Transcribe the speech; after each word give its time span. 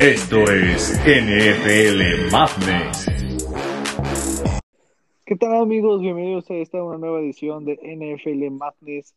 Esto 0.00 0.50
es 0.50 0.98
NFL 1.04 2.32
Madness. 2.32 3.06
¿Qué 5.26 5.36
tal 5.36 5.56
amigos? 5.56 6.00
Bienvenidos 6.00 6.50
a 6.50 6.54
esta 6.54 6.82
una 6.82 6.96
nueva 6.96 7.20
edición 7.20 7.66
de 7.66 7.74
NFL 7.74 8.50
Madness. 8.50 9.14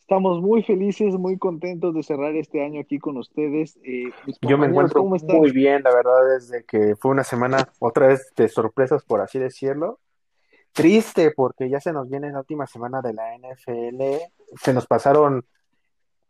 Estamos 0.00 0.42
muy 0.42 0.64
felices, 0.64 1.14
muy 1.14 1.38
contentos 1.38 1.94
de 1.94 2.02
cerrar 2.02 2.34
este 2.34 2.64
año 2.64 2.80
aquí 2.80 2.98
con 2.98 3.16
ustedes. 3.16 3.78
Eh, 3.84 4.10
Yo 4.40 4.58
me 4.58 4.66
encuentro 4.66 5.04
muy 5.04 5.52
bien, 5.52 5.84
la 5.84 5.94
verdad, 5.94 6.34
desde 6.34 6.64
que 6.64 6.96
fue 6.96 7.12
una 7.12 7.22
semana 7.22 7.68
otra 7.78 8.08
vez 8.08 8.32
de 8.34 8.48
sorpresas, 8.48 9.04
por 9.04 9.20
así 9.20 9.38
decirlo. 9.38 10.00
Triste 10.72 11.30
porque 11.30 11.70
ya 11.70 11.78
se 11.78 11.92
nos 11.92 12.10
viene 12.10 12.32
la 12.32 12.40
última 12.40 12.66
semana 12.66 13.02
de 13.02 13.12
la 13.12 13.38
NFL. 13.38 14.02
Se 14.60 14.74
nos 14.74 14.84
pasaron 14.88 15.44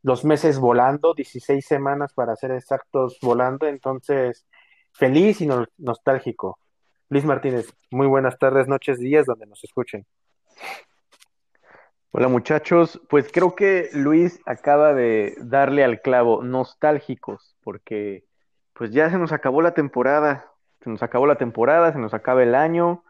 los 0.02 0.24
meses 0.24 0.58
volando, 0.58 1.14
16 1.14 1.64
semanas 1.64 2.12
para 2.12 2.34
ser 2.36 2.50
exactos 2.50 3.18
volando, 3.22 3.66
entonces 3.66 4.46
feliz 4.92 5.40
y 5.40 5.48
nostálgico. 5.78 6.58
Luis 7.08 7.24
Martínez, 7.24 7.72
muy 7.90 8.06
buenas 8.06 8.38
tardes, 8.38 8.68
noches, 8.68 8.98
días, 8.98 9.26
donde 9.26 9.46
nos 9.46 9.62
escuchen. 9.62 10.06
Hola 12.10 12.28
muchachos, 12.28 13.00
pues 13.08 13.30
creo 13.32 13.54
que 13.54 13.88
Luis 13.92 14.40
acaba 14.44 14.92
de 14.92 15.34
darle 15.38 15.82
al 15.84 16.02
clavo, 16.02 16.42
nostálgicos, 16.42 17.56
porque 17.62 18.24
pues 18.74 18.90
ya 18.90 19.08
se 19.08 19.18
nos 19.18 19.32
acabó 19.32 19.62
la 19.62 19.72
temporada, 19.72 20.52
se 20.82 20.90
nos 20.90 21.02
acabó 21.02 21.26
la 21.26 21.36
temporada, 21.36 21.92
se 21.92 21.98
nos 21.98 22.12
acaba 22.12 22.42
el 22.42 22.54
año, 22.54 23.04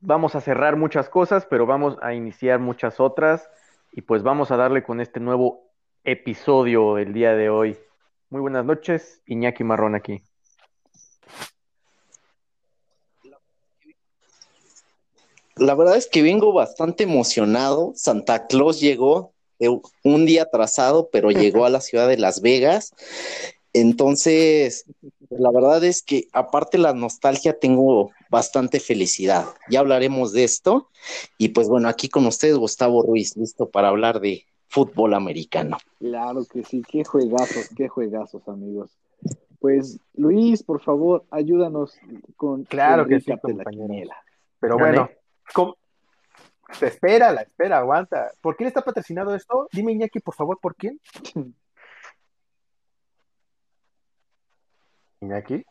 vamos 0.00 0.34
a 0.36 0.40
cerrar 0.40 0.76
muchas 0.76 1.10
cosas, 1.10 1.44
pero 1.44 1.66
vamos 1.66 1.98
a 2.00 2.14
iniciar 2.14 2.60
muchas 2.60 2.98
otras 2.98 3.50
y 3.90 4.02
pues 4.02 4.22
vamos 4.22 4.50
a 4.50 4.56
darle 4.56 4.82
con 4.82 5.00
este 5.00 5.20
nuevo 5.20 5.71
episodio 6.04 6.98
el 6.98 7.12
día 7.12 7.34
de 7.34 7.48
hoy. 7.48 7.78
Muy 8.30 8.40
buenas 8.40 8.64
noches, 8.64 9.22
Iñaki 9.26 9.64
Marrón 9.64 9.94
aquí. 9.94 10.22
La 15.56 15.74
verdad 15.74 15.96
es 15.96 16.08
que 16.08 16.22
vengo 16.22 16.52
bastante 16.52 17.04
emocionado. 17.04 17.92
Santa 17.94 18.46
Claus 18.46 18.80
llegó 18.80 19.34
un 20.02 20.26
día 20.26 20.44
atrasado, 20.44 21.08
pero 21.12 21.30
llegó 21.30 21.64
a 21.64 21.70
la 21.70 21.80
ciudad 21.82 22.08
de 22.08 22.16
Las 22.16 22.40
Vegas. 22.40 22.92
Entonces, 23.74 24.84
la 25.30 25.50
verdad 25.50 25.82
es 25.84 26.02
que 26.02 26.26
aparte 26.32 26.76
de 26.78 26.82
la 26.82 26.94
nostalgia, 26.94 27.58
tengo 27.58 28.10
bastante 28.28 28.80
felicidad. 28.80 29.46
Ya 29.70 29.80
hablaremos 29.80 30.32
de 30.32 30.44
esto. 30.44 30.88
Y 31.38 31.50
pues 31.50 31.68
bueno, 31.68 31.88
aquí 31.88 32.08
con 32.08 32.26
ustedes, 32.26 32.56
Gustavo 32.56 33.02
Ruiz, 33.02 33.36
listo 33.36 33.70
para 33.70 33.88
hablar 33.88 34.20
de 34.20 34.46
fútbol 34.72 35.12
americano. 35.12 35.76
Claro 35.98 36.46
que 36.50 36.64
sí, 36.64 36.82
qué 36.82 37.04
juegazos, 37.04 37.68
qué 37.76 37.88
juegazos, 37.88 38.48
amigos. 38.48 38.96
Pues 39.60 40.00
Luis, 40.14 40.62
por 40.62 40.80
favor, 40.80 41.26
ayúdanos 41.30 41.98
con 42.36 42.64
claro 42.64 43.06
que 43.06 43.20
sí, 43.20 43.30
la 43.30 43.38
Pero 44.58 44.78
bueno, 44.78 45.10
¿cómo? 45.54 45.76
espera, 46.80 47.32
la 47.32 47.42
espera, 47.42 47.78
aguanta. 47.78 48.32
¿Por 48.40 48.56
quién 48.56 48.68
está 48.68 48.80
patrocinado 48.80 49.34
esto? 49.34 49.68
Dime, 49.72 49.92
Iñaki, 49.92 50.20
por 50.20 50.34
favor, 50.34 50.58
¿por 50.58 50.74
quién? 50.74 50.98
Iñaki. 55.20 55.66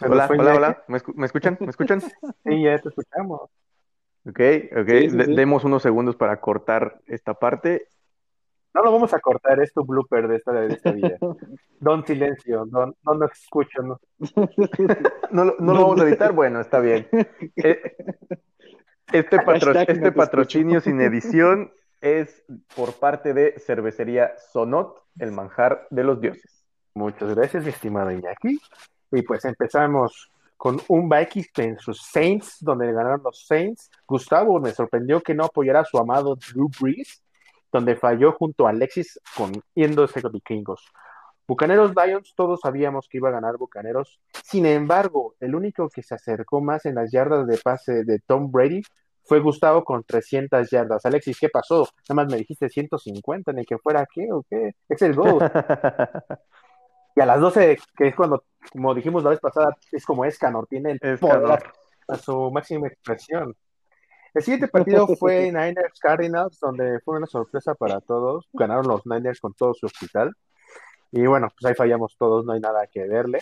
Hola, 0.00 0.26
hola, 0.30 0.54
hola. 0.54 0.84
¿Me, 0.88 0.96
escuchan? 1.26 1.58
¿Me 1.60 1.68
escuchan? 1.68 2.00
Sí, 2.44 2.62
ya 2.62 2.78
te 2.78 2.88
escuchamos. 2.88 3.50
Ok, 4.24 4.40
ok. 4.76 4.88
Demos 5.34 5.64
unos 5.64 5.82
segundos 5.82 6.16
para 6.16 6.40
cortar 6.40 7.00
esta 7.06 7.34
parte. 7.34 7.88
No 8.74 8.82
lo 8.82 8.92
vamos 8.92 9.12
a 9.12 9.20
cortar, 9.20 9.60
es 9.60 9.72
tu 9.72 9.84
blooper 9.84 10.28
de 10.28 10.36
esta, 10.36 10.52
de 10.52 10.74
esta 10.74 10.92
vida. 10.92 11.18
Don 11.80 12.06
silencio, 12.06 12.64
no, 12.70 12.94
no 13.04 13.14
nos 13.14 13.32
escucho. 13.32 13.82
No, 13.82 14.00
no, 15.30 15.44
no, 15.44 15.74
lo 15.74 15.80
vamos 15.80 16.00
a 16.00 16.08
editar, 16.08 16.32
bueno, 16.32 16.60
está 16.60 16.80
bien. 16.80 17.06
Eh, 17.56 17.80
este, 19.12 19.36
este 19.88 20.12
patrocinio 20.12 20.80
sin 20.80 21.02
edición 21.02 21.70
es 22.00 22.42
por 22.74 22.94
parte 22.94 23.34
de 23.34 23.58
Cervecería 23.58 24.32
Sonot, 24.38 25.02
el 25.18 25.32
manjar 25.32 25.86
de 25.90 26.02
los 26.02 26.18
dioses. 26.22 26.64
Muchas 26.94 27.34
gracias, 27.34 27.62
mi 27.64 27.70
estimado 27.70 28.10
Iñaki. 28.10 28.58
Y 29.10 29.22
pues 29.22 29.44
empezamos 29.44 30.31
con 30.62 30.80
un 30.86 31.08
Vikings 31.08 31.82
sus 31.82 32.00
Saints, 32.02 32.58
donde 32.60 32.92
ganaron 32.92 33.20
los 33.24 33.44
Saints. 33.48 33.90
Gustavo 34.06 34.60
me 34.60 34.70
sorprendió 34.70 35.20
que 35.20 35.34
no 35.34 35.46
apoyara 35.46 35.80
a 35.80 35.84
su 35.84 35.98
amado 35.98 36.36
Drew 36.36 36.70
Brees, 36.80 37.20
donde 37.72 37.96
falló 37.96 38.30
junto 38.30 38.68
a 38.68 38.70
Alexis 38.70 39.18
con 39.36 39.50
yéndose 39.74 40.22
con 40.22 40.30
vikingos. 40.30 40.86
Bucaneros 41.48 41.92
Lions, 41.96 42.32
todos 42.36 42.60
sabíamos 42.60 43.08
que 43.08 43.16
iba 43.16 43.30
a 43.30 43.32
ganar 43.32 43.56
Bucaneros. 43.56 44.20
Sin 44.44 44.64
embargo, 44.64 45.34
el 45.40 45.56
único 45.56 45.88
que 45.88 46.04
se 46.04 46.14
acercó 46.14 46.60
más 46.60 46.86
en 46.86 46.94
las 46.94 47.10
yardas 47.10 47.44
de 47.48 47.58
pase 47.58 48.04
de 48.04 48.20
Tom 48.20 48.52
Brady 48.52 48.82
fue 49.24 49.40
Gustavo 49.40 49.82
con 49.82 50.04
300 50.04 50.70
yardas. 50.70 51.04
Alexis, 51.04 51.40
¿qué 51.40 51.48
pasó? 51.48 51.88
Nada 52.08 52.22
más 52.22 52.32
me 52.32 52.38
dijiste 52.38 52.68
150, 52.68 53.52
ni 53.52 53.64
que 53.64 53.78
fuera 53.78 54.06
qué 54.14 54.28
o 54.30 54.44
qué. 54.48 54.76
Es 54.88 55.02
el 55.02 55.16
gol. 55.16 55.40
Y 57.14 57.20
a 57.20 57.26
las 57.26 57.40
12, 57.40 57.78
que 57.96 58.08
es 58.08 58.14
cuando, 58.14 58.44
como 58.72 58.94
dijimos 58.94 59.22
la 59.22 59.30
vez 59.30 59.40
pasada, 59.40 59.76
es 59.90 60.04
como 60.04 60.24
Escanor, 60.24 60.66
tiene 60.66 60.98
el 61.00 61.18
poder 61.18 61.62
a 62.08 62.16
su 62.16 62.50
máxima 62.50 62.88
expresión. 62.88 63.54
El 64.34 64.42
siguiente 64.42 64.68
partido 64.68 65.06
fue 65.18 65.46
Niners 65.46 65.98
Cardinals, 66.00 66.58
donde 66.60 67.00
fue 67.00 67.16
una 67.16 67.26
sorpresa 67.26 67.74
para 67.74 68.00
todos. 68.00 68.48
Ganaron 68.52 68.88
los 68.88 69.06
Niners 69.06 69.40
con 69.40 69.52
todo 69.54 69.74
su 69.74 69.86
hospital. 69.86 70.34
Y 71.10 71.26
bueno, 71.26 71.48
pues 71.48 71.70
ahí 71.70 71.74
fallamos 71.74 72.16
todos, 72.18 72.44
no 72.44 72.52
hay 72.52 72.60
nada 72.60 72.86
que 72.86 73.06
verle. 73.06 73.40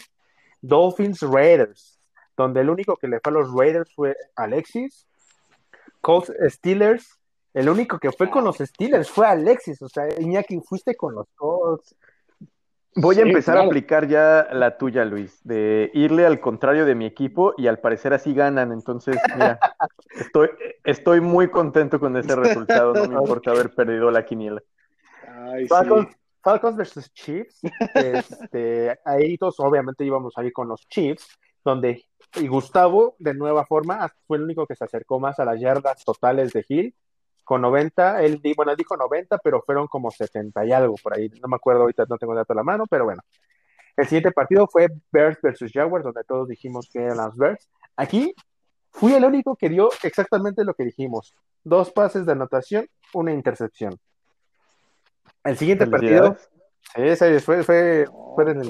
Dolphins 0.60 1.22
Raiders, 1.22 2.00
donde 2.36 2.60
el 2.60 2.70
único 2.70 2.96
que 2.96 3.06
le 3.06 3.20
fue 3.20 3.30
a 3.30 3.34
los 3.34 3.54
Raiders 3.54 3.92
fue 3.94 4.16
Alexis. 4.34 5.06
Colts 6.00 6.32
Steelers, 6.48 7.20
el 7.54 7.68
único 7.68 7.98
que 7.98 8.10
fue 8.10 8.30
con 8.30 8.44
los 8.44 8.56
Steelers 8.58 9.08
fue 9.08 9.26
Alexis. 9.26 9.80
O 9.82 9.88
sea, 9.88 10.08
Iñaki, 10.18 10.60
fuiste 10.60 10.96
con 10.96 11.14
los 11.14 11.28
Colts. 11.36 11.94
Voy 12.96 13.18
a 13.18 13.22
empezar 13.22 13.56
a 13.56 13.62
aplicar 13.62 14.08
ya 14.08 14.48
la 14.52 14.76
tuya, 14.76 15.04
Luis, 15.04 15.40
de 15.44 15.90
irle 15.94 16.26
al 16.26 16.40
contrario 16.40 16.84
de 16.84 16.94
mi 16.94 17.06
equipo 17.06 17.54
y 17.56 17.68
al 17.68 17.78
parecer 17.78 18.12
así 18.12 18.34
ganan. 18.34 18.72
Entonces, 18.72 19.16
mira, 19.34 19.58
estoy, 20.18 20.50
estoy 20.82 21.20
muy 21.20 21.50
contento 21.50 22.00
con 22.00 22.16
ese 22.16 22.34
resultado. 22.34 22.92
No 22.94 23.08
me 23.08 23.14
importa 23.20 23.52
haber 23.52 23.72
perdido 23.74 24.10
la 24.10 24.24
quiniela. 24.24 24.60
Falcons, 25.68 26.76
versus 26.76 27.12
Chiefs. 27.12 27.60
Este, 27.94 28.98
ahí 29.04 29.36
todos 29.38 29.60
obviamente 29.60 30.04
íbamos 30.04 30.36
a 30.36 30.44
ir 30.44 30.52
con 30.52 30.68
los 30.68 30.88
Chiefs, 30.88 31.38
donde 31.64 32.04
y 32.36 32.46
Gustavo, 32.46 33.16
de 33.18 33.34
nueva 33.34 33.66
forma, 33.66 34.08
fue 34.26 34.36
el 34.36 34.44
único 34.44 34.66
que 34.66 34.76
se 34.76 34.84
acercó 34.84 35.18
más 35.18 35.38
a 35.40 35.44
las 35.44 35.60
yardas 35.60 36.04
totales 36.04 36.52
de 36.52 36.64
Hill 36.68 36.94
con 37.50 37.62
90, 37.62 38.22
él, 38.22 38.40
bueno, 38.54 38.70
él 38.70 38.76
dijo 38.76 38.96
90, 38.96 39.38
pero 39.38 39.60
fueron 39.62 39.88
como 39.88 40.12
70 40.12 40.64
y 40.66 40.70
algo 40.70 40.94
por 41.02 41.18
ahí, 41.18 41.28
no 41.42 41.48
me 41.48 41.56
acuerdo 41.56 41.80
ahorita, 41.80 42.06
no 42.08 42.16
tengo 42.16 42.32
dato 42.32 42.52
a 42.52 42.56
la 42.56 42.62
mano, 42.62 42.86
pero 42.88 43.06
bueno. 43.06 43.22
El 43.96 44.04
siguiente 44.04 44.30
partido 44.30 44.68
fue 44.68 44.86
Bears 45.10 45.36
versus 45.42 45.72
Jaguars, 45.72 46.04
donde 46.04 46.22
todos 46.22 46.46
dijimos 46.46 46.88
que 46.92 47.00
eran 47.00 47.16
las 47.16 47.36
Bears. 47.36 47.68
Aquí 47.96 48.32
fui 48.92 49.14
el 49.14 49.24
único 49.24 49.56
que 49.56 49.68
dio 49.68 49.88
exactamente 50.04 50.62
lo 50.62 50.74
que 50.74 50.84
dijimos. 50.84 51.34
Dos 51.64 51.90
pases 51.90 52.24
de 52.24 52.30
anotación, 52.30 52.86
una 53.14 53.32
intercepción. 53.32 53.98
El 55.42 55.56
siguiente 55.56 55.88
partido, 55.88 56.36
ese 56.94 57.40
fue, 57.40 57.64
fue, 57.64 58.06
fueron 58.36 58.62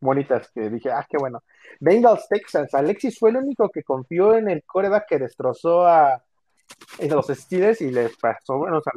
bonitas 0.00 0.50
que 0.50 0.68
dije, 0.68 0.90
ah, 0.90 1.06
qué 1.08 1.18
bueno. 1.18 1.44
Bengals 1.78 2.26
Texans, 2.28 2.74
Alexis 2.74 3.16
fue 3.16 3.30
el 3.30 3.36
único 3.36 3.68
que 3.68 3.84
confió 3.84 4.34
en 4.34 4.50
el 4.50 4.64
coreback 4.64 5.06
que 5.06 5.20
destrozó 5.20 5.86
a, 5.86 6.24
de 6.98 7.08
los 7.08 7.26
Steelers 7.26 7.80
y 7.80 7.90
le 7.90 8.10
pasó 8.20 8.58
bueno, 8.58 8.78
o 8.78 8.82
sea, 8.82 8.92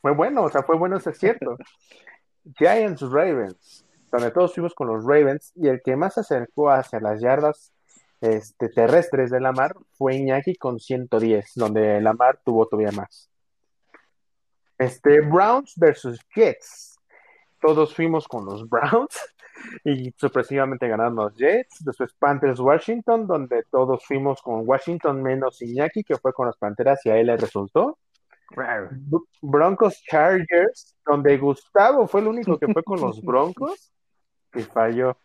fue 0.00 0.12
bueno, 0.12 0.42
o 0.44 0.50
sea, 0.50 0.62
fue 0.62 0.76
bueno, 0.76 0.96
eso 0.96 1.10
es 1.10 1.18
cierto. 1.18 1.56
Giants 2.58 3.02
Ravens, 3.02 3.84
donde 4.10 4.30
todos 4.30 4.54
fuimos 4.54 4.74
con 4.74 4.88
los 4.88 5.04
Ravens 5.04 5.52
y 5.54 5.68
el 5.68 5.80
que 5.82 5.96
más 5.96 6.14
se 6.14 6.20
acercó 6.20 6.70
hacia 6.70 7.00
las 7.00 7.20
yardas 7.20 7.72
este, 8.20 8.68
terrestres 8.68 9.30
de 9.30 9.40
Lamar 9.40 9.74
fue 9.92 10.16
Iñaki 10.16 10.56
con 10.56 10.78
110, 10.78 11.52
donde 11.54 12.00
Lamar 12.00 12.40
tuvo 12.44 12.66
todavía 12.66 12.92
más. 12.92 13.30
Este, 14.78 15.20
Browns 15.20 15.74
versus 15.76 16.20
Jets. 16.34 16.98
Todos 17.60 17.94
fuimos 17.94 18.26
con 18.26 18.44
los 18.44 18.68
Browns 18.68 19.18
y 19.84 20.12
sorpresivamente 20.16 20.88
ganaron 20.88 21.16
los 21.16 21.34
Jets. 21.34 21.84
Después 21.84 22.12
Panthers 22.14 22.60
Washington, 22.60 23.26
donde 23.26 23.64
todos 23.70 24.04
fuimos 24.04 24.40
con 24.42 24.68
Washington 24.68 25.22
menos 25.22 25.60
Iñaki, 25.62 26.04
que 26.04 26.16
fue 26.16 26.32
con 26.32 26.46
las 26.46 26.56
Panteras 26.56 27.04
y 27.04 27.10
a 27.10 27.16
él 27.16 27.26
le 27.26 27.36
resultó. 27.36 27.98
Broncos 29.40 30.02
Chargers, 30.02 30.96
donde 31.06 31.38
Gustavo 31.38 32.06
fue 32.06 32.20
el 32.20 32.28
único 32.28 32.58
que 32.58 32.72
fue 32.72 32.82
con 32.82 33.00
los 33.00 33.20
Broncos 33.22 33.92
y 34.54 34.62
falló. 34.62 35.16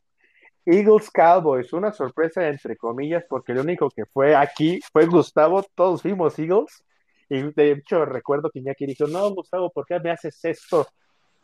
Eagles 0.66 1.12
Cowboys, 1.12 1.74
una 1.74 1.92
sorpresa 1.92 2.48
entre 2.48 2.76
comillas, 2.76 3.24
porque 3.30 3.52
el 3.52 3.60
único 3.60 3.90
que 3.90 4.06
fue 4.06 4.36
aquí 4.36 4.80
fue 4.92 5.06
Gustavo, 5.06 5.64
todos 5.76 6.02
fuimos 6.02 6.38
Eagles. 6.40 6.84
Y 7.30 7.42
de 7.54 7.72
hecho 7.72 8.06
recuerdo 8.06 8.50
que 8.52 8.60
Iñaki 8.60 8.86
dijo, 8.86 9.08
no, 9.08 9.30
Gustavo, 9.32 9.72
¿por 9.72 9.86
qué 9.86 10.00
me 10.00 10.12
haces 10.12 10.44
esto? 10.44 10.88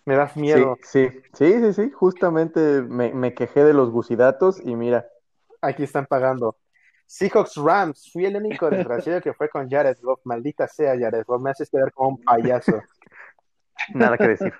Me 0.05 0.15
das 0.15 0.35
miedo. 0.35 0.77
Sí, 0.83 1.09
sí, 1.09 1.21
sí, 1.33 1.59
sí, 1.61 1.73
sí. 1.73 1.91
Justamente 1.91 2.81
me, 2.81 3.13
me 3.13 3.33
quejé 3.33 3.63
de 3.63 3.73
los 3.73 3.91
gusidatos 3.91 4.59
y 4.63 4.75
mira, 4.75 5.05
Aquí 5.61 5.83
están 5.83 6.07
pagando. 6.07 6.57
Seahawks 7.05 7.55
Rams. 7.55 8.09
Fui 8.11 8.25
el 8.25 8.35
único 8.35 8.69
desgraciado 8.69 9.21
que 9.21 9.33
fue 9.33 9.47
con 9.47 9.69
Jared 9.69 9.97
Goff. 10.01 10.21
Maldita 10.23 10.67
sea, 10.67 10.97
Jared 10.97 11.23
Goff. 11.25 11.41
Me 11.41 11.51
haces 11.51 11.69
quedar 11.69 11.91
como 11.91 12.09
un 12.09 12.23
payaso. 12.23 12.81
nada 13.93 14.17
que 14.17 14.27
decir. 14.29 14.53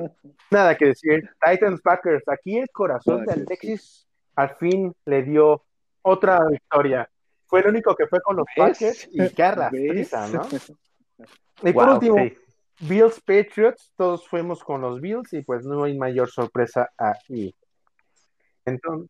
Nada 0.52 0.78
que 0.78 0.86
decir. 0.86 1.30
Titans 1.44 1.82
Packers. 1.82 2.28
Aquí 2.28 2.60
el 2.60 2.70
corazón 2.70 3.22
de 3.22 3.26
Nada 3.26 3.36
que 3.36 3.42
Alexis 3.42 4.08
al 4.36 4.56
fin 4.58 4.94
le 5.06 5.24
dio 5.24 5.64
otra 6.04 6.46
victoria. 6.46 7.10
Fue 7.48 7.62
el 7.62 7.68
único 7.68 7.96
que 7.96 8.08
fue 8.08 8.22
con 8.22 8.36
los 8.36 8.46
¿Ves? 8.56 8.78
Packers 8.80 9.10
y 9.12 9.42
arrastriza, 9.42 10.28
¿no? 10.28 10.42
Y 11.64 11.74
por 11.74 11.90
último, 11.90 12.16
sí. 12.18 12.36
Bills 12.80 13.20
Patriots. 13.22 13.92
Todos 13.96 14.28
fuimos 14.28 14.64
con 14.64 14.82
los 14.82 15.02
Bills 15.02 15.34
y 15.34 15.42
pues 15.44 15.66
no 15.66 15.84
hay 15.84 15.98
mayor 15.98 16.30
sorpresa 16.30 16.90
ahí. 16.98 17.54
Entonces, 18.66 19.10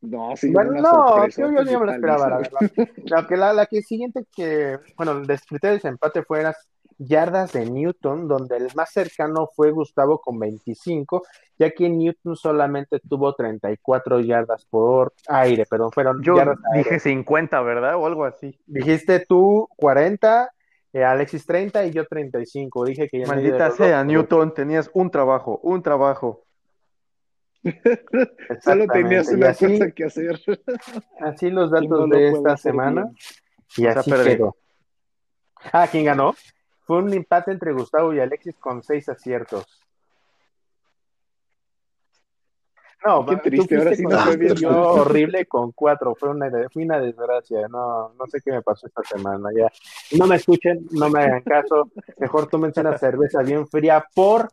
No, 0.00 0.34
sí, 0.36 0.50
Bueno, 0.50 0.70
una 0.70 0.80
no, 0.80 1.08
sorpresa, 1.08 1.42
yo, 1.42 1.52
yo 1.52 1.64
ni 1.64 1.76
me 1.76 1.86
lo 1.86 1.92
esperaba, 1.92 2.28
la 2.28 2.36
verdad. 2.38 2.60
La 3.04 3.26
que, 3.26 3.36
la, 3.36 3.52
la 3.52 3.66
que 3.66 3.82
siguiente 3.82 4.24
que, 4.34 4.78
bueno, 4.96 5.12
el 5.12 5.26
descriptor 5.26 5.70
de 5.70 5.74
desempate 5.74 6.22
fue 6.22 6.42
las 6.42 6.56
yardas 7.00 7.52
de 7.52 7.64
Newton, 7.64 8.28
donde 8.28 8.56
el 8.58 8.68
más 8.74 8.92
cercano 8.92 9.48
fue 9.54 9.70
Gustavo 9.70 10.20
con 10.20 10.38
25, 10.38 11.22
ya 11.58 11.70
que 11.70 11.88
Newton 11.88 12.36
solamente 12.36 13.00
tuvo 13.00 13.34
34 13.34 14.20
yardas 14.20 14.66
por 14.66 15.14
aire, 15.28 15.64
perdón, 15.66 15.90
fueron 15.92 16.22
Yo 16.22 16.36
yardas 16.36 16.58
dije 16.74 17.00
50, 17.00 17.60
¿verdad? 17.62 17.96
O 17.96 18.06
algo 18.06 18.24
así. 18.24 18.58
Dijiste 18.66 19.24
tú 19.26 19.68
40, 19.76 20.50
eh, 20.92 21.04
Alexis 21.04 21.46
30 21.46 21.86
y 21.86 21.90
yo 21.92 22.04
35. 22.06 22.84
Dije 22.84 23.08
que 23.08 23.20
ya 23.20 23.26
Maldita 23.26 23.70
sea. 23.70 24.04
Newton, 24.04 24.52
tenías 24.54 24.90
un 24.94 25.10
trabajo, 25.10 25.60
un 25.62 25.82
trabajo. 25.82 26.44
Solo 28.62 28.86
tenías 28.86 29.28
una 29.28 29.50
así- 29.50 29.78
cosa 29.78 29.90
que 29.90 30.04
hacer. 30.04 30.40
Así 31.20 31.50
los 31.50 31.70
datos 31.70 31.88
no 31.88 32.06
lo 32.06 32.16
de 32.16 32.28
esta 32.28 32.56
semana. 32.56 33.04
bien. 33.04 33.16
Y 33.76 33.86
O 33.86 33.92
sea, 33.92 34.00
así 34.00 34.10
quedó. 34.24 34.56
Ah, 35.72 35.86
¿quién 35.90 36.06
ganó? 36.06 36.34
Fue 36.86 36.96
un 36.96 37.12
empate 37.12 37.52
entre 37.52 37.72
Gustavo 37.72 38.14
y 38.14 38.18
Alexis 38.20 38.56
con 38.58 38.82
seis 38.82 39.10
aciertos. 39.10 39.66
No, 43.06 43.24
Qué 43.24 43.36
triste, 43.36 43.76
ahora 43.78 43.94
sí 43.94 44.02
no 44.02 44.18
fue 44.18 44.36
bien. 44.36 44.54
yo 44.56 44.68
horrible 44.92 45.46
con 45.46 45.72
cuatro. 45.72 46.14
Fue 46.14 46.28
una, 46.30 46.50
fue 46.70 46.84
una 46.84 47.00
desgracia. 47.00 47.66
No, 47.68 48.12
no 48.14 48.26
sé 48.26 48.40
qué 48.44 48.52
me 48.52 48.62
pasó 48.62 48.86
esta 48.86 49.02
semana. 49.04 49.48
Ya. 49.56 49.68
No 50.18 50.26
me 50.26 50.36
escuchen, 50.36 50.86
no 50.90 51.08
me 51.08 51.20
hagan 51.22 51.42
caso. 51.42 51.90
Mejor 52.18 52.48
tómense 52.48 52.80
una 52.80 52.98
cerveza 52.98 53.40
bien 53.42 53.66
fría 53.66 54.04
por 54.14 54.50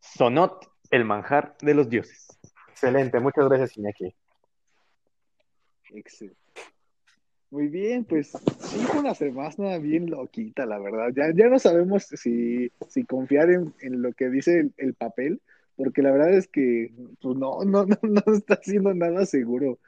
Sonot, 0.00 0.66
el 0.90 1.04
manjar 1.04 1.56
de 1.60 1.74
los 1.74 1.88
dioses. 1.88 2.26
excelente. 2.70 3.20
Muchas 3.20 3.48
gracias, 3.48 3.76
Iñaki. 3.76 4.12
Excelente. 5.92 6.36
Muy 7.50 7.66
bien, 7.66 8.04
pues 8.04 8.30
sí 8.60 8.78
fue 8.86 9.00
una 9.00 9.12
semana 9.14 9.78
bien 9.78 10.08
loquita, 10.08 10.66
la 10.66 10.78
verdad. 10.78 11.08
Ya, 11.14 11.32
ya 11.34 11.48
no 11.48 11.58
sabemos 11.58 12.04
si, 12.04 12.70
si 12.88 13.04
confiar 13.04 13.50
en, 13.50 13.74
en 13.80 14.02
lo 14.02 14.12
que 14.12 14.28
dice 14.30 14.60
el, 14.60 14.72
el 14.76 14.94
papel, 14.94 15.40
porque 15.80 16.02
la 16.02 16.12
verdad 16.12 16.34
es 16.34 16.46
que 16.46 16.92
pues 17.22 17.38
no, 17.38 17.64
no, 17.64 17.86
no, 17.86 17.96
no 18.02 18.34
está 18.34 18.54
haciendo 18.54 18.92
nada 18.92 19.24
seguro. 19.24 19.78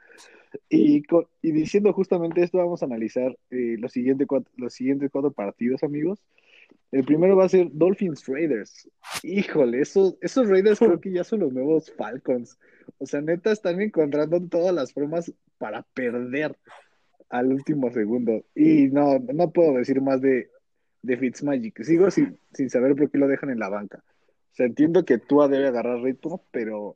Y, 0.69 1.03
co- 1.03 1.29
y 1.43 1.51
diciendo 1.51 1.93
justamente 1.93 2.41
esto, 2.41 2.57
vamos 2.57 2.81
a 2.81 2.85
analizar 2.85 3.37
eh, 3.51 3.75
los, 3.77 3.91
siguientes 3.91 4.25
cuatro, 4.27 4.51
los 4.57 4.73
siguientes 4.73 5.11
cuatro 5.11 5.31
partidos, 5.31 5.83
amigos. 5.83 6.19
El 6.91 7.03
primero 7.03 7.35
va 7.35 7.45
a 7.45 7.49
ser 7.49 7.69
Dolphins 7.71 8.25
Raiders. 8.27 8.89
Híjole, 9.21 9.81
esos, 9.81 10.17
esos 10.21 10.49
Raiders 10.49 10.79
creo 10.79 10.99
que 10.99 11.11
ya 11.11 11.23
son 11.23 11.41
los 11.41 11.53
nuevos 11.53 11.91
Falcons. 11.95 12.57
O 12.97 13.05
sea, 13.05 13.21
neta, 13.21 13.51
están 13.51 13.79
encontrando 13.79 14.41
todas 14.47 14.73
las 14.73 14.93
formas 14.93 15.31
para 15.59 15.83
perder 15.93 16.57
al 17.29 17.53
último 17.53 17.91
segundo. 17.91 18.45
Y 18.55 18.87
no, 18.87 19.19
no 19.19 19.51
puedo 19.51 19.73
decir 19.73 20.01
más 20.01 20.21
de, 20.21 20.49
de 21.03 21.17
Fitzmagic. 21.17 21.83
Sigo 21.83 22.09
sin, 22.09 22.39
sin 22.51 22.71
saber 22.71 22.95
por 22.95 23.11
qué 23.11 23.19
lo 23.19 23.27
dejan 23.27 23.51
en 23.51 23.59
la 23.59 23.69
banca. 23.69 24.03
Sea, 24.53 24.67
entiendo 24.67 25.03
que 25.03 25.17
Tua 25.17 25.47
debe 25.47 25.67
agarrar 25.67 25.99
ritmo, 25.99 26.43
pero 26.51 26.93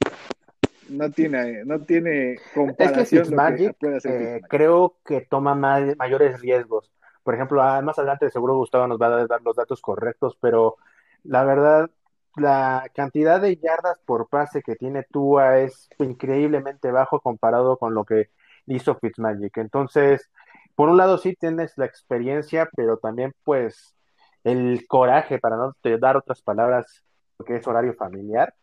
no 0.89 1.11
tiene, 1.11 1.65
no 1.65 1.79
tiene 1.79 2.33
Es 2.33 2.41
que 2.41 2.53
comparación 2.53 3.31
lo 3.31 3.55
que 3.57 3.73
puede 3.79 3.97
hacer 3.97 4.21
eh, 4.21 4.41
creo 4.47 4.95
que 5.03 5.21
toma 5.21 5.55
más- 5.55 5.97
mayores 5.97 6.39
riesgos. 6.39 6.91
Por 7.23 7.33
ejemplo, 7.33 7.61
ah, 7.61 7.81
más 7.81 7.97
adelante 7.97 8.29
seguro 8.29 8.55
Gustavo 8.55 8.87
nos 8.87 9.01
va 9.01 9.07
a 9.07 9.27
dar 9.27 9.41
los 9.41 9.55
datos 9.55 9.81
correctos, 9.81 10.37
pero 10.39 10.77
la 11.23 11.43
verdad, 11.43 11.89
la 12.35 12.89
cantidad 12.93 13.41
de 13.41 13.57
yardas 13.57 13.99
por 14.05 14.29
pase 14.29 14.61
que 14.61 14.75
tiene 14.75 15.03
Tua 15.03 15.57
es 15.59 15.89
increíblemente 15.97 16.91
bajo 16.91 17.19
comparado 17.19 17.77
con 17.77 17.95
lo 17.95 18.05
que 18.05 18.29
hizo 18.67 18.95
Fitzmagic. 18.95 19.57
Entonces, 19.57 20.29
por 20.75 20.89
un 20.89 20.97
lado 20.97 21.17
sí 21.17 21.35
tienes 21.35 21.75
la 21.77 21.85
experiencia, 21.85 22.69
pero 22.75 22.97
también 22.97 23.33
pues 23.43 23.95
el 24.43 24.85
coraje, 24.87 25.39
para 25.39 25.57
no 25.57 25.73
te 25.81 25.97
dar 25.97 26.15
otras 26.15 26.41
palabras, 26.41 27.03
porque 27.37 27.57
es 27.57 27.67
horario 27.67 27.93
familiar, 27.93 28.53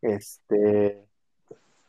este, 0.00 1.04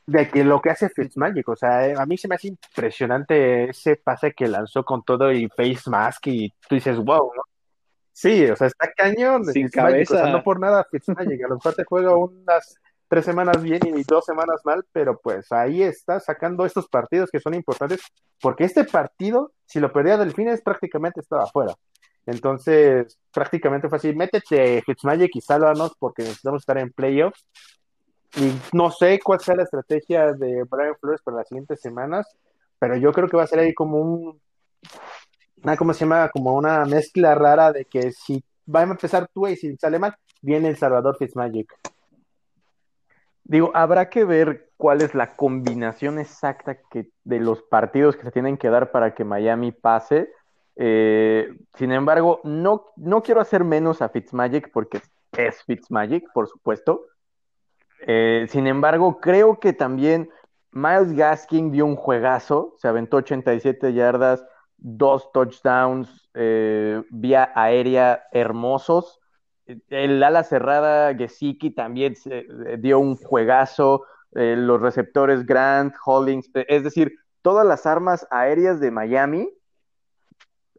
de 0.06 0.30
que 0.30 0.44
lo 0.44 0.62
que 0.62 0.72
hace 0.72 0.90
Fitzmagic, 0.90 1.48
o 1.48 1.56
sea, 1.56 1.88
eh, 1.88 1.96
a 1.98 2.06
mí 2.06 2.18
se 2.18 2.28
me 2.28 2.36
hace 2.36 2.50
impresionante 2.50 3.70
ese 3.70 3.96
pase 3.96 4.34
que 4.34 4.48
lanzó 4.48 4.84
con 4.84 5.04
todo 5.04 5.32
y 5.32 5.48
face 5.50 5.90
mask 5.90 6.28
y 6.28 6.50
tú 6.68 6.76
dices, 6.76 6.98
wow, 6.98 7.32
¿no? 7.36 7.44
Sí, 8.12 8.46
o 8.46 8.56
sea, 8.56 8.68
está 8.68 8.92
cañón 8.92 9.46
Sin 9.46 9.70
Fitzmagic, 9.70 10.02
o 10.02 10.06
sea, 10.06 10.18
cabeza. 10.20 10.38
no 10.38 10.44
por 10.44 10.60
nada 10.60 10.86
Fitzmagic, 10.92 11.44
a 11.46 11.48
lo 11.48 11.56
mejor 11.56 11.74
te 11.76 11.84
juega 11.84 12.16
unas 12.16 12.76
tres 13.08 13.26
semanas 13.26 13.62
bien 13.62 13.82
y 13.96 14.04
dos 14.04 14.26
semanas 14.26 14.62
mal, 14.66 14.84
pero 14.92 15.20
pues 15.20 15.52
ahí 15.52 15.84
está 15.84 16.20
sacando 16.20 16.66
estos 16.66 16.88
partidos 16.88 17.30
que 17.30 17.40
son 17.40 17.54
importantes, 17.54 18.02
porque 18.42 18.64
este 18.64 18.84
partido, 18.84 19.52
si 19.66 19.80
lo 19.80 19.94
perdía 19.94 20.18
Delfines, 20.18 20.62
prácticamente 20.62 21.22
estaba 21.22 21.46
fuera. 21.48 21.76
Entonces, 22.26 23.20
prácticamente 23.34 23.90
fue 23.90 23.98
así, 23.98 24.14
métete 24.14 24.82
Fitzmagic 24.84 25.36
y 25.36 25.42
sálvanos 25.42 25.94
porque 26.00 26.24
necesitamos 26.24 26.62
estar 26.62 26.78
en 26.78 26.92
playoffs. 26.92 27.46
Y 28.36 28.52
no 28.76 28.90
sé 28.92 29.20
cuál 29.20 29.40
sea 29.42 29.56
la 29.56 29.64
estrategia 29.64 30.34
de 30.34 30.64
Brian 30.64 30.96
Flores 31.00 31.22
para 31.22 31.38
las 31.38 31.48
siguientes 31.48 31.80
semanas, 31.82 32.28
pero 32.80 32.98
yo 32.98 33.12
creo 33.12 33.28
que 33.28 33.38
va 33.38 33.44
a 33.44 33.48
ser 33.48 33.60
ahí 33.60 33.74
como 33.74 33.98
un, 34.00 34.42
una, 35.64 35.78
¿cómo 35.78 35.94
se 35.94 36.02
llama? 36.02 36.30
Como 36.30 36.54
una 36.54 36.86
mezcla 36.86 37.36
rara 37.36 37.72
de 37.72 37.86
que 37.86 38.12
si 38.12 38.44
va 38.74 38.82
a 38.82 38.84
empezar 38.84 39.28
tú 39.34 39.48
y 39.48 39.56
si 39.56 39.76
sale 39.78 40.00
mal, 40.00 40.16
viene 40.42 40.70
el 40.70 40.78
Salvador 40.78 41.16
Fitzmagic. 41.18 41.74
Digo, 43.44 43.72
habrá 43.74 44.10
que 44.10 44.24
ver 44.24 44.72
cuál 44.78 45.02
es 45.02 45.14
la 45.14 45.36
combinación 45.36 46.18
exacta 46.18 46.78
que, 46.90 47.10
de 47.24 47.40
los 47.40 47.62
partidos 47.62 48.16
que 48.16 48.24
se 48.24 48.32
tienen 48.32 48.58
que 48.58 48.70
dar 48.70 48.92
para 48.92 49.14
que 49.14 49.26
Miami 49.26 49.72
pase. 49.72 50.32
Eh, 50.76 51.56
sin 51.76 51.92
embargo, 51.92 52.42
no, 52.44 52.86
no 52.96 53.22
quiero 53.22 53.42
hacer 53.42 53.64
menos 53.64 54.02
a 54.02 54.10
Fitzmagic 54.10 54.72
porque 54.72 55.02
es 55.38 55.64
Fitzmagic, 55.64 56.32
por 56.34 56.48
supuesto. 56.48 57.06
Eh, 58.06 58.48
sin 58.50 58.68
embargo, 58.68 59.20
creo 59.20 59.60
que 59.60 59.74
también 59.74 60.30
Miles 60.72 61.14
Gaskin 61.14 61.72
dio 61.72 61.86
un 61.86 61.96
juegazo, 61.96 62.76
se 62.78 62.88
aventó 62.88 63.18
87 63.18 63.94
yardas, 63.94 64.46
dos 64.78 65.32
touchdowns 65.32 66.30
eh, 66.34 67.02
vía 67.10 67.52
aérea 67.56 68.24
hermosos. 68.32 69.20
El 69.90 70.22
ala 70.22 70.44
cerrada 70.44 71.16
Gesicki 71.16 71.72
también 71.72 72.16
dio 72.80 73.00
un 73.00 73.16
juegazo. 73.16 74.06
Los 74.32 74.82
receptores 74.82 75.46
Grant, 75.46 75.96
Hollings, 76.04 76.50
es 76.54 76.84
decir, 76.84 77.14
todas 77.44 77.66
las 77.66 77.86
armas 77.86 78.28
aéreas 78.32 78.80
de 78.80 78.90
Miami 78.90 79.48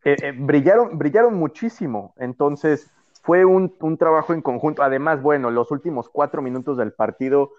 eh, 0.04 0.16
eh, 0.22 0.32
brillaron, 0.36 0.98
brillaron 0.98 1.34
muchísimo. 1.34 2.14
Entonces, 2.18 2.90
fue 3.22 3.44
un, 3.44 3.74
un, 3.80 3.96
trabajo 3.96 4.34
en 4.34 4.42
conjunto. 4.42 4.82
Además, 4.82 5.22
bueno, 5.22 5.50
los 5.50 5.70
últimos 5.70 6.08
cuatro 6.08 6.42
minutos 6.42 6.76
del 6.76 6.92
partido, 6.92 7.52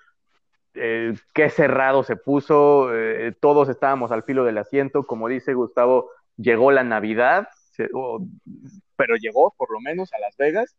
eh, 0.75 1.15
qué 1.33 1.49
cerrado 1.49 2.03
se 2.03 2.15
puso. 2.15 2.93
eh, 2.93 3.33
todos 3.39 3.69
estábamos 3.69 4.11
al 4.11 4.23
filo 4.23 4.43
del 4.43 4.57
asiento. 4.59 5.03
Como 5.03 5.27
dice 5.27 5.53
Gustavo, 5.53 6.09
llegó 6.37 6.71
la 6.71 6.83
Navidad, 6.83 7.47
pero 8.95 9.15
llegó 9.15 9.53
por 9.57 9.71
lo 9.71 9.79
menos 9.79 10.13
a 10.13 10.19
Las 10.19 10.37
Vegas. 10.37 10.75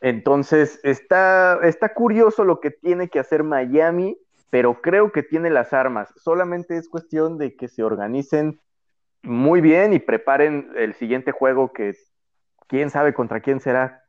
Entonces, 0.00 0.80
está, 0.82 1.60
está 1.62 1.94
curioso 1.94 2.44
lo 2.44 2.60
que 2.60 2.70
tiene 2.70 3.08
que 3.08 3.20
hacer 3.20 3.44
Miami, 3.44 4.18
pero 4.50 4.80
creo 4.80 5.12
que 5.12 5.22
tiene 5.22 5.50
las 5.50 5.72
armas. 5.72 6.12
Solamente 6.16 6.76
es 6.76 6.88
cuestión 6.88 7.38
de 7.38 7.54
que 7.56 7.68
se 7.68 7.82
organicen 7.82 8.60
muy 9.22 9.60
bien 9.60 9.92
y 9.92 9.98
preparen 9.98 10.70
el 10.76 10.94
siguiente 10.94 11.32
juego 11.32 11.72
que 11.72 11.96
quién 12.66 12.90
sabe 12.90 13.14
contra 13.14 13.40
quién 13.40 13.60
será. 13.60 14.04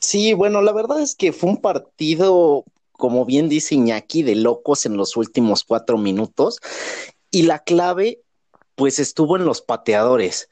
Sí, 0.00 0.32
bueno, 0.32 0.62
la 0.62 0.72
verdad 0.72 1.00
es 1.00 1.14
que 1.14 1.32
fue 1.32 1.50
un 1.50 1.60
partido, 1.60 2.64
como 2.92 3.24
bien 3.24 3.48
dice 3.48 3.74
Iñaki, 3.74 4.22
de 4.22 4.34
locos 4.34 4.86
en 4.86 4.96
los 4.96 5.16
últimos 5.16 5.64
cuatro 5.64 5.98
minutos. 5.98 6.60
Y 7.30 7.42
la 7.42 7.58
clave, 7.58 8.22
pues, 8.76 8.98
estuvo 8.98 9.36
en 9.36 9.44
los 9.44 9.60
pateadores. 9.60 10.48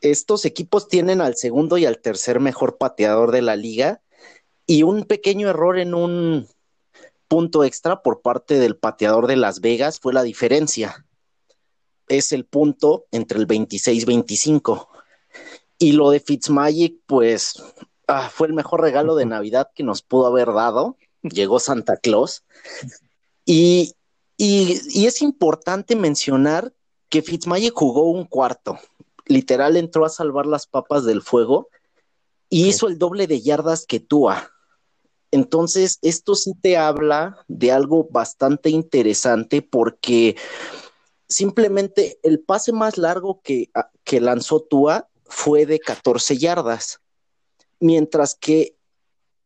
estos 0.00 0.44
equipos 0.44 0.88
tienen 0.88 1.20
al 1.20 1.36
segundo 1.36 1.78
y 1.78 1.86
al 1.86 1.98
tercer 2.00 2.40
mejor 2.40 2.76
pateador 2.76 3.30
de 3.30 3.42
la 3.42 3.56
liga 3.56 4.02
y 4.66 4.82
un 4.82 5.04
pequeño 5.04 5.48
error 5.48 5.78
en 5.78 5.94
un 5.94 6.48
punto 7.32 7.64
extra 7.64 8.02
por 8.02 8.20
parte 8.20 8.58
del 8.58 8.76
pateador 8.76 9.26
de 9.26 9.36
Las 9.36 9.62
Vegas 9.62 9.98
fue 9.98 10.12
la 10.12 10.22
diferencia. 10.22 11.06
Es 12.06 12.30
el 12.30 12.44
punto 12.44 13.06
entre 13.10 13.38
el 13.38 13.46
26-25. 13.46 14.86
Y 15.78 15.92
lo 15.92 16.10
de 16.10 16.20
Fitzmagic, 16.20 17.00
pues 17.06 17.54
ah, 18.06 18.28
fue 18.30 18.48
el 18.48 18.52
mejor 18.52 18.82
regalo 18.82 19.14
de 19.14 19.24
Navidad 19.24 19.70
que 19.74 19.82
nos 19.82 20.02
pudo 20.02 20.26
haber 20.26 20.52
dado. 20.52 20.98
Llegó 21.22 21.58
Santa 21.58 21.96
Claus. 21.96 22.44
Y, 23.46 23.94
y, 24.36 24.78
y 24.90 25.06
es 25.06 25.22
importante 25.22 25.96
mencionar 25.96 26.74
que 27.08 27.22
Fitzmagic 27.22 27.72
jugó 27.72 28.10
un 28.10 28.26
cuarto. 28.26 28.78
Literal 29.24 29.78
entró 29.78 30.04
a 30.04 30.10
salvar 30.10 30.44
las 30.44 30.66
papas 30.66 31.06
del 31.06 31.22
fuego 31.22 31.70
y 32.50 32.68
hizo 32.68 32.88
el 32.88 32.98
doble 32.98 33.26
de 33.26 33.40
yardas 33.40 33.86
que 33.86 34.00
Tua. 34.00 34.51
Entonces, 35.32 35.98
esto 36.02 36.34
sí 36.34 36.52
te 36.60 36.76
habla 36.76 37.44
de 37.48 37.72
algo 37.72 38.06
bastante 38.10 38.70
interesante 38.70 39.62
porque 39.62 40.36
simplemente 41.26 42.18
el 42.22 42.40
pase 42.40 42.72
más 42.72 42.98
largo 42.98 43.40
que, 43.42 43.70
que 44.04 44.20
lanzó 44.20 44.60
Tua 44.60 45.08
fue 45.24 45.64
de 45.64 45.80
14 45.80 46.36
yardas, 46.36 47.00
mientras 47.80 48.34
que 48.34 48.76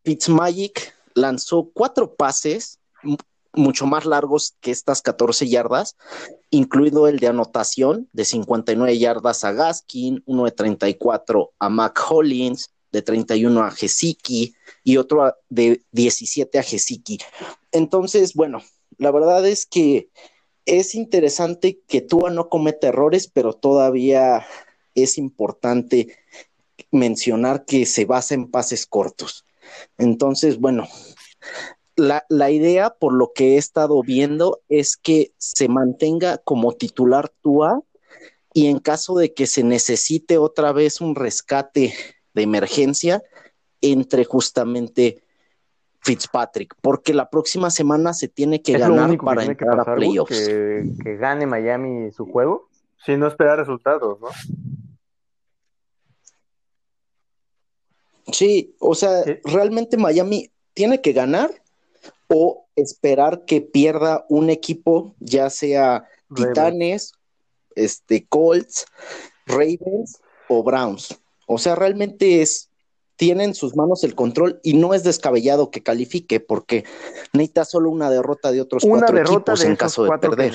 Fitzmagic 0.04 0.92
lanzó 1.14 1.70
cuatro 1.72 2.14
pases 2.14 2.80
mucho 3.52 3.86
más 3.86 4.04
largos 4.04 4.54
que 4.60 4.70
estas 4.72 5.02
14 5.02 5.48
yardas, 5.48 5.96
incluido 6.50 7.06
el 7.08 7.18
de 7.18 7.28
anotación 7.28 8.08
de 8.12 8.24
59 8.24 8.98
yardas 8.98 9.44
a 9.44 9.52
Gaskin, 9.52 10.22
uno 10.26 10.44
de 10.44 10.50
34 10.50 11.52
a 11.58 11.68
Mac 11.68 11.98
Hollins, 12.08 12.70
de 12.96 13.02
31 13.02 13.62
a 13.62 13.70
Gesicki 13.70 14.54
y 14.82 14.96
otro 14.96 15.34
de 15.50 15.82
17 15.92 16.58
a 16.58 16.62
Gesicki. 16.62 17.18
Entonces, 17.72 18.32
bueno, 18.32 18.62
la 18.96 19.10
verdad 19.10 19.46
es 19.46 19.66
que 19.66 20.08
es 20.64 20.94
interesante 20.94 21.80
que 21.86 22.00
Tua 22.00 22.30
no 22.30 22.48
cometa 22.48 22.88
errores, 22.88 23.30
pero 23.32 23.52
todavía 23.52 24.46
es 24.94 25.18
importante 25.18 26.16
mencionar 26.90 27.66
que 27.66 27.84
se 27.84 28.06
basa 28.06 28.34
en 28.34 28.50
pases 28.50 28.86
cortos. 28.86 29.44
Entonces, 29.98 30.58
bueno, 30.58 30.88
la, 31.96 32.24
la, 32.30 32.50
idea, 32.50 32.90
por 32.90 33.12
lo 33.12 33.32
que 33.34 33.54
he 33.54 33.56
estado 33.58 34.02
viendo, 34.02 34.62
es 34.70 34.96
que 34.96 35.32
se 35.36 35.68
mantenga 35.68 36.38
como 36.38 36.72
titular 36.72 37.30
Tua 37.42 37.82
y 38.54 38.68
en 38.68 38.78
caso 38.78 39.16
de 39.16 39.34
que 39.34 39.46
se 39.46 39.62
necesite 39.62 40.38
otra 40.38 40.72
vez 40.72 41.02
un 41.02 41.14
rescate 41.14 41.92
de 42.36 42.42
emergencia 42.42 43.22
entre 43.80 44.24
justamente 44.24 45.22
Fitzpatrick, 46.00 46.76
porque 46.80 47.12
la 47.14 47.30
próxima 47.30 47.70
semana 47.70 48.12
se 48.12 48.28
tiene 48.28 48.62
que 48.62 48.78
ganar 48.78 49.16
para 49.18 49.42
entrar 49.42 49.80
a 49.80 49.94
playoffs. 49.96 50.38
Que, 50.38 50.92
que, 51.02 51.16
gane 51.16 51.46
Miami 51.46 52.12
su 52.12 52.26
juego. 52.26 52.68
Sin 53.04 53.20
no 53.20 53.26
esperar 53.26 53.58
resultados, 53.58 54.20
¿no? 54.20 54.28
Sí, 58.32 58.74
o 58.78 58.94
sea, 58.94 59.22
¿Sí? 59.22 59.38
realmente 59.44 59.96
Miami 59.96 60.50
tiene 60.74 61.00
que 61.00 61.12
ganar 61.12 61.50
o 62.28 62.66
esperar 62.76 63.44
que 63.44 63.60
pierda 63.60 64.26
un 64.28 64.50
equipo, 64.50 65.14
ya 65.20 65.48
sea 65.48 66.08
Ravens. 66.28 66.54
Titanes, 66.54 67.12
este, 67.74 68.26
Colts, 68.26 68.86
Ravens 69.46 70.20
o 70.48 70.62
Browns. 70.62 71.18
O 71.46 71.58
sea, 71.58 71.74
realmente 71.76 72.42
es, 72.42 72.70
tienen 73.16 73.50
en 73.50 73.54
sus 73.54 73.74
manos 73.76 74.04
el 74.04 74.14
control 74.14 74.60
y 74.62 74.74
no 74.74 74.92
es 74.94 75.02
descabellado 75.04 75.70
que 75.70 75.82
califique 75.82 76.38
porque 76.40 76.84
necesita 77.32 77.64
solo 77.64 77.88
una 77.90 78.10
derrota 78.10 78.52
de 78.52 78.60
otros 78.60 78.84
una 78.84 78.98
cuatro 78.98 79.16
derrota 79.16 79.52
equipos 79.52 79.60
de 79.60 79.66
en 79.68 79.76
caso 79.76 80.02
de 80.04 80.18
perder. 80.18 80.52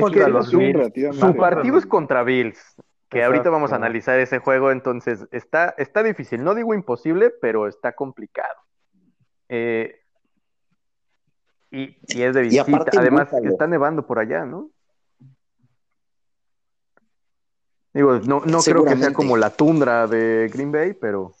Contra 0.00 0.28
los 0.28 0.50
Bills. 0.50 0.72
relativamente- 0.74 1.26
Su 1.26 1.36
partido 1.36 1.78
es 1.78 1.86
contra 1.86 2.22
Bills, 2.24 2.58
que 3.08 3.22
ahorita 3.22 3.50
vamos 3.50 3.72
a 3.72 3.76
analizar 3.76 4.18
ese 4.18 4.38
juego, 4.38 4.70
entonces 4.72 5.26
está, 5.30 5.74
está 5.78 6.02
difícil. 6.02 6.42
No 6.42 6.54
digo 6.54 6.74
imposible, 6.74 7.30
pero 7.40 7.66
está 7.68 7.92
complicado. 7.92 8.56
Eh, 9.48 10.00
y, 11.70 11.96
y 12.08 12.22
es 12.22 12.34
de 12.34 12.42
visita. 12.42 12.64
Además, 13.00 13.28
está 13.52 13.66
nevando 13.66 14.06
por 14.06 14.18
allá, 14.18 14.44
¿no? 14.44 14.70
Digo, 17.94 18.18
no, 18.18 18.40
no 18.44 18.58
creo 18.58 18.84
que 18.84 18.96
sea 18.96 19.12
como 19.12 19.36
la 19.36 19.50
tundra 19.50 20.06
de 20.08 20.50
Green 20.52 20.72
Bay, 20.72 20.94
pero 20.94 21.32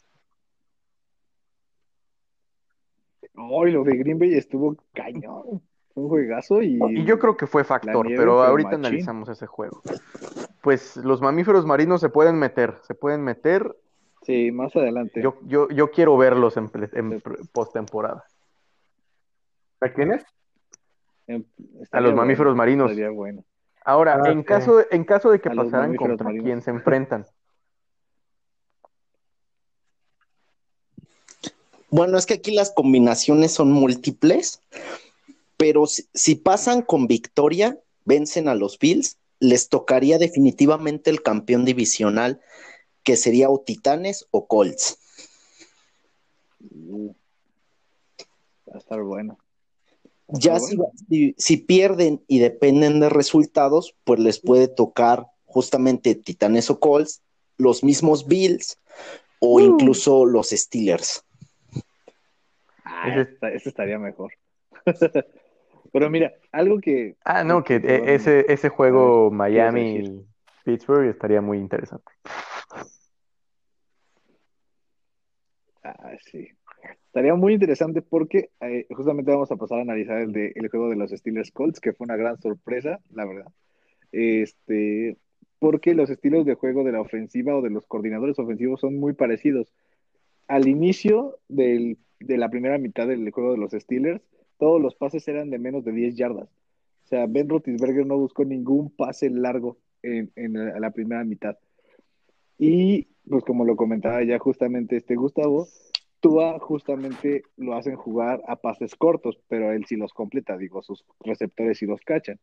Ay, 3.34 3.72
lo 3.72 3.82
de 3.84 3.96
Green 3.96 4.18
Bay 4.18 4.34
estuvo 4.34 4.76
cañón. 4.92 5.60
Fue 5.92 6.02
un 6.04 6.08
juegazo 6.08 6.62
y, 6.62 6.78
Y 6.88 7.04
yo 7.04 7.18
creo 7.18 7.36
que 7.36 7.46
fue 7.46 7.64
factor, 7.64 8.06
nieve 8.06 8.18
pero 8.18 8.42
ahorita 8.42 8.78
machín. 8.78 8.86
analizamos 8.86 9.28
ese 9.28 9.46
juego. 9.46 9.82
Pues 10.62 10.96
los 10.96 11.20
mamíferos 11.20 11.66
marinos 11.66 12.00
se 12.00 12.08
pueden 12.08 12.38
meter, 12.38 12.78
se 12.82 12.94
pueden 12.94 13.22
meter. 13.22 13.76
sí, 14.22 14.50
más 14.50 14.74
adelante. 14.76 15.20
Yo, 15.22 15.38
yo, 15.42 15.68
yo 15.68 15.90
quiero 15.90 16.16
verlos 16.16 16.56
en, 16.56 16.70
en 16.92 17.20
postemporada. 17.52 18.24
¿A 19.80 19.88
quiénes? 19.92 20.24
A 21.92 22.00
los 22.00 22.14
mamíferos 22.14 22.52
bueno, 22.52 22.56
marinos. 22.56 22.90
estaría 22.90 23.10
bueno. 23.10 23.44
Ahora, 23.84 24.18
Ah, 24.24 24.30
en 24.32 24.40
sí. 24.40 24.46
caso, 24.46 24.84
en 24.90 25.04
caso 25.04 25.30
de 25.30 25.40
que 25.40 25.50
A 25.50 25.54
pasaran 25.54 25.94
contra 25.94 26.24
marinos. 26.24 26.44
quien 26.44 26.62
se 26.62 26.70
enfrentan. 26.70 27.26
Bueno, 31.90 32.18
es 32.18 32.26
que 32.26 32.34
aquí 32.34 32.50
las 32.50 32.72
combinaciones 32.72 33.52
son 33.52 33.70
múltiples, 33.70 34.60
pero 35.56 35.86
si, 35.86 36.08
si 36.12 36.34
pasan 36.34 36.82
con 36.82 37.06
victoria, 37.06 37.78
vencen 38.04 38.48
a 38.48 38.54
los 38.54 38.78
Bills, 38.78 39.18
les 39.38 39.68
tocaría 39.68 40.18
definitivamente 40.18 41.10
el 41.10 41.22
campeón 41.22 41.64
divisional, 41.64 42.40
que 43.04 43.16
sería 43.16 43.50
o 43.50 43.60
Titanes 43.60 44.26
o 44.30 44.46
Colts. 44.46 44.98
Va 48.66 48.74
a 48.74 48.78
estar 48.78 49.02
bueno. 49.02 49.38
Ya 50.28 50.58
si, 50.58 50.76
bueno. 50.76 50.92
si- 51.08 51.34
si 51.38 51.56
pierden 51.58 52.22
y 52.26 52.38
dependen 52.38 53.00
de 53.00 53.08
resultados, 53.08 53.94
pues 54.04 54.20
les 54.20 54.40
puede 54.40 54.68
tocar 54.68 55.26
justamente 55.44 56.14
Titanes 56.14 56.70
o 56.70 56.80
Colts, 56.80 57.22
los 57.58 57.84
mismos 57.84 58.26
Bills 58.26 58.78
o 59.38 59.60
incluso 59.60 60.24
los 60.24 60.48
Steelers. 60.50 61.24
Ah, 62.84 63.08
ese 63.52 63.68
estaría 63.68 63.98
mejor. 63.98 64.32
Pero 65.92 66.10
mira, 66.10 66.32
algo 66.50 66.80
que 66.80 67.16
Ah, 67.24 67.44
no, 67.44 67.62
que 67.62 67.76
eh, 67.76 68.14
ese, 68.14 68.44
ese 68.52 68.68
juego 68.68 69.30
¿qué 69.30 69.52
ibas 69.52 69.74
a 69.74 69.78
decir? 69.78 70.10
Miami-Pittsburgh 70.10 71.08
estaría 71.08 71.40
muy 71.40 71.58
interesante. 71.58 72.10
Ah, 75.82 76.12
sí. 76.30 76.48
Estaría 77.14 77.36
muy 77.36 77.52
interesante 77.54 78.02
porque 78.02 78.50
eh, 78.60 78.88
justamente 78.90 79.30
vamos 79.30 79.48
a 79.52 79.56
pasar 79.56 79.78
a 79.78 79.82
analizar 79.82 80.20
el, 80.20 80.32
de, 80.32 80.50
el 80.56 80.68
juego 80.68 80.90
de 80.90 80.96
los 80.96 81.12
Steelers 81.12 81.52
Colts, 81.52 81.78
que 81.78 81.92
fue 81.92 82.06
una 82.06 82.16
gran 82.16 82.40
sorpresa, 82.40 82.98
la 83.12 83.24
verdad. 83.24 83.52
Este, 84.10 85.16
porque 85.60 85.94
los 85.94 86.10
estilos 86.10 86.44
de 86.44 86.54
juego 86.54 86.82
de 86.82 86.90
la 86.90 87.00
ofensiva 87.00 87.54
o 87.56 87.62
de 87.62 87.70
los 87.70 87.86
coordinadores 87.86 88.36
ofensivos 88.40 88.80
son 88.80 88.96
muy 88.98 89.12
parecidos. 89.12 89.72
Al 90.48 90.66
inicio 90.66 91.38
del- 91.48 91.98
de 92.18 92.36
la 92.36 92.48
primera 92.50 92.78
mitad 92.78 93.06
del 93.06 93.30
juego 93.30 93.52
de 93.52 93.58
los 93.58 93.70
Steelers, 93.70 94.20
todos 94.58 94.82
los 94.82 94.96
pases 94.96 95.28
eran 95.28 95.50
de 95.50 95.60
menos 95.60 95.84
de 95.84 95.92
10 95.92 96.16
yardas. 96.16 96.48
O 97.04 97.06
sea, 97.06 97.26
Ben 97.28 97.48
Roethlisberger 97.48 98.06
no 98.06 98.18
buscó 98.18 98.44
ningún 98.44 98.90
pase 98.90 99.30
largo 99.30 99.78
en, 100.02 100.32
en 100.34 100.54
la, 100.54 100.80
la 100.80 100.90
primera 100.90 101.22
mitad. 101.22 101.56
Y 102.58 103.06
pues 103.28 103.44
como 103.44 103.64
lo 103.64 103.76
comentaba 103.76 104.20
ya 104.24 104.40
justamente 104.40 104.96
este 104.96 105.14
Gustavo, 105.14 105.68
Tua 106.24 106.58
justamente 106.58 107.42
lo 107.58 107.74
hacen 107.74 107.96
jugar 107.96 108.40
a 108.48 108.56
pases 108.56 108.94
cortos, 108.94 109.38
pero 109.46 109.72
él 109.72 109.84
sí 109.84 109.96
los 109.96 110.14
completa, 110.14 110.56
digo, 110.56 110.82
sus 110.82 111.04
receptores 111.20 111.76
sí 111.76 111.84
los 111.84 112.00
cachan. 112.00 112.40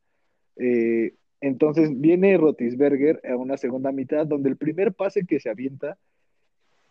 Eh, 0.57 1.15
entonces 1.41 1.99
viene 1.99 2.37
Rotisberger 2.37 3.19
a 3.27 3.35
una 3.35 3.57
segunda 3.57 3.91
mitad 3.91 4.27
donde 4.27 4.49
el 4.49 4.57
primer 4.57 4.93
pase 4.93 5.25
que 5.25 5.39
se 5.39 5.49
avienta 5.49 5.97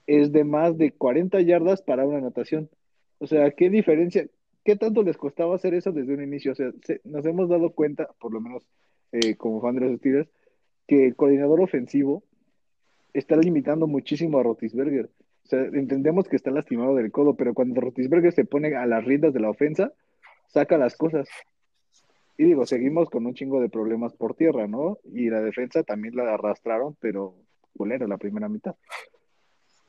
es 0.09 0.33
de 0.33 0.43
más 0.43 0.77
de 0.79 0.91
40 0.91 1.41
yardas 1.41 1.81
para 1.81 2.05
una 2.05 2.19
anotación. 2.19 2.69
O 3.19 3.29
sea, 3.29 3.53
¿qué 3.53 3.71
diferencia? 3.71 4.27
¿Qué 4.65 4.75
tanto 4.75 5.05
les 5.05 5.17
costaba 5.17 5.55
hacer 5.55 5.75
eso 5.75 5.93
desde 5.93 6.13
un 6.15 6.25
inicio? 6.25 6.51
O 6.51 6.55
sea, 6.57 6.73
se- 6.83 7.01
nos 7.05 7.25
hemos 7.25 7.49
dado 7.49 7.71
cuenta, 7.71 8.09
por 8.19 8.33
lo 8.35 8.41
menos 8.41 8.67
eh, 9.13 9.37
como 9.37 9.61
fan 9.61 9.77
de 9.77 9.83
los 9.83 9.99
Steelers, 9.99 10.29
que 10.89 11.07
el 11.07 11.15
coordinador 11.15 11.61
ofensivo 11.61 12.25
está 13.13 13.37
limitando 13.37 13.87
muchísimo 13.87 14.41
a 14.41 14.43
Rotisberger. 14.43 15.09
Sea, 15.51 15.65
entendemos 15.65 16.29
que 16.29 16.37
está 16.37 16.53
lastimado 16.53 16.95
del 16.95 17.11
codo, 17.11 17.35
pero 17.35 17.55
cuando 17.55 17.81
Rotisberger 17.81 18.33
se 18.33 18.45
pone 18.45 18.77
a 18.77 18.87
las 18.87 19.05
riendas 19.05 19.35
de 19.35 19.41
la 19.41 19.51
ofensa, 19.51 19.93
saca 20.47 20.79
las 20.79 20.97
cosas. 20.97 21.29
Y 22.39 22.45
digo, 22.45 22.65
seguimos 22.67 23.11
con 23.11 23.27
un 23.27 23.35
chingo 23.35 23.61
de 23.61 23.69
problemas 23.69 24.15
por 24.15 24.37
tierra, 24.37 24.69
¿no? 24.69 24.99
Y 25.05 25.29
la 25.29 25.43
defensa 25.43 25.83
también 25.83 26.15
la 26.15 26.35
arrastraron, 26.35 26.97
pero 27.01 27.35
culero 27.77 28.07
la 28.07 28.17
primera 28.17 28.49
mitad. 28.49 28.77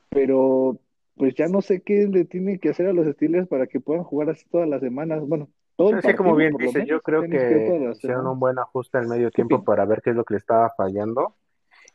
Pero 0.08 0.80
pues 1.16 1.36
ya 1.36 1.46
no 1.46 1.62
sé 1.62 1.80
qué 1.82 2.08
le 2.08 2.24
tiene 2.24 2.58
que 2.58 2.70
hacer 2.70 2.88
a 2.88 2.92
los 2.92 3.06
Steelers 3.06 3.46
para 3.46 3.68
que 3.68 3.78
puedan 3.78 4.02
jugar 4.02 4.30
así 4.30 4.44
todas 4.50 4.68
las 4.68 4.80
semanas. 4.80 5.22
Bueno, 5.28 5.48
todo 5.76 5.90
el 5.90 6.16
como 6.16 6.34
bien 6.34 6.56
dice, 6.56 6.84
yo 6.86 7.02
creo 7.02 7.22
que 7.22 7.88
hicieron 7.92 8.26
un 8.26 8.40
buen 8.40 8.58
ajuste 8.58 8.98
al 8.98 9.06
medio 9.06 9.30
tiempo 9.30 9.62
para 9.62 9.84
ver 9.84 10.02
qué 10.02 10.10
es 10.10 10.16
lo 10.16 10.24
que 10.24 10.34
le 10.34 10.38
estaba 10.38 10.70
fallando. 10.76 11.36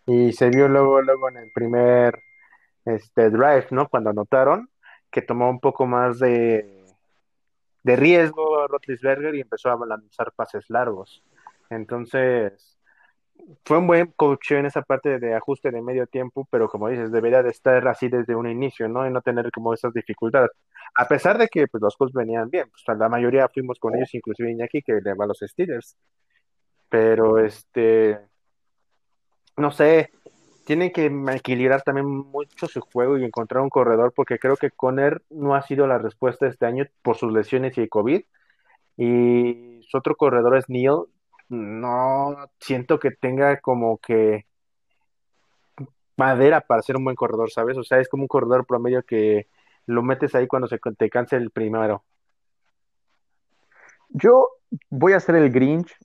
Y 0.05 0.31
se 0.31 0.49
vio 0.49 0.69
luego, 0.69 1.01
luego 1.01 1.27
en 1.27 1.37
el 1.37 1.51
primer 1.53 2.17
este, 2.95 3.29
drive, 3.29 3.67
¿no? 3.71 3.87
Cuando 3.87 4.09
anotaron, 4.09 4.69
que 5.11 5.21
tomó 5.21 5.49
un 5.49 5.59
poco 5.59 5.85
más 5.85 6.19
de, 6.19 6.85
de 7.83 7.95
riesgo 7.95 8.67
Roethlisberger 8.67 9.35
y 9.35 9.41
empezó 9.41 9.71
a 9.71 9.85
lanzar 9.85 10.31
pases 10.33 10.69
largos. 10.69 11.23
Entonces, 11.69 12.77
fue 13.65 13.77
un 13.77 13.87
buen 13.87 14.07
coach 14.15 14.51
en 14.51 14.65
esa 14.65 14.81
parte 14.81 15.19
de 15.19 15.35
ajuste 15.35 15.71
de 15.71 15.81
medio 15.81 16.07
tiempo, 16.07 16.47
pero 16.49 16.67
como 16.69 16.89
dices, 16.89 17.11
debería 17.11 17.43
de 17.43 17.49
estar 17.49 17.87
así 17.87 18.09
desde 18.09 18.35
un 18.35 18.49
inicio, 18.49 18.87
¿no? 18.87 19.05
Y 19.07 19.11
no 19.11 19.21
tener 19.21 19.51
como 19.51 19.73
esas 19.73 19.93
dificultades. 19.93 20.51
A 20.95 21.07
pesar 21.07 21.37
de 21.37 21.47
que 21.47 21.67
pues, 21.67 21.81
los 21.81 21.95
Colts 21.95 22.13
venían 22.13 22.49
bien, 22.49 22.69
pues 22.69 22.97
la 22.97 23.09
mayoría 23.09 23.47
fuimos 23.49 23.79
con 23.79 23.95
ellos, 23.95 24.13
inclusive 24.13 24.51
Iñaki, 24.51 24.81
que 24.81 24.99
le 25.01 25.13
va 25.13 25.25
a 25.25 25.27
los 25.27 25.39
Steelers. 25.39 25.97
Pero 26.89 27.37
este, 27.39 28.19
no 29.57 29.71
sé, 29.71 30.11
tienen 30.67 30.91
que 30.91 31.05
equilibrar 31.33 31.81
también 31.81 32.07
mucho 32.07 32.67
su 32.67 32.81
juego 32.81 33.17
y 33.17 33.23
encontrar 33.23 33.63
un 33.63 33.69
corredor, 33.69 34.11
porque 34.13 34.37
creo 34.37 34.57
que 34.57 34.69
Conner 34.69 35.23
no 35.29 35.55
ha 35.55 35.61
sido 35.61 35.87
la 35.87 35.97
respuesta 35.97 36.45
este 36.45 36.65
año 36.65 36.85
por 37.01 37.15
sus 37.15 37.31
lesiones 37.31 37.77
y 37.77 37.81
el 37.83 37.89
COVID. 37.89 38.21
Y 38.97 39.79
su 39.87 39.97
otro 39.97 40.17
corredor 40.17 40.57
es 40.57 40.67
Neil. 40.67 41.03
No 41.47 42.49
siento 42.59 42.99
que 42.99 43.11
tenga 43.11 43.61
como 43.61 43.97
que 43.99 44.45
madera 46.17 46.59
para 46.59 46.81
ser 46.81 46.97
un 46.97 47.05
buen 47.05 47.15
corredor, 47.15 47.49
¿sabes? 47.49 47.77
O 47.77 47.83
sea, 47.85 48.01
es 48.01 48.09
como 48.09 48.23
un 48.23 48.27
corredor 48.27 48.65
promedio 48.65 49.03
que 49.03 49.47
lo 49.85 50.03
metes 50.03 50.35
ahí 50.35 50.47
cuando 50.47 50.67
se 50.67 50.79
te 50.97 51.09
canse 51.09 51.37
el 51.37 51.49
primero. 51.49 52.03
Yo 54.09 54.49
voy 54.89 55.13
a 55.13 55.17
hacer 55.17 55.35
el 55.35 55.49
Grinch 55.49 55.95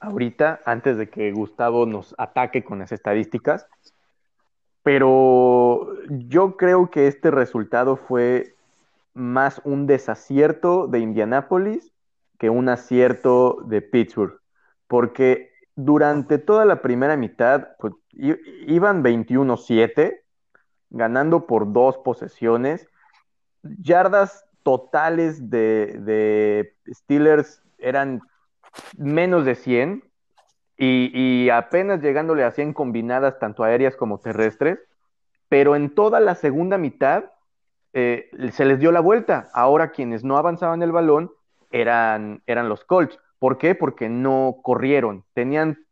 ahorita, 0.00 0.60
antes 0.64 0.96
de 0.96 1.08
que 1.08 1.30
Gustavo 1.30 1.86
nos 1.86 2.14
ataque 2.18 2.64
con 2.64 2.80
las 2.80 2.90
estadísticas, 2.90 3.68
pero 4.82 5.94
yo 6.08 6.56
creo 6.56 6.90
que 6.90 7.06
este 7.06 7.30
resultado 7.30 7.96
fue 7.96 8.54
más 9.12 9.60
un 9.64 9.86
desacierto 9.86 10.86
de 10.86 11.00
Indianápolis 11.00 11.92
que 12.38 12.48
un 12.48 12.68
acierto 12.68 13.58
de 13.66 13.82
Pittsburgh, 13.82 14.40
porque 14.86 15.50
durante 15.76 16.38
toda 16.38 16.64
la 16.64 16.80
primera 16.80 17.16
mitad 17.16 17.68
pues, 17.78 17.94
iban 18.12 19.04
21-7, 19.04 20.20
ganando 20.90 21.46
por 21.46 21.72
dos 21.72 21.98
posesiones, 21.98 22.88
yardas 23.62 24.46
totales 24.62 25.50
de, 25.50 25.98
de 26.00 26.74
Steelers 26.92 27.62
eran 27.78 28.20
menos 28.96 29.44
de 29.44 29.54
100 29.54 30.09
y, 30.82 31.50
apenas 31.50 32.00
llegándole 32.00 32.42
a 32.42 32.52
100 32.52 32.72
combinadas, 32.72 33.38
tanto 33.38 33.64
aéreas 33.64 33.96
como 33.96 34.18
terrestres, 34.18 34.78
pero 35.48 35.76
en 35.76 35.94
toda 35.94 36.20
la 36.20 36.34
segunda 36.34 36.78
mitad 36.78 37.24
eh, 37.92 38.30
se 38.52 38.64
les 38.64 38.78
dio 38.78 38.90
la 38.90 39.00
vuelta. 39.00 39.50
Ahora 39.52 39.90
quienes 39.90 40.24
no 40.24 40.38
avanzaban 40.38 40.82
el 40.82 40.92
balón 40.92 41.32
eran, 41.70 42.42
eran 42.46 42.68
los 42.70 42.84
Colts. 42.84 43.18
¿Por 43.38 43.58
qué? 43.58 43.74
Porque 43.74 44.08
no 44.08 44.56
corrieron. 44.62 45.24
Tenían 45.34 45.84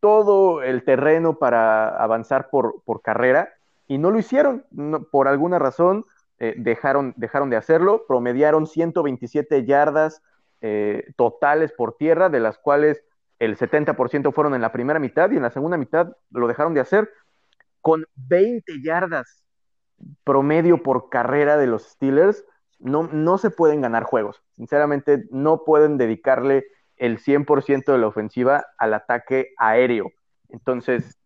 todo 0.00 0.62
el 0.62 0.84
terreno 0.84 1.38
para 1.38 1.88
avanzar 1.88 2.48
por, 2.48 2.82
por 2.84 3.02
carrera 3.02 3.52
y 3.88 3.98
no 3.98 4.10
lo 4.10 4.18
hicieron. 4.18 4.64
Por 5.10 5.26
alguna 5.26 5.58
razón 5.58 6.04
eh, 6.38 6.54
dejaron, 6.56 7.14
dejaron 7.16 7.50
de 7.50 7.56
hacerlo. 7.56 8.04
Promediaron 8.06 8.66
127 8.66 9.64
yardas 9.64 10.22
eh, 10.60 11.12
totales 11.16 11.72
por 11.72 11.96
tierra, 11.96 12.28
de 12.28 12.40
las 12.40 12.58
cuales 12.58 13.02
el 13.38 13.56
70% 13.56 14.32
fueron 14.32 14.54
en 14.54 14.62
la 14.62 14.72
primera 14.72 14.98
mitad 14.98 15.30
y 15.30 15.36
en 15.36 15.42
la 15.42 15.50
segunda 15.50 15.76
mitad 15.76 16.16
lo 16.30 16.48
dejaron 16.48 16.74
de 16.74 16.80
hacer 16.80 17.10
con 17.80 18.04
20 18.16 18.82
yardas 18.82 19.44
promedio 20.24 20.82
por 20.82 21.08
carrera 21.08 21.56
de 21.56 21.66
los 21.66 21.84
Steelers, 21.84 22.44
no, 22.78 23.04
no 23.04 23.38
se 23.38 23.50
pueden 23.50 23.80
ganar 23.80 24.04
juegos. 24.04 24.42
Sinceramente, 24.52 25.24
no 25.30 25.64
pueden 25.64 25.96
dedicarle 25.96 26.66
el 26.96 27.18
100% 27.18 27.92
de 27.92 27.98
la 27.98 28.06
ofensiva 28.06 28.66
al 28.78 28.94
ataque 28.94 29.52
aéreo. 29.58 30.10
Entonces, 30.48 31.18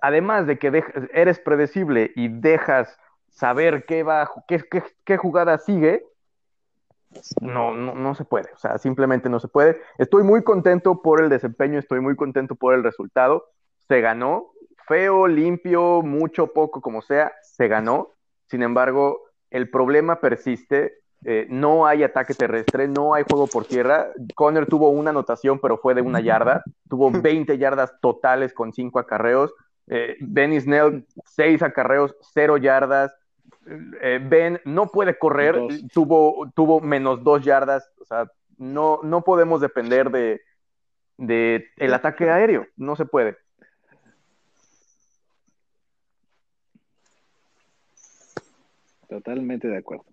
además 0.00 0.46
de 0.46 0.58
que 0.58 0.82
eres 1.12 1.38
predecible 1.38 2.12
y 2.16 2.28
dejas 2.28 2.98
saber 3.28 3.84
qué 3.86 5.16
jugada 5.16 5.58
sigue, 5.58 6.04
no, 7.40 7.74
no, 7.74 7.94
no 7.94 8.14
se 8.14 8.24
puede. 8.24 8.52
O 8.54 8.58
sea, 8.58 8.78
simplemente 8.78 9.28
no 9.28 9.40
se 9.40 9.48
puede. 9.48 9.80
Estoy 9.98 10.22
muy 10.22 10.42
contento 10.42 11.02
por 11.02 11.22
el 11.22 11.28
desempeño, 11.28 11.78
estoy 11.78 12.00
muy 12.00 12.16
contento 12.16 12.54
por 12.54 12.74
el 12.74 12.84
resultado. 12.84 13.46
Se 13.88 14.00
ganó, 14.00 14.52
feo, 14.86 15.26
limpio, 15.26 16.02
mucho, 16.02 16.52
poco, 16.52 16.80
como 16.80 17.02
sea, 17.02 17.32
se 17.42 17.68
ganó. 17.68 18.10
Sin 18.46 18.62
embargo, 18.62 19.22
el 19.50 19.70
problema 19.70 20.20
persiste. 20.20 20.98
eh, 21.24 21.46
no 21.50 21.86
hay 21.86 22.02
ataque 22.02 22.32
terrestre, 22.34 22.88
no 22.88 23.12
hay 23.14 23.24
juego 23.28 23.46
por 23.46 23.66
tierra. 23.66 24.08
Conner 24.34 24.66
tuvo 24.66 24.88
una 24.88 25.10
anotación, 25.10 25.58
pero 25.60 25.76
fue 25.78 25.94
de 25.94 26.00
una 26.02 26.20
yarda. 26.20 26.62
Tuvo 26.88 27.10
20 27.10 27.58
yardas 27.58 27.92
totales 28.00 28.54
con 28.54 28.72
5 28.72 28.98
acarreos. 28.98 29.52
Eh, 29.88 30.16
Benny 30.20 30.60
Snell, 30.60 31.06
6 31.26 31.62
acarreos, 31.62 32.16
0 32.32 32.56
yardas. 32.56 33.12
Eh, 34.00 34.18
ben 34.22 34.60
no 34.64 34.88
puede 34.88 35.16
correr, 35.18 35.54
Dos. 35.54 35.74
tuvo, 35.92 36.50
tuvo 36.54 36.80
menos 36.80 37.22
2 37.22 37.44
yardas. 37.44 37.88
O 38.00 38.04
sea, 38.04 38.30
no, 38.58 39.00
no 39.02 39.22
podemos 39.22 39.60
depender 39.60 40.10
de, 40.10 40.40
de 41.16 41.66
el 41.76 41.94
ataque 41.94 42.28
aéreo. 42.28 42.66
No 42.76 42.96
se 42.96 43.04
puede. 43.04 43.36
Totalmente 49.08 49.68
de 49.68 49.78
acuerdo. 49.78 50.04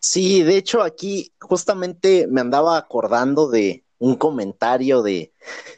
Sí, 0.00 0.42
de 0.42 0.56
hecho 0.56 0.82
aquí 0.82 1.32
justamente 1.40 2.26
me 2.28 2.40
andaba 2.40 2.76
acordando 2.78 3.48
de 3.50 3.84
un 3.98 4.16
comentario 4.16 5.02
de 5.02 5.32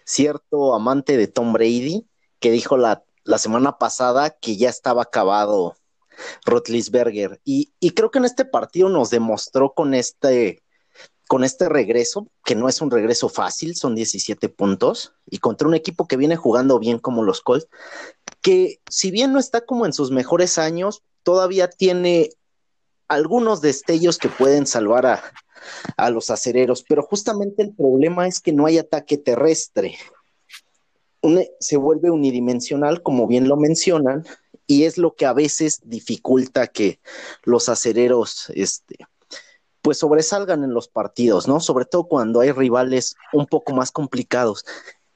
cierto 0.05 0.75
amante 0.75 1.17
de 1.17 1.27
Tom 1.27 1.53
Brady 1.53 2.07
que 2.39 2.51
dijo 2.51 2.77
la, 2.77 3.03
la 3.25 3.39
semana 3.39 3.79
pasada 3.79 4.31
que 4.31 4.57
ya 4.57 4.69
estaba 4.69 5.03
acabado 5.03 5.75
Rotlisberger. 6.45 7.41
Y, 7.45 7.73
creo 7.95 8.11
que 8.11 8.19
en 8.19 8.25
este 8.25 8.45
partido 8.45 8.89
nos 8.89 9.11
demostró 9.11 9.73
con 9.73 9.95
este, 9.95 10.63
con 11.29 11.45
este 11.45 11.69
regreso, 11.69 12.29
que 12.45 12.55
no 12.55 12.69
es 12.69 12.81
un 12.81 12.91
regreso 12.91 13.29
fácil, 13.29 13.77
son 13.77 13.95
17 13.95 14.49
puntos, 14.49 15.15
y 15.27 15.39
contra 15.39 15.69
un 15.69 15.75
equipo 15.75 16.07
que 16.07 16.17
viene 16.17 16.37
jugando 16.37 16.79
bien 16.79 16.99
como 16.99 17.23
los 17.23 17.41
Colts, 17.41 17.69
que 18.41 18.81
si 18.89 19.11
bien 19.11 19.33
no 19.33 19.39
está 19.39 19.61
como 19.63 19.87
en 19.87 19.93
sus 19.93 20.11
mejores 20.11 20.59
años, 20.59 21.03
todavía 21.23 21.69
tiene 21.69 22.31
algunos 23.09 23.61
destellos 23.61 24.19
que 24.19 24.29
pueden 24.29 24.67
salvar 24.67 25.05
a, 25.07 25.23
a 25.97 26.11
los 26.11 26.31
acereros, 26.31 26.85
pero 26.89 27.03
justamente 27.03 27.63
el 27.63 27.75
problema 27.75 28.27
es 28.27 28.41
que 28.41 28.53
no 28.53 28.67
hay 28.67 28.79
ataque 28.79 29.19
terrestre. 29.19 29.97
Se 31.59 31.77
vuelve 31.77 32.11
unidimensional, 32.11 33.03
como 33.03 33.27
bien 33.27 33.47
lo 33.49 33.57
mencionan, 33.57 34.25
y 34.71 34.85
es 34.85 34.99
lo 34.99 35.17
que 35.17 35.27
a 35.27 35.33
veces 35.33 35.81
dificulta 35.83 36.69
que 36.69 37.01
los 37.43 37.69
acereros 37.69 38.53
este, 38.55 38.99
pues 39.83 39.99
sobresalgan 39.99 40.63
en 40.63 40.73
los 40.73 40.87
partidos, 40.87 41.49
¿no? 41.49 41.59
Sobre 41.59 41.87
todo 41.87 42.05
cuando 42.05 42.39
hay 42.39 42.53
rivales 42.53 43.17
un 43.33 43.47
poco 43.47 43.73
más 43.73 43.91
complicados. 43.91 44.65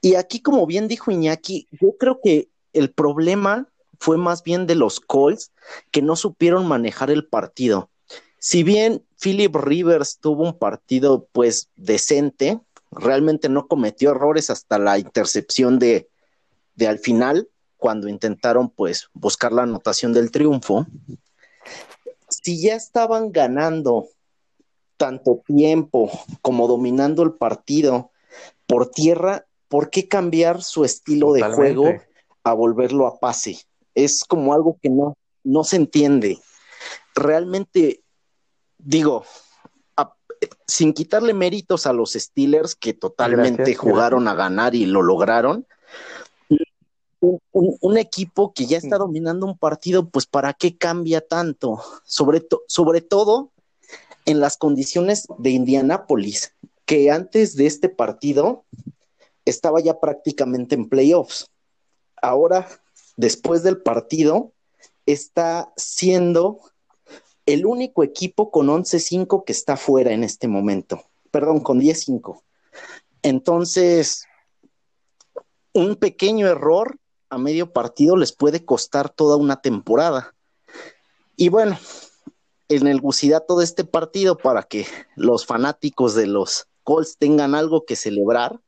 Y 0.01 0.15
aquí, 0.15 0.41
como 0.41 0.67
bien 0.67 0.89
dijo 0.89 1.09
Iñaki, 1.09 1.69
yo 1.71 1.95
creo 1.97 2.19
que 2.21 2.49
el 2.73 2.91
problema 2.91 3.69
fue 3.97 4.17
más 4.17 4.43
bien 4.43 4.67
de 4.67 4.75
los 4.75 4.99
Colts 4.99 5.53
que 5.89 6.01
no 6.01 6.17
supieron 6.17 6.67
manejar 6.67 7.09
el 7.09 7.25
partido. 7.25 7.89
Si 8.37 8.61
bien 8.61 9.05
Philip 9.21 9.55
Rivers 9.55 10.19
tuvo 10.19 10.43
un 10.43 10.59
partido 10.59 11.29
pues 11.31 11.69
decente, 11.77 12.59
realmente 12.91 13.47
no 13.47 13.69
cometió 13.69 14.11
errores 14.11 14.49
hasta 14.49 14.79
la 14.79 14.99
intercepción 14.99 15.79
de, 15.79 16.09
de 16.75 16.89
al 16.89 16.99
final, 16.99 17.47
cuando 17.85 18.07
intentaron 18.07 18.71
pues 18.71 19.09
buscar 19.13 19.53
la 19.53 19.61
anotación 19.61 20.11
del 20.11 20.31
triunfo. 20.31 20.87
Si 22.27 22.59
ya 22.59 22.73
estaban 22.73 23.31
ganando 23.31 24.07
tanto 24.97 25.43
tiempo 25.45 26.09
como 26.41 26.67
dominando 26.67 27.21
el 27.21 27.33
partido 27.33 28.09
por 28.65 28.89
tierra, 28.89 29.45
¿por 29.67 29.91
qué 29.91 30.07
cambiar 30.07 30.63
su 30.63 30.83
estilo 30.83 31.31
de 31.31 31.43
juego 31.43 32.01
a 32.43 32.53
volverlo 32.53 33.05
a 33.05 33.19
pase? 33.19 33.59
Es 33.93 34.23
como 34.23 34.55
algo 34.55 34.79
que 34.81 34.89
no, 34.89 35.15
no 35.43 35.63
se 35.63 35.75
entiende. 35.75 36.39
Realmente, 37.13 38.01
digo, 38.79 39.25
a- 39.95 40.15
sin 40.65 40.91
quitarle 40.91 41.35
méritos 41.35 41.85
a 41.85 41.93
los 41.93 42.13
Steelers 42.13 42.73
que 42.73 42.95
totalmente 42.95 43.57
Gracias, 43.57 43.77
jugaron 43.77 44.27
a 44.27 44.33
ganar 44.33 44.73
y 44.73 44.87
lo 44.87 45.03
lograron. 45.03 45.67
Un, 47.25 47.39
un- 47.53 47.77
un 47.81 47.97
equipo 47.97 48.53
que 48.53 48.65
ya 48.67 48.77
está 48.77 48.97
dominando 48.97 49.45
un 49.47 49.57
partido, 49.57 50.07
pues 50.09 50.25
¿para 50.27 50.53
qué 50.53 50.77
cambia 50.77 51.21
tanto? 51.21 51.81
Sobre, 52.03 52.39
to- 52.41 52.61
sobre 52.67 53.01
todo 53.01 53.51
en 54.25 54.39
las 54.39 54.57
condiciones 54.57 55.25
de 55.39 55.49
Indianápolis, 55.51 56.53
que 56.85 57.09
antes 57.09 57.55
de 57.55 57.65
este 57.65 57.89
partido 57.89 58.63
estaba 59.45 59.79
ya 59.79 59.99
prácticamente 59.99 60.75
en 60.75 60.87
playoffs. 60.89 61.47
Ahora, 62.21 62.67
después 63.17 63.63
del 63.63 63.81
partido, 63.81 64.51
está 65.05 65.71
siendo 65.77 66.59
el 67.45 67.65
único 67.65 68.03
equipo 68.03 68.49
con 68.51 68.67
11-5 68.69 69.43
que 69.45 69.51
está 69.51 69.77
fuera 69.77 70.11
en 70.11 70.23
este 70.23 70.47
momento. 70.47 71.03
Perdón, 71.31 71.59
con 71.59 71.79
10-5. 71.79 72.41
Entonces, 73.21 74.25
un 75.73 75.95
pequeño 75.95 76.47
error 76.47 76.97
a 77.29 77.37
medio 77.37 77.71
partido 77.73 78.17
les 78.17 78.31
puede 78.31 78.63
costar 78.65 79.09
toda 79.09 79.37
una 79.37 79.61
temporada. 79.61 80.33
Y 81.35 81.49
bueno, 81.49 81.77
en 82.69 82.87
el 82.87 83.01
Gusidato 83.01 83.57
de 83.57 83.65
este 83.65 83.83
partido, 83.83 84.37
para 84.37 84.63
que 84.63 84.85
los 85.15 85.45
fanáticos 85.45 86.15
de 86.15 86.27
los 86.27 86.67
Colts 86.83 87.17
tengan 87.17 87.55
algo 87.55 87.85
que 87.85 87.95
celebrar, 87.95 88.59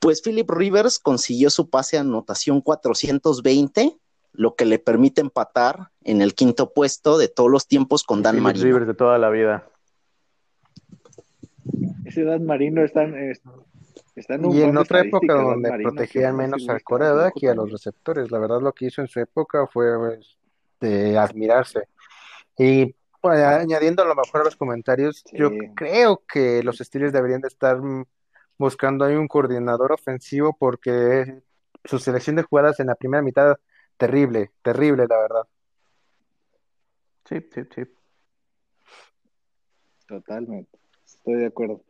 pues 0.00 0.22
Philip 0.22 0.50
Rivers 0.50 0.98
consiguió 0.98 1.50
su 1.50 1.68
pase 1.68 1.98
a 1.98 2.00
anotación 2.00 2.60
420, 2.60 3.96
lo 4.32 4.54
que 4.54 4.64
le 4.64 4.78
permite 4.78 5.20
empatar 5.20 5.90
en 6.02 6.22
el 6.22 6.34
quinto 6.34 6.72
puesto 6.72 7.18
de 7.18 7.28
todos 7.28 7.50
los 7.50 7.66
tiempos 7.66 8.02
con 8.04 8.22
Dan 8.22 8.36
Philip 8.36 8.44
Marino. 8.44 8.64
Rivers 8.64 8.86
de 8.86 8.94
toda 8.94 9.18
la 9.18 9.28
vida. 9.28 9.68
Ese 12.04 12.24
Dan 12.24 12.44
Marino 12.46 12.82
está, 12.82 13.04
en- 13.04 13.32
está 14.20 14.34
en 14.34 14.46
un 14.46 14.54
Y 14.54 14.62
en 14.62 14.76
otra 14.76 15.00
época 15.00 15.34
donde 15.34 15.70
protegían 15.82 16.36
menos 16.36 16.68
al 16.68 16.82
coreback 16.82 17.34
y 17.42 17.46
a 17.46 17.54
los 17.54 17.70
receptores. 17.70 18.30
La 18.30 18.38
verdad 18.38 18.60
lo 18.60 18.72
que 18.72 18.86
hizo 18.86 19.00
en 19.00 19.08
su 19.08 19.20
época 19.20 19.66
fue 19.66 19.98
pues, 19.98 20.38
de 20.80 21.18
admirarse. 21.18 21.88
Y 22.56 22.94
pues, 23.20 23.42
añadiendo 23.42 24.02
a 24.02 24.06
lo 24.06 24.14
mejor 24.14 24.42
a 24.42 24.44
los 24.44 24.56
comentarios, 24.56 25.24
yo 25.32 25.50
creo 25.74 26.22
que 26.32 26.62
los 26.62 26.78
Steelers 26.78 27.12
deberían 27.12 27.40
de 27.40 27.48
estar 27.48 27.80
buscando 28.56 29.04
ahí 29.04 29.14
un 29.14 29.28
coordinador 29.28 29.92
ofensivo 29.92 30.56
porque 30.58 31.42
su 31.84 31.98
selección 31.98 32.36
de 32.36 32.42
jugadas 32.42 32.78
en 32.80 32.88
la 32.88 32.94
primera 32.94 33.22
mitad, 33.22 33.56
terrible, 33.96 34.50
terrible, 34.62 35.06
la 35.08 35.18
verdad. 35.18 35.48
Sí, 37.24 37.46
sí, 37.54 37.62
sí. 37.74 37.82
Totalmente, 40.06 40.78
estoy 41.06 41.34
de 41.34 41.46
acuerdo. 41.46 41.82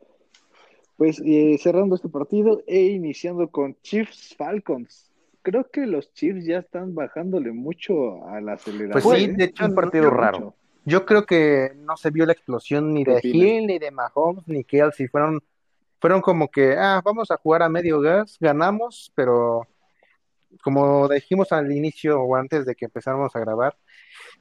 Pues 1.00 1.18
eh, 1.24 1.56
cerrando 1.58 1.94
este 1.94 2.10
partido 2.10 2.62
e 2.66 2.78
iniciando 2.88 3.48
con 3.48 3.74
Chiefs 3.80 4.34
Falcons. 4.36 5.10
Creo 5.40 5.70
que 5.70 5.86
los 5.86 6.12
Chiefs 6.12 6.44
ya 6.44 6.58
están 6.58 6.94
bajándole 6.94 7.52
mucho 7.52 8.28
al 8.28 8.50
acelerador. 8.50 9.02
Pues 9.02 9.18
sí, 9.18 9.24
¿eh? 9.24 9.32
de 9.34 9.44
hecho, 9.44 9.64
un 9.64 9.74
partido 9.74 10.10
raro. 10.10 10.54
Yo 10.84 11.06
creo 11.06 11.24
que 11.24 11.72
no 11.74 11.96
se 11.96 12.10
vio 12.10 12.26
la 12.26 12.34
explosión 12.34 12.92
ni 12.92 13.04
¿Qué 13.04 13.12
de? 13.12 13.20
Hill, 13.22 13.66
ni 13.66 13.78
de 13.78 13.90
Mahomes, 13.90 14.46
ni 14.46 14.62
Kelsey. 14.62 15.08
Fueron, 15.08 15.40
fueron 15.98 16.20
como 16.20 16.48
que, 16.48 16.74
ah, 16.76 17.00
vamos 17.02 17.30
a 17.30 17.38
jugar 17.38 17.62
a 17.62 17.70
medio 17.70 17.98
gas, 18.02 18.36
ganamos, 18.38 19.10
pero 19.14 19.66
como 20.62 21.08
dijimos 21.08 21.50
al 21.50 21.72
inicio 21.72 22.20
o 22.20 22.36
antes 22.36 22.66
de 22.66 22.74
que 22.74 22.84
empezáramos 22.84 23.34
a 23.34 23.40
grabar, 23.40 23.74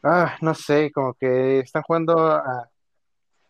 ah, 0.04 0.36
no 0.42 0.54
sé, 0.54 0.92
como 0.92 1.14
que 1.14 1.60
están 1.60 1.84
jugando 1.84 2.20
a, 2.20 2.70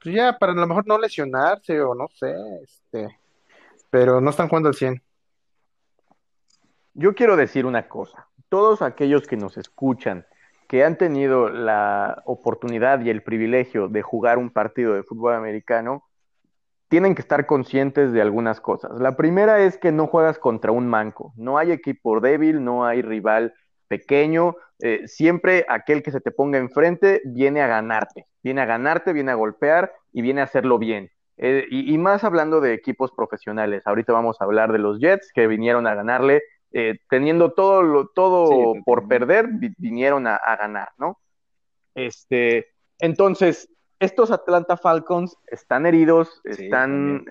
pues 0.01 0.15
ya 0.15 0.37
para 0.37 0.53
a 0.53 0.55
lo 0.55 0.67
mejor 0.67 0.87
no 0.87 0.97
lesionarse 0.97 1.81
o 1.81 1.93
no 1.93 2.07
sé, 2.07 2.33
este, 2.63 3.19
pero 3.89 4.21
no 4.21 4.29
están 4.29 4.47
jugando 4.47 4.69
al 4.69 4.75
100. 4.75 5.01
Yo 6.93 7.13
quiero 7.15 7.35
decir 7.35 7.65
una 7.65 7.87
cosa. 7.87 8.27
Todos 8.49 8.81
aquellos 8.81 9.27
que 9.27 9.37
nos 9.37 9.57
escuchan, 9.57 10.25
que 10.67 10.83
han 10.83 10.97
tenido 10.97 11.49
la 11.49 12.21
oportunidad 12.25 13.01
y 13.01 13.09
el 13.09 13.23
privilegio 13.23 13.87
de 13.87 14.01
jugar 14.01 14.37
un 14.37 14.49
partido 14.49 14.93
de 14.93 15.03
fútbol 15.03 15.33
americano, 15.33 16.03
tienen 16.89 17.13
que 17.13 17.21
estar 17.21 17.45
conscientes 17.45 18.11
de 18.11 18.21
algunas 18.21 18.59
cosas. 18.59 18.99
La 18.99 19.15
primera 19.15 19.59
es 19.61 19.77
que 19.77 19.91
no 19.91 20.07
juegas 20.07 20.39
contra 20.39 20.71
un 20.71 20.87
manco. 20.87 21.33
No 21.37 21.57
hay 21.57 21.71
equipo 21.71 22.19
débil, 22.19 22.63
no 22.63 22.85
hay 22.85 23.01
rival 23.01 23.53
pequeño. 23.89 24.55
Eh, 24.79 25.01
siempre 25.07 25.65
aquel 25.67 26.01
que 26.01 26.11
se 26.11 26.21
te 26.21 26.31
ponga 26.31 26.57
enfrente 26.57 27.21
viene 27.25 27.61
a 27.61 27.67
ganarte. 27.67 28.27
Viene 28.41 28.61
a 28.61 28.65
ganarte, 28.65 29.11
viene 29.11 29.31
a 29.31 29.35
golpear 29.35 29.91
y 30.13 30.21
viene 30.21 30.39
a 30.39 30.45
hacerlo 30.45 30.77
bien. 30.77 31.11
Eh, 31.35 31.65
y, 31.69 31.93
y 31.93 31.97
más 31.97 32.23
hablando 32.23 32.61
de 32.61 32.73
equipos 32.73 33.11
profesionales. 33.11 33.81
Ahorita 33.85 34.13
vamos 34.13 34.39
a 34.39 34.45
hablar 34.45 34.71
de 34.71 34.79
los 34.79 34.99
Jets 34.99 35.31
que 35.33 35.47
vinieron 35.47 35.87
a 35.87 35.95
ganarle 35.95 36.43
eh, 36.71 36.99
teniendo 37.09 37.51
todo, 37.53 37.81
lo, 37.81 38.07
todo 38.07 38.73
Sí, 38.73 38.81
por 38.85 39.07
perder, 39.07 39.47
vi- 39.47 39.73
vinieron 39.77 40.27
a, 40.27 40.35
a 40.35 40.55
ganar, 40.55 40.89
¿no? 40.97 41.17
Este, 41.95 42.67
entonces, 42.99 43.69
estos 43.99 44.31
Atlanta 44.31 44.77
Falcons 44.77 45.35
están 45.47 45.85
heridos, 45.85 46.41
Sí, 46.45 46.51
están 46.51 47.25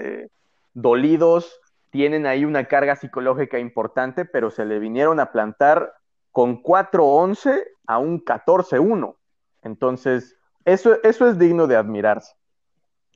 dolidos, 0.74 1.60
tienen 1.90 2.26
ahí 2.26 2.44
una 2.44 2.64
carga 2.64 2.96
psicológica 2.96 3.58
importante, 3.58 4.24
pero 4.24 4.50
se 4.50 4.64
le 4.64 4.78
vinieron 4.78 5.20
a 5.20 5.32
plantar 5.32 5.92
con 6.32 6.62
4-11 6.62 7.64
a 7.86 7.98
un 7.98 8.24
14-1. 8.24 9.16
Entonces, 9.62 10.36
eso, 10.64 11.02
eso 11.02 11.28
es 11.28 11.38
digno 11.38 11.66
de 11.66 11.76
admirarse. 11.76 12.34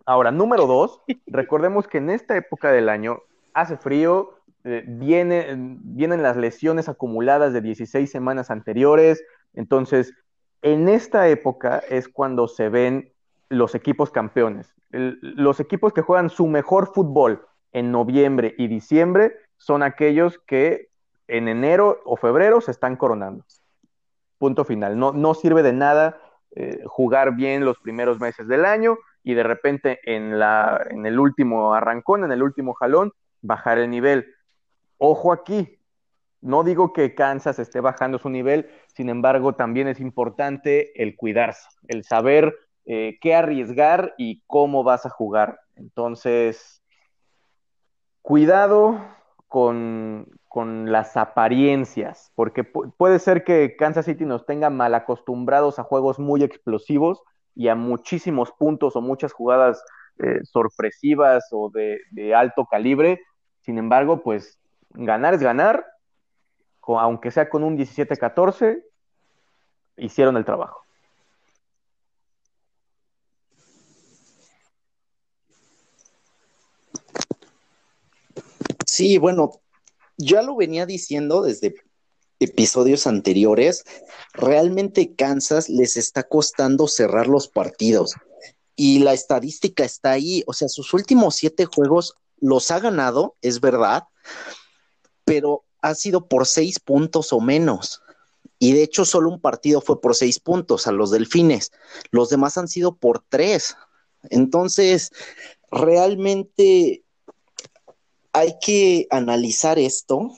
Ahora, 0.05 0.31
número 0.31 0.67
dos, 0.67 1.01
recordemos 1.27 1.87
que 1.87 1.99
en 1.99 2.11
esta 2.11 2.37
época 2.37 2.73
del 2.73 2.89
año 2.89 3.21
hace 3.55 3.77
frío, 3.77 4.31
eh, 4.65 4.85
viene, 4.87 5.55
vienen 5.57 6.23
las 6.23 6.37
lesiones 6.37 6.89
acumuladas 6.89 7.53
de 7.53 7.61
16 7.61 8.11
semanas 8.11 8.51
anteriores, 8.51 9.23
entonces 9.55 10.15
en 10.63 10.89
esta 10.89 11.29
época 11.29 11.79
es 11.91 12.09
cuando 12.09 12.47
se 12.47 12.69
ven 12.69 13.13
los 13.49 13.75
equipos 13.75 14.11
campeones. 14.11 14.73
El- 14.93 15.19
los 15.21 15.59
equipos 15.61 15.93
que 15.93 16.03
juegan 16.03 16.31
su 16.31 16.47
mejor 16.47 16.93
fútbol 16.95 17.45
en 17.73 17.91
noviembre 17.91 18.55
y 18.57 18.69
diciembre 18.69 19.35
son 19.59 19.83
aquellos 19.83 20.39
que 20.47 20.89
en 21.29 21.49
enero 21.49 22.01
o 22.05 22.17
febrero 22.17 22.61
se 22.61 22.71
están 22.71 22.97
coronando. 22.97 23.45
Punto 24.39 24.65
final. 24.65 24.99
No, 24.99 25.13
no 25.13 25.35
sirve 25.35 25.63
de 25.63 25.73
nada 25.73 26.21
eh, 26.55 26.83
jugar 26.87 27.35
bien 27.35 27.65
los 27.65 27.79
primeros 27.79 28.21
meses 28.21 28.47
del 28.49 28.65
año 28.65 28.99
y 29.23 29.35
de 29.35 29.43
repente 29.43 30.01
en, 30.05 30.39
la, 30.39 30.85
en 30.91 31.07
el 31.07 31.19
último 31.19 31.75
arrancón, 31.75 32.25
en 32.25 32.33
el 32.33 32.43
último 32.43 32.75
jalón, 32.75 33.13
bajar 33.41 33.79
el 33.79 33.89
nivel. 33.89 34.27
Ojo 34.99 35.33
aquí, 35.33 35.79
no 36.41 36.65
digo 36.65 36.93
que 36.93 37.15
Kansas 37.15 37.59
esté 37.59 37.81
bajando 37.81 38.19
su 38.19 38.29
nivel, 38.29 38.69
sin 38.89 39.09
embargo, 39.09 39.55
también 39.55 39.89
es 39.89 40.01
importante 40.01 41.01
el 41.03 41.17
cuidarse, 41.17 41.69
el 41.89 42.05
saber 42.05 42.55
eh, 42.85 43.19
qué 43.21 43.35
arriesgar 43.35 44.15
y 44.19 44.43
cómo 44.47 44.83
vas 44.83 45.07
a 45.07 45.11
jugar. 45.11 45.61
Entonces, 45.77 46.83
cuidado 48.23 49.01
con, 49.53 50.29
con 50.49 50.91
las 50.91 51.19
apariencias, 51.19 52.33
porque 52.35 52.65
pu 52.65 52.91
puede 52.97 53.19
ser 53.19 53.45
que 53.45 53.77
Kansas 53.77 54.07
City 54.07 54.25
nos 54.25 54.47
tenga 54.47 54.71
mal 54.71 54.95
acostumbrados 54.95 55.79
a 55.79 55.83
juegos 55.83 56.19
muy 56.19 56.43
explosivos 56.43 57.21
y 57.55 57.69
a 57.69 57.75
muchísimos 57.75 58.51
puntos 58.53 58.97
o 58.97 59.03
muchas 59.03 59.35
jugadas 59.35 59.85
eh, 60.21 60.41
sorpresivas 60.45 61.45
o 61.53 61.71
de 61.71 62.35
alto 62.35 62.65
calibre. 62.65 63.21
Sin 63.61 63.77
embargo, 63.77 64.23
pues 64.23 64.59
ganar 64.95 65.35
es 65.35 65.43
ganar, 65.43 65.85
aunque 66.87 67.31
sea 67.31 67.51
con 67.51 67.63
un 67.63 67.77
17-14, 67.77 68.83
hicieron 69.99 70.39
el 70.39 70.47
trabajo. 70.47 70.83
Sí, 78.95 79.17
bueno, 79.17 79.63
ya 80.19 80.43
lo 80.43 80.55
venía 80.55 80.85
diciendo 80.85 81.41
desde 81.41 81.77
episodios 82.41 83.07
anteriores, 83.07 83.85
realmente 84.35 85.15
Kansas 85.15 85.71
les 85.71 85.97
está 85.97 86.25
costando 86.25 86.87
cerrar 86.89 87.27
los 87.27 87.49
partidos 87.49 88.13
y 88.77 88.99
la 88.99 89.15
estadística 89.15 89.83
está 89.83 90.11
ahí, 90.11 90.45
o 90.47 90.53
sea, 90.53 90.69
sus 90.69 90.93
últimos 90.93 91.37
siete 91.37 91.65
juegos 91.65 92.17
los 92.39 92.71
ha 92.71 92.81
ganado, 92.81 93.35
es 93.41 93.63
verdad, 93.63 94.03
pero 95.25 95.65
ha 95.81 95.95
sido 95.95 96.29
por 96.29 96.47
seis 96.47 96.79
puntos 96.79 97.33
o 97.33 97.41
menos. 97.41 98.03
Y 98.59 98.75
de 98.75 98.83
hecho 98.83 99.07
solo 99.07 99.31
un 99.31 99.41
partido 99.41 99.81
fue 99.81 100.03
por 100.03 100.15
seis 100.15 100.39
puntos 100.39 100.87
a 100.87 100.93
los 100.93 101.11
delfines. 101.11 101.73
Los 102.11 102.29
demás 102.29 102.59
han 102.59 102.69
sido 102.69 102.95
por 102.95 103.25
tres. 103.27 103.75
Entonces, 104.29 105.13
realmente 105.71 107.03
hay 108.33 108.55
que 108.61 109.07
analizar 109.11 109.79
esto 109.79 110.31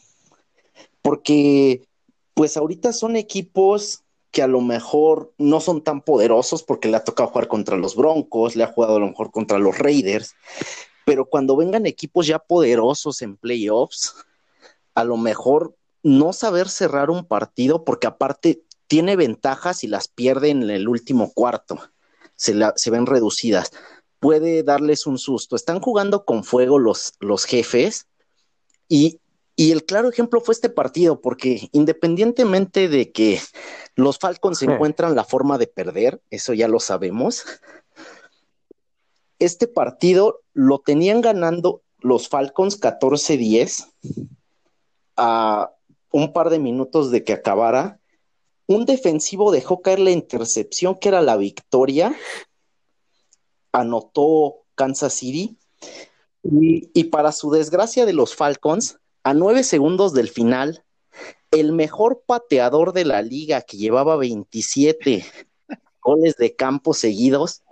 porque 1.02 1.82
pues 2.34 2.56
ahorita 2.56 2.92
son 2.92 3.16
equipos 3.16 4.02
que 4.30 4.42
a 4.42 4.48
lo 4.48 4.60
mejor 4.60 5.32
no 5.38 5.60
son 5.60 5.82
tan 5.82 6.00
poderosos 6.00 6.64
porque 6.64 6.88
le 6.88 6.96
ha 6.96 7.04
tocado 7.04 7.28
jugar 7.28 7.46
contra 7.46 7.76
los 7.76 7.94
Broncos, 7.94 8.56
le 8.56 8.64
ha 8.64 8.72
jugado 8.72 8.96
a 8.96 8.98
lo 8.98 9.06
mejor 9.06 9.30
contra 9.30 9.58
los 9.58 9.78
Raiders, 9.78 10.34
pero 11.04 11.26
cuando 11.26 11.56
vengan 11.56 11.86
equipos 11.86 12.26
ya 12.26 12.40
poderosos 12.40 13.22
en 13.22 13.36
playoffs, 13.36 14.14
a 14.94 15.04
lo 15.04 15.16
mejor 15.16 15.76
no 16.02 16.32
saber 16.32 16.68
cerrar 16.68 17.10
un 17.10 17.24
partido 17.24 17.84
porque 17.84 18.08
aparte 18.08 18.62
tiene 18.88 19.14
ventajas 19.14 19.84
y 19.84 19.86
las 19.86 20.08
pierde 20.08 20.50
en 20.50 20.68
el 20.68 20.88
último 20.88 21.32
cuarto, 21.32 21.78
se, 22.34 22.54
se 22.74 22.90
ven 22.90 23.06
reducidas, 23.06 23.70
puede 24.24 24.62
darles 24.62 25.06
un 25.06 25.18
susto. 25.18 25.54
Están 25.54 25.80
jugando 25.80 26.24
con 26.24 26.44
fuego 26.44 26.78
los, 26.78 27.12
los 27.20 27.44
jefes 27.44 28.06
y 28.88 29.20
y 29.56 29.70
el 29.70 29.84
claro 29.84 30.08
ejemplo 30.08 30.40
fue 30.40 30.52
este 30.52 30.68
partido, 30.68 31.20
porque 31.20 31.68
independientemente 31.72 32.88
de 32.88 33.12
que 33.12 33.40
los 33.94 34.18
Falcons 34.18 34.62
encuentran 34.62 35.14
la 35.14 35.24
forma 35.24 35.58
de 35.58 35.68
perder, 35.68 36.20
eso 36.30 36.54
ya 36.54 36.66
lo 36.66 36.80
sabemos, 36.80 37.44
este 39.38 39.68
partido 39.68 40.40
lo 40.54 40.80
tenían 40.80 41.20
ganando 41.20 41.82
los 42.00 42.28
Falcons 42.28 42.80
14-10 42.80 43.92
a 45.16 45.70
un 46.10 46.32
par 46.32 46.50
de 46.50 46.58
minutos 46.58 47.12
de 47.12 47.22
que 47.22 47.32
acabara. 47.32 48.00
Un 48.66 48.86
defensivo 48.86 49.52
dejó 49.52 49.82
caer 49.82 50.00
la 50.00 50.10
intercepción 50.10 50.96
que 50.96 51.10
era 51.10 51.22
la 51.22 51.36
victoria, 51.36 52.16
anotó 53.74 54.64
Kansas 54.74 55.12
City. 55.12 55.58
Y, 56.42 56.90
y 56.94 57.04
para 57.04 57.32
su 57.32 57.50
desgracia 57.50 58.06
de 58.06 58.12
los 58.12 58.34
Falcons, 58.34 58.98
a 59.22 59.34
nueve 59.34 59.64
segundos 59.64 60.12
del 60.14 60.28
final, 60.28 60.84
el 61.50 61.72
mejor 61.72 62.22
pateador 62.26 62.92
de 62.92 63.04
la 63.04 63.22
liga 63.22 63.62
que 63.62 63.76
llevaba 63.76 64.16
27 64.16 65.24
goles 66.02 66.36
de 66.36 66.54
campo 66.54 66.94
seguidos, 66.94 67.62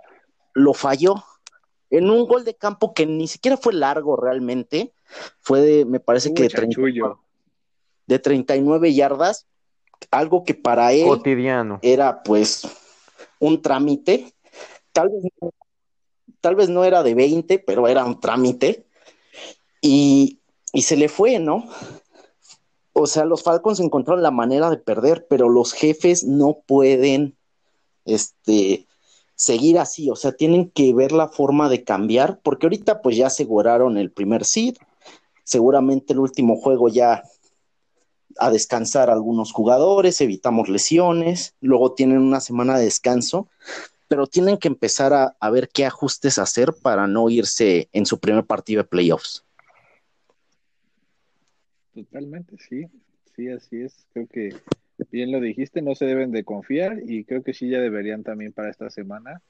lo 0.53 0.73
falló. 0.73 1.15
En 1.89 2.09
un 2.09 2.25
gol 2.25 2.43
de 2.43 2.55
campo 2.55 2.93
que 2.93 3.05
ni 3.05 3.27
siquiera 3.27 3.55
fue 3.55 3.73
largo 3.73 4.15
realmente, 4.15 4.93
fue 5.39 5.61
de, 5.61 5.85
me 5.85 5.99
parece 5.99 6.33
que 6.33 6.43
de, 6.43 6.49
39, 6.49 7.15
de 8.07 8.19
39 8.19 8.93
yardas, 8.93 9.45
algo 10.09 10.43
que 10.43 10.55
para 10.55 10.91
él 10.91 11.05
cotidiano. 11.05 11.79
era 11.83 12.23
pues 12.23 12.67
un 13.39 13.61
trámite, 13.61 14.33
tal 14.91 15.09
vez, 15.09 15.23
tal 16.43 16.55
vez 16.55 16.67
no 16.67 16.83
era 16.83 17.01
de 17.01 17.15
20, 17.15 17.57
pero 17.59 17.87
era 17.87 18.03
un 18.03 18.19
trámite, 18.19 18.85
y 19.81 20.39
y 20.73 20.81
se 20.81 20.97
le 20.97 21.07
fue, 21.07 21.39
¿no? 21.39 21.69
O 22.91 23.07
sea, 23.07 23.25
los 23.25 23.43
Falcons 23.43 23.79
encontraron 23.79 24.23
la 24.23 24.31
manera 24.31 24.69
de 24.69 24.77
perder, 24.77 25.27
pero 25.29 25.47
los 25.47 25.71
jefes 25.71 26.23
no 26.23 26.57
pueden 26.65 27.37
este, 28.05 28.87
seguir 29.35 29.79
así, 29.79 30.09
o 30.09 30.15
sea, 30.15 30.33
tienen 30.33 30.69
que 30.71 30.93
ver 30.93 31.11
la 31.11 31.29
forma 31.29 31.69
de 31.69 31.83
cambiar, 31.83 32.39
porque 32.43 32.65
ahorita 32.65 33.01
pues 33.01 33.15
ya 33.15 33.27
aseguraron 33.27 33.97
el 33.97 34.11
primer 34.11 34.45
seed, 34.45 34.75
seguramente 35.43 36.13
el 36.13 36.19
último 36.19 36.57
juego 36.57 36.89
ya 36.89 37.23
a 38.37 38.49
descansar 38.49 39.11
algunos 39.11 39.51
jugadores, 39.51 40.19
evitamos 40.21 40.69
lesiones, 40.69 41.55
luego 41.61 41.93
tienen 41.93 42.17
una 42.17 42.41
semana 42.41 42.77
de 42.77 42.85
descanso, 42.85 43.47
pero 44.13 44.27
tienen 44.27 44.59
que 44.59 44.67
empezar 44.67 45.11
a, 45.11 45.49
ver 45.49 45.69
qué 45.73 45.87
ajustes 45.87 46.37
hacer 46.37 46.71
para 46.83 47.07
no 47.07 47.31
irse 47.31 47.89
en 47.93 48.05
su 48.05 48.19
primer 48.19 48.43
partido 48.43 48.83
de 48.83 48.87
playoffs. 48.87 49.43
Totalmente, 51.95 52.55
sí, 52.59 52.85
sí, 53.35 53.49
así 53.49 53.81
es. 53.81 54.05
Creo 54.13 54.27
que 54.27 54.55
bien 55.09 55.31
lo 55.31 55.39
dijiste, 55.39 55.81
no 55.81 55.95
se 55.95 56.05
deben 56.05 56.29
de 56.29 56.43
confiar 56.43 57.01
y 57.03 57.23
creo 57.23 57.41
que 57.41 57.55
sí 57.55 57.71
ya 57.71 57.79
deberían 57.79 58.21
también 58.21 58.53
para 58.53 58.69
esta 58.69 58.91
semana 58.91 59.41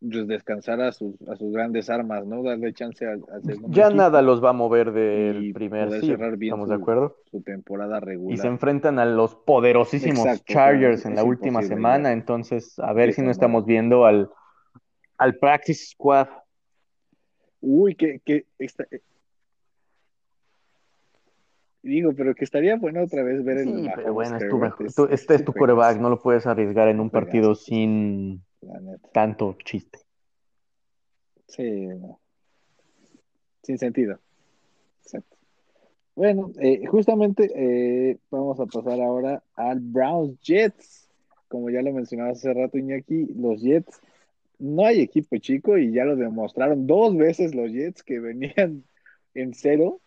descansar 0.00 0.80
a 0.80 0.92
sus, 0.92 1.20
a 1.28 1.36
sus 1.36 1.52
grandes 1.52 1.90
armas, 1.90 2.26
¿no? 2.26 2.42
Darle 2.42 2.72
chance 2.72 3.06
al, 3.06 3.22
segundo. 3.44 3.68
Ya 3.70 3.90
nada 3.90 4.22
los 4.22 4.42
va 4.42 4.50
a 4.50 4.54
mover 4.54 4.92
del 4.92 5.52
primer 5.52 6.00
sí, 6.00 6.12
¿estamos 6.12 6.68
de 6.70 6.74
acuerdo? 6.74 7.16
Su 7.30 7.42
temporada 7.42 8.00
regular. 8.00 8.34
Y 8.34 8.38
se 8.38 8.48
enfrentan 8.48 8.98
a 8.98 9.04
los 9.04 9.34
poderosísimos 9.34 10.44
Chargers 10.44 11.04
en 11.04 11.16
la 11.16 11.24
última 11.24 11.62
semana, 11.62 12.12
entonces 12.12 12.78
a 12.78 12.92
ver 12.92 13.12
si 13.12 13.22
no 13.22 13.30
estamos 13.30 13.66
viendo 13.66 14.06
al, 14.06 14.30
al 15.18 15.36
Practice 15.36 15.86
Squad. 15.90 16.28
Uy, 17.60 17.94
que, 17.94 18.20
que 18.24 18.46
Digo, 21.82 22.12
pero 22.14 22.34
que 22.34 22.44
estaría 22.44 22.76
bueno 22.76 23.02
otra 23.02 23.22
vez 23.22 23.42
ver 23.42 23.58
el. 23.58 23.84
Sí, 23.84 23.90
pero 23.94 24.12
bueno, 24.12 24.36
es 24.36 24.94
tu, 24.94 25.04
este 25.06 25.34
es 25.34 25.44
tu 25.44 25.52
coreback, 25.52 25.98
no 25.98 26.10
lo 26.10 26.20
puedes 26.20 26.46
arriesgar 26.46 26.88
en 26.88 27.00
un 27.00 27.08
partido 27.08 27.54
sin 27.54 28.42
tanto 29.12 29.56
chiste. 29.64 29.98
Sí, 31.46 31.62
no. 31.62 32.20
Sin 33.62 33.78
sentido. 33.78 34.18
Exacto. 35.02 35.36
Bueno, 36.14 36.52
eh, 36.60 36.86
justamente 36.86 37.50
eh, 37.54 38.18
vamos 38.30 38.58
a 38.60 38.66
pasar 38.66 39.00
ahora 39.00 39.42
al 39.54 39.80
Browns 39.80 40.40
Jets. 40.40 41.08
Como 41.48 41.70
ya 41.70 41.82
lo 41.82 41.92
mencionaba 41.92 42.30
hace 42.30 42.52
rato, 42.54 42.78
Iñaki, 42.78 43.26
los 43.34 43.60
Jets, 43.60 44.00
no 44.58 44.84
hay 44.84 45.00
equipo 45.00 45.36
chico 45.38 45.78
y 45.78 45.92
ya 45.92 46.04
lo 46.04 46.16
demostraron 46.16 46.86
dos 46.86 47.16
veces 47.16 47.54
los 47.54 47.72
Jets 47.72 48.02
que 48.02 48.20
venían 48.20 48.84
en 49.34 49.54
cero 49.54 50.00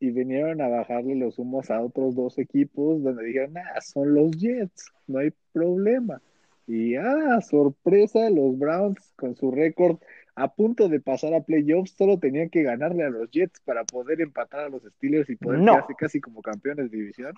y 0.00 0.10
vinieron 0.10 0.60
a 0.60 0.68
bajarle 0.68 1.14
los 1.14 1.38
humos 1.38 1.70
a 1.70 1.80
otros 1.80 2.16
dos 2.16 2.38
equipos 2.38 3.02
donde 3.02 3.24
dijeron, 3.24 3.56
ah, 3.56 3.80
son 3.80 4.14
los 4.14 4.32
Jets, 4.32 4.90
no 5.06 5.20
hay 5.20 5.32
problema. 5.52 6.20
Y 6.66 6.96
ah, 6.96 7.40
sorpresa, 7.40 8.30
los 8.30 8.58
Browns 8.58 9.12
con 9.16 9.34
su 9.36 9.50
récord 9.50 9.98
a 10.34 10.48
punto 10.48 10.88
de 10.88 11.00
pasar 11.00 11.34
a 11.34 11.42
playoffs, 11.42 11.94
solo 11.96 12.18
tenían 12.18 12.48
que 12.48 12.62
ganarle 12.62 13.04
a 13.04 13.10
los 13.10 13.30
Jets 13.30 13.60
para 13.60 13.84
poder 13.84 14.20
empatar 14.20 14.60
a 14.60 14.68
los 14.68 14.82
Steelers 14.82 15.28
y 15.28 15.36
poder 15.36 15.60
quedarse 15.60 15.94
casi 15.94 16.20
como 16.20 16.40
campeones 16.40 16.90
de 16.90 16.96
división. 16.96 17.34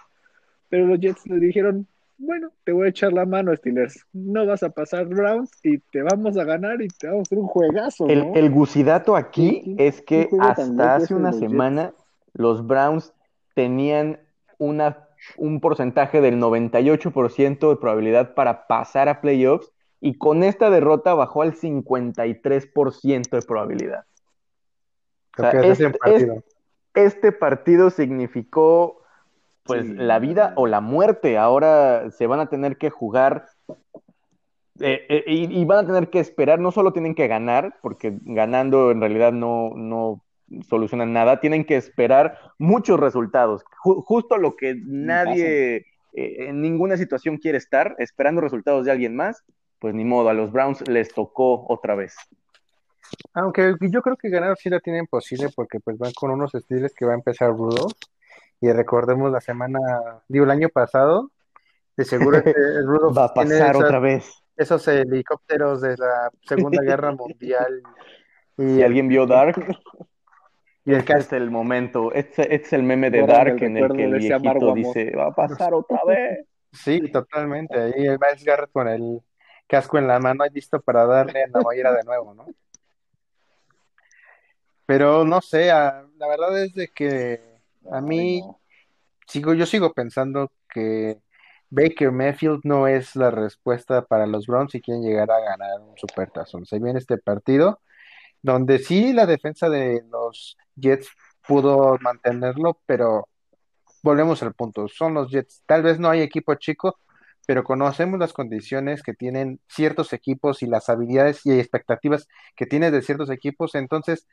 Pero 0.69 0.87
los 0.87 1.01
Jets 1.01 1.27
le 1.27 1.41
dijeron, 1.41 1.89
bueno, 2.19 2.53
te 2.63 2.73
voy 2.73 2.87
a 2.87 2.91
echar 2.91 3.13
la 3.13 3.27
mano, 3.27 3.55
Steelers. 3.57 4.07
No 4.13 4.47
vas 4.47 4.63
a 4.63 4.71
pasar 4.71 5.07
Browns 5.07 5.51
y 5.65 5.79
te 5.79 6.03
vamos 6.03 6.37
a 6.37 6.45
ganar 6.45 6.81
y 6.83 6.89
te 6.89 7.09
vamos 7.09 7.21
a 7.21 7.23
hacer 7.23 7.39
un 7.39 7.47
juegazo. 7.47 8.09
El, 8.09 8.31
el 8.37 8.51
gusidato 8.51 9.17
aquí 9.17 9.75
es 9.79 10.01
que 10.01 10.29
hasta 10.41 10.95
hace 10.95 11.15
una 11.15 11.33
semana 11.33 11.93
los 12.33 12.67
Browns 12.67 13.13
tenían 13.55 14.21
una, 14.59 15.04
un 15.37 15.61
porcentaje 15.61 16.21
del 16.21 16.41
98% 16.41 17.71
de 17.71 17.77
probabilidad 17.77 18.35
para 18.35 18.67
pasar 18.67 19.09
a 19.09 19.21
playoffs 19.21 19.73
y 20.01 20.19
con 20.19 20.43
esta 20.43 20.71
derrota 20.71 21.15
bajó 21.15 21.43
al 21.43 21.55
53% 21.55 23.31
de 23.31 23.43
probabilidad. 23.43 24.05
este, 25.63 25.91
partido. 25.91 26.43
Este, 26.95 27.33
partido 27.33 27.91
significó 27.91 29.01
pues 29.65 29.89
la 29.89 30.19
vida 30.19 30.53
o 30.57 30.67
la 30.67 30.81
muerte. 30.81 31.39
Ahora 31.39 32.11
se 32.11 32.27
van 32.27 32.41
a 32.41 32.51
tener 32.51 32.77
que 32.77 32.91
jugar 32.91 33.47
eh, 34.81 35.07
eh, 35.09 35.25
y, 35.27 35.61
y, 35.61 35.65
van 35.65 35.85
a 35.85 35.87
tener 35.87 36.11
que 36.11 36.19
esperar, 36.19 36.59
no 36.59 36.73
solo 36.73 36.93
tienen 36.93 37.15
que 37.15 37.29
ganar, 37.29 37.77
porque 37.81 38.19
ganando 38.23 38.91
en 38.91 39.01
realidad 39.01 39.33
no, 39.33 39.71
no 39.77 40.24
solucionan 40.69 41.13
nada, 41.13 41.41
tienen 41.41 41.65
que 41.65 41.77
esperar 41.77 42.39
muchos 42.59 43.01
resultados, 43.01 43.65
justo 43.83 44.37
lo 44.37 44.57
que 44.57 44.75
nadie 44.85 45.87
eh, 46.13 46.49
en 46.49 46.61
ninguna 46.61 46.97
situación 46.97 47.39
quiere 47.39 47.59
estar, 47.59 47.95
esperando 47.99 48.41
resultados 48.41 48.85
de 48.85 48.93
alguien 48.93 49.17
más, 49.17 49.45
pues 49.79 49.95
ni 49.95 50.05
modo, 50.05 50.29
a 50.29 50.35
los 50.35 50.53
Browns 50.53 50.87
les 50.89 51.13
tocó 51.13 51.67
otra 51.69 51.95
vez. 51.95 52.15
Aunque 53.35 53.75
yo 53.81 54.03
creo 54.03 54.17
que 54.17 54.31
ganar 54.31 54.57
sí 54.57 54.71
la 54.71 54.81
tienen 54.81 55.07
posible 55.07 55.49
porque 55.55 55.81
pues 55.81 55.99
van 55.99 56.13
con 56.13 56.31
unos 56.31 56.55
estilos 56.55 56.93
que 56.95 57.05
va 57.05 57.13
a 57.13 57.17
empezar 57.17 57.51
Rudolph 57.51 57.93
y 58.61 58.73
recordemos 58.73 59.31
la 59.31 59.41
semana, 59.41 59.79
digo 60.29 60.45
el 60.45 60.51
año 60.51 60.69
pasado, 60.69 61.31
de 61.97 62.05
seguro 62.05 62.43
que 62.43 62.53
Rudolph 62.85 63.17
va 63.17 63.25
a 63.25 63.35
pasar 63.35 63.77
otra 63.77 63.99
vez. 63.99 64.25
Esos 64.57 64.87
helicópteros 64.87 65.81
de 65.81 65.97
la 65.97 66.31
Segunda 66.43 66.83
Guerra 66.83 67.13
Mundial. 67.13 67.83
¿Y 68.57 68.83
alguien 68.83 69.09
vio 69.09 69.27
Dark? 69.27 69.57
Y 70.87 70.95
este 70.95 71.15
es 71.15 71.33
el 71.33 71.51
momento, 71.51 72.13
este, 72.13 72.43
este, 72.43 72.55
es 72.57 72.73
el 72.75 72.83
meme 72.83 73.11
de 73.11 73.27
Dark 73.27 73.63
en 73.63 73.77
el 73.79 73.93
que 73.93 74.05
el 74.05 74.19
viejito 74.19 74.75
dice, 74.75 75.13
va 75.17 75.29
a 75.29 75.35
pasar 75.35 75.73
otra 75.73 76.01
vez. 76.07 76.47
Sí, 76.73 77.11
totalmente. 77.11 77.81
Ahí 77.81 78.09
va 78.09 78.27
Garrett 78.45 78.71
con 78.71 78.89
el 78.89 79.23
casco 79.67 79.97
en 79.97 80.07
la 80.07 80.19
mano 80.19 80.45
listo 80.53 80.81
para 80.81 81.07
darle 81.07 81.45
a 81.45 81.49
la 81.49 81.61
mollera 81.61 81.93
de 81.93 82.03
nuevo, 82.03 82.35
¿no? 82.35 82.47
Pero 84.87 85.25
no 85.25 85.41
sé, 85.41 85.69
la 85.69 86.29
verdad 86.29 86.63
es 86.63 86.75
de 86.75 86.89
que 86.89 87.41
a 87.91 88.03
mí 88.03 88.43
sigo, 89.27 89.55
yo 89.55 89.65
sigo 89.65 89.95
pensando 89.95 90.53
que 90.69 91.19
Baker 91.71 92.13
Mayfield 92.13 92.61
no 92.65 92.87
es 92.87 93.17
la 93.17 93.31
respuesta 93.31 94.05
para 94.05 94.27
los 94.27 94.47
Browns 94.47 94.73
si 94.73 94.83
quieren 94.83 95.03
llegar 95.03 95.31
a 95.31 95.41
ganar 95.41 95.81
un 95.81 95.97
supertazón. 95.97 96.67
Se 96.67 96.79
viene 96.79 96.99
este 96.99 97.17
partido 97.17 97.81
donde 98.45 98.79
sí 98.79 99.15
la 99.15 99.25
defensa 99.25 99.71
de 99.71 100.05
los 100.11 100.59
Jets 100.77 101.09
pudo 101.49 101.97
mantenerlo, 102.03 102.79
pero 102.85 103.27
volvemos 104.03 104.43
al 104.43 104.53
punto, 104.53 104.87
son 104.87 105.15
los 105.15 105.31
Jets. 105.31 105.63
Tal 105.65 105.83
vez 105.83 105.99
no 105.99 106.11
hay 106.11 106.21
equipo 106.21 106.55
chico, 106.57 106.99
pero 107.47 107.65
conocemos 107.65 108.21
las 108.21 108.35
condiciones 108.35 109.03
que 109.03 109.15
tienen 109.15 109.61
ciertos 109.67 110.13
equipos 110.13 110.63
y 110.63 110.67
las 110.67 110.91
habilidades 110.91 111.41
y 111.47 111.59
expectativas 111.59 112.29
que 112.55 112.67
tienes 112.67 112.93
de 112.93 113.01
ciertos 113.01 113.31
equipos. 113.31 113.75
Entonces, 113.75 114.27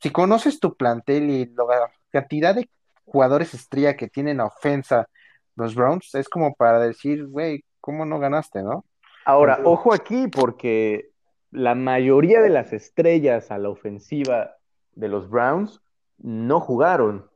si 0.00 0.08
conoces 0.08 0.58
tu 0.58 0.74
plantel 0.74 1.28
y 1.28 1.44
la 1.44 1.92
cantidad 2.10 2.54
de 2.54 2.70
jugadores 3.04 3.52
estrella 3.52 3.98
que 3.98 4.08
tienen 4.08 4.40
a 4.40 4.46
ofensa 4.46 5.10
los 5.56 5.74
Browns, 5.74 6.14
es 6.14 6.26
como 6.30 6.54
para 6.54 6.78
decir, 6.78 7.26
güey, 7.26 7.66
¿cómo 7.82 8.06
no 8.06 8.18
ganaste, 8.18 8.62
no? 8.62 8.86
Ahora, 9.26 9.60
ojo 9.62 9.92
aquí, 9.92 10.26
porque 10.28 11.11
la 11.52 11.74
mayoría 11.74 12.40
de 12.40 12.48
las 12.50 12.72
estrellas 12.72 13.50
a 13.50 13.58
la 13.58 13.68
ofensiva 13.68 14.56
de 14.94 15.08
los 15.08 15.28
Browns 15.30 15.80
no 16.18 16.58
jugaron. 16.60 17.26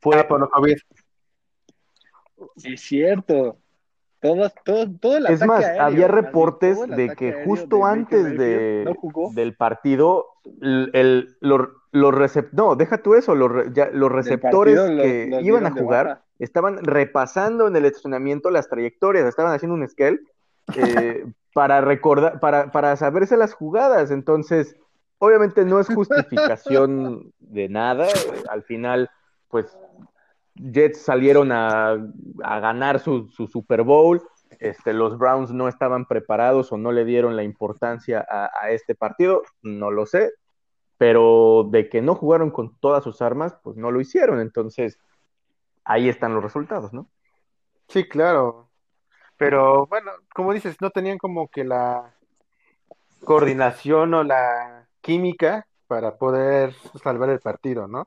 Fue 0.00 0.16
Ah, 0.18 0.26
por 0.26 0.40
lo 0.40 0.50
COVID. 0.50 0.76
Sí, 2.56 2.72
es 2.74 2.80
cierto. 2.80 3.58
Todo, 4.20 4.50
todo, 4.64 4.90
todo 4.98 5.18
el 5.18 5.26
Es 5.26 5.44
más, 5.44 5.64
aéreo, 5.64 5.82
había 5.82 6.08
reportes 6.08 6.78
de 6.88 7.14
que 7.14 7.44
justo 7.44 7.76
de 7.76 7.82
antes 7.84 8.36
de, 8.36 8.82
no 8.86 8.94
jugó 8.94 9.30
del 9.34 9.54
partido, 9.54 10.26
el, 10.60 10.90
el- 10.94 11.36
los, 11.40 11.68
recep- 12.14 12.50
no, 12.52 12.74
deja 12.76 13.02
tú 13.02 13.14
eso, 13.14 13.34
los, 13.34 13.72
ya- 13.72 13.90
receptores 14.10 14.74
partido, 14.78 15.02
que 15.02 15.26
los 15.30 15.42
iban 15.44 15.66
a 15.66 15.70
jugar 15.70 16.22
estaban 16.38 16.82
repasando 16.82 17.68
en 17.68 17.76
el 17.76 17.84
entrenamiento 17.84 18.50
las 18.50 18.68
trayectorias, 18.68 19.26
estaban 19.26 19.52
haciendo 19.52 19.74
un 19.74 19.86
scale 19.86 20.20
eh, 20.76 21.26
para 21.56 21.80
recordar, 21.80 22.38
para, 22.38 22.70
para 22.70 22.94
saberse 22.96 23.34
las 23.38 23.54
jugadas. 23.54 24.10
Entonces, 24.10 24.76
obviamente 25.16 25.64
no 25.64 25.80
es 25.80 25.86
justificación 25.86 27.32
de 27.38 27.70
nada. 27.70 28.08
Al 28.50 28.62
final, 28.62 29.10
pues, 29.48 29.74
Jets 30.54 31.00
salieron 31.00 31.52
a, 31.52 31.92
a 32.44 32.60
ganar 32.60 32.98
su, 33.00 33.28
su 33.28 33.46
Super 33.46 33.84
Bowl. 33.84 34.20
Este, 34.58 34.92
los 34.92 35.16
Browns 35.16 35.50
no 35.50 35.66
estaban 35.66 36.04
preparados 36.04 36.70
o 36.72 36.76
no 36.76 36.92
le 36.92 37.06
dieron 37.06 37.36
la 37.36 37.42
importancia 37.42 38.22
a, 38.28 38.50
a 38.60 38.70
este 38.72 38.94
partido, 38.94 39.42
no 39.62 39.90
lo 39.90 40.04
sé, 40.04 40.32
pero 40.98 41.66
de 41.70 41.88
que 41.88 42.02
no 42.02 42.16
jugaron 42.16 42.50
con 42.50 42.76
todas 42.80 43.02
sus 43.02 43.22
armas, 43.22 43.56
pues 43.62 43.78
no 43.78 43.90
lo 43.90 44.02
hicieron. 44.02 44.40
Entonces, 44.40 44.98
ahí 45.84 46.10
están 46.10 46.34
los 46.34 46.44
resultados, 46.44 46.92
¿no? 46.92 47.08
Sí, 47.88 48.06
claro. 48.06 48.65
Pero 49.38 49.86
bueno, 49.86 50.12
como 50.34 50.52
dices, 50.52 50.76
no 50.80 50.90
tenían 50.90 51.18
como 51.18 51.48
que 51.48 51.64
la 51.64 52.14
coordinación 53.24 54.14
o 54.14 54.24
la 54.24 54.88
química 55.00 55.66
para 55.86 56.16
poder 56.16 56.74
salvar 57.02 57.30
el 57.30 57.40
partido, 57.40 57.86
¿no? 57.86 58.06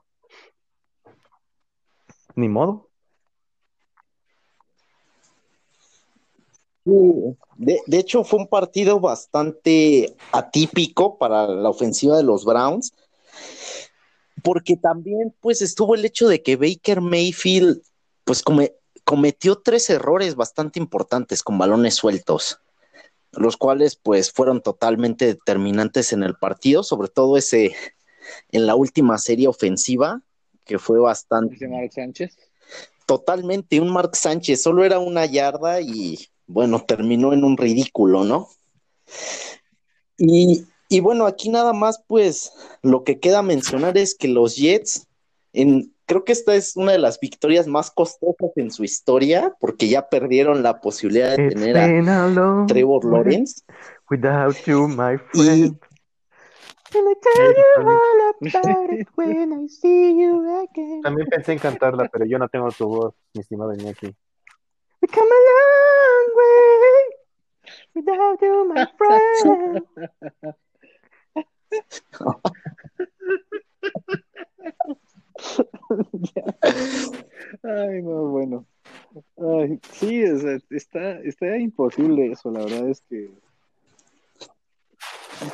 Ni 2.36 2.48
modo. 2.50 2.90
Sí, 6.86 6.92
De, 7.58 7.82
de 7.86 7.98
hecho, 7.98 8.24
fue 8.24 8.40
un 8.40 8.48
partido 8.48 9.00
bastante 9.00 10.16
atípico 10.32 11.18
para 11.18 11.48
la 11.48 11.70
ofensiva 11.70 12.18
de 12.18 12.24
los 12.24 12.46
Browns, 12.46 12.94
porque 14.44 14.78
también 14.78 15.36
pues 15.42 15.62
estuvo 15.62 15.96
el 15.96 16.06
hecho 16.06 16.28
de 16.28 16.42
que 16.42 16.56
Baker 16.56 17.02
Mayfield 17.02 17.82
pues 18.24 18.42
come- 18.42 18.74
cometió 19.10 19.56
tres 19.56 19.90
errores 19.90 20.36
bastante 20.36 20.78
importantes 20.78 21.42
con 21.42 21.58
balones 21.58 21.96
sueltos, 21.96 22.60
los 23.32 23.58
cuales 23.58 23.96
pues 23.96 24.32
fueron 24.32 24.62
totalmente 24.62 25.26
determinantes 25.26 26.14
en 26.14 26.22
el 26.22 26.36
partido, 26.36 26.84
sobre 26.84 27.08
todo 27.08 27.36
ese 27.36 27.76
en 28.52 28.68
la 28.68 28.76
última 28.76 29.18
serie 29.18 29.48
ofensiva, 29.48 30.22
que 30.64 30.78
fue 30.78 31.00
bastante 31.00 31.68
Mark 31.68 31.92
Sánchez. 31.92 32.38
totalmente 33.08 33.82
un 33.82 33.90
Mark 33.90 34.16
Sánchez, 34.16 34.62
solo 34.62 34.86
era 34.86 35.00
una 35.00 35.26
yarda 35.26 35.82
y 35.82 36.28
bueno, 36.46 36.86
terminó 36.86 37.34
en 37.34 37.44
un 37.44 37.58
ridículo, 37.58 38.24
¿no? 38.24 38.48
Y, 40.20 40.66
y 40.88 41.00
bueno, 41.00 41.26
aquí 41.26 41.50
nada 41.50 41.74
más, 41.74 42.04
pues, 42.06 42.52
lo 42.84 43.04
que 43.04 43.20
queda 43.20 43.42
mencionar 43.42 43.98
es 43.98 44.14
que 44.14 44.28
los 44.28 44.56
Jets, 44.56 45.08
en, 45.54 45.96
creo 46.10 46.26
que 46.26 46.32
esta 46.32 46.56
es 46.56 46.76
una 46.76 46.92
de 46.92 46.98
las 46.98 47.20
victorias 47.20 47.68
más 47.68 47.92
costosas 47.92 48.50
en 48.56 48.72
su 48.72 48.84
historia, 48.84 49.56
porque 49.60 49.88
ya 49.88 50.10
perdieron 50.10 50.64
la 50.64 50.82
posibilidad 50.82 51.38
de 51.38 51.46
It's 51.46 51.54
tener 51.54 51.78
a 51.78 52.66
Trevor 52.66 53.06
Lawrence. 53.06 53.62
Without 54.10 54.56
you, 54.66 54.88
my 54.88 55.14
Y- 55.36 55.44
friend. 55.44 55.80
And 56.92 57.08
I 57.08 57.14
tell 57.22 57.54
you 57.56 57.76
all 57.88 58.22
about 58.42 58.90
it 58.90 59.08
when 59.16 59.54
I 59.54 59.68
see 59.70 60.20
you 60.20 60.42
again. 60.64 61.04
También 61.04 61.28
pensé 61.30 61.52
en 61.54 61.60
cantarla, 61.60 62.10
pero 62.12 62.26
yo 62.26 62.40
no 62.40 62.50
tengo 62.50 62.70
tu 62.72 62.88
voz, 62.88 63.14
mi 63.36 63.42
estimado 63.42 63.72
Iñaki. 63.76 64.08
We 64.08 65.08
come 65.08 65.30
a 65.30 65.42
long 65.46 66.34
way 66.36 67.04
without 67.94 68.42
you, 68.42 68.66
my 68.68 68.88
friend. 68.98 69.86
Ay, 77.64 78.02
no, 78.02 78.28
bueno. 78.28 78.66
Sí, 79.94 80.22
está, 80.70 81.20
está 81.22 81.58
imposible 81.58 82.32
eso, 82.32 82.52
la 82.52 82.60
verdad 82.60 82.90
es 82.90 83.02
que 83.02 83.30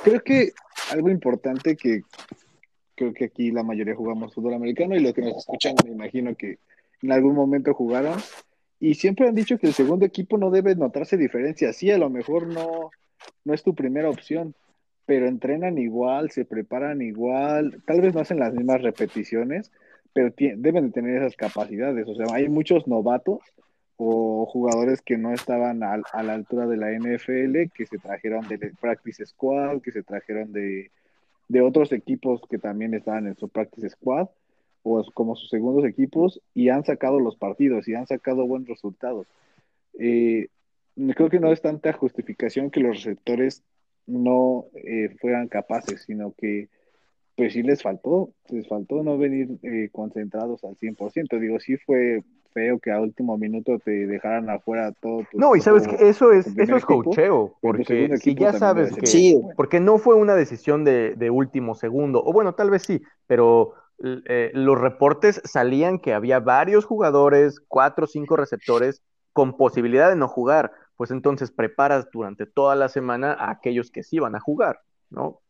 creo 0.04 0.22
que 0.22 0.52
algo 0.92 1.10
importante 1.10 1.76
que 1.76 2.02
creo 2.96 3.14
que 3.14 3.26
aquí 3.26 3.52
la 3.52 3.64
mayoría 3.64 3.96
jugamos 3.96 4.34
fútbol 4.34 4.56
americano 4.56 4.96
y 4.96 5.00
los 5.00 5.14
que 5.14 5.22
nos 5.22 5.38
escuchan 5.38 5.76
me 5.86 5.92
imagino 5.92 6.36
que 6.36 6.58
en 7.02 7.12
algún 7.12 7.36
momento 7.36 7.74
jugaron 7.74 8.18
y 8.80 8.96
siempre 8.96 9.28
han 9.28 9.36
dicho 9.36 9.58
que 9.58 9.68
el 9.68 9.74
segundo 9.74 10.06
equipo 10.06 10.38
no 10.38 10.52
debe 10.52 10.76
notarse 10.76 11.18
diferencia. 11.18 11.74
Sí, 11.74 11.92
a 11.92 11.98
lo 11.98 12.10
mejor 12.10 12.48
no, 12.48 12.92
no 13.44 13.54
es 13.54 13.64
tu 13.64 13.74
primera 13.74 14.10
opción, 14.10 14.54
pero 15.06 15.28
entrenan 15.28 15.78
igual, 15.78 16.32
se 16.32 16.46
preparan 16.46 17.02
igual, 17.02 17.82
tal 17.86 18.02
vez 18.02 18.14
no 18.14 18.22
hacen 18.22 18.40
las 18.40 18.54
mismas 18.54 18.82
repeticiones, 18.82 19.72
pero 20.16 20.34
deben 20.38 20.86
de 20.86 20.92
tener 20.94 21.18
esas 21.22 21.36
capacidades. 21.36 22.08
O 22.08 22.16
sea, 22.16 22.28
hay 22.34 22.48
muchos 22.48 22.88
novatos 22.88 23.40
o 23.98 24.46
jugadores 24.46 25.02
que 25.02 25.18
no 25.18 25.34
estaban 25.34 25.84
al- 25.84 26.04
a, 26.14 26.24
la 26.24 26.34
altura 26.36 26.68
de 26.68 26.78
la 26.78 26.92
NFL, 26.94 27.70
que 27.76 27.86
se 27.86 27.98
trajeron 27.98 28.48
del 28.48 28.74
Practice 28.80 29.26
Squad, 29.26 29.82
que 29.82 29.92
se 29.92 30.04
trajeron 30.04 30.54
de, 30.54 30.90
de 31.50 31.62
otros 31.62 31.92
equipos 31.92 32.42
que 32.50 32.58
también 32.58 32.94
estaban 32.94 33.28
en 33.28 33.36
su 33.36 33.50
Practice 33.50 33.90
Squad, 33.90 34.30
o 34.84 35.04
como 35.14 35.36
sus 35.36 35.50
segundos 35.50 35.84
equipos, 35.84 36.40
y 36.54 36.70
han 36.70 36.86
sacado 36.86 37.20
los 37.20 37.36
partidos 37.36 37.86
y 37.90 37.96
han 37.96 38.08
sacado 38.08 38.48
buenos 38.48 38.70
resultados. 38.70 39.28
Eh, 40.00 40.48
creo 41.14 41.30
que 41.30 41.42
no 41.42 41.52
es 41.52 41.62
tanta 41.62 41.92
justificación 41.92 42.72
que 42.72 42.80
los 42.80 43.04
receptores 43.04 43.64
no 44.08 44.66
eh, 44.76 45.10
fueran 45.20 45.50
capaces, 45.50 46.04
sino 46.04 46.34
que 46.38 46.70
pues 47.36 47.54
sí 47.54 47.64
les 47.64 47.82
faltó, 47.82 48.30
les 48.50 48.68
faltó 48.68 49.04
no 49.04 49.18
venir 49.18 49.58
eh, 49.64 49.90
concentrados 49.92 50.64
al 50.64 50.76
100%. 50.78 51.38
Digo, 51.40 51.60
sí 51.60 51.78
fue 51.78 52.24
feo 52.54 52.80
que 52.80 52.92
a 52.92 53.02
último 53.02 53.38
minuto 53.38 53.78
te 53.80 53.92
dejaran 54.08 54.50
afuera 54.50 54.94
todo 55.02 55.24
tu 55.30 55.38
No, 55.40 55.56
y 55.56 55.62
sabes 55.62 55.84
tu- 55.84 55.98
que 55.98 56.08
eso 56.10 56.32
es, 56.32 56.48
eso 56.58 56.78
es 56.78 56.86
tu 56.86 57.04
porque 57.62 58.18
si 58.18 58.36
ya 58.36 58.54
sabes 58.54 58.96
que, 58.96 59.08
ser 59.08 59.10
Sí. 59.10 59.34
bueno. 59.36 59.54
porque 59.58 59.80
no 59.82 59.98
fue 59.98 60.16
una 60.16 60.36
decisión 60.36 60.86
de, 60.86 61.16
de 61.16 61.30
último 61.30 61.76
segundo, 61.76 62.24
o 62.24 62.32
bueno, 62.32 62.56
tal 62.56 62.70
vez 62.70 62.84
sí, 62.84 63.02
pero 63.28 63.74
eh, 64.04 64.52
los 64.54 64.80
reportes 64.80 65.42
salían 65.44 66.00
que 66.00 66.14
había 66.14 66.40
varios 66.40 66.86
jugadores, 66.86 67.60
cuatro 67.68 68.06
o 68.06 68.08
cinco 68.08 68.38
receptores, 68.38 69.02
con 69.34 69.58
posibilidad 69.58 70.10
de 70.10 70.16
no 70.16 70.30
jugar, 70.30 70.72
pues 70.96 71.12
entonces 71.12 71.52
preparas 71.52 72.08
durante 72.12 72.46
toda 72.46 72.76
la 72.76 72.88
semana 72.88 73.34
a 73.34 73.52
aquellos 73.52 73.92
que 73.92 74.04
sí 74.04 74.20
van 74.20 74.36
a 74.36 74.40
jugar, 74.40 74.80
¿no? 75.10 75.42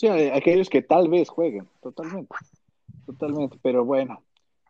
Sí, 0.00 0.06
aquellos 0.06 0.70
que 0.70 0.80
tal 0.80 1.10
vez 1.10 1.28
jueguen, 1.28 1.68
totalmente, 1.82 2.34
totalmente, 3.04 3.58
pero 3.60 3.84
bueno, 3.84 4.22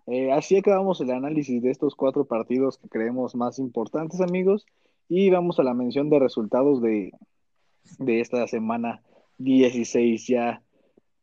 eh, 0.08 0.32
así 0.32 0.56
acabamos 0.56 1.00
el 1.00 1.12
análisis 1.12 1.62
de 1.62 1.70
estos 1.70 1.94
cuatro 1.94 2.24
partidos 2.24 2.78
que 2.78 2.88
creemos 2.88 3.36
más 3.36 3.60
importantes, 3.60 4.20
amigos, 4.20 4.66
y 5.08 5.30
vamos 5.30 5.60
a 5.60 5.62
la 5.62 5.72
mención 5.72 6.10
de 6.10 6.18
resultados 6.18 6.82
de, 6.82 7.12
de 8.00 8.20
esta 8.20 8.44
semana 8.48 9.02
16 9.38 10.26
ya, 10.26 10.64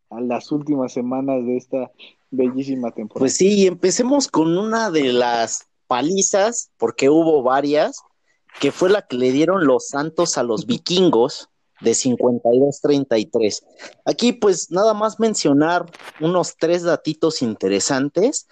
a 0.09 0.21
las 0.21 0.53
últimas 0.53 0.93
semanas 0.93 1.45
de 1.45 1.57
esta 1.57 1.91
bellísima 2.31 2.91
temporada. 2.91 3.19
Pues 3.19 3.35
sí, 3.35 3.67
empecemos 3.67 4.29
con 4.29 4.57
una 4.57 4.89
de 4.89 5.11
las 5.11 5.67
palizas, 5.87 6.71
porque 6.77 7.09
hubo 7.09 7.43
varias, 7.43 8.01
que 8.61 8.71
fue 8.71 8.89
la 8.89 9.01
que 9.01 9.17
le 9.17 9.33
dieron 9.33 9.67
los 9.67 9.89
Santos 9.89 10.37
a 10.37 10.43
los 10.43 10.65
vikingos 10.65 11.49
de 11.81 11.91
52-33. 11.91 13.63
Aquí 14.05 14.33
pues 14.33 14.71
nada 14.71 14.93
más 14.93 15.19
mencionar 15.19 15.85
unos 16.19 16.55
tres 16.57 16.83
datitos 16.83 17.41
interesantes, 17.41 18.47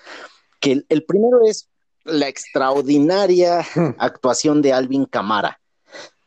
que 0.59 0.73
el, 0.73 0.85
el 0.89 1.03
primero 1.03 1.45
es 1.45 1.69
la 2.03 2.27
extraordinaria 2.27 3.65
actuación 3.97 4.61
de 4.61 4.73
Alvin 4.73 5.05
Camara. 5.05 5.59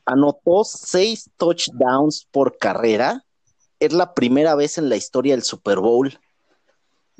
Anotó 0.04 0.64
seis 0.64 1.30
touchdowns 1.36 2.26
por 2.30 2.58
carrera. 2.58 3.24
Es 3.78 3.92
la 3.92 4.14
primera 4.14 4.54
vez 4.54 4.78
en 4.78 4.88
la 4.88 4.96
historia 4.96 5.34
del 5.34 5.44
Super 5.44 5.78
Bowl 5.78 6.18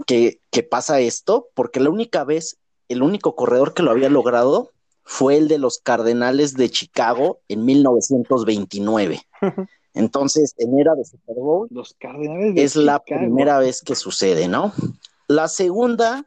que, 0.07 0.41
que 0.51 0.63
pasa 0.63 1.01
esto, 1.01 1.49
porque 1.55 1.81
la 1.81 1.91
única 1.91 2.25
vez, 2.25 2.59
el 2.89 3.03
único 3.03 3.37
corredor 3.37 3.75
que 3.75 3.83
lo 3.83 3.91
había 3.91 4.09
logrado 4.09 4.73
fue 5.11 5.39
el 5.39 5.49
de 5.49 5.57
los 5.57 5.79
Cardenales 5.79 6.53
de 6.53 6.69
Chicago 6.69 7.41
en 7.49 7.65
1929. 7.65 9.23
Entonces, 9.95 10.55
en 10.59 10.79
era 10.79 10.95
de 10.95 11.05
Super 11.07 11.37
Bowl, 11.37 11.67
Los 11.71 11.95
Cardenales 11.95 12.55
de 12.55 12.63
es 12.63 12.77
la 12.77 13.03
primera 13.03 13.59
vez 13.59 13.81
que 13.81 13.95
sucede, 13.95 14.49
¿no? 14.49 14.75
La 15.27 15.49
segunda 15.49 16.27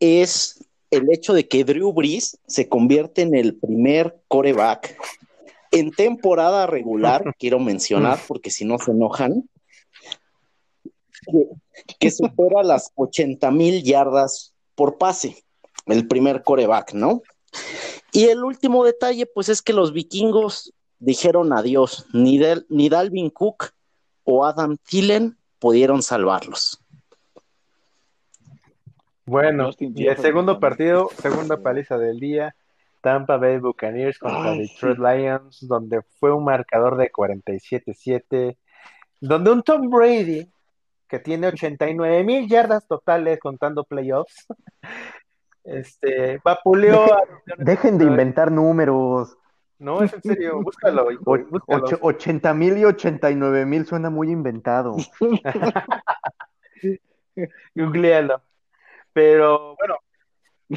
es 0.00 0.64
el 0.90 1.12
hecho 1.12 1.34
de 1.34 1.46
que 1.46 1.64
Drew 1.64 1.92
Brees 1.92 2.38
se 2.46 2.66
convierte 2.66 3.20
en 3.20 3.34
el 3.34 3.56
primer 3.56 4.22
coreback 4.26 4.96
en 5.70 5.90
temporada 5.90 6.66
regular, 6.66 7.22
quiero 7.38 7.58
mencionar, 7.58 8.18
porque 8.26 8.50
si 8.50 8.64
no 8.64 8.78
se 8.78 8.92
enojan, 8.92 9.50
que, 11.30 11.46
que 11.98 12.10
supera 12.10 12.62
las 12.62 12.90
80 12.94 13.50
mil 13.50 13.82
yardas 13.82 14.54
por 14.74 14.96
pase, 14.96 15.44
el 15.86 16.08
primer 16.08 16.42
coreback, 16.42 16.94
¿no? 16.94 17.20
Y 18.12 18.26
el 18.28 18.44
último 18.44 18.84
detalle, 18.84 19.26
pues 19.26 19.48
es 19.48 19.62
que 19.62 19.72
los 19.72 19.92
vikingos 19.92 20.72
dijeron 20.98 21.52
adiós, 21.52 22.06
ni, 22.12 22.38
Del- 22.38 22.66
ni 22.68 22.88
Dalvin 22.88 23.30
Cook 23.30 23.70
o 24.24 24.44
Adam 24.44 24.76
Thielen 24.88 25.36
pudieron 25.58 26.02
salvarlos. 26.02 26.78
Bueno, 29.24 29.70
y 29.78 30.06
el 30.08 30.16
segundo 30.16 30.58
partido, 30.58 31.08
segunda 31.20 31.56
paliza 31.56 31.96
del 31.96 32.18
día, 32.18 32.54
Tampa 33.00 33.36
Bay 33.36 33.58
Buccaneers 33.58 34.18
contra 34.18 34.52
Ay, 34.52 34.58
Detroit 34.60 34.96
sí. 34.96 35.02
Lions, 35.02 35.58
donde 35.68 36.02
fue 36.18 36.32
un 36.32 36.44
marcador 36.44 36.96
de 36.96 37.10
47-7, 37.10 38.56
donde 39.20 39.50
un 39.52 39.62
Tom 39.62 39.88
Brady, 39.88 40.48
que 41.08 41.18
tiene 41.20 41.48
89 41.48 42.24
mil 42.24 42.48
yardas 42.48 42.86
totales 42.86 43.38
contando 43.38 43.84
playoffs, 43.84 44.46
este, 45.64 46.40
vapuleó 46.44 47.04
a... 47.14 47.22
Dejen 47.58 47.98
de 47.98 48.04
inventar 48.06 48.50
números. 48.50 49.36
No, 49.78 50.02
es 50.02 50.12
en 50.12 50.22
serio, 50.22 50.60
búscalo, 50.62 51.10
hijo, 51.10 51.22
búscalo. 51.50 51.84
ocho- 51.84 51.98
80 52.00 52.54
mil 52.54 52.78
y 52.78 52.84
89 52.84 53.66
mil 53.66 53.84
suena 53.86 54.10
muy 54.10 54.30
inventado. 54.30 54.96
Googlealo. 57.74 58.42
Pero 59.12 59.76
bueno, 59.76 59.96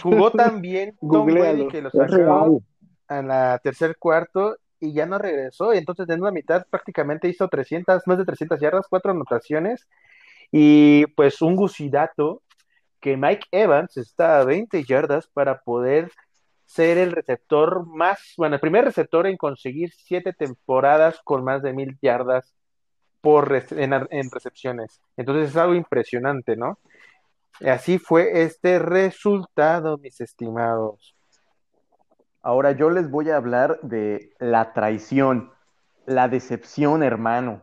jugó 0.02 0.32
tan 0.32 0.62
bien 0.62 0.98
Tom. 1.00 1.26
Brady 1.26 1.68
que 1.68 1.82
lo 1.82 1.90
sacó 1.90 2.62
a 3.08 3.22
la 3.22 3.60
tercer 3.64 3.98
cuarto 3.98 4.58
y 4.80 4.94
ya 4.94 5.06
no 5.06 5.18
regresó. 5.18 5.74
Y 5.74 5.78
entonces 5.78 6.10
en 6.10 6.22
una 6.22 6.32
mitad 6.32 6.66
prácticamente 6.70 7.28
hizo 7.30 7.48
300, 7.48 8.04
más 8.08 8.18
de 8.18 8.26
300 8.26 8.60
yardas, 8.60 8.88
cuatro 8.90 9.12
anotaciones. 9.12 9.88
Y 10.52 11.06
pues 11.16 11.42
un 11.42 11.56
gusidato 11.56 12.42
que 13.06 13.18
Mike 13.18 13.46
Evans 13.52 13.98
está 13.98 14.40
a 14.40 14.46
20 14.46 14.84
yardas 14.84 15.28
para 15.28 15.60
poder 15.60 16.12
ser 16.66 16.98
el 16.98 17.12
receptor 17.12 17.86
más, 17.86 18.34
bueno, 18.36 18.56
el 18.56 18.60
primer 18.60 18.84
receptor 18.84 19.28
en 19.28 19.38
conseguir 19.38 19.92
siete 19.96 20.34
temporadas 20.34 21.22
con 21.24 21.44
más 21.44 21.62
de 21.62 21.72
mil 21.72 22.00
yardas 22.02 22.56
por 23.22 23.56
en, 23.56 23.94
en 23.94 24.32
recepciones. 24.32 25.00
Entonces 25.18 25.50
es 25.50 25.56
algo 25.56 25.76
impresionante, 25.76 26.58
¿no? 26.58 26.80
Así 27.64 28.00
fue 28.00 28.42
este 28.42 28.80
resultado, 28.80 30.00
mis 30.00 30.20
estimados. 30.20 31.16
Ahora 32.42 32.72
yo 32.72 32.90
les 32.90 33.12
voy 33.12 33.30
a 33.30 33.38
hablar 33.38 33.80
de 33.84 34.34
la 34.40 34.74
traición, 34.74 35.52
la 36.08 36.28
decepción, 36.28 37.04
hermano. 37.04 37.62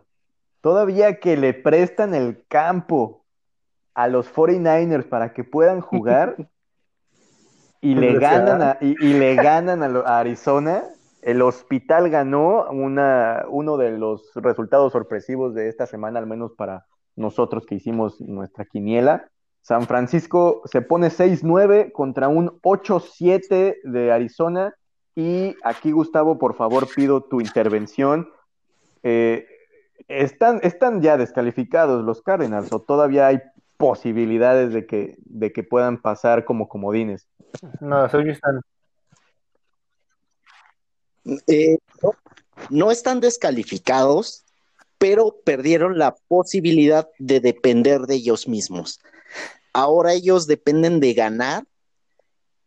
Todavía 0.60 1.18
que 1.18 1.36
le 1.36 1.52
prestan 1.52 2.14
el 2.14 2.44
campo 2.46 3.21
a 3.94 4.08
los 4.08 4.32
49ers 4.32 5.04
para 5.08 5.32
que 5.32 5.44
puedan 5.44 5.80
jugar 5.80 6.36
y 7.80 7.94
le 7.94 8.18
ganan 8.18 8.62
a, 8.62 8.78
y, 8.80 8.96
y 9.04 9.12
le 9.14 9.34
ganan 9.36 9.82
a, 9.82 9.88
lo- 9.88 10.06
a 10.06 10.18
Arizona. 10.20 10.84
El 11.20 11.40
hospital 11.42 12.10
ganó 12.10 12.68
una, 12.70 13.44
uno 13.48 13.76
de 13.76 13.92
los 13.92 14.30
resultados 14.34 14.92
sorpresivos 14.92 15.54
de 15.54 15.68
esta 15.68 15.86
semana, 15.86 16.18
al 16.18 16.26
menos 16.26 16.52
para 16.56 16.86
nosotros 17.14 17.64
que 17.66 17.76
hicimos 17.76 18.20
nuestra 18.20 18.64
quiniela. 18.64 19.28
San 19.60 19.82
Francisco 19.86 20.62
se 20.64 20.82
pone 20.82 21.08
6-9 21.08 21.92
contra 21.92 22.26
un 22.28 22.58
8-7 22.62 23.76
de 23.84 24.10
Arizona. 24.12 24.74
Y 25.14 25.54
aquí, 25.62 25.92
Gustavo, 25.92 26.38
por 26.38 26.56
favor, 26.56 26.88
pido 26.92 27.20
tu 27.20 27.40
intervención. 27.40 28.28
Eh, 29.04 29.46
¿están, 30.08 30.58
¿Están 30.62 31.00
ya 31.02 31.16
descalificados 31.16 32.02
los 32.02 32.22
Cardinals 32.22 32.72
o 32.72 32.80
todavía 32.80 33.28
hay 33.28 33.40
posibilidades 33.82 34.72
de 34.72 34.86
que, 34.86 35.16
de 35.24 35.52
que 35.52 35.64
puedan 35.64 36.00
pasar 36.00 36.44
como 36.44 36.68
comodines? 36.68 37.26
No, 37.80 38.08
soy 38.08 38.30
están. 38.30 38.60
Eh, 41.48 41.78
no, 42.00 42.12
no 42.70 42.92
están 42.92 43.18
descalificados, 43.18 44.44
pero 44.98 45.34
perdieron 45.44 45.98
la 45.98 46.14
posibilidad 46.28 47.08
de 47.18 47.40
depender 47.40 48.02
de 48.02 48.14
ellos 48.14 48.46
mismos. 48.46 49.00
Ahora 49.72 50.12
ellos 50.12 50.46
dependen 50.46 51.00
de 51.00 51.14
ganar 51.14 51.64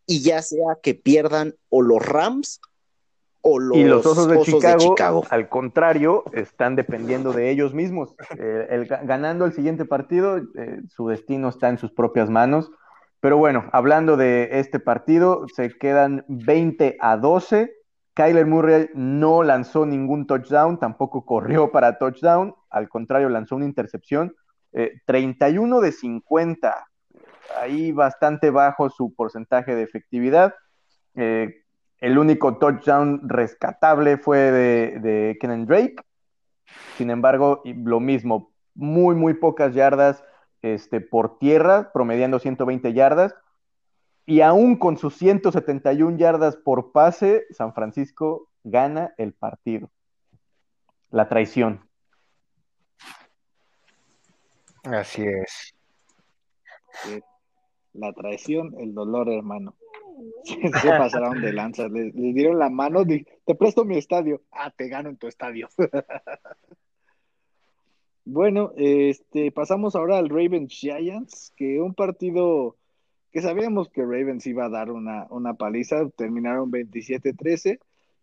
y 0.06 0.20
ya 0.20 0.42
sea 0.42 0.76
que 0.82 0.94
pierdan 0.94 1.54
o 1.70 1.80
los 1.80 2.04
Rams 2.04 2.60
o 3.48 3.58
los, 3.60 3.76
y 3.76 3.84
los 3.84 4.04
Osos, 4.04 4.28
de, 4.28 4.38
Osos 4.38 4.46
Chicago, 4.46 4.78
de 4.78 4.88
Chicago. 4.88 5.24
al 5.30 5.48
contrario, 5.48 6.24
están 6.32 6.74
dependiendo 6.74 7.32
de 7.32 7.50
ellos 7.50 7.74
mismos. 7.74 8.14
Eh, 8.38 8.66
el, 8.70 8.86
ganando 8.86 9.44
el 9.44 9.52
siguiente 9.52 9.84
partido, 9.84 10.38
eh, 10.38 10.82
su 10.88 11.08
destino 11.08 11.48
está 11.48 11.68
en 11.68 11.78
sus 11.78 11.92
propias 11.92 12.28
manos. 12.28 12.70
Pero 13.20 13.38
bueno, 13.38 13.68
hablando 13.72 14.16
de 14.16 14.48
este 14.58 14.80
partido, 14.80 15.46
se 15.54 15.70
quedan 15.70 16.24
20 16.28 16.96
a 17.00 17.16
12. 17.16 17.72
Kyler 18.14 18.46
Murray 18.46 18.88
no 18.94 19.42
lanzó 19.42 19.86
ningún 19.86 20.26
touchdown, 20.26 20.78
tampoco 20.78 21.24
corrió 21.24 21.70
para 21.70 21.98
touchdown, 21.98 22.54
al 22.70 22.88
contrario, 22.88 23.28
lanzó 23.28 23.56
una 23.56 23.66
intercepción. 23.66 24.34
Eh, 24.72 25.00
31 25.06 25.80
de 25.80 25.92
50, 25.92 26.86
ahí 27.60 27.92
bastante 27.92 28.50
bajo 28.50 28.90
su 28.90 29.14
porcentaje 29.14 29.74
de 29.74 29.82
efectividad. 29.82 30.54
Eh, 31.14 31.62
el 32.00 32.18
único 32.18 32.58
touchdown 32.58 33.28
rescatable 33.28 34.18
fue 34.18 34.38
de, 34.38 35.00
de 35.00 35.38
Kenan 35.40 35.66
Drake. 35.66 35.96
Sin 36.96 37.10
embargo, 37.10 37.62
lo 37.64 38.00
mismo, 38.00 38.52
muy, 38.74 39.14
muy 39.14 39.34
pocas 39.34 39.74
yardas 39.74 40.24
este, 40.62 41.00
por 41.00 41.38
tierra, 41.38 41.92
promediando 41.92 42.38
120 42.38 42.92
yardas. 42.92 43.34
Y 44.26 44.40
aún 44.40 44.76
con 44.76 44.96
sus 44.96 45.14
171 45.16 46.18
yardas 46.18 46.56
por 46.56 46.92
pase, 46.92 47.46
San 47.50 47.72
Francisco 47.74 48.48
gana 48.64 49.14
el 49.18 49.32
partido. 49.32 49.90
La 51.10 51.28
traición. 51.28 51.88
Así 54.82 55.24
es. 55.24 55.74
La 57.92 58.12
traición, 58.12 58.74
el 58.78 58.94
dolor, 58.94 59.30
hermano. 59.30 59.74
Se 60.44 60.88
pasaron 60.88 61.40
de 61.40 61.52
lanzas, 61.52 61.90
les, 61.90 62.14
dieron 62.14 62.58
la 62.58 62.70
mano, 62.70 63.04
te 63.04 63.54
presto 63.54 63.84
mi 63.84 63.96
estadio. 63.96 64.42
Ah, 64.50 64.70
te 64.70 64.88
gano 64.88 65.10
en 65.10 65.16
tu 65.16 65.26
estadio. 65.26 65.68
bueno, 68.24 68.72
este, 68.76 69.52
pasamos 69.52 69.94
ahora 69.94 70.18
al 70.18 70.28
Ravens 70.28 70.72
Giants, 70.72 71.52
que 71.56 71.80
un 71.80 71.94
partido 71.94 72.76
que 73.32 73.42
sabíamos 73.42 73.90
que 73.90 74.02
Ravens 74.02 74.46
iba 74.46 74.64
a 74.64 74.70
dar 74.70 74.90
una, 74.90 75.26
una 75.30 75.54
paliza, 75.54 76.08
terminaron 76.10 76.70
27-13. 76.70 77.78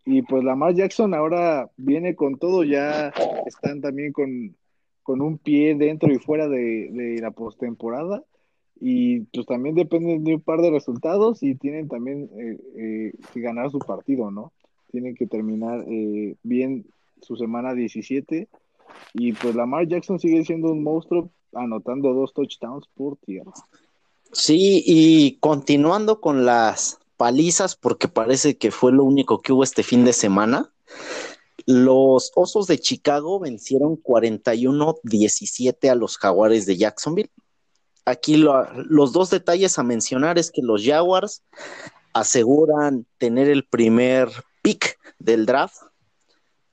Y 0.06 0.22
pues 0.22 0.44
Lamar 0.44 0.74
Jackson 0.74 1.14
ahora 1.14 1.70
viene 1.76 2.14
con 2.14 2.38
todo, 2.38 2.64
ya 2.64 3.10
están 3.46 3.80
también 3.80 4.12
con, 4.12 4.54
con 5.02 5.22
un 5.22 5.38
pie 5.38 5.76
dentro 5.76 6.12
y 6.12 6.18
fuera 6.18 6.48
de, 6.48 6.90
de 6.90 7.22
la 7.22 7.30
postemporada 7.30 8.22
y 8.80 9.20
pues 9.20 9.46
también 9.46 9.74
dependen 9.74 10.24
de 10.24 10.34
un 10.34 10.40
par 10.40 10.60
de 10.60 10.70
resultados 10.70 11.42
y 11.42 11.54
tienen 11.54 11.88
también 11.88 12.28
eh, 12.36 12.58
eh, 12.76 13.12
que 13.32 13.40
ganar 13.40 13.70
su 13.70 13.78
partido, 13.78 14.30
¿no? 14.30 14.52
Tienen 14.90 15.14
que 15.14 15.26
terminar 15.26 15.84
eh, 15.88 16.36
bien 16.42 16.84
su 17.22 17.36
semana 17.36 17.74
17 17.74 18.48
y 19.14 19.32
pues 19.32 19.54
Lamar 19.54 19.88
Jackson 19.88 20.18
sigue 20.18 20.44
siendo 20.44 20.72
un 20.72 20.82
monstruo 20.82 21.30
anotando 21.54 22.12
dos 22.12 22.34
touchdowns 22.34 22.86
por 22.94 23.16
tierra. 23.18 23.52
Sí, 24.32 24.82
y 24.84 25.36
continuando 25.38 26.20
con 26.20 26.44
las 26.44 26.98
palizas, 27.16 27.76
porque 27.76 28.08
parece 28.08 28.56
que 28.56 28.72
fue 28.72 28.92
lo 28.92 29.04
único 29.04 29.40
que 29.40 29.52
hubo 29.52 29.62
este 29.62 29.84
fin 29.84 30.04
de 30.04 30.12
semana, 30.12 30.72
los 31.66 32.32
Osos 32.34 32.66
de 32.66 32.78
Chicago 32.78 33.38
vencieron 33.38 33.96
41-17 34.02 35.88
a 35.88 35.94
los 35.94 36.18
Jaguares 36.18 36.66
de 36.66 36.76
Jacksonville 36.76 37.30
aquí 38.04 38.36
lo, 38.36 38.66
los 38.74 39.12
dos 39.12 39.30
detalles 39.30 39.78
a 39.78 39.82
mencionar 39.82 40.38
es 40.38 40.50
que 40.50 40.62
los 40.62 40.84
Jaguars 40.84 41.42
aseguran 42.12 43.06
tener 43.18 43.48
el 43.48 43.64
primer 43.64 44.30
pick 44.62 44.98
del 45.18 45.46
draft, 45.46 45.76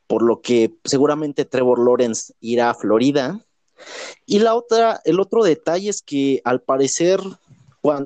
por 0.08 0.22
lo 0.24 0.42
que 0.42 0.74
seguramente 0.84 1.46
Trevor 1.46 1.80
Lawrence 1.80 2.34
irá 2.40 2.70
a 2.70 2.76
Florida. 2.76 3.40
Y 4.26 4.40
la 4.40 4.56
otra, 4.56 5.02
el 5.06 5.20
otro 5.20 5.44
detalle 5.44 5.90
es 5.90 6.02
que 6.02 6.42
al 6.44 6.62
parecer 6.62 7.20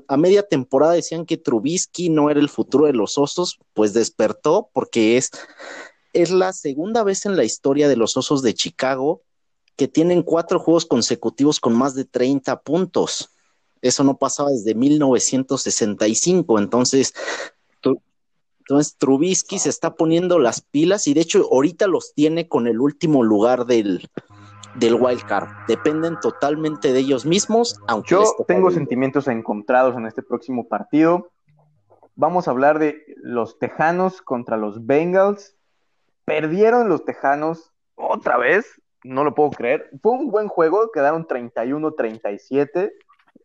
a 0.08 0.18
media 0.18 0.44
temporada 0.44 0.94
decían 0.94 1.26
que 1.26 1.38
Trubisky 1.38 2.10
no 2.10 2.30
era 2.30 2.40
el 2.40 2.48
futuro 2.48 2.86
de 2.86 2.94
los 2.94 3.18
Osos, 3.18 3.60
pues 3.74 3.94
despertó 3.94 4.70
porque 4.72 5.18
es, 5.18 5.32
es 6.14 6.32
la 6.32 6.54
segunda 6.54 7.04
vez 7.04 7.26
en 7.26 7.36
la 7.36 7.44
historia 7.44 7.90
de 7.90 7.98
los 7.98 8.16
Osos 8.16 8.42
de 8.42 8.54
Chicago 8.54 9.22
que 9.76 9.88
tienen 9.88 10.24
cuatro 10.24 10.60
juegos 10.60 10.86
consecutivos 10.86 11.60
con 11.60 11.76
más 11.76 11.96
de 11.96 12.06
30 12.06 12.62
puntos. 12.62 13.32
Eso 13.82 14.04
no 14.04 14.18
pasaba 14.18 14.50
desde 14.50 14.74
1965, 14.74 16.60
entonces 16.60 17.14
entonces 18.68 18.98
Trubisky 18.98 19.60
se 19.60 19.70
está 19.70 19.94
poniendo 19.94 20.40
las 20.40 20.62
pilas 20.62 21.08
y 21.08 21.14
de 21.14 21.22
hecho 21.22 21.48
ahorita 21.52 21.86
los 21.86 22.16
tiene 22.16 22.48
con 22.48 22.68
el 22.68 22.82
último 22.82 23.24
lugar 23.24 23.68
del, 23.68 24.10
del 24.74 24.96
wild 24.96 25.24
card. 25.24 25.50
Dependen 25.68 26.20
totalmente 26.20 26.92
de 26.92 27.00
ellos 27.00 27.28
mismos. 27.28 27.80
Aunque 27.88 28.16
Yo 28.16 28.24
tengo 28.48 28.72
sentimientos 28.72 29.28
encontrados 29.28 29.96
en 29.96 30.08
este 30.08 30.24
próximo 30.24 30.68
partido. 30.68 31.32
Vamos 32.16 32.48
a 32.48 32.52
hablar 32.52 32.80
de 32.80 33.04
los 33.18 33.60
Tejanos 33.60 34.24
contra 34.24 34.58
los 34.58 34.88
Bengals. 34.88 35.56
Perdieron 36.26 36.90
los 36.90 37.06
Tejanos 37.06 37.72
otra 37.94 38.38
vez, 38.38 38.66
no 39.06 39.24
lo 39.24 39.36
puedo 39.36 39.52
creer. 39.52 39.90
Fue 40.02 40.14
un 40.14 40.30
buen 40.30 40.48
juego, 40.48 40.90
quedaron 40.92 41.28
31-37. 41.28 42.92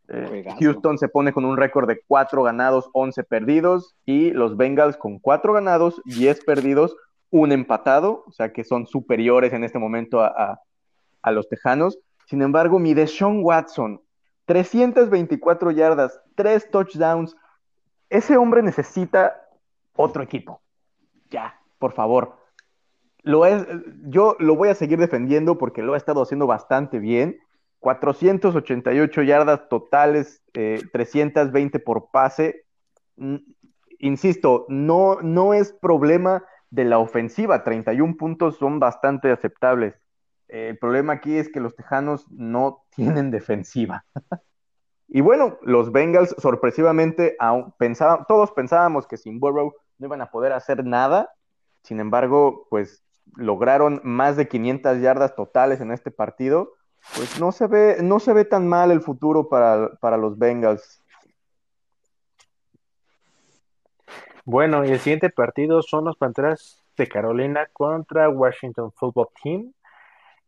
Eh, 0.07 0.45
Houston 0.59 0.97
se 0.97 1.07
pone 1.07 1.31
con 1.31 1.45
un 1.45 1.55
récord 1.55 1.87
de 1.87 2.01
4 2.05 2.43
ganados, 2.43 2.89
11 2.93 3.23
perdidos, 3.23 3.95
y 4.05 4.31
los 4.31 4.57
Bengals 4.57 4.97
con 4.97 5.19
4 5.19 5.53
ganados, 5.53 6.01
10 6.05 6.43
perdidos, 6.43 6.95
un 7.29 7.51
empatado, 7.51 8.25
o 8.27 8.31
sea 8.31 8.51
que 8.51 8.63
son 8.63 8.87
superiores 8.87 9.53
en 9.53 9.63
este 9.63 9.79
momento 9.79 10.21
a, 10.21 10.59
los 11.31 11.47
Tejanos. 11.47 11.99
Sin 12.25 12.41
embargo, 12.41 12.79
mi 12.79 12.93
Deshaun 12.93 13.41
Watson, 13.43 14.01
324 14.45 15.71
yardas, 15.71 16.19
3 16.35 16.71
touchdowns. 16.71 17.37
Ese 18.09 18.35
hombre 18.35 18.63
necesita 18.63 19.47
otro 19.95 20.23
equipo. 20.23 20.61
Ya, 21.29 21.55
por 21.79 21.93
favor. 21.93 22.40
Lo 23.23 23.45
es, 23.45 23.65
yo 24.03 24.35
lo 24.39 24.55
voy 24.55 24.69
a 24.69 24.75
seguir 24.75 24.99
defendiendo 24.99 25.57
porque 25.57 25.83
lo 25.83 25.93
ha 25.93 25.97
estado 25.97 26.21
haciendo 26.21 26.47
bastante 26.47 26.99
bien 26.99 27.39
488 27.81 29.23
yardas 29.23 29.67
totales, 29.67 30.41
320 30.53 31.77
eh, 31.77 31.81
por 31.81 32.11
pase. 32.11 32.63
Mm, 33.17 33.37
insisto, 33.99 34.65
no, 34.69 35.17
no 35.21 35.53
es 35.53 35.73
problema 35.73 36.45
de 36.69 36.85
la 36.85 36.99
ofensiva, 36.99 37.63
31 37.63 38.15
puntos 38.17 38.57
son 38.57 38.79
bastante 38.79 39.31
aceptables. 39.31 39.95
el 40.47 40.77
problema 40.77 41.13
aquí 41.13 41.37
es 41.37 41.49
que 41.49 41.59
los 41.59 41.75
Tejanos 41.75 42.29
no 42.29 42.83
tienen 42.95 43.31
defensiva. 43.31 44.05
y 45.07 45.21
bueno, 45.21 45.57
los 45.63 45.91
Bengals 45.91 46.35
sorpresivamente, 46.37 47.35
todos 48.27 48.51
pensábamos 48.51 49.07
que 49.07 49.17
sin 49.17 49.39
Burrow 49.39 49.73
no 49.97 50.05
iban 50.05 50.21
a 50.21 50.29
poder 50.29 50.53
hacer 50.53 50.85
nada. 50.85 51.31
Sin 51.81 51.99
embargo, 51.99 52.67
pues 52.69 53.03
lograron 53.35 54.01
más 54.03 54.37
de 54.37 54.47
500 54.47 54.99
yardas 54.99 55.35
totales 55.35 55.81
en 55.81 55.91
este 55.91 56.11
partido 56.11 56.73
pues 57.15 57.39
no 57.39 57.51
se 57.51 57.67
ve, 57.67 57.97
no 58.01 58.19
se 58.19 58.33
ve 58.33 58.45
tan 58.45 58.67
mal 58.67 58.91
el 58.91 59.01
futuro 59.01 59.49
para, 59.49 60.17
los 60.17 60.37
Bengals. 60.37 61.01
Bueno, 64.45 64.85
y 64.85 64.89
el 64.89 64.99
siguiente 64.99 65.29
partido 65.29 65.81
son 65.81 66.05
los 66.05 66.17
Panteras 66.17 66.81
de 66.97 67.07
Carolina 67.07 67.67
contra 67.73 68.29
Washington 68.29 68.91
Football 68.93 69.29
Team. 69.41 69.73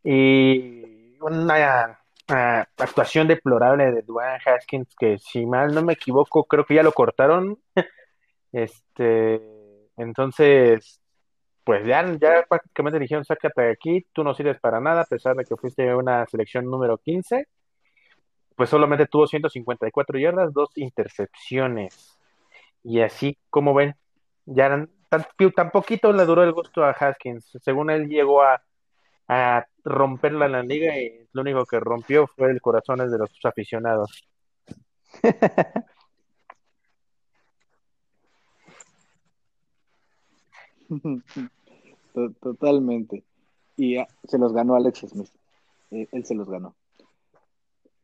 Y 0.02 1.16
una 1.20 1.98
ah, 2.28 2.66
actuación 2.78 3.28
deplorable 3.28 3.92
de 3.92 4.02
Dwayne 4.02 4.40
Haskins, 4.44 4.94
que 4.96 5.18
si 5.18 5.46
mal 5.46 5.74
no 5.74 5.82
me 5.82 5.94
equivoco, 5.94 6.44
creo 6.44 6.64
que 6.64 6.74
ya 6.74 6.82
lo 6.82 6.92
cortaron. 6.92 7.58
este, 8.52 9.40
entonces, 9.96 11.00
pues 11.64 11.86
ya, 11.86 12.04
ya 12.20 12.44
prácticamente 12.48 12.98
dijeron, 12.98 13.24
sácate 13.24 13.62
de 13.62 13.72
aquí, 13.72 14.06
tú 14.12 14.22
no 14.22 14.34
sirves 14.34 14.60
para 14.60 14.80
nada, 14.80 15.02
a 15.02 15.06
pesar 15.06 15.34
de 15.36 15.44
que 15.44 15.56
fuiste 15.56 15.94
una 15.94 16.26
selección 16.26 16.66
número 16.66 16.98
15, 16.98 17.48
pues 18.56 18.70
solamente 18.70 19.06
tuvo 19.06 19.26
154 19.26 20.18
yardas, 20.18 20.52
dos 20.52 20.70
intercepciones. 20.76 22.18
Y 22.82 23.00
así, 23.00 23.38
como 23.50 23.74
ven, 23.74 23.94
ya 24.46 24.68
tan, 25.08 25.26
tan 25.56 25.70
poquito 25.70 26.12
le 26.12 26.24
duró 26.26 26.44
el 26.44 26.52
gusto 26.52 26.84
a 26.84 26.90
Haskins. 26.90 27.58
Según 27.62 27.90
él 27.90 28.08
llegó 28.08 28.42
a, 28.42 28.62
a 29.28 29.66
romperla 29.84 30.46
en 30.46 30.52
la 30.52 30.62
liga 30.62 30.98
y 30.98 31.26
lo 31.32 31.42
único 31.42 31.64
que 31.66 31.80
rompió 31.80 32.26
fue 32.26 32.50
el 32.50 32.60
corazón 32.60 32.98
de 32.98 33.18
los 33.18 33.30
aficionados. 33.44 34.28
Totalmente. 42.40 43.24
Y 43.76 43.96
se 44.24 44.38
los 44.38 44.52
ganó 44.52 44.74
Alex 44.76 45.00
Smith. 45.00 45.30
Eh, 45.90 46.08
él 46.12 46.24
se 46.24 46.34
los 46.34 46.48
ganó. 46.48 46.74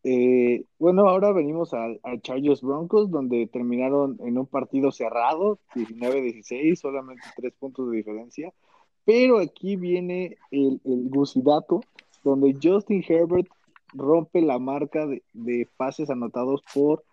Eh, 0.03 0.65
bueno, 0.79 1.09
ahora 1.09 1.33
venimos 1.33 1.75
a, 1.75 1.89
Chargers 2.23 2.63
Broncos, 2.63 3.11
donde 3.11 3.47
terminaron 3.47 4.17
en 4.21 4.39
un 4.39 4.47
partido 4.47 4.91
cerrado, 4.93 5.59
19-16, 5.75 6.77
solamente 6.77 7.23
tres 7.37 7.53
puntos 7.59 7.91
de 7.91 7.99
diferencia. 7.99 8.53
Pero 9.05 9.39
aquí 9.39 9.77
viene 9.77 10.37
el, 10.51 10.81
el 10.85 11.09
gusidato, 11.09 11.81
donde 12.25 12.57
Justin 12.63 13.05
Herbert 13.07 13.49
rompe 13.93 14.41
la 14.41 14.59
marca 14.59 15.07
de, 15.07 15.69
pases 15.77 16.11
anotados 16.11 16.63
por 16.73 17.05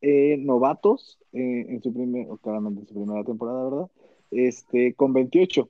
eh, 0.00 0.36
novatos 0.38 1.18
en 1.32 1.82
su 1.82 1.92
primer, 1.92 2.26
claramente 2.42 2.80
en 2.80 2.86
su 2.86 2.94
primera 2.94 3.24
temporada, 3.24 3.64
¿verdad? 3.64 3.90
Este, 4.32 4.94
con 4.94 5.12
28 5.12 5.68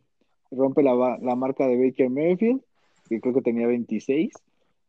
rompe 0.53 0.83
la, 0.83 1.19
la 1.21 1.37
marca 1.37 1.67
de 1.67 1.77
Baker 1.77 2.11
Mayfield, 2.11 2.63
que 3.09 3.21
creo 3.21 3.35
que 3.35 3.43
tenía 3.43 3.67
26. 3.67 4.33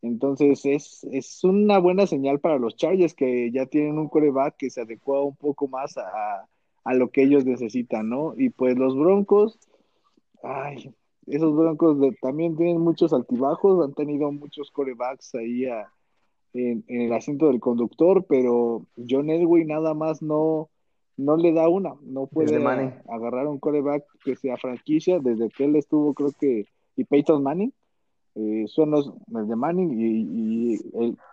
Entonces 0.01 0.65
es, 0.65 1.03
es 1.05 1.43
una 1.43 1.79
buena 1.79 2.05
señal 2.07 2.39
para 2.39 2.59
los 2.59 2.75
Chargers 2.75 3.13
que 3.13 3.51
ya 3.51 3.65
tienen 3.65 3.97
un 3.97 4.09
coreback 4.09 4.57
que 4.57 4.69
se 4.69 4.81
adecua 4.81 5.23
un 5.23 5.35
poco 5.35 5.67
más 5.67 5.97
a, 5.97 6.45
a 6.83 6.93
lo 6.93 7.09
que 7.09 7.23
ellos 7.23 7.45
necesitan, 7.45 8.09
¿no? 8.09 8.33
Y 8.37 8.49
pues 8.49 8.77
los 8.77 8.97
Broncos, 8.97 9.57
ay, 10.43 10.93
esos 11.27 11.55
Broncos 11.55 11.97
también 12.21 12.57
tienen 12.57 12.81
muchos 12.81 13.13
altibajos, 13.13 13.85
han 13.85 13.93
tenido 13.93 14.31
muchos 14.31 14.71
corebacks 14.71 15.35
ahí 15.35 15.65
en, 16.53 16.83
en, 16.87 17.01
el 17.01 17.13
asiento 17.13 17.47
del 17.47 17.61
conductor, 17.61 18.25
pero 18.27 18.85
John 19.09 19.29
Elway 19.29 19.63
nada 19.63 19.93
más 19.93 20.21
no, 20.21 20.69
no 21.17 21.37
le 21.37 21.53
da 21.53 21.69
una, 21.69 21.93
no 22.01 22.27
puede 22.27 22.57
agarrar 23.07 23.47
un 23.47 23.59
coreback 23.59 24.03
que 24.23 24.35
sea 24.35 24.57
franquicia, 24.57 25.19
desde 25.19 25.49
que 25.49 25.65
él 25.65 25.75
estuvo, 25.75 26.13
creo 26.13 26.31
que, 26.39 26.65
y 26.95 27.03
Peyton 27.03 27.43
Manning, 27.43 27.73
eh, 28.35 28.65
son 28.67 28.91
los, 28.91 29.13
de 29.27 29.55
Manning 29.55 29.91
y, 29.99 30.79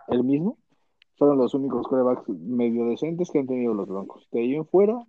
él, 0.07 0.23
mismo, 0.23 0.57
fueron 1.17 1.37
los 1.37 1.53
únicos 1.53 1.87
corebacks 1.87 2.27
medio 2.29 2.85
decentes 2.85 3.29
que 3.31 3.39
han 3.39 3.47
tenido 3.47 3.73
los 3.73 3.87
Broncos. 3.87 4.27
De 4.31 4.41
ahí 4.41 4.55
en 4.55 4.65
fuera, 4.65 4.99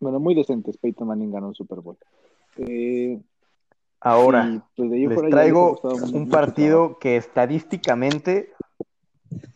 bueno, 0.00 0.18
muy 0.18 0.34
decentes, 0.34 0.78
Peyton 0.78 1.08
Manning 1.08 1.30
ganó 1.30 1.48
un 1.48 1.54
Super 1.54 1.80
Bowl. 1.80 1.98
Eh, 2.56 3.20
Ahora, 4.00 4.66
pues, 4.76 4.90
les 4.90 5.30
traigo 5.30 5.78
un 6.14 6.30
partido 6.30 6.98
que 6.98 7.16
estadísticamente 7.16 8.50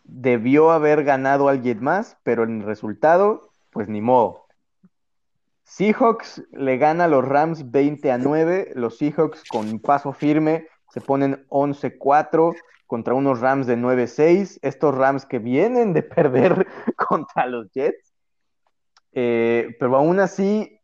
debió 0.05 0.71
haber 0.71 1.03
ganado 1.03 1.49
alguien 1.49 1.83
más, 1.83 2.19
pero 2.23 2.45
en 2.45 2.61
el 2.61 2.67
resultado 2.67 3.54
pues 3.75 3.89
ni 3.89 4.01
modo. 4.01 4.47
Seahawks 5.65 6.43
le 6.53 6.79
gana 6.79 7.05
a 7.05 7.09
los 7.09 7.25
Rams 7.25 7.71
20 7.71 8.11
a 8.13 8.19
9. 8.19 8.73
Los 8.77 8.99
Seahawks 8.99 9.43
con 9.49 9.81
paso 9.81 10.13
firme 10.13 10.69
se 10.91 11.01
ponen 11.01 11.45
11-4 11.49 12.55
contra 12.87 13.15
unos 13.15 13.41
Rams 13.41 13.67
de 13.67 13.77
9-6. 13.77 14.61
Estos 14.63 14.95
Rams 14.95 15.27
que 15.27 15.41
vienen 15.41 15.93
de 15.93 16.03
perder 16.17 16.67
contra 16.97 17.47
los 17.47 17.71
Jets. 17.73 18.15
Eh, 19.13 19.77
pero 19.79 19.97
aún 19.97 20.21
así, 20.21 20.81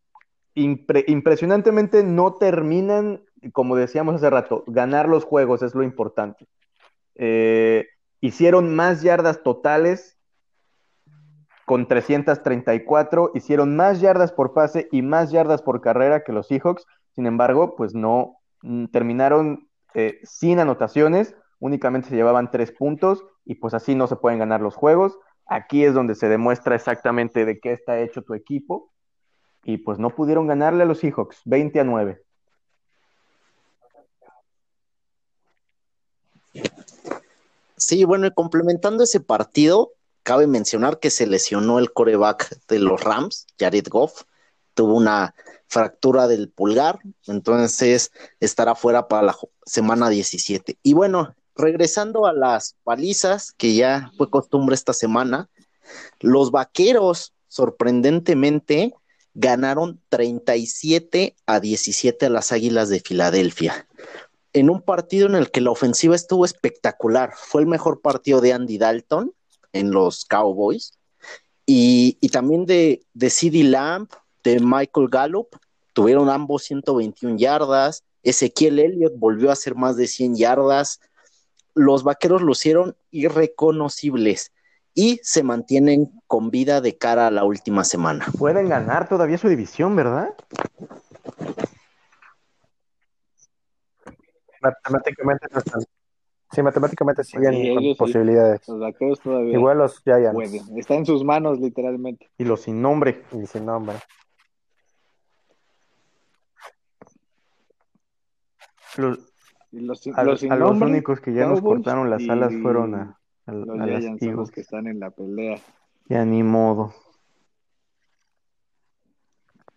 impresionantemente 0.54 2.02
no 2.02 2.34
terminan, 2.34 3.24
como 3.52 3.76
decíamos 3.76 4.16
hace 4.16 4.30
rato, 4.30 4.64
ganar 4.66 5.08
los 5.08 5.24
juegos 5.24 5.62
es 5.62 5.74
lo 5.74 5.82
importante. 5.82 6.46
Eh, 7.14 7.86
hicieron 8.20 8.74
más 8.74 9.02
yardas 9.02 9.42
totales 9.42 10.19
con 11.70 11.86
334, 11.86 13.30
hicieron 13.32 13.76
más 13.76 14.00
yardas 14.00 14.32
por 14.32 14.54
pase 14.54 14.88
y 14.90 15.02
más 15.02 15.30
yardas 15.30 15.62
por 15.62 15.80
carrera 15.80 16.24
que 16.24 16.32
los 16.32 16.48
Seahawks, 16.48 16.84
sin 17.14 17.26
embargo, 17.26 17.76
pues 17.76 17.94
no 17.94 18.38
mm, 18.62 18.86
terminaron 18.86 19.68
eh, 19.94 20.18
sin 20.24 20.58
anotaciones, 20.58 21.36
únicamente 21.60 22.08
se 22.08 22.16
llevaban 22.16 22.50
tres 22.50 22.72
puntos 22.72 23.24
y 23.44 23.54
pues 23.54 23.72
así 23.72 23.94
no 23.94 24.08
se 24.08 24.16
pueden 24.16 24.40
ganar 24.40 24.60
los 24.60 24.74
juegos. 24.74 25.16
Aquí 25.46 25.84
es 25.84 25.94
donde 25.94 26.16
se 26.16 26.28
demuestra 26.28 26.74
exactamente 26.74 27.44
de 27.44 27.60
qué 27.60 27.70
está 27.70 28.00
hecho 28.00 28.22
tu 28.22 28.34
equipo 28.34 28.92
y 29.62 29.76
pues 29.76 30.00
no 30.00 30.10
pudieron 30.10 30.48
ganarle 30.48 30.82
a 30.82 30.86
los 30.86 30.98
Seahawks, 30.98 31.40
20 31.44 31.78
a 31.78 31.84
9. 31.84 32.20
Sí, 37.76 38.04
bueno, 38.04 38.26
y 38.26 38.32
complementando 38.32 39.04
ese 39.04 39.20
partido, 39.20 39.92
cabe 40.22 40.46
mencionar 40.46 40.98
que 40.98 41.10
se 41.10 41.26
lesionó 41.26 41.78
el 41.78 41.92
coreback 41.92 42.58
de 42.68 42.78
los 42.78 43.02
Rams, 43.02 43.46
Jared 43.58 43.86
Goff, 43.88 44.22
tuvo 44.74 44.94
una 44.94 45.34
fractura 45.66 46.26
del 46.26 46.50
pulgar, 46.50 46.98
entonces 47.26 48.10
estará 48.40 48.74
fuera 48.74 49.08
para 49.08 49.22
la 49.28 49.36
semana 49.64 50.08
17. 50.08 50.78
Y 50.82 50.94
bueno, 50.94 51.34
regresando 51.54 52.26
a 52.26 52.32
las 52.32 52.76
palizas, 52.82 53.52
que 53.52 53.74
ya 53.74 54.10
fue 54.16 54.30
costumbre 54.30 54.74
esta 54.74 54.92
semana, 54.92 55.48
los 56.20 56.50
vaqueros, 56.50 57.34
sorprendentemente, 57.48 58.94
ganaron 59.34 60.00
37 60.08 61.36
a 61.46 61.60
17 61.60 62.26
a 62.26 62.30
las 62.30 62.52
Águilas 62.52 62.88
de 62.88 63.00
Filadelfia. 63.00 63.86
En 64.52 64.70
un 64.70 64.82
partido 64.82 65.28
en 65.28 65.36
el 65.36 65.50
que 65.50 65.60
la 65.60 65.70
ofensiva 65.70 66.16
estuvo 66.16 66.44
espectacular. 66.44 67.32
Fue 67.36 67.60
el 67.60 67.68
mejor 67.68 68.00
partido 68.00 68.40
de 68.40 68.52
Andy 68.52 68.78
Dalton 68.78 69.32
en 69.72 69.90
los 69.90 70.24
Cowboys. 70.24 70.92
Y, 71.66 72.18
y 72.20 72.28
también 72.30 72.66
de, 72.66 73.02
de 73.14 73.30
CeeDee 73.30 73.64
Lamb, 73.64 74.08
de 74.42 74.60
Michael 74.60 75.08
Gallup. 75.10 75.56
Tuvieron 75.92 76.28
ambos 76.28 76.64
121 76.64 77.36
yardas. 77.36 78.04
Ezequiel 78.22 78.78
Elliott 78.78 79.14
volvió 79.16 79.50
a 79.50 79.54
hacer 79.54 79.74
más 79.74 79.96
de 79.96 80.06
100 80.06 80.36
yardas. 80.36 81.00
Los 81.74 82.02
vaqueros 82.02 82.42
lucieron 82.42 82.96
irreconocibles 83.10 84.52
y 84.94 85.20
se 85.22 85.42
mantienen 85.42 86.10
con 86.26 86.50
vida 86.50 86.80
de 86.80 86.96
cara 86.96 87.28
a 87.28 87.30
la 87.30 87.44
última 87.44 87.84
semana. 87.84 88.26
Pueden 88.38 88.68
ganar 88.68 89.08
todavía 89.08 89.38
su 89.38 89.48
división, 89.48 89.94
¿verdad? 89.96 90.34
Matemáticamente 94.60 95.46
no 95.50 95.58
están. 95.58 95.82
Sí, 96.52 96.62
matemáticamente 96.62 97.22
siguen 97.22 97.52
Sí, 97.54 97.74
con 97.74 97.82
ellos 97.84 97.96
posibilidades. 97.96 98.68
Los 98.68 98.80
vaqueros 98.80 99.20
todavía 99.20 99.52
Igual 99.54 99.78
los 99.78 100.02
Giants. 100.02 100.32
pueden. 100.34 100.78
Está 100.78 100.94
en 100.96 101.06
sus 101.06 101.22
manos, 101.24 101.60
literalmente. 101.60 102.28
Y 102.38 102.44
los 102.44 102.62
sin 102.62 102.82
nombre. 102.82 103.22
Y 103.32 103.46
sin 103.46 103.66
nombre. 103.66 103.96
Los, 108.96 109.18
Y 109.70 109.80
los, 109.80 110.00
sin- 110.00 110.14
a, 110.16 110.24
los 110.24 110.40
sin 110.40 110.50
a 110.52 110.56
los 110.56 110.70
nombre, 110.70 110.88
únicos 110.90 111.20
que 111.20 111.32
ya 111.32 111.46
nos 111.46 111.60
cortaron 111.60 112.10
las 112.10 112.28
alas 112.28 112.52
fueron 112.60 112.94
a, 112.96 113.20
a- 113.46 113.52
Los 113.52 113.68
a 113.80 113.86
las 113.86 114.00
Giants 114.00 114.24
son 114.24 114.36
los 114.36 114.50
que 114.50 114.60
están 114.62 114.86
en 114.88 114.98
la 115.00 115.10
pelea. 115.10 115.58
Ya 116.08 116.24
ni 116.24 116.42
modo. 116.42 116.92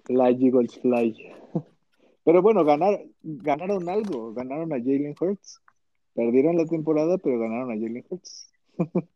Fly 0.06 0.46
Eagles 0.46 0.80
Fly. 0.82 1.34
Pero 2.26 2.42
bueno, 2.42 2.66
ganar, 2.66 3.00
ganaron 3.22 3.88
algo. 3.90 4.34
Ganaron 4.34 4.74
a 4.74 4.78
Jalen 4.78 5.14
Hurts. 5.20 5.62
Perdieron 6.16 6.58
la 6.58 6.66
temporada, 6.66 7.18
pero 7.18 7.40
ganaron 7.40 7.72
a 7.72 7.76
Jalen 7.76 8.06
Hurts. 8.10 8.52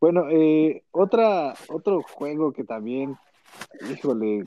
bueno, 0.00 0.26
eh, 0.30 0.82
otra, 0.90 1.54
otro 1.68 2.02
juego 2.02 2.52
que 2.52 2.64
también, 2.64 3.16
híjole, 3.90 4.44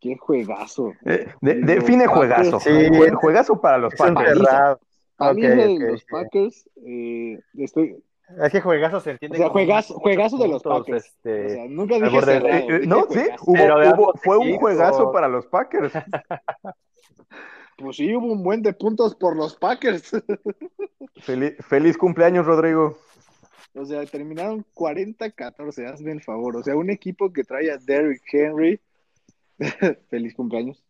qué 0.00 0.16
juegazo. 0.16 0.92
Eh, 1.06 1.26
de- 1.40 1.54
define 1.62 2.06
juegazo. 2.06 2.60
Sí. 2.60 2.70
Jue- 2.70 3.14
Juegazo 3.14 3.60
para 3.60 3.78
los 3.78 3.94
Packers. 3.94 4.14
paliza. 4.14 4.44
cerrado. 4.50 4.80
Paliza 5.16 5.48
Ok, 5.48 5.54
de 5.54 5.74
ok, 5.74 5.80
los. 5.90 6.04
Packers, 6.04 6.70
eh, 6.86 7.40
estoy, 7.58 7.96
Es 8.42 8.52
que 8.52 8.60
juegazo 8.60 9.00
se 9.00 9.10
entiende 9.12 9.36
O 9.36 9.38
sea, 9.38 9.46
como 9.48 9.54
juegazo- 9.64 9.94
juegazo 9.94 10.38
de 10.38 10.48
los 10.48 10.62
Packers. 10.62 11.04
este, 11.06 11.46
o 11.46 11.48
sea, 11.50 11.64
nunca 11.68 11.94
dije 12.00 12.20
cerrado, 12.20 12.46
Eh, 12.48 12.66
eh, 12.68 12.72
dije 12.80 12.86
no, 12.86 13.06
sí, 13.10 13.20
hubo, 13.46 14.02
hubo- 14.04 14.12
fue 14.22 14.38
un 14.38 14.56
juegazo 14.56 15.12
para 15.12 15.28
los 15.28 15.46
Packers. 15.46 15.92
Pues 17.76 17.96
sí, 17.96 18.14
hubo 18.14 18.32
un 18.32 18.42
buen 18.42 18.62
de 18.62 18.72
puntos 18.72 19.14
por 19.14 19.36
los 19.36 19.56
Packers. 19.56 20.12
Feliz, 21.22 21.54
feliz 21.68 21.96
cumpleaños, 21.96 22.44
Rodrigo. 22.44 22.98
O 23.74 23.84
sea, 23.84 24.04
terminaron 24.06 24.64
40-14, 24.74 25.92
hazme 25.92 26.12
el 26.12 26.22
favor. 26.22 26.56
O 26.56 26.62
sea, 26.62 26.76
un 26.76 26.90
equipo 26.90 27.32
que 27.32 27.44
trae 27.44 27.70
a 27.70 27.78
Derrick 27.78 28.22
Henry, 28.32 28.80
feliz 30.10 30.34
cumpleaños, 30.34 30.84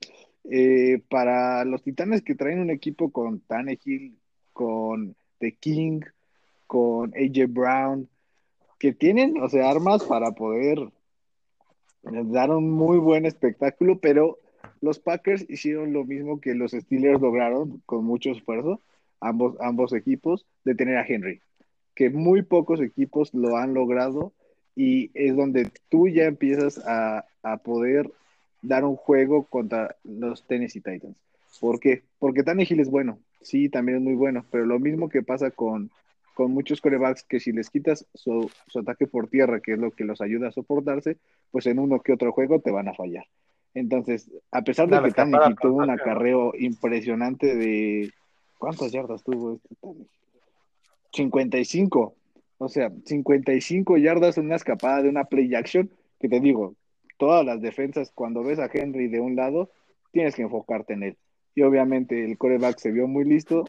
eh, 0.44 1.02
para 1.08 1.64
los 1.64 1.82
Titanes 1.82 2.22
que 2.22 2.34
traen 2.34 2.60
un 2.60 2.70
equipo 2.70 3.10
con 3.10 3.40
Tannehill, 3.40 4.18
con 4.52 5.16
The 5.38 5.56
King, 5.56 6.00
con 6.66 7.14
AJ 7.14 7.46
Brown, 7.48 8.08
que 8.78 8.92
tienen, 8.92 9.40
o 9.42 9.48
sea, 9.48 9.70
armas 9.70 10.04
para 10.04 10.32
poder 10.32 10.78
dar 12.02 12.50
un 12.50 12.70
muy 12.70 12.98
buen 12.98 13.24
espectáculo, 13.24 13.98
pero 13.98 14.38
los 14.84 14.98
Packers 14.98 15.44
hicieron 15.48 15.92
lo 15.92 16.04
mismo 16.04 16.40
que 16.40 16.54
los 16.54 16.72
Steelers 16.72 17.20
lograron 17.20 17.82
con 17.86 18.04
mucho 18.04 18.30
esfuerzo, 18.30 18.80
ambos, 19.20 19.56
ambos 19.60 19.92
equipos, 19.92 20.46
de 20.64 20.74
tener 20.74 20.98
a 20.98 21.06
Henry 21.06 21.40
que 21.94 22.10
muy 22.10 22.42
pocos 22.42 22.80
equipos 22.80 23.32
lo 23.34 23.56
han 23.56 23.74
logrado 23.74 24.32
y 24.76 25.10
es 25.14 25.36
donde 25.36 25.70
tú 25.88 26.08
ya 26.08 26.24
empiezas 26.24 26.78
a, 26.86 27.24
a 27.42 27.56
poder 27.58 28.10
dar 28.62 28.84
un 28.84 28.96
juego 28.96 29.44
contra 29.44 29.96
los 30.02 30.44
Tennessee 30.46 30.80
Titans. 30.80 31.16
¿Por 31.60 31.78
qué? 31.78 32.02
Porque 32.18 32.42
Tannehill 32.42 32.80
es 32.80 32.90
bueno, 32.90 33.18
sí, 33.40 33.68
también 33.68 33.98
es 33.98 34.04
muy 34.04 34.14
bueno, 34.14 34.44
pero 34.50 34.66
lo 34.66 34.80
mismo 34.80 35.08
que 35.08 35.22
pasa 35.22 35.52
con, 35.52 35.90
con 36.34 36.50
muchos 36.50 36.80
corebacks 36.80 37.22
que 37.22 37.38
si 37.38 37.52
les 37.52 37.70
quitas 37.70 38.06
su, 38.14 38.50
su 38.66 38.80
ataque 38.80 39.06
por 39.06 39.28
tierra, 39.28 39.60
que 39.60 39.74
es 39.74 39.78
lo 39.78 39.92
que 39.92 40.04
los 40.04 40.20
ayuda 40.20 40.48
a 40.48 40.52
soportarse, 40.52 41.18
pues 41.52 41.66
en 41.66 41.78
uno 41.78 42.00
que 42.00 42.12
otro 42.12 42.32
juego 42.32 42.60
te 42.60 42.72
van 42.72 42.88
a 42.88 42.94
fallar. 42.94 43.26
Entonces, 43.74 44.30
a 44.50 44.62
pesar 44.62 44.88
de 44.88 44.96
No, 44.96 45.02
que 45.02 45.10
Tannehill 45.10 45.56
tuvo 45.60 45.82
un 45.82 45.90
acarreo 45.90 46.52
impresionante 46.58 47.54
de... 47.54 48.10
¿Cuántas 48.58 48.92
yardas 48.92 49.22
tuvo 49.22 49.56
este 49.56 49.74
Tannehill? 49.80 50.08
55. 51.12 52.14
O 52.58 52.68
sea, 52.68 52.90
55 53.04 53.96
yardas 53.98 54.38
en 54.38 54.46
una 54.46 54.56
escapada 54.56 55.02
de 55.02 55.08
una 55.08 55.24
play 55.24 55.54
action, 55.54 55.90
que 56.20 56.28
te 56.28 56.40
digo, 56.40 56.74
todas 57.18 57.44
las 57.44 57.60
defensas, 57.60 58.12
cuando 58.14 58.42
ves 58.42 58.58
a 58.58 58.70
Henry 58.72 59.08
de 59.08 59.20
un 59.20 59.36
lado, 59.36 59.70
tienes 60.12 60.34
que 60.34 60.42
enfocarte 60.42 60.94
en 60.94 61.02
él. 61.02 61.16
Y 61.54 61.62
obviamente 61.62 62.24
el 62.24 62.38
coreback 62.38 62.78
se 62.78 62.90
vio 62.90 63.06
muy 63.06 63.24
listo 63.24 63.64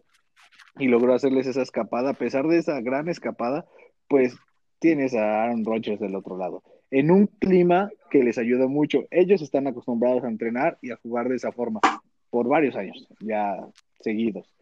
y 0.78 0.88
logró 0.88 1.14
hacerles 1.14 1.47
esa 1.47 1.62
escapada. 1.62 2.12
A 2.12 2.14
pesar 2.14 2.47
de 2.47 2.58
esa 2.58 2.80
gran 2.82 3.10
escapada, 3.10 3.66
pues 4.08 4.36
tienes 4.80 5.14
a 5.16 5.43
Aaron 5.43 5.66
Rodgers 5.66 5.99
del 5.99 6.16
otro 6.16 6.38
lado. 6.38 6.64
En 6.92 7.12
un 7.12 7.28
clima 7.28 7.90
que 8.10 8.24
les 8.24 8.38
ayuda 8.38 8.68
mucho. 8.68 9.06
Ellos 9.12 9.42
están 9.42 9.68
acostumbrados 9.68 10.24
a 10.24 10.28
entrenar 10.28 10.78
y 10.82 10.92
a 10.92 10.98
jugar 10.98 11.30
de 11.30 11.36
esa 11.36 11.52
forma 11.52 11.80
por 12.30 12.48
varios 12.48 12.76
años, 12.76 13.08
ya 13.20 13.58
seguidos. 14.00 14.54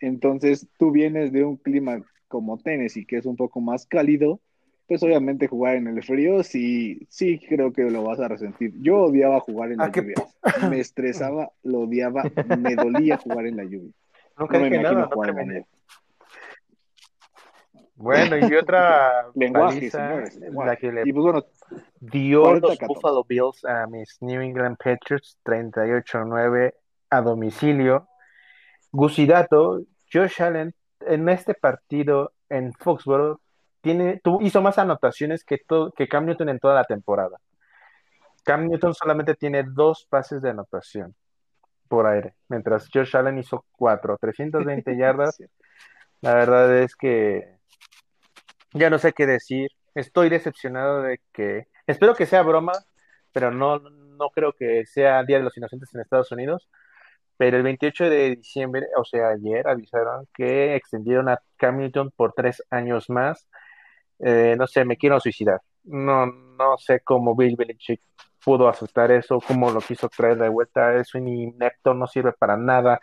Entonces, 0.00 0.66
tú 0.78 0.90
vienes 0.90 1.32
de 1.32 1.44
un 1.44 1.56
clima 1.56 2.02
como 2.28 2.58
Tennessee, 2.58 3.06
que 3.06 3.16
es 3.16 3.26
un 3.26 3.36
poco 3.36 3.60
más 3.60 3.86
cálido, 3.86 4.40
pues 4.86 5.02
obviamente 5.02 5.46
jugar 5.46 5.76
en 5.76 5.86
el 5.86 6.02
frío 6.02 6.42
sí, 6.42 7.06
sí 7.08 7.38
creo 7.38 7.72
que 7.72 7.82
lo 7.84 8.02
vas 8.02 8.20
a 8.20 8.28
resentir. 8.28 8.72
Yo 8.80 9.04
odiaba 9.04 9.40
jugar 9.40 9.72
en 9.72 9.78
la 9.78 9.90
qué 9.90 10.00
lluvia. 10.00 10.14
Me 10.70 10.80
estresaba, 10.80 11.50
lo 11.62 11.80
odiaba, 11.80 12.24
me 12.58 12.74
dolía 12.76 13.16
jugar 13.16 13.46
en 13.46 13.56
la 13.56 13.64
lluvia. 13.64 13.92
Nunca 14.38 14.58
No 14.58 14.60
me 14.60 14.68
imagino 14.68 14.82
nada, 14.82 15.00
no 15.06 15.10
jugar 15.10 15.38
en. 15.38 15.66
Bueno, 17.96 18.36
y 18.36 18.54
otra 18.56 19.26
Lenguaje, 19.34 19.76
paliza, 19.76 20.08
señores, 20.08 20.36
lenguaje. 20.36 20.70
la 20.70 20.76
que 20.76 20.92
le 20.92 21.02
Y 21.04 21.12
pues 21.12 21.22
bueno, 21.22 21.44
dio 22.00 22.42
40 22.42 22.66
los 22.68 22.78
14. 22.78 22.86
Buffalo 22.94 23.24
Bills 23.24 23.64
a 23.64 23.86
mis 23.86 24.16
New 24.20 24.40
England 24.40 24.76
Patriots 24.78 25.38
38-9 25.44 26.74
a 27.10 27.20
domicilio. 27.20 28.08
Gusidato, 28.90 29.80
Josh 30.12 30.42
Allen 30.42 30.74
en 31.00 31.28
este 31.28 31.54
partido 31.54 32.32
en 32.48 32.72
Foxborough 32.72 33.40
tiene, 33.80 34.20
tuvo- 34.22 34.40
hizo 34.42 34.62
más 34.62 34.78
anotaciones 34.78 35.44
que, 35.44 35.58
todo, 35.58 35.92
que 35.92 36.08
Cam 36.08 36.26
Newton 36.26 36.48
en 36.48 36.58
toda 36.58 36.74
la 36.74 36.84
temporada. 36.84 37.38
Cam 38.44 38.66
Newton 38.68 38.94
solamente 38.94 39.34
tiene 39.34 39.62
dos 39.64 40.06
pases 40.08 40.42
de 40.42 40.50
anotación 40.50 41.14
por 41.88 42.06
aire, 42.06 42.34
mientras 42.48 42.88
Josh 42.92 43.16
Allen 43.16 43.38
hizo 43.38 43.64
cuatro, 43.72 44.16
320 44.18 44.96
yardas. 44.96 45.38
La 46.20 46.34
verdad 46.34 46.76
es 46.78 46.94
que 46.96 47.58
ya 48.74 48.90
no 48.90 48.98
sé 48.98 49.12
qué 49.12 49.26
decir. 49.26 49.70
Estoy 49.94 50.28
decepcionado 50.28 51.02
de 51.02 51.20
que, 51.32 51.68
espero 51.86 52.14
que 52.14 52.26
sea 52.26 52.42
broma, 52.42 52.72
pero 53.32 53.50
no, 53.50 53.78
no 53.78 54.30
creo 54.30 54.52
que 54.52 54.84
sea 54.86 55.24
Día 55.24 55.38
de 55.38 55.44
los 55.44 55.56
Inocentes 55.56 55.94
en 55.94 56.00
Estados 56.00 56.32
Unidos. 56.32 56.68
Pero 57.36 57.56
el 57.56 57.62
28 57.64 58.04
de 58.10 58.36
diciembre, 58.36 58.86
o 58.96 59.04
sea, 59.04 59.28
ayer 59.30 59.66
avisaron 59.66 60.28
que 60.34 60.76
extendieron 60.76 61.28
a 61.28 61.40
Cam 61.56 61.78
Newton 61.78 62.12
por 62.16 62.32
tres 62.32 62.62
años 62.70 63.10
más. 63.10 63.48
Eh, 64.20 64.54
no 64.58 64.66
sé, 64.66 64.84
me 64.84 64.96
quiero 64.96 65.18
suicidar. 65.20 65.60
No, 65.84 66.26
no 66.26 66.78
sé 66.78 67.00
cómo 67.00 67.34
Bill 67.36 67.56
Belichick 67.56 68.00
pudo 68.44 68.68
aceptar 68.68 69.10
eso, 69.12 69.40
cómo 69.40 69.70
lo 69.70 69.80
quiso 69.80 70.08
traer 70.08 70.38
de 70.38 70.48
vuelta. 70.48 70.94
Es 70.96 71.14
un 71.14 71.28
inepto, 71.28 71.94
no 71.94 72.06
sirve 72.06 72.32
para 72.32 72.56
nada. 72.56 73.00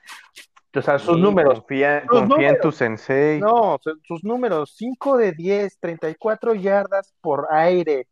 O 0.74 0.82
sea, 0.82 0.98
sus 1.00 1.16
Sí, 1.16 1.22
números, 1.22 1.56
Confía, 1.60 2.06
confía 2.08 2.50
en 2.50 2.60
tu 2.62 2.72
sensei. 2.72 3.40
no, 3.40 3.78
su- 3.82 4.00
sus 4.04 4.24
números, 4.24 4.74
5 4.78 5.18
de 5.18 5.34
10, 5.34 5.78
34 5.80 6.54
yardas 6.56 7.14
por 7.20 7.48
aire. 7.52 8.08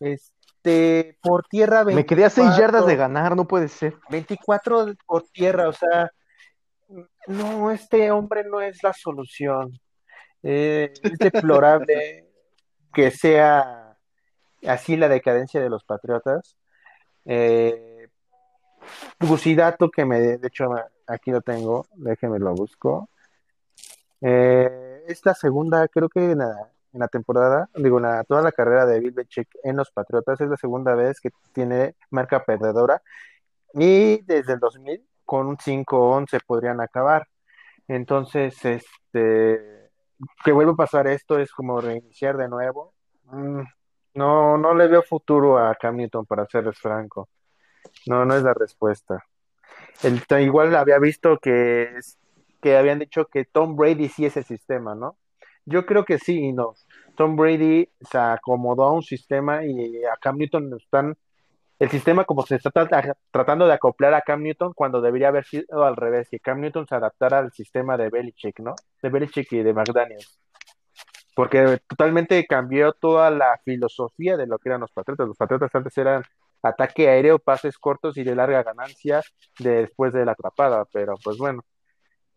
Este, 0.00 1.18
por 1.22 1.44
tierra 1.46 1.84
Me 1.84 2.06
quedé 2.06 2.24
a 2.24 2.30
6 2.30 2.56
yardas 2.56 2.86
de 2.86 2.96
24, 2.96 2.98
ganar, 2.98 3.36
no 3.36 3.46
puede 3.46 3.68
ser. 3.68 3.96
24 4.08 4.86
por 5.06 5.24
tierra, 5.24 5.68
o 5.68 5.72
sea, 5.72 6.10
no, 7.26 7.70
este 7.70 8.10
hombre 8.10 8.44
no 8.44 8.60
es 8.62 8.82
la 8.82 8.92
solución. 8.94 9.78
Eh, 10.42 10.92
es 11.02 11.18
deplorable 11.18 12.28
que 12.94 13.10
sea 13.10 13.96
así 14.66 14.96
la 14.96 15.08
decadencia 15.08 15.60
de 15.60 15.68
los 15.68 15.84
Patriotas. 15.84 16.56
Eh, 17.26 18.08
Gusidato, 19.20 19.90
que 19.90 20.04
me, 20.04 20.20
de 20.20 20.48
hecho, 20.48 20.64
aquí 21.06 21.30
lo 21.30 21.40
tengo, 21.40 21.86
déjenme 21.94 22.38
lo 22.38 22.54
busco. 22.54 23.08
Eh, 24.20 25.04
es 25.06 25.24
la 25.24 25.34
segunda, 25.34 25.86
creo 25.88 26.08
que 26.08 26.32
en 26.32 26.38
la, 26.38 26.70
en 26.92 27.00
la 27.00 27.08
temporada, 27.08 27.68
digo, 27.74 27.98
en 27.98 28.04
la- 28.04 28.24
toda 28.24 28.42
la 28.42 28.52
carrera 28.52 28.86
de 28.86 29.00
Bill 29.00 29.12
Belichick 29.12 29.48
en 29.62 29.76
los 29.76 29.90
Patriotas, 29.90 30.40
es 30.40 30.48
la 30.48 30.56
segunda 30.56 30.94
vez 30.94 31.20
que 31.20 31.30
tiene 31.52 31.94
marca 32.10 32.44
perdedora. 32.44 33.02
Y 33.74 34.22
desde 34.22 34.54
el 34.54 34.60
2000, 34.60 35.06
con 35.24 35.46
un 35.46 35.58
5-11 35.58 36.40
podrían 36.46 36.80
acabar. 36.80 37.26
Entonces, 37.88 38.64
este, 38.64 39.90
que 40.44 40.52
vuelva 40.52 40.72
a 40.72 40.76
pasar 40.76 41.06
esto 41.08 41.38
es 41.38 41.52
como 41.52 41.80
reiniciar 41.80 42.36
de 42.36 42.48
nuevo. 42.48 42.94
Mm, 43.24 43.62
no, 44.14 44.56
no 44.58 44.74
le 44.74 44.86
veo 44.88 45.02
futuro 45.02 45.58
a 45.58 45.74
Cam 45.74 45.96
Newton, 45.96 46.24
para 46.26 46.46
serles 46.46 46.78
franco. 46.78 47.28
No, 48.06 48.24
no 48.24 48.34
es 48.36 48.42
la 48.42 48.54
respuesta. 48.54 49.24
El, 50.02 50.22
igual 50.42 50.74
había 50.76 50.98
visto 50.98 51.38
que, 51.38 51.88
que 52.60 52.76
habían 52.76 52.98
dicho 52.98 53.26
que 53.26 53.44
Tom 53.44 53.76
Brady 53.76 54.08
sí 54.08 54.26
es 54.26 54.36
el 54.36 54.44
sistema, 54.44 54.94
¿no? 54.94 55.16
Yo 55.64 55.86
creo 55.86 56.04
que 56.04 56.18
sí 56.18 56.38
y 56.38 56.52
no. 56.52 56.74
Tom 57.16 57.36
Brady 57.36 57.88
se 58.10 58.18
acomodó 58.18 58.84
a 58.84 58.92
un 58.92 59.02
sistema 59.02 59.64
y 59.64 60.04
a 60.04 60.16
Cam 60.20 60.36
Newton 60.36 60.74
están 60.76 61.16
el 61.78 61.90
sistema 61.90 62.24
como 62.24 62.46
se 62.46 62.56
está 62.56 62.70
tra- 62.70 63.16
tratando 63.30 63.66
de 63.66 63.72
acoplar 63.72 64.14
a 64.14 64.20
Cam 64.20 64.42
Newton 64.42 64.72
cuando 64.74 65.00
debería 65.00 65.28
haber 65.28 65.44
sido 65.44 65.84
al 65.84 65.96
revés, 65.96 66.28
que 66.30 66.38
Cam 66.38 66.60
Newton 66.60 66.86
se 66.86 66.94
adaptara 66.94 67.38
al 67.38 67.52
sistema 67.52 67.96
de 67.96 68.10
Belichick, 68.10 68.60
¿no? 68.60 68.74
De 69.02 69.08
Belichick 69.08 69.52
y 69.52 69.62
de 69.62 69.74
McDaniels. 69.74 70.38
Porque 71.34 71.80
totalmente 71.88 72.46
cambió 72.46 72.92
toda 72.92 73.30
la 73.30 73.60
filosofía 73.64 74.36
de 74.36 74.46
lo 74.46 74.58
que 74.58 74.68
eran 74.68 74.82
los 74.82 74.92
Patriotas. 74.92 75.26
Los 75.26 75.36
Patriotas 75.36 75.74
antes 75.74 75.98
eran 75.98 76.22
ataque 76.64 77.08
aéreo, 77.08 77.38
pases 77.38 77.78
cortos 77.78 78.16
y 78.16 78.24
de 78.24 78.34
larga 78.34 78.62
ganancia 78.62 79.20
de- 79.58 79.82
después 79.82 80.12
de 80.12 80.24
la 80.24 80.32
atrapada. 80.32 80.84
Pero 80.92 81.14
pues 81.22 81.38
bueno, 81.38 81.62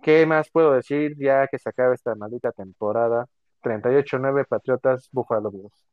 ¿qué 0.03 0.25
más 0.25 0.49
puedo 0.49 0.73
decir 0.73 1.15
ya 1.17 1.47
que 1.47 1.57
se 1.57 1.69
acabe 1.69 1.95
esta 1.95 2.13
maldita 2.15 2.51
temporada? 2.51 3.25
38-9 3.61 4.45
Patriotas, 4.45 5.09
Buffalo 5.11 5.49
Bills. 5.51 5.86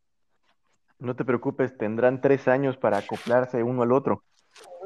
No 0.98 1.16
te 1.16 1.24
preocupes, 1.24 1.76
tendrán 1.76 2.20
tres 2.20 2.46
años 2.48 2.76
para 2.76 2.98
acoplarse 2.98 3.62
uno 3.62 3.82
al 3.82 3.92
otro. 3.92 4.22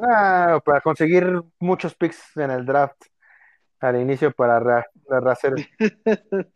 Ah, 0.03 0.61
para 0.64 0.80
conseguir 0.80 1.42
muchos 1.59 1.94
picks 1.94 2.36
en 2.36 2.51
el 2.51 2.64
draft 2.64 2.96
al 3.80 4.01
inicio 4.01 4.32
para 4.32 4.59
ra- 4.61 4.86
para 5.09 5.32
hacer. 5.32 5.55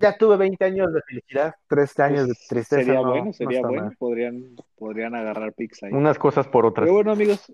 Ya 0.00 0.16
tuve 0.16 0.36
20 0.38 0.64
años 0.64 0.92
de 0.94 1.02
felicidad, 1.02 1.54
3 1.68 1.98
años 2.00 2.20
de 2.28 2.34
Pues, 2.34 2.48
tristeza. 2.48 2.82
sería 2.82 3.00
no- 3.02 3.08
bueno, 3.10 3.24
no 3.26 3.32
sería 3.34 3.60
bueno. 3.60 3.82
mal. 3.84 3.96
Podrían, 3.98 4.56
podrían 4.76 5.14
agarrar 5.14 5.52
picks 5.52 5.82
ahí. 5.82 5.92
Unas 5.92 6.18
cosas 6.18 6.48
por 6.48 6.64
otras. 6.64 6.84
Pero 6.86 6.94
bueno, 6.94 7.12
amigos. 7.12 7.52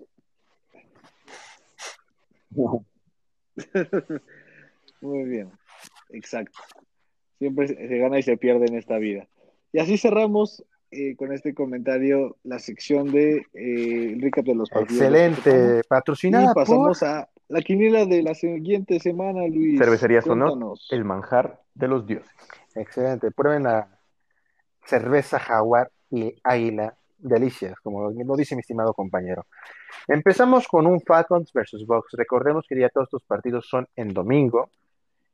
Muy 5.01 5.23
bien. 5.25 5.51
Exacto. 6.09 6.57
Siempre 7.39 7.67
se 7.67 7.97
gana 7.97 8.17
y 8.19 8.23
se 8.23 8.37
pierde 8.37 8.65
en 8.67 8.75
esta 8.75 8.97
vida. 8.97 9.27
Y 9.73 9.79
así 9.79 9.97
cerramos 9.97 10.63
eh, 10.91 11.15
con 11.17 11.33
este 11.33 11.53
comentario 11.53 12.37
la 12.43 12.59
sección 12.59 13.11
de 13.11 13.45
eh, 13.53 14.13
el 14.13 14.21
recap 14.21 14.45
de 14.45 14.55
los 14.55 14.69
partidos. 14.69 15.01
Excelente, 15.01 15.81
patrocinada 15.87 16.51
Y 16.51 16.55
pasamos 16.55 16.99
por 16.99 17.07
a 17.09 17.29
la 17.49 17.61
quiniela 17.61 18.05
de 18.05 18.23
la 18.23 18.33
siguiente 18.33 18.99
semana, 18.99 19.47
Luis. 19.47 19.79
Cervecería 19.79 20.21
Sonor, 20.21 20.77
el 20.91 21.05
manjar 21.05 21.61
de 21.73 21.87
los 21.87 22.05
dioses. 22.05 22.29
Excelente, 22.75 23.31
prueben 23.31 23.63
la 23.63 23.87
cerveza 24.85 25.39
jaguar 25.39 25.91
y 26.09 26.35
águila, 26.43 26.95
delicias, 27.17 27.79
como 27.81 28.11
lo 28.11 28.35
dice 28.35 28.55
mi 28.55 28.61
estimado 28.61 28.93
compañero. 28.93 29.45
Empezamos 30.07 30.67
con 30.67 30.87
un 30.87 31.01
Falcons 31.01 31.51
versus 31.53 31.85
Bucks. 31.85 32.13
Recordemos 32.13 32.65
que 32.67 32.79
ya 32.79 32.89
todos 32.89 33.07
estos 33.07 33.23
partidos 33.23 33.67
son 33.67 33.87
en 33.95 34.13
domingo, 34.13 34.69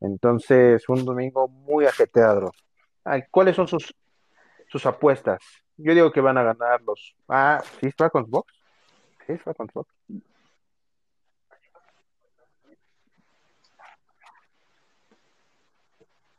entonces 0.00 0.88
un 0.88 1.04
domingo 1.04 1.48
muy 1.48 1.86
ajetreado. 1.86 2.52
¿Cuáles 3.30 3.56
son 3.56 3.68
sus, 3.68 3.94
sus 4.68 4.86
apuestas? 4.86 5.40
Yo 5.76 5.94
digo 5.94 6.10
que 6.12 6.20
van 6.20 6.38
a 6.38 6.42
ganar 6.42 6.80
los. 6.82 7.14
Ah, 7.28 7.62
¿sí 7.80 7.88
es 7.88 7.94
Falcons 7.96 8.28
Bucks? 8.30 8.54
Sí 9.26 9.32
es 9.32 9.42
Falcons 9.42 9.72
Bucks. 9.72 9.94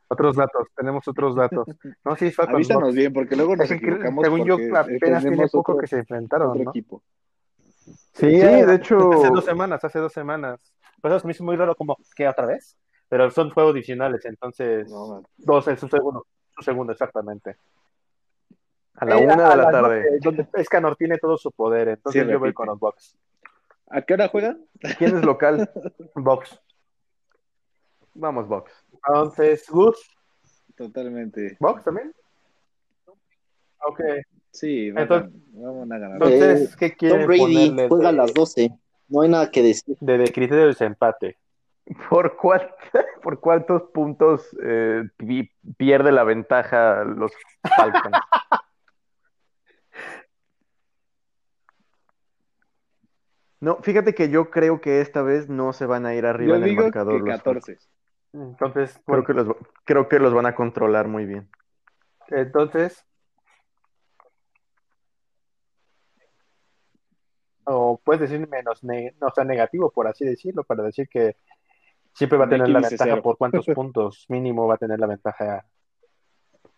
Otros 0.08 0.36
datos, 0.36 0.68
tenemos 0.76 1.06
otros 1.08 1.34
datos. 1.34 1.66
No, 2.04 2.14
sí 2.16 2.26
es 2.26 2.36
Falcons 2.36 2.54
Avísanos 2.54 2.94
bien, 2.94 3.12
porque 3.12 3.34
luego 3.36 3.56
nos 3.56 3.70
equivocamos. 3.70 4.24
según 4.24 4.44
yo, 4.44 4.54
apenas 4.76 5.22
tiene 5.22 5.48
poco 5.48 5.72
otro, 5.72 5.80
que 5.80 5.86
se 5.88 5.98
enfrentaron, 5.98 6.50
otro 6.50 6.64
¿no? 6.64 6.70
equipo. 6.70 7.02
Sí, 7.68 7.94
Sí, 8.14 8.26
eh, 8.40 8.64
de 8.66 8.74
hecho, 8.76 9.12
hace 9.12 9.28
dos 9.28 9.44
semanas, 9.44 9.84
hace 9.84 9.98
dos 9.98 10.12
semanas. 10.12 10.60
Por 11.00 11.10
eso 11.10 11.20
se 11.20 11.26
me 11.26 11.32
hizo 11.32 11.44
muy 11.44 11.56
raro 11.56 11.74
como, 11.74 11.96
¿qué 12.14 12.26
otra 12.28 12.46
vez? 12.46 12.76
Pero 13.08 13.30
son 13.30 13.50
juegos 13.50 13.72
adicionales, 13.74 14.24
entonces, 14.24 14.88
No, 14.90 15.22
dos 15.36 15.68
en 15.68 15.76
su 15.76 15.88
segundo, 15.88 16.26
su 16.56 16.62
segundo 16.62 16.92
exactamente. 16.92 17.56
a 18.94 19.04
la 19.04 19.18
Eh, 19.18 19.24
una 19.24 19.46
a 19.46 19.50
de 19.50 19.56
la 19.56 19.56
las 19.56 19.72
tarde. 19.72 20.02
doce, 20.04 20.18
donde 20.22 20.48
Escanor 20.54 20.96
tiene 20.96 21.18
todo 21.18 21.36
su 21.36 21.50
poder, 21.52 21.88
entonces 21.88 22.24
Sí, 22.24 22.30
yo 22.30 22.38
voy 22.38 22.52
con 22.52 22.66
los 22.66 22.78
Bucks. 22.78 23.16
¿A 23.90 24.02
qué 24.02 24.14
hora 24.14 24.28
juegan? 24.28 24.64
¿Quién 24.98 25.16
es 25.18 25.24
local? 25.24 25.70
Bucks. 26.14 26.60
Vamos, 28.14 28.48
Box. 28.48 28.72
Entonces, 29.06 29.66
Gus, 29.68 29.96
Totalmente. 30.76 31.56
Bucks 31.60 31.84
también. 31.84 32.12
Ok, 33.80 34.00
Sí, 34.50 34.88
Entonces- 34.88 35.30
vamos 35.52 35.90
a 35.90 35.98
ganar. 35.98 36.14
entonces, 36.22 36.76
¿qué 36.76 36.88
Tom 36.90 36.96
quieren 36.98 37.26
Brady 37.26 37.40
ponerle 37.40 37.88
juega 37.88 38.08
a 38.08 38.12
las 38.12 38.32
12. 38.32 38.70
No 39.08 39.20
hay 39.20 39.28
nada 39.28 39.50
que 39.50 39.62
decir. 39.62 39.96
de, 40.00 40.18
de 40.18 40.24
criterio 40.32 40.62
de 40.62 40.66
desempate? 40.68 41.36
¿Por, 42.10 42.36
cuál, 42.36 42.74
¿Por 43.22 43.38
cuántos 43.40 43.82
puntos 43.92 44.56
eh, 44.62 45.02
pi- 45.16 45.50
pierde 45.76 46.10
la 46.12 46.24
ventaja 46.24 47.04
los 47.04 47.32
Falcons? 47.76 48.16
No, 53.60 53.76
fíjate 53.82 54.14
que 54.14 54.28
yo 54.28 54.50
creo 54.50 54.80
que 54.80 55.00
esta 55.00 55.22
vez 55.22 55.48
no 55.48 55.72
se 55.72 55.86
van 55.86 56.04
a 56.06 56.14
ir 56.14 56.26
arriba 56.26 56.58
Yo 56.58 56.62
en 56.64 56.68
el 56.70 56.76
marcador. 56.76 57.22
que 57.24 57.30
los 57.30 57.64
Falcons. 58.32 58.56
14. 58.58 58.92
Entonces, 58.92 59.02
Creo 59.04 59.04
bueno, 59.06 59.24
que, 59.24 59.32
los, 59.34 59.56
creo 59.84 60.08
que 60.08 60.18
los 60.18 60.34
van 60.34 60.46
a 60.46 60.54
controlar 60.54 61.08
muy 61.08 61.26
bien. 61.26 61.48
entonces, 62.28 63.04
o 67.64 68.00
puedes 68.04 68.20
decir 68.22 68.46
menos, 68.48 68.82
ne- 68.84 69.14
o 69.20 69.30
sea, 69.34 69.44
negativo, 69.44 69.90
por 69.90 70.06
así 70.06 70.24
decirlo, 70.24 70.64
para 70.64 70.84
decir 70.84 71.08
que 71.08 71.36
siempre 72.14 72.38
va 72.38 72.46
a 72.46 72.48
tener 72.48 72.68
la 72.68 72.80
ventaja 72.80 73.04
cero. 73.04 73.22
por 73.22 73.36
cuántos 73.36 73.66
puntos 73.74 74.26
mínimo 74.28 74.66
va 74.66 74.74
a 74.74 74.78
tener 74.78 74.98
la 75.00 75.06
ventaja 75.06 75.66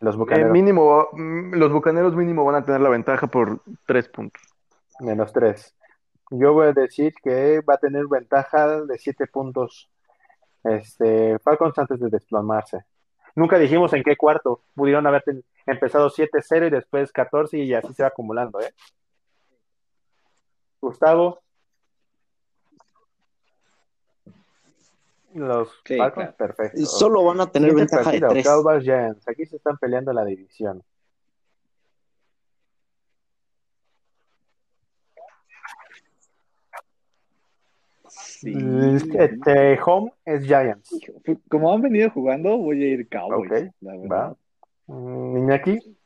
los 0.00 0.14
Eh, 0.14 0.18
bucaneros, 0.18 0.52
mínimo, 0.52 1.08
mm, 1.12 1.54
los 1.54 1.72
bucaneros 1.72 2.14
mínimo 2.14 2.44
van 2.44 2.54
a 2.56 2.64
tener 2.64 2.80
la 2.80 2.88
ventaja 2.88 3.26
por 3.26 3.60
tres 3.86 4.08
puntos. 4.08 4.42
menos 5.00 5.32
tres. 5.32 5.74
Yo 6.30 6.52
voy 6.52 6.68
a 6.68 6.72
decir 6.72 7.14
que 7.22 7.60
va 7.60 7.74
a 7.74 7.78
tener 7.78 8.06
ventaja 8.06 8.82
de 8.82 8.98
siete 8.98 9.26
puntos 9.26 9.90
este, 10.64 11.38
Falcons 11.40 11.78
antes 11.78 12.00
de 12.00 12.08
desplomarse. 12.10 12.84
Nunca 13.34 13.58
dijimos 13.58 13.92
en 13.92 14.02
qué 14.02 14.16
cuarto 14.16 14.62
pudieron 14.74 15.06
haber 15.06 15.22
ten- 15.22 15.44
empezado 15.66 16.10
7-0 16.10 16.66
y 16.66 16.70
después 16.70 17.12
14 17.12 17.58
y 17.58 17.72
así 17.74 17.92
se 17.94 18.02
va 18.02 18.08
acumulando, 18.08 18.60
¿eh? 18.60 18.72
Gustavo. 20.80 21.40
Los 25.34 25.68
Sí, 25.84 25.96
Falcons, 25.96 26.34
claro. 26.34 26.36
perfecto. 26.54 26.86
Solo 26.86 27.22
van 27.24 27.40
a 27.40 27.46
tener 27.50 27.74
ventaja 27.74 28.10
de 28.10 28.20
3. 28.20 28.46
Cowboys 28.46 28.82
Giants. 28.82 29.28
Aquí 29.28 29.44
se 29.46 29.56
están 29.56 29.76
peleando 29.78 30.12
la 30.12 30.24
división. 30.24 30.82
Sí. 38.40 38.52
Este, 39.18 39.78
home 39.84 40.12
es 40.24 40.44
Giants. 40.44 40.90
Como 41.50 41.72
han 41.72 41.80
venido 41.82 42.08
jugando, 42.10 42.56
voy 42.56 42.82
a 42.84 42.86
ir 42.88 43.08
Cowboys. 43.08 43.50
Ok, 43.50 43.74
la 43.80 43.96
verdad. 43.96 44.36
Mm, 44.86 45.38
Iñaki. 45.38 45.96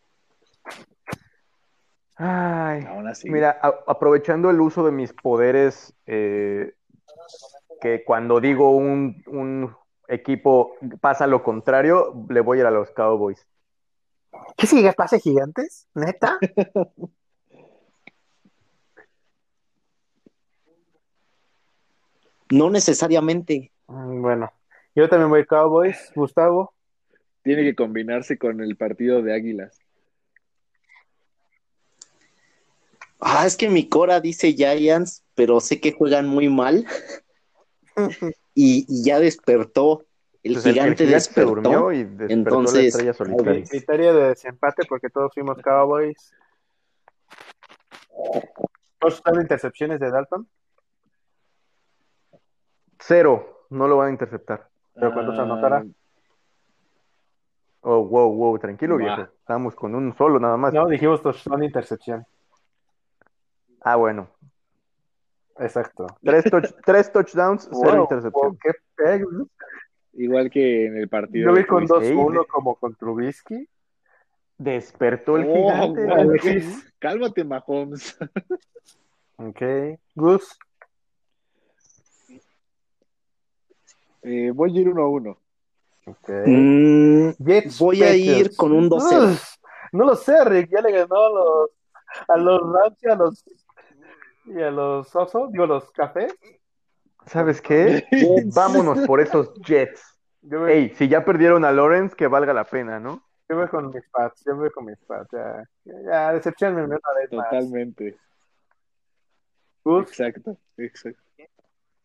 Ay, 2.17 2.85
Aún 2.89 3.09
así. 3.09 3.29
mira, 3.31 3.59
a- 3.61 3.75
aprovechando 3.87 4.49
el 4.51 4.61
uso 4.61 4.85
de 4.85 4.93
mis 4.93 5.13
poderes, 5.13 5.95
eh, 6.07 6.73
que 7.81 8.05
cuando 8.05 8.41
digo 8.41 8.71
un, 8.77 9.23
un 9.27 9.75
equipo 10.09 10.75
pasa 11.01 11.27
lo 11.27 11.43
contrario, 11.43 12.15
le 12.29 12.41
voy 12.41 12.59
a 12.59 12.61
ir 12.63 12.67
a 12.67 12.71
los 12.71 12.91
Cowboys. 12.93 13.47
¿Qué 14.57 14.67
sigue? 14.67 14.93
¿Pase 14.93 15.19
gigantes? 15.21 15.87
¿Neta? 15.95 16.39
No 22.53 22.69
necesariamente. 22.69 23.73
Mm, 23.89 24.21
Bueno, 24.21 24.53
Yo 24.95 25.09
también 25.09 25.31
voy 25.31 25.47
Cowboys, 25.47 26.13
Gustavo. 26.15 26.75
Tiene 27.43 27.63
que 27.63 27.75
combinarse 27.75 28.37
con 28.37 28.61
el 28.61 28.77
partido 28.77 29.23
de 29.23 29.35
Águilas. 29.35 29.79
Ah, 33.21 33.47
es 33.47 33.57
que 33.57 33.71
mi 33.71 33.89
Cora 33.89 34.21
dice 34.21 34.53
Giants, 34.53 35.25
pero 35.35 35.61
sé 35.61 35.81
que 35.81 35.93
juegan 35.93 36.29
muy 36.29 36.49
mal. 36.51 36.87
y, 38.55 38.85
y 38.87 39.05
ya 39.05 39.19
despertó. 39.19 40.05
El 40.43 40.55
Pues 40.55 40.67
el- 40.67 40.71
el 40.73 40.75
gigante 40.75 41.05
gigante 41.07 41.07
se 41.07 41.41
despertó. 41.41 41.49
durmió 41.71 41.93
y 41.93 42.05
despertó 42.05 42.27
la 42.29 42.33
Entonces, 42.35 42.87
estrella 42.87 43.15
solitaria. 43.15 43.45
Cowboys. 43.53 43.71
Criterio 43.71 44.15
de 44.15 44.29
desempate 44.29 44.83
porque 44.87 45.09
todos 45.09 45.33
fuimos 45.33 45.57
Cowboys. 45.63 46.35
¿Todos 48.99 49.15
están 49.15 49.41
intercepciones 49.41 50.01
de 50.01 50.11
Dalton? 50.11 50.47
Cero, 53.05 53.67
no 53.71 53.89
lo 53.89 53.97
van 53.97 54.09
a 54.09 54.13
interceptar. 54.13 54.69
¿Pero 54.95 55.13
cuántos 55.13 55.39
Ah, 55.39 55.43
anotará? 55.43 55.85
Oh, 57.81 58.05
wow, 58.05 58.33
wow, 58.33 58.59
tranquilo, 58.59 58.97
viejo. 58.97 59.23
Estamos 59.23 59.75
con 59.75 59.95
un 59.97 60.15
solo 60.17 60.39
nada 60.39 60.57
más. 60.57 60.73
No, 60.73 60.87
dijimos 60.87 61.21
son 61.43 61.65
intercepción. 61.65 62.25
Ah, 63.81 63.97
bueno. 63.97 64.29
Exacto. 65.59 66.07
Tres, 66.23 66.45
touch- 66.45 66.75
tres 66.87 67.13
touchdowns, 67.13 67.69
cero 67.73 67.93
Wow, 67.95 68.03
intercepción. 68.03 68.51
wow, 68.51 68.59
qué 68.63 68.71
peg. 68.95 69.25
Igual 70.15 70.51
que 70.51 70.87
en 70.87 70.97
el 70.99 71.09
partido. 71.09 71.51
Yo 71.51 71.57
vi 71.57 71.65
con 71.65 71.87
Trubisky. 71.87 72.15
2-1 72.15 72.47
como 72.47 72.77
con 72.77 72.95
Trubisky. 72.95 73.69
Despertó 74.59 75.37
el 75.39 75.49
Oh, 75.49 75.53
gigante. 75.53 76.05
wow. 76.07 76.15
Alexis. 76.21 76.93
Cálmate, 77.01 77.43
Mahomes. 77.45 78.17
Ok. 79.39 79.61
Gus. 80.15 80.57
Eh, 84.23 84.51
voy 84.55 84.77
a 84.77 84.81
ir 84.81 84.89
uno 84.89 85.03
a 85.03 85.09
uno. 85.09 85.39
Ok. 86.07 86.29
Mm, 86.47 87.31
Jets, 87.39 87.79
voy 87.79 88.03
a 88.03 88.15
ir 88.15 88.55
con 88.57 88.73
un 88.73 88.89
2-0. 88.89 89.33
Uf, 89.33 89.57
No 89.93 90.05
lo 90.05 90.17
sé, 90.17 90.45
Rick. 90.45 90.71
Ya 90.71 90.81
le 90.81 90.93
ganó 90.93 91.17
a 91.17 91.31
los, 91.31 91.71
a 92.29 92.37
los 92.37 92.61
Rams 92.73 92.99
y 93.03 93.09
a 93.09 93.15
los, 93.15 93.45
y 94.47 94.61
a 94.61 94.71
los 94.71 95.15
Osos, 95.15 95.53
digo, 95.53 95.67
los 95.67 95.91
Cafés. 95.93 96.35
¿Sabes 97.27 97.61
qué? 97.61 98.05
Vámonos 98.55 99.07
por 99.07 99.21
esos 99.21 99.55
Jets. 99.63 100.03
Yo 100.43 100.61
voy, 100.61 100.73
Ey, 100.73 100.95
si 100.97 101.09
ya 101.09 101.25
perdieron 101.25 101.65
a 101.65 101.71
Lawrence, 101.71 102.17
que 102.17 102.27
valga 102.27 102.53
la 102.53 102.65
pena, 102.65 102.99
¿no? 102.99 103.23
yo 103.49 103.59
voy 103.59 103.69
con 103.69 103.91
mis 103.91 104.09
Pats. 104.09 104.43
Yo 104.47 104.57
voy 104.57 104.71
con 104.71 104.87
mis 104.87 104.99
Pats. 105.07 105.29
Ya, 105.33 105.69
ya 105.85 106.33
decepcionenme 106.33 106.85
una 106.85 106.99
vez 107.21 107.33
más. 107.33 107.51
Totalmente. 107.51 108.17
Exacto, 109.85 110.57
exacto. 110.77 111.21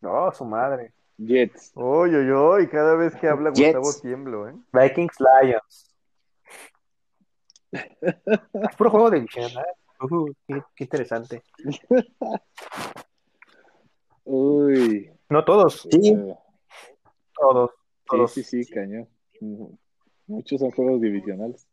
No, 0.02 0.32
su 0.32 0.46
madre. 0.46 0.94
Jets. 1.18 1.72
Oy, 1.76 2.14
oy, 2.16 2.30
oy, 2.32 2.68
cada 2.68 2.96
vez 2.96 3.16
que 3.16 3.28
habla 3.28 3.52
Jets. 3.54 3.78
Gustavo 3.78 4.02
tiemblo, 4.02 4.48
¿eh? 4.50 4.54
Vikings 4.74 5.16
Lions. 5.20 5.94
Es 8.72 8.76
puro 8.78 8.90
juego 8.92 9.10
de 9.10 9.20
visión, 9.22 9.52
¿eh? 9.52 10.04
Uh, 10.10 10.32
qué, 10.48 10.62
qué 10.76 10.84
interesante. 10.84 11.42
Uy. 14.24 15.10
No 15.30 15.44
todos, 15.44 15.88
Sí. 15.92 16.10
Eh, 16.10 16.36
todos, 17.40 17.72
sí, 17.72 17.78
todos. 18.06 18.32
sí, 18.34 18.44
sí, 18.44 18.66
cañón. 18.66 19.08
Muchos 20.28 20.60
son 20.60 20.72
juegos 20.72 21.02
divisionales. 21.02 21.68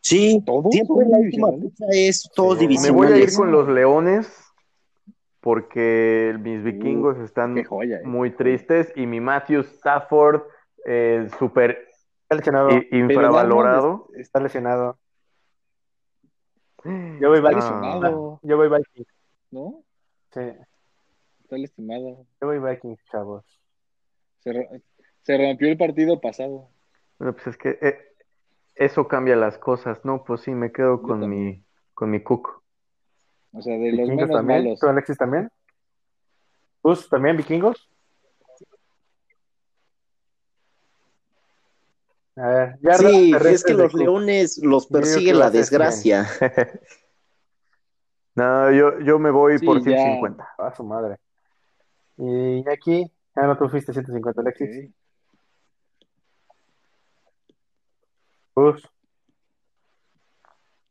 Sí, 0.00 0.40
¿Todos 0.46 0.72
siempre 0.72 0.96
la 1.08 1.18
última 1.18 1.50
divisionales? 1.50 1.72
fecha 1.78 1.86
es 1.92 2.30
todos 2.34 2.58
Sí. 2.58 2.68
Me 2.68 2.90
voy 2.90 3.06
a 3.08 3.10
ir 3.10 3.14
divisionales. 3.16 3.36
con 3.36 3.50
los 3.52 3.68
Leones 3.68 4.45
porque 5.46 6.36
mis 6.40 6.64
vikingos 6.64 7.18
están 7.18 7.62
joya, 7.62 7.98
eh. 8.00 8.02
muy 8.04 8.32
tristes 8.32 8.92
y 8.96 9.06
mi 9.06 9.20
Matthew 9.20 9.60
Stafford 9.60 10.42
eh, 10.84 11.28
súper 11.38 11.86
lesionado. 12.28 12.70
infravalorado. 12.90 14.08
Está 14.16 14.40
lesionado. 14.40 14.98
Yo 16.82 17.28
voy 17.28 17.38
Vikings. 17.40 17.54
lesionado, 17.54 18.40
Yo 18.42 18.56
voy 18.56 18.68
Vikings. 18.68 19.06
¿no? 19.52 19.84
Sí, 20.32 20.40
Está 21.44 21.58
lastimado. 21.58 22.26
yo 22.40 22.46
voy 22.48 22.58
Vikings, 22.58 22.98
chavos. 23.04 23.44
Se, 24.40 24.52
ro- 24.52 24.68
se 25.22 25.38
rompió 25.38 25.68
el 25.68 25.76
partido 25.78 26.20
pasado. 26.20 26.70
Bueno, 27.20 27.34
pues 27.34 27.46
es 27.46 27.56
que 27.56 27.78
eh, 27.80 27.98
eso 28.74 29.06
cambia 29.06 29.36
las 29.36 29.58
cosas, 29.58 30.04
¿no? 30.04 30.24
Pues 30.24 30.40
sí, 30.40 30.50
me 30.50 30.72
quedo 30.72 30.96
Yo 30.96 31.02
con 31.02 31.20
también. 31.20 31.44
mi, 31.44 31.64
con 31.94 32.10
mi 32.10 32.20
Cook. 32.20 32.64
O 33.56 33.62
sea, 33.62 33.78
de 33.78 33.90
los 33.92 34.00
Vikingos 34.00 34.16
menos 34.16 34.30
también. 34.36 34.64
malos. 34.64 34.80
¿Tú, 34.80 34.86
Alexis, 34.86 35.16
también? 35.16 35.50
¿Gus 36.82 37.08
también, 37.08 37.36
vikingos? 37.36 37.88
A 42.36 42.46
ver, 42.48 42.78
yardas 42.82 43.10
Sí, 43.12 43.32
es 43.32 43.64
que 43.64 43.72
los 43.72 43.94
leones 43.94 44.58
los 44.62 44.86
persigue 44.86 45.32
la 45.32 45.50
desgracia. 45.50 46.26
No, 48.36 48.70
yo, 48.70 49.00
yo 49.00 49.18
me 49.18 49.30
voy 49.30 49.58
Sí, 49.58 49.64
por 49.64 49.78
ya. 49.78 49.84
150. 49.96 50.46
A 50.58 50.74
su 50.74 50.84
madre. 50.84 51.16
Y 52.18 52.68
aquí, 52.68 53.10
ah, 53.34 53.46
no, 53.46 53.56
tú 53.56 53.66
fuiste 53.70 53.94
150, 53.94 54.42
Alexis. 54.42 54.90
Ok. 58.54 58.74
Gus. 58.74 58.88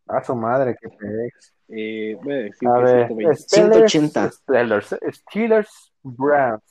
A 0.07 0.23
su 0.23 0.35
madre, 0.35 0.77
qué 0.79 0.89
pex. 0.89 1.53
Eh, 1.69 2.17
voy 2.21 2.33
a 2.33 2.37
decir 2.37 2.67
A 2.69 2.75
que 2.75 2.83
ver, 2.83 3.07
120. 3.07 3.35
Steelers, 3.35 3.91
180. 3.91 4.31
Steelers, 4.31 4.95
Steelers, 5.11 5.93
Browns. 6.03 6.61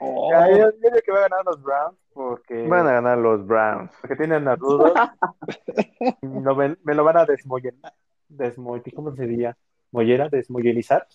Oh, 0.00 0.30
Ya, 0.30 0.48
yo, 0.56 0.70
digo 0.72 0.96
que 1.04 1.10
va 1.12 1.18
a 1.18 1.22
ganar 1.22 1.44
los 1.44 1.60
Browns 1.62 1.98
porque, 2.14 2.66
Van 2.68 2.86
a 2.86 2.92
ganar 2.92 3.18
los 3.18 3.44
Browns. 3.46 3.90
porque 4.00 4.16
tienen 4.16 4.46
a 4.48 4.54
Rudolph. 4.56 4.96
No, 6.22 6.54
me, 6.54 6.76
me 6.84 6.94
lo 6.94 7.02
van 7.04 7.16
a 7.16 7.24
desmoyen, 7.24 7.80
desmo, 8.28 8.80
¿cómo 8.94 9.12
se 9.14 9.26
diría? 9.26 9.56
¿Mollera? 9.90 10.28
¿Desmoyenizar? 10.28 11.06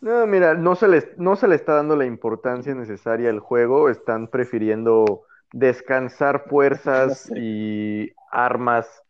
No, 0.00 0.26
mira, 0.26 0.54
no 0.54 0.74
se 0.74 0.88
les, 0.88 1.16
no 1.18 1.36
se 1.36 1.46
le 1.46 1.54
está 1.54 1.74
dando 1.74 1.94
la 1.96 2.06
importancia 2.06 2.74
necesaria 2.74 3.30
al 3.30 3.38
juego, 3.38 3.88
están 3.88 4.26
prefiriendo 4.28 5.22
descansar 5.52 6.44
fuerzas 6.48 7.26
No 7.30 7.34
sé. 7.36 7.40
y 7.40 8.12
armas 8.30 9.02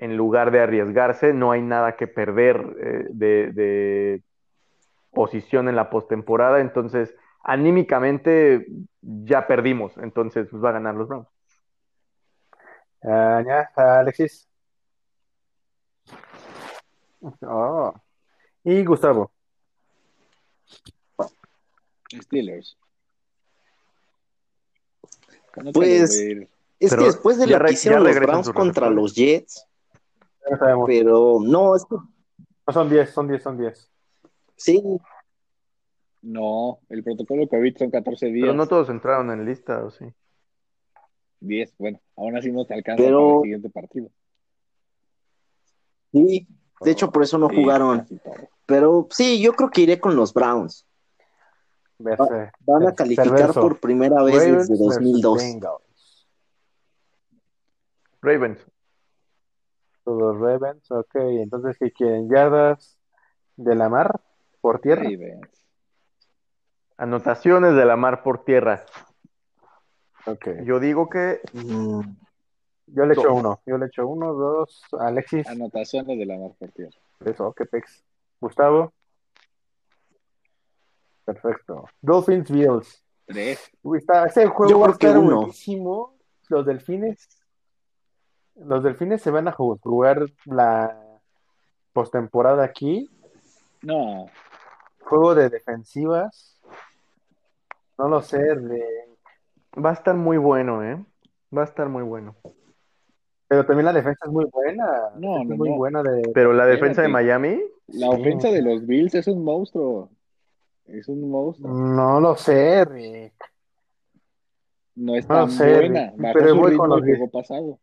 en 0.00 0.16
lugar 0.16 0.50
de 0.50 0.60
arriesgarse, 0.60 1.32
no 1.32 1.52
hay 1.52 1.60
nada 1.60 1.96
que 1.96 2.06
perder 2.06 2.76
eh, 2.80 3.06
de, 3.10 3.52
de 3.52 4.22
posición 5.12 5.68
en 5.68 5.76
la 5.76 5.90
postemporada, 5.90 6.60
entonces 6.60 7.14
anímicamente 7.42 8.66
ya 9.02 9.46
perdimos, 9.46 9.96
entonces 9.98 10.48
pues, 10.50 10.62
va 10.62 10.70
a 10.70 10.72
ganar 10.72 10.94
los 10.94 11.06
Browns. 11.06 11.28
Ah, 13.02 13.42
ya, 13.46 13.70
Alexis. 13.76 14.48
Oh. 17.42 17.92
Y 18.64 18.84
Gustavo. 18.84 19.30
Steelers. 22.10 22.76
Pues. 25.74 26.18
Es 26.80 26.90
Pero 26.90 27.02
que 27.02 27.06
después 27.08 27.38
de 27.38 27.46
lo 27.46 27.62
que 27.62 27.72
hicieron 27.72 28.04
ya 28.04 28.08
los 28.08 28.20
Browns 28.20 28.50
contra 28.50 28.88
los 28.88 29.14
Jets, 29.14 29.66
no 30.48 30.56
sabemos. 30.58 30.84
pero 30.86 31.38
no, 31.42 31.74
es 31.76 31.84
que 31.84 31.96
No 31.96 32.72
son 32.72 32.88
10, 32.88 33.10
son 33.10 33.28
10, 33.28 33.42
son 33.42 33.58
10. 33.58 33.90
sí, 34.56 34.82
No, 36.22 36.80
el 36.90 37.02
protocolo 37.02 37.48
COVID 37.48 37.76
son 37.78 37.90
14 37.90 38.26
días. 38.26 38.44
Pero 38.44 38.54
no 38.54 38.66
todos 38.68 38.88
entraron 38.90 39.30
en 39.30 39.44
lista, 39.46 39.82
¿o 39.84 39.90
sí? 39.90 40.04
10, 41.40 41.74
bueno, 41.78 41.98
aún 42.16 42.36
así 42.36 42.52
no 42.52 42.64
te 42.66 42.74
alcanza 42.74 43.02
Pero- 43.02 43.18
para 43.26 43.36
el 43.36 43.42
siguiente 43.42 43.70
partido. 43.70 44.08
sí. 46.12 46.46
De 46.82 46.90
hecho, 46.92 47.10
por 47.12 47.22
eso 47.22 47.36
no 47.36 47.50
Sí, 47.50 47.56
jugaron. 47.56 48.06
Pero 48.64 49.06
sí, 49.10 49.42
yo 49.42 49.52
creo 49.52 49.68
que 49.70 49.82
iré 49.82 50.00
con 50.00 50.16
los 50.16 50.32
Browns. 50.32 50.86
Verse- 51.98 52.50
Van 52.60 52.86
a 52.86 52.94
calificar 52.94 53.28
perverso. 53.28 53.60
por 53.60 53.78
primera 53.80 54.22
vez 54.22 54.34
Ravens 54.36 54.68
desde 54.70 54.82
versus 54.84 54.96
2002. 54.96 55.38
Bengals. 55.38 56.28
Ravens. 58.22 58.66
Los 60.06 60.38
Ravens, 60.38 60.90
ok. 60.90 61.14
Entonces, 61.14 61.76
¿qué 61.78 61.92
quieren? 61.92 62.28
¿Yardas 62.28 62.98
de 63.56 63.74
la 63.74 63.88
mar? 63.88 64.20
¿Por 64.60 64.80
tierra? 64.80 65.02
Ravens. 65.02 65.66
Anotaciones 66.96 67.74
de 67.74 67.84
la 67.84 67.96
mar 67.96 68.22
por 68.22 68.44
tierra. 68.44 68.84
Ok. 70.26 70.48
Yo 70.64 70.80
digo 70.80 71.08
que 71.08 71.40
Mm, 71.52 72.00
Yo 72.86 73.06
le 73.06 73.14
echo 73.14 73.32
uno. 73.32 73.60
Yo 73.66 73.78
le 73.78 73.86
echo 73.86 74.06
uno, 74.06 74.34
dos. 74.34 74.82
Alexis. 74.98 75.46
Anotaciones 75.46 76.18
de 76.18 76.26
la 76.26 76.36
mar 76.36 76.52
por 76.58 76.70
tierra. 76.72 76.96
Eso, 77.24 77.52
qué 77.52 77.64
pex. 77.66 78.04
Gustavo. 78.40 78.92
Perfecto. 81.24 81.86
Dolphins 82.00 82.50
Bills. 82.50 83.04
Tres. 83.26 83.70
Uy, 83.82 83.98
está, 83.98 84.26
ese 84.26 84.44
Yo 84.44 84.50
juego 84.50 84.80
va 84.80 84.88
a 84.88 84.90
estar 84.90 85.18
buenísimo. 85.18 86.16
Los 86.48 86.66
delfines. 86.66 87.28
Los 88.64 88.82
delfines 88.82 89.22
se 89.22 89.30
van 89.30 89.48
a 89.48 89.52
jugar 89.52 90.26
la 90.44 90.96
postemporada 91.92 92.64
aquí. 92.64 93.08
No, 93.82 94.26
Juego 95.00 95.34
de 95.34 95.48
defensivas. 95.48 96.60
No 97.98 98.08
lo 98.08 98.22
sé, 98.22 98.54
Rick. 98.54 99.18
Va 99.84 99.90
a 99.90 99.94
estar 99.94 100.14
muy 100.14 100.36
bueno, 100.38 100.84
¿eh? 100.84 101.04
Va 101.56 101.62
a 101.62 101.64
estar 101.64 101.88
muy 101.88 102.02
bueno. 102.02 102.36
Pero 103.48 103.66
también 103.66 103.86
la 103.86 103.92
defensa 103.92 104.26
es 104.26 104.30
muy 104.32 104.44
buena. 104.44 105.10
No, 105.16 105.42
es 105.42 105.48
no, 105.48 105.56
muy 105.56 105.70
no. 105.70 105.76
buena 105.76 106.02
de. 106.02 106.30
Pero 106.32 106.52
la 106.52 106.66
defensa 106.66 107.02
de. 107.02 107.08
Miami, 107.08 107.60
La 107.88 108.10
ofensa 108.10 108.48
de 108.48 108.62
los 108.62 108.86
Bills 108.86 109.14
es 109.16 109.26
un 109.26 109.42
monstruo. 109.42 110.10
Es 110.86 111.08
un 111.08 111.28
monstruo. 111.28 111.72
No 111.72 112.20
lo 112.20 112.36
sé, 112.36 112.84
Rick. 112.84 113.34
No 114.94 115.16
es 115.16 115.28
No 115.28 115.34
tan 115.34 115.50
sé, 115.50 115.74
buena. 115.74 116.12
Pero 116.32 116.54
voy 116.56 116.76
con 116.76 116.90
los 116.90 117.02
pasado. 117.32 117.78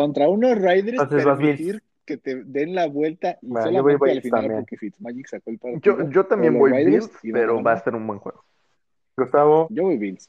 Contra 0.00 0.28
unos 0.28 0.58
Raiders 0.58 1.00
Entonces 1.00 1.24
vas 1.24 1.38
permitir 1.38 1.82
que 2.06 2.16
te 2.16 2.42
den 2.44 2.74
la 2.74 2.86
vuelta 2.88 3.38
y 3.42 3.46
Bueno, 3.48 3.70
yo 3.70 3.82
voy 3.82 3.92
solamente 3.98 4.10
al 4.10 4.22
final 4.22 4.40
también. 4.42 4.60
porque 4.60 4.76
Fitzmagic 4.78 5.26
sacó 5.28 5.50
el 5.50 5.58
partido. 5.58 5.98
yo, 6.04 6.10
yo 6.10 6.26
también 6.26 6.58
voy 6.58 6.70
Raiders 6.70 7.10
Bills, 7.22 7.32
pero 7.34 7.62
va 7.62 7.72
a 7.72 7.84
ser 7.84 7.94
un 7.94 8.06
buen 8.06 8.18
juego. 8.18 8.44
Gustavo. 9.16 9.66
Yo 9.70 9.82
voy 9.84 9.98
Bills. 9.98 10.28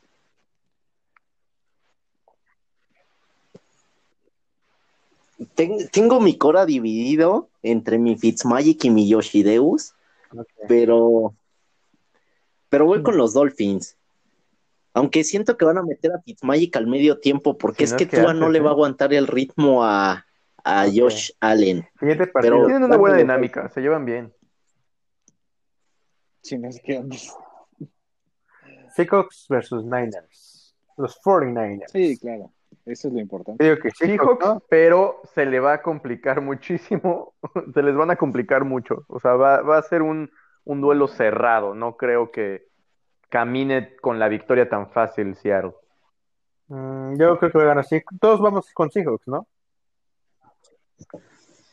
Ten- 5.55 5.87
tengo 5.91 6.19
mi 6.19 6.37
cora 6.37 6.65
dividido 6.65 7.49
entre 7.63 7.97
mi 7.97 8.15
Fitzmagic 8.17 8.85
y 8.85 8.89
mi 8.91 9.07
Yoshideus, 9.07 9.93
Ok. 10.35 10.47
pero, 10.67 11.33
pero 12.69 12.85
voy 12.85 13.01
con 13.01 13.17
los 13.17 13.33
Dolphins. 13.33 13.97
Aunque 14.93 15.23
siento 15.23 15.57
que 15.57 15.65
van 15.65 15.77
a 15.77 15.83
meter 15.83 16.11
a 16.11 16.21
Fitzmagic 16.21 16.75
al 16.75 16.87
medio 16.87 17.19
tiempo, 17.19 17.57
porque 17.57 17.79
Si 17.79 17.83
es 17.85 17.91
no 17.93 17.97
que 17.97 18.03
es 18.03 18.09
que 18.09 18.21
Tua 18.21 18.33
no 18.33 18.49
le 18.49 18.59
va 18.59 18.69
a 18.69 18.73
aguantar 18.73 19.13
el 19.13 19.27
ritmo 19.27 19.85
a, 19.85 20.25
a. 20.63 20.85
Josh 20.93 21.31
Allen. 21.39 21.87
Siguiente 21.99 22.27
Pero-. 22.27 22.65
Tienen 22.65 22.83
una 22.83 22.97
buena 22.97 23.17
dinámica, 23.17 23.69
se 23.69 23.81
llevan 23.81 24.05
bien. 24.05 24.33
Si 26.41 26.57
no 26.57 26.67
es 26.67 26.81
que. 26.83 27.01
Seahawks 28.95 29.45
versus 29.49 29.85
Niners. 29.85 30.75
Los 30.97 31.19
49ers. 31.21 31.89
Sí, 31.91 32.17
claro. 32.17 32.51
Eso 32.85 33.07
es 33.07 33.13
lo 33.13 33.19
importante. 33.19 33.63
Digo 33.63 33.77
que 33.77 33.91
Seahawks, 33.91 34.39
Seahawks, 34.39 34.45
¿no? 34.45 34.63
pero 34.69 35.21
se 35.33 35.45
le 35.45 35.59
va 35.59 35.73
a 35.73 35.81
complicar 35.81 36.41
muchísimo. 36.41 37.35
Se 37.73 37.83
les 37.83 37.95
van 37.95 38.11
a 38.11 38.15
complicar 38.17 38.65
mucho. 38.65 39.05
O 39.07 39.19
sea, 39.19 39.33
va, 39.35 39.61
va 39.61 39.77
a 39.77 39.83
ser 39.83 40.01
un, 40.01 40.29
un 40.65 40.81
duelo 40.81 41.07
cerrado. 41.07 41.75
No 41.75 41.95
creo 41.95 42.31
que 42.31 42.70
camine 43.31 43.95
con 43.95 44.19
la 44.19 44.27
victoria 44.27 44.69
tan 44.69 44.91
fácil 44.91 45.35
Seattle. 45.35 45.73
Mm, 46.67 47.15
yo 47.17 47.39
creo 47.39 47.51
que 47.51 47.57
va 47.57 47.63
a 47.63 47.67
ganar 47.67 47.85
Seahawks. 47.85 48.19
Todos 48.19 48.41
vamos 48.41 48.71
con 48.73 48.91
Seahawks, 48.91 49.27
¿no? 49.27 49.47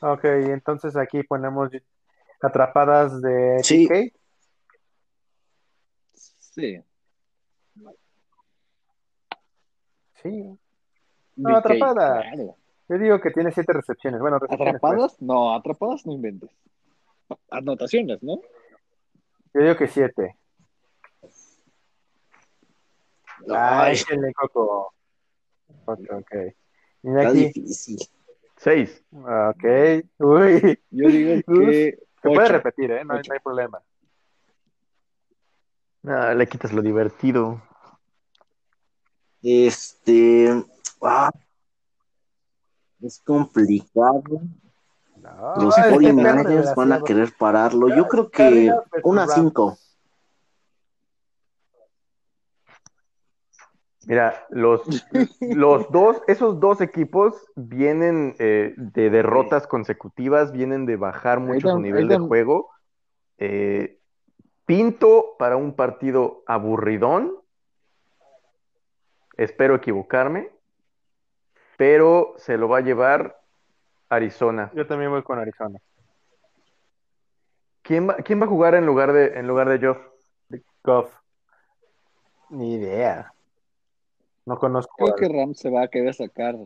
Ok, 0.01 0.25
entonces 0.25 0.97
aquí 0.97 1.25
ponemos 1.25 1.71
atrapadas 2.41 3.21
de 3.21 3.59
Sí. 3.63 3.89
Sí. 6.39 6.83
Sí. 10.23 10.59
No, 11.37 11.51
DK, 11.51 11.57
atrapada. 11.59 12.21
Claro. 12.21 12.57
Yo 12.89 12.99
digo 12.99 13.21
que 13.21 13.31
tiene 13.31 13.51
siete 13.53 13.73
recepciones. 13.73 14.21
Bueno, 14.21 14.39
recepciones, 14.39 14.81
pues. 14.81 14.93
¿Atrapadas? 14.93 15.23
No, 15.23 15.55
atrapadas 15.55 16.07
no 16.07 16.13
inventes. 16.13 16.51
Anotaciones, 17.51 18.23
¿no? 18.23 18.41
Yo 19.55 19.61
digo 19.61 19.77
que 19.77 19.89
siete. 19.89 20.37
Échenle 23.91 24.33
coco. 24.35 24.93
Ok, 25.85 26.01
ok. 26.13 26.35
Y 27.03 27.09
está 27.09 27.29
aquí, 27.29 27.47
difícil. 27.47 27.99
Seis. 28.57 29.05
ok. 29.13 29.65
Uy, 30.19 30.81
Yo 30.91 31.09
digo 31.09 31.43
que 31.47 31.99
se 32.23 32.29
puede 32.29 32.49
repetir, 32.49 32.91
¿eh? 32.91 33.05
No, 33.05 33.15
hay- 33.15 33.23
no 33.29 33.41
problema. 33.43 33.83
Le 36.03 36.47
quitas 36.47 36.73
lo 36.73 36.83
divertido. 36.83 37.63
Este. 39.43 40.65
ah, 41.03 41.31
es 43.01 43.21
complicado. 43.25 44.23
No, 45.17 45.55
Los 45.57 45.77
es 45.79 45.85
que 45.87 45.95
49ers 45.95 46.43
Cardinals, 46.43 46.75
van 46.75 46.93
a 46.93 47.01
querer 47.03 47.33
pararlo. 47.37 47.89
Yo 47.95 48.09
creo 48.09 48.31
que 48.31 48.73
una. 49.03 49.27
5. 49.27 49.77
Mira, 54.09 54.47
los, 54.49 54.81
los 55.41 55.91
dos, 55.93 56.23
esos 56.29 56.59
dos 56.59 56.81
equipos 56.81 57.45
vienen 57.57 58.35
eh, 58.39 58.73
de 58.79 59.11
derrotas 59.11 59.67
consecutivas, 59.67 60.51
vienen 60.51 60.87
de 60.87 60.97
bajar 60.97 61.41
mucho 61.41 61.69
su 61.69 61.79
nivel 61.79 62.09
de 62.09 62.17
juego. 62.17 62.71
Eh, 63.37 63.99
pinto 64.65 65.37
para 65.39 65.59
un 65.59 65.75
partido 65.75 66.43
aburridón. 66.47 67.37
Espero 69.37 69.75
equivocarme, 69.75 70.53
pero 71.77 72.33
se 72.39 72.57
lo 72.57 72.67
va 72.67 72.79
a 72.79 72.81
llevar 72.81 73.39
Arizona. 74.09 74.73
Yo 74.75 74.87
también 74.87 75.11
voy 75.11 75.23
con 75.23 75.39
Arizona. 75.39 75.79
¿Quién 77.83 78.09
va, 78.09 78.17
quién 78.17 78.41
va 78.41 78.47
a 78.47 78.49
jugar 78.49 78.75
en 78.75 78.87
lugar 78.87 79.13
de, 79.13 79.39
en 79.39 79.47
lugar 79.47 79.69
de? 79.69 79.95
Goff. 80.83 81.15
Ni 82.49 82.77
idea. 82.77 83.35
No 84.49 84.59
conozco. 84.59 84.95
Creo 84.97 85.15
que 85.15 85.29
Rams 85.29 85.59
se 85.59 85.69
va 85.69 85.83
a 85.83 85.89
querer 85.89 86.15
sacar 86.15 86.57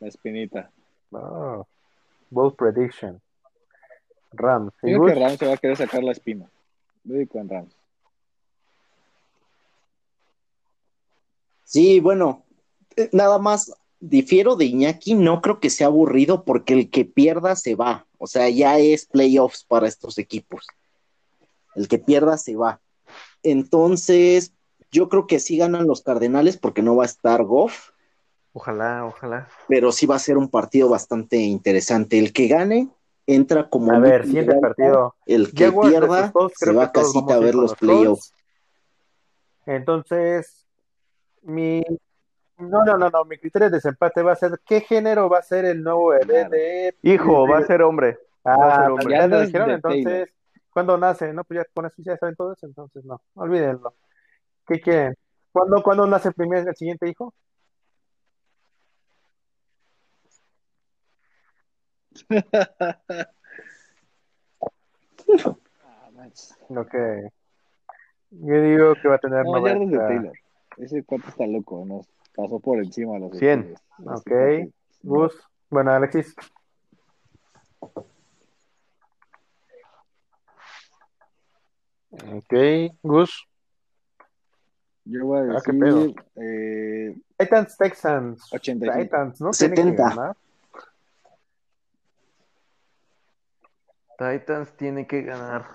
la 0.00 0.06
espinita. 0.06 0.70
Oh, 1.12 1.66
bold 2.28 2.54
prediction. 2.56 3.22
Rams. 4.32 4.74
¿Y 4.82 4.88
Creo 4.88 5.06
que? 5.06 5.14
Rams 5.14 5.38
se 5.38 5.46
va 5.46 5.54
a 5.54 5.56
querer 5.56 5.78
sacar 5.78 6.04
la 6.04 6.12
espina. 6.12 6.50
Digo 7.02 7.26
con 7.32 7.48
Rams. 7.48 7.74
Sí, 11.64 12.00
bueno, 12.00 12.44
eh, 12.96 13.08
nada 13.12 13.38
más 13.38 13.72
difiero 13.98 14.54
de 14.54 14.66
Iñaki, 14.66 15.14
no 15.14 15.40
creo 15.40 15.58
que 15.58 15.70
sea 15.70 15.86
aburrido 15.86 16.44
porque 16.44 16.74
el 16.74 16.90
que 16.90 17.06
pierda 17.06 17.56
se 17.56 17.76
va. 17.76 18.06
O 18.18 18.26
sea, 18.26 18.50
ya 18.50 18.78
es 18.78 19.06
playoffs 19.06 19.64
para 19.64 19.88
estos 19.88 20.18
equipos. 20.18 20.66
El 21.76 21.88
que 21.88 21.98
pierda 21.98 22.36
se 22.36 22.56
va. 22.56 22.78
Entonces, 23.42 24.52
yo 24.92 25.08
creo 25.08 25.26
que 25.26 25.40
sí 25.40 25.56
ganan 25.56 25.86
los 25.88 26.02
Cardenales 26.02 26.56
porque 26.58 26.82
no 26.82 26.94
va 26.94 27.02
a 27.04 27.06
estar 27.06 27.42
Goff, 27.42 27.90
Ojalá, 28.52 29.06
ojalá. 29.06 29.48
pero 29.66 29.90
sí 29.92 30.04
va 30.06 30.16
a 30.16 30.18
ser 30.20 30.36
un 30.36 30.48
partido 30.50 30.88
bastante 30.90 31.38
interesante. 31.38 32.18
El 32.18 32.32
que 32.34 32.48
gane 32.48 32.88
entra 33.26 33.68
como 33.70 33.92
A 33.92 33.98
ver, 33.98 34.24
siguiente 34.26 34.54
partido. 34.60 35.14
El 35.24 35.52
que 35.54 35.64
Jaguars 35.64 35.90
pierda 35.90 36.32
se 36.54 36.72
va 36.72 36.92
todos 36.92 37.12
casita 37.12 37.34
a 37.34 37.38
ver 37.38 37.54
los 37.54 37.70
los 37.70 37.74
playoffs. 37.76 38.34
Entonces, 39.66 40.66
mi. 41.42 41.82
No, 42.58 42.84
no, 42.84 42.96
no, 42.98 43.08
no. 43.10 43.24
Mi 43.24 43.38
criterio 43.38 43.70
de 43.70 43.76
desempate 43.76 44.22
va 44.22 44.32
a 44.32 44.36
ser: 44.36 44.60
¿qué 44.66 44.80
género 44.82 45.28
va 45.28 45.38
a 45.38 45.42
ser 45.42 45.64
el 45.64 45.82
nuevo 45.82 46.08
bebé 46.08 46.24
Claro. 46.26 46.50
de. 46.50 46.96
Hijo, 47.02 47.48
va 47.48 47.58
a 47.58 47.66
ser 47.66 47.82
hombre. 47.82 48.18
va 48.46 48.52
a 48.52 48.56
ser 48.76 48.84
Ah, 48.84 48.92
hombre. 48.92 49.14
ya 49.16 49.26
lo 49.26 49.40
dijeron, 49.40 49.70
entonces. 49.70 50.04
Taylor. 50.04 50.28
¿Cuándo 50.70 50.96
nace? 50.98 51.32
No, 51.32 51.44
pues 51.44 51.60
ya 51.60 51.66
con 51.74 51.84
eso 51.86 51.96
ya 51.98 52.16
saben 52.16 52.34
todo 52.34 52.52
eso, 52.54 52.66
entonces 52.66 53.04
no. 53.04 53.20
Olvídenlo. 53.34 53.94
¿Qué 54.66 54.80
quieren? 54.80 55.14
¿Cuándo, 55.52 55.82
¿cuándo 55.82 56.06
nace 56.06 56.28
el 56.28 56.34
primer, 56.34 56.66
el 56.66 56.76
siguiente 56.76 57.08
hijo? 57.08 57.34
Manches. 66.14 66.56
Ok. 66.70 66.94
Yo 68.30 68.62
digo 68.62 68.94
que 68.94 69.08
va 69.08 69.16
a 69.16 69.18
tener 69.18 69.44
No, 69.44 69.60
de 69.60 69.74
90. 69.74 70.06
Taylor. 70.06 70.32
Ese 70.78 71.04
cuate 71.04 71.28
está 71.28 71.46
loco, 71.46 71.84
nos 71.84 72.06
pasó 72.34 72.58
por 72.60 72.78
encima 72.78 73.16
a 73.16 73.18
los 73.18 73.36
Cien. 73.36 73.60
Steelers. 73.60 73.82
Ese 73.98 74.08
Ok. 74.08 74.22
cuate- 74.24 74.72
Gus. 75.02 75.48
Bueno, 75.68 75.90
Alexis. 75.92 76.34
Ok. 82.10 82.54
Gus. 83.02 83.46
Yo 85.04 85.26
voy 85.26 85.50
a 85.50 85.56
Ah, 85.58 85.62
qué 85.64 85.72
decir 85.72 86.14
eh, 86.36 87.16
Titans, 87.38 87.76
Texans. 87.76 88.52
85. 88.52 88.98
Titans, 89.02 89.40
¿no? 89.40 89.50
Tienen 89.50 89.74
que 89.74 89.82
70. 89.82 90.08
ganar. 90.08 90.36
Titans 94.18 94.76
tiene 94.76 95.06
que 95.06 95.22
ganar. 95.22 95.66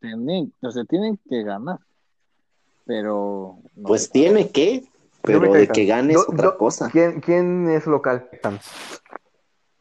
tienen, 0.00 0.52
o 0.60 0.70
sea, 0.70 0.84
tienen 0.84 1.18
que 1.28 1.42
ganar. 1.42 1.78
Pero 2.84 3.58
no 3.74 3.82
Pues 3.88 4.10
tiene 4.10 4.50
que, 4.50 4.86
pero 5.22 5.40
voy 5.40 5.60
de 5.60 5.68
que 5.68 5.86
gane 5.86 6.12
es 6.12 6.18
otra 6.18 6.50
yo- 6.50 6.58
cosa. 6.58 6.90
¿quién, 6.90 7.20
quién 7.20 7.70
es 7.70 7.86
local? 7.86 8.28
Titans. 8.30 9.00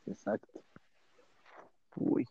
Exacto. 0.05 0.61
Uy. 1.97 2.25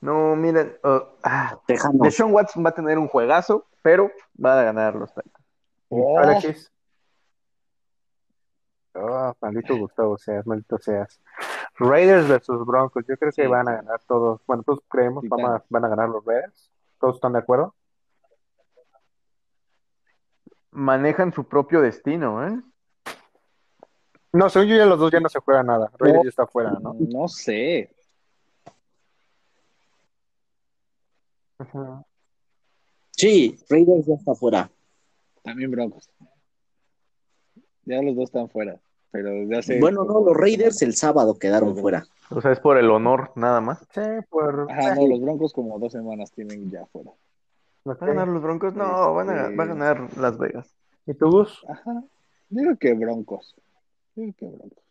No, 0.00 0.34
miren. 0.36 0.76
uh, 0.82 1.00
ah. 1.22 1.58
Deshaun 1.68 2.32
Watson 2.32 2.64
va 2.64 2.70
a 2.70 2.74
tener 2.74 2.98
un 2.98 3.08
juegazo, 3.08 3.66
pero 3.82 4.10
va 4.42 4.58
a 4.60 4.64
ganar 4.64 4.94
los 4.94 5.10
Titans. 5.12 5.44
¿Y 5.90 5.94
Oh. 6.00 6.18
Alexis. 6.18 6.72
Oh, 8.94 9.32
maldito 9.40 9.76
Gustavo 9.76 10.18
seas, 10.18 10.46
maldito 10.46 10.78
seas. 10.78 11.20
Raiders 11.78 12.28
versus 12.28 12.66
Broncos, 12.66 13.04
yo 13.06 13.16
creo 13.16 13.30
que 13.32 13.42
Sí, 13.42 13.48
van 13.48 13.68
a 13.68 13.76
ganar 13.76 14.00
todos. 14.06 14.40
Bueno, 14.46 14.62
todos 14.64 14.80
creemos 14.88 15.22
Titanes. 15.22 15.62
van 15.68 15.84
a 15.84 15.88
ganar 15.88 16.08
los 16.08 16.24
Raiders. 16.24 16.70
¿Todos 17.00 17.14
están 17.16 17.32
de 17.34 17.38
acuerdo? 17.38 17.74
Manejan 20.72 21.32
su 21.32 21.44
propio 21.44 21.80
destino, 21.80 22.46
¿eh? 22.46 22.60
No, 24.32 24.48
según 24.48 24.68
yo 24.68 24.76
ya 24.76 24.86
los 24.86 24.98
dos 24.98 25.10
ya 25.10 25.18
no 25.20 25.28
se 25.28 25.40
juega 25.40 25.62
nada. 25.62 25.90
Raiders 25.98 26.24
ya 26.24 26.28
está 26.30 26.46
fuera, 26.46 26.70
¿no? 26.80 26.94
No 26.98 27.26
sé. 27.28 27.92
Sí, 33.12 33.58
Raiders 33.68 34.06
ya 34.06 34.14
está 34.14 34.34
fuera. 34.34 34.70
También 35.42 35.70
Broncos. 35.70 36.08
Ya 37.84 38.02
los 38.02 38.16
dos 38.16 38.24
están 38.24 38.48
fuera. 38.48 38.80
Pero 39.10 39.42
ya 39.44 39.62
sé. 39.62 39.80
Bueno, 39.80 40.04
no, 40.04 40.20
los 40.20 40.36
Raiders 40.36 40.82
el 40.82 40.94
sábado 40.94 41.38
quedaron 41.38 41.76
fuera. 41.76 42.06
O 42.30 42.40
sea, 42.40 42.52
es 42.52 42.60
por 42.60 42.78
el 42.78 42.90
honor, 42.90 43.32
nada 43.34 43.60
más. 43.60 43.80
Sí, 43.92 44.00
por. 44.28 44.70
Ajá, 44.70 44.94
no, 44.94 45.06
los 45.08 45.20
Broncos 45.20 45.52
como 45.52 45.78
dos 45.78 45.92
semanas 45.92 46.30
tienen 46.30 46.70
ya 46.70 46.86
fuera. 46.86 47.10
Ok. 47.84 48.02
¿Va 48.02 48.06
a 48.06 48.06
ganar 48.06 48.28
los 48.28 48.42
Broncos? 48.42 48.74
No, 48.74 49.14
van 49.14 49.30
a, 49.30 49.50
va 49.50 49.64
a 49.64 49.66
ganar 49.66 50.16
Las 50.16 50.38
Vegas. 50.38 50.72
¿Y 51.06 51.14
tú, 51.14 51.30
Gus? 51.30 51.64
Ajá. 51.68 52.04
Digo 52.48 52.76
que 52.76 52.94
Broncos. 52.94 53.56
Digo 54.14 54.32
que 54.38 54.46
Broncos. 54.46 54.84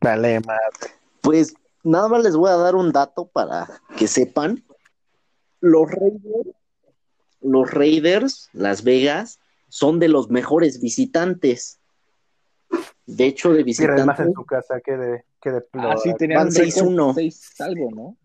Dale, 0.00 0.40
madre. 0.40 0.94
Pues 1.20 1.54
nada 1.82 2.08
más 2.08 2.22
les 2.22 2.36
voy 2.36 2.50
a 2.50 2.56
dar 2.56 2.74
un 2.74 2.92
dato 2.92 3.26
para 3.26 3.66
que 3.96 4.06
sepan. 4.06 4.64
Los 5.60 5.90
Raiders, 5.90 6.48
los 7.42 7.70
Raiders, 7.70 8.48
Las 8.52 8.82
Vegas, 8.84 9.38
son 9.68 9.98
de 9.98 10.08
los 10.08 10.30
mejores 10.30 10.80
visitantes. 10.80 11.80
De 13.06 13.26
hecho, 13.26 13.52
de 13.52 13.64
Pierdes 13.64 14.06
más 14.06 14.20
en 14.20 14.26
visitantes, 14.28 14.34
tu 14.34 14.44
casa 14.44 14.80
que 14.80 14.96
de, 14.96 15.24
que 15.40 15.50
de 15.50 15.64
Ah, 15.74 15.96
sí, 16.02 16.14
tenían 16.14 16.38
Van 16.38 16.48
un 16.48 16.54
récord 16.54 16.88
6-1. 16.88 17.14
6 17.14 17.60
algo, 17.60 17.88
¿no? 17.90 18.16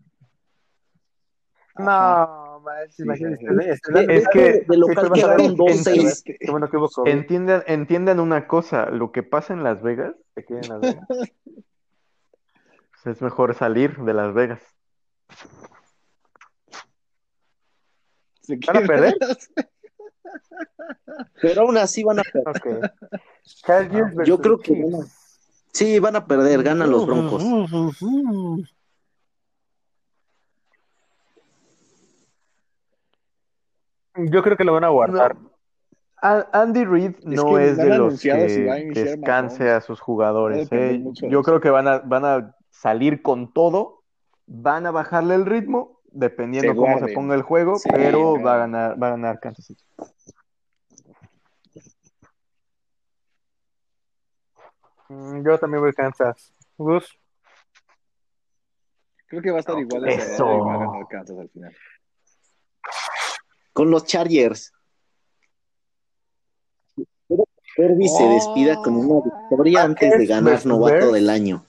No, 1.78 2.46
Sí, 2.88 3.04
de, 3.04 4.16
Es 4.16 4.28
que- 4.32 4.40
de 4.40 4.64
sí, 4.68 4.76
local 4.76 5.06
fue 5.08 5.18
quedaron 5.18 5.56
bastante 5.56 6.00
2-6. 6.00 6.22
Qué 6.40 6.50
bueno 6.50 6.68
que 6.70 6.76
hubo 6.78 6.88
COVID. 6.88 7.10
Entiendan, 7.10 7.62
entiendan 7.66 8.18
una 8.20 8.48
cosa, 8.48 8.86
lo 8.90 9.12
que 9.12 9.22
pasa 9.22 9.52
en 9.52 9.62
Las 9.62 9.82
Vegas, 9.82 10.14
Se 10.34 10.44
queden 10.44 10.68
Las 10.68 10.80
Vegas. 10.80 11.06
es 13.06 13.22
mejor 13.22 13.54
salir 13.54 13.96
de 13.98 14.14
Las 14.14 14.34
Vegas. 14.34 14.60
Se 18.42 18.58
¿Van 18.66 18.76
a 18.76 18.80
perder? 18.86 19.14
Pero 21.40 21.62
aún 21.62 21.76
así 21.78 22.04
van 22.04 22.18
a 22.20 22.22
perder. 22.22 22.92
Yo 24.24 24.38
creo 24.40 24.58
que 24.58 24.74
Chiefs. 24.74 24.92
van 24.92 25.02
a- 25.02 25.06
Sí, 25.72 25.98
van 25.98 26.16
a 26.16 26.26
perder, 26.26 26.62
ganan 26.62 26.90
los 26.90 27.06
Broncos. 27.06 27.42
Yo 34.16 34.42
creo 34.42 34.56
que 34.56 34.64
lo 34.64 34.72
van 34.72 34.84
a 34.84 34.88
guardar. 34.88 35.36
Andy 36.22 36.84
Reid 36.84 37.16
no 37.24 37.54
que 37.54 37.70
es, 37.70 37.76
de 37.76 37.98
los 37.98 38.18
si 38.18 38.30
que 38.30 38.90
descanse 38.94 39.70
a 39.70 39.80
sus 39.80 40.00
jugadores. 40.00 40.68
¿eh? 40.72 41.02
Yo 41.28 41.42
creo 41.42 41.60
que 41.60 41.70
van 41.70 41.86
a, 41.86 41.98
van 41.98 42.24
a 42.24 42.55
salir 42.80 43.22
con 43.22 43.52
todo, 43.52 44.02
van 44.46 44.86
a 44.86 44.90
bajarle 44.90 45.34
el 45.34 45.46
ritmo, 45.46 46.00
dependiendo 46.04 46.72
Se 46.72 46.76
cómo 46.76 46.98
se 46.98 47.12
ponga 47.14 47.34
el 47.34 47.42
juego, 47.42 47.76
Sí, 47.76 47.88
pero 47.92 48.34
claro. 48.34 48.42
va 48.42 48.54
a 48.54 48.58
ganar, 48.58 49.02
va 49.02 49.06
a 49.08 49.10
ganar 49.10 49.40
Kansas 49.40 49.66
City. 49.66 49.84
Mm, 55.08 55.44
Yo 55.44 55.58
también 55.58 55.80
voy 55.80 55.90
a 55.90 55.92
Kansas. 55.92 56.52
Gus. 56.76 57.18
Creo 59.28 59.42
que 59.42 59.50
va 59.50 59.56
a 59.56 59.60
estar 59.60 59.78
igual 59.78 60.08
Eso. 60.08 60.36
cerrado 60.36 60.54
y 60.56 60.60
va 60.60 60.74
a 60.74 60.78
ganar 60.78 61.08
Kansas 61.08 61.38
al 61.38 61.48
final. 61.50 61.76
Con 63.72 63.90
los 63.90 64.04
Chargers. 64.04 64.72
Kirby 67.76 68.08
se 68.08 68.24
despida 68.28 68.76
con 68.76 68.96
una 68.96 69.20
victoria 69.22 69.82
antes 69.82 70.16
de 70.18 70.26
ganar 70.26 70.64
novato 70.64 71.12
del 71.12 71.28
año. 71.28 71.66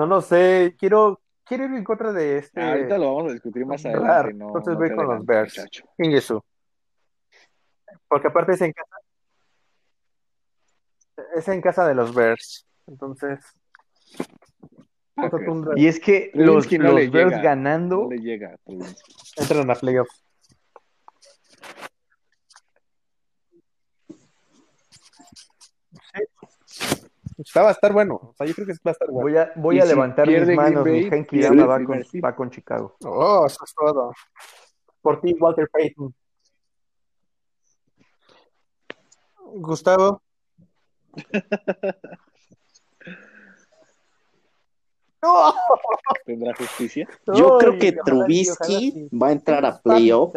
No 0.00 0.06
lo 0.06 0.22
sé. 0.22 0.74
Quiero, 0.78 1.20
quiero 1.44 1.66
ir 1.66 1.72
en 1.74 1.84
contra 1.84 2.10
de 2.10 2.38
este. 2.38 2.58
Ahorita 2.62 2.96
lo 2.96 3.14
vamos 3.16 3.30
a 3.30 3.34
discutir 3.34 3.66
más 3.66 3.82
Claro, 3.82 4.02
adelante. 4.02 4.34
No, 4.34 4.46
entonces 4.46 4.72
no 4.72 4.78
voy 4.78 4.94
con 4.96 5.06
los 5.08 5.26
Bears. 5.26 5.66
Ingesu. 5.98 6.42
Porque 8.08 8.28
aparte 8.28 8.52
es 8.52 8.62
en 8.62 8.72
casa. 8.72 8.96
Es 11.36 11.48
en 11.48 11.60
casa 11.60 11.86
de 11.86 11.94
los 11.94 12.14
Bears. 12.14 12.66
Entonces. 12.86 13.40
Ah. 15.16 15.30
Y 15.76 15.86
es 15.86 16.00
que 16.00 16.30
los, 16.32 16.72
no 16.72 16.92
los 16.92 17.10
Bears 17.10 17.30
llega, 17.32 17.42
ganando, 17.42 18.04
No 18.04 18.08
le 18.08 18.20
llega. 18.20 18.54
a 18.54 18.56
Trubinsky. 18.56 19.12
Entran 19.36 19.70
a 19.70 19.74
playoffs. 19.74 20.24
Está, 27.44 27.62
va 27.62 27.68
a 27.70 27.72
estar 27.72 27.92
bueno. 27.92 28.16
O 28.16 28.34
sea, 28.36 28.46
yo 28.46 28.54
creo 28.54 28.66
que 28.66 28.72
va 28.84 28.90
a 28.90 28.92
estar 28.92 29.08
bueno. 29.08 29.22
voy 29.22 29.36
a, 29.38 29.52
voy 29.56 29.76
Y 29.76 29.80
a 29.80 29.82
si 29.82 29.88
levantar 29.88 30.26
mis 30.28 30.56
manos, 30.56 30.84
mi 30.84 30.90
Bay, 30.90 31.08
Henky 31.10 31.38
pierde 31.38 31.56
Dama 31.56 31.76
el 31.76 31.82
va 31.82 31.84
con, 31.86 32.02
va 32.24 32.36
con 32.36 32.50
Chicago. 32.50 32.96
Oh, 33.04 33.46
eso 33.46 33.64
es 33.64 33.74
todo. 33.74 34.12
Por 35.00 35.20
ti, 35.20 35.34
Walter 35.40 35.68
Payton. 35.72 36.14
Gustavo. 39.54 40.22
¡No! 45.22 45.54
¿Tendrá 46.24 46.54
justicia? 46.54 47.08
Yo 47.26 47.58
creo 47.58 47.78
que 47.78 47.88
ojalá 47.88 48.04
Trubisky 48.04 48.52
ojalá 48.52 48.80
sí. 48.80 49.08
va 49.16 49.28
a 49.28 49.32
entrar 49.32 49.64
a 49.64 49.78
playoff 49.80 50.34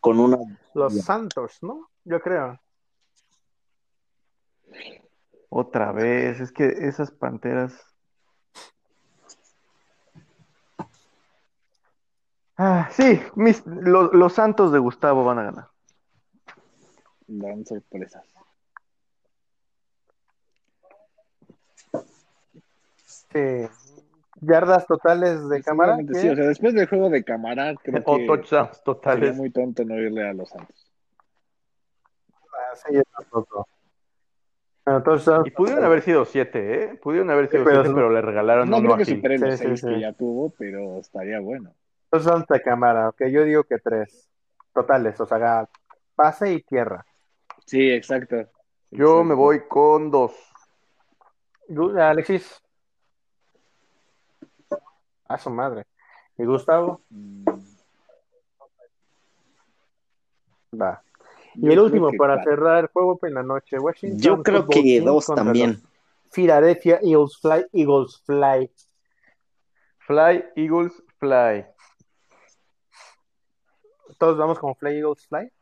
con 0.00 0.18
una. 0.20 0.38
Los 0.74 0.94
Santos, 1.00 1.58
¿no? 1.62 1.88
Yo 2.04 2.20
creo. 2.20 2.58
Otra 5.54 5.92
vez, 5.92 6.40
es 6.40 6.50
que 6.50 6.64
esas 6.64 7.10
panteras. 7.10 7.78
Ah, 12.56 12.88
sí, 12.90 13.20
mis, 13.34 13.62
los, 13.66 14.14
los 14.14 14.32
Santos 14.32 14.72
de 14.72 14.78
Gustavo 14.78 15.24
van 15.26 15.40
a 15.40 15.42
ganar. 15.42 15.68
Dan 17.26 17.66
sorpresas. 17.66 18.24
Yardas 24.40 24.86
totales 24.86 25.50
de 25.50 25.62
cámara. 25.62 25.98
Sí, 26.14 26.30
o 26.30 26.34
sea, 26.34 26.46
después 26.46 26.72
del 26.72 26.88
juego 26.88 27.10
de 27.10 27.24
Camará, 27.24 27.74
creo 27.74 28.02
O 28.06 28.16
que 28.16 28.26
touchdowns 28.26 28.70
sería 28.70 28.84
totales. 28.84 29.36
muy 29.36 29.50
tonto 29.50 29.84
no 29.84 29.98
irle 29.98 30.26
a 30.26 30.32
los 30.32 30.48
Santos. 30.48 30.90
Ah, 32.54 32.74
sí, 32.74 32.94
yo 32.94 33.02
tampoco. 33.14 33.68
Bueno, 34.84 34.98
entonces, 34.98 35.34
Y 35.44 35.50
pudieron 35.52 35.84
haber 35.84 36.02
sido 36.02 36.24
siete, 36.24 36.84
¿eh? 36.84 36.94
Pudieron 36.96 37.30
haber 37.30 37.48
sido 37.48 37.62
Sí, 37.62 37.64
pero 37.70 37.82
siete, 37.82 37.94
pero 37.94 38.10
le 38.10 38.20
regalaron 38.20 38.68
No 38.68 38.78
uno 38.78 38.94
creo 38.94 38.98
que 38.98 39.04
supere 39.04 39.38
los 39.38 39.54
Sí, 39.54 39.64
seis 39.64 39.80
sí. 39.80 39.86
que 39.86 40.00
ya 40.00 40.12
tuvo, 40.12 40.50
pero 40.58 40.98
estaría 40.98 41.38
bueno. 41.40 41.72
Entonces 42.04 42.30
son 42.30 42.44
de 42.48 42.62
cámara, 42.62 43.08
ok, 43.10 43.22
yo 43.26 43.44
digo 43.44 43.64
que 43.64 43.78
tres 43.78 44.28
totales, 44.74 45.20
o 45.20 45.26
sea, 45.26 45.68
pase 46.14 46.52
y 46.52 46.62
tierra. 46.62 47.06
Sí, 47.64 47.90
exacto. 47.90 48.36
Yo 48.90 49.20
Exacto. 49.20 49.24
me 49.24 49.34
voy 49.34 49.60
con 49.68 50.10
dos. 50.10 50.32
Alexis. 51.98 52.60
A 55.28 55.38
su 55.38 55.48
madre. 55.48 55.86
¿Y 56.36 56.44
Gustavo? 56.44 57.00
Mm, 57.08 57.44
Va. 60.80 61.02
Y 61.54 61.66
yo 61.66 61.72
el 61.72 61.78
último, 61.80 62.10
para 62.16 62.42
cerrar 62.42 62.84
el 62.84 62.86
juego 62.88 63.18
en 63.22 63.34
la 63.34 63.42
noche, 63.42 63.78
Washington. 63.78 64.18
Yo 64.18 64.42
creo 64.42 64.64
Football 64.64 64.82
que 64.82 65.00
dos 65.00 65.26
también. 65.26 65.82
Philadelphia 66.32 66.98
Eagles 67.02 67.38
Fly, 67.38 67.66
Eagles 67.72 68.22
Fly. 68.24 68.70
Fly, 70.06 70.44
Eagles, 70.56 70.92
fly. 71.18 71.66
Todos 74.18 74.38
vamos 74.38 74.58
con 74.58 74.74
Fly 74.74 74.96
Eagles 74.96 75.26
Fly. 75.26 75.52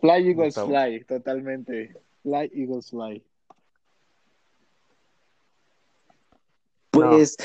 Fly 0.00 0.28
Eagles. 0.28 0.54
Fly, 0.54 1.04
totalmente. 1.04 1.94
Fly 2.22 2.50
Eagles 2.54 2.90
Fly. 2.90 3.22
Pues 6.90 7.36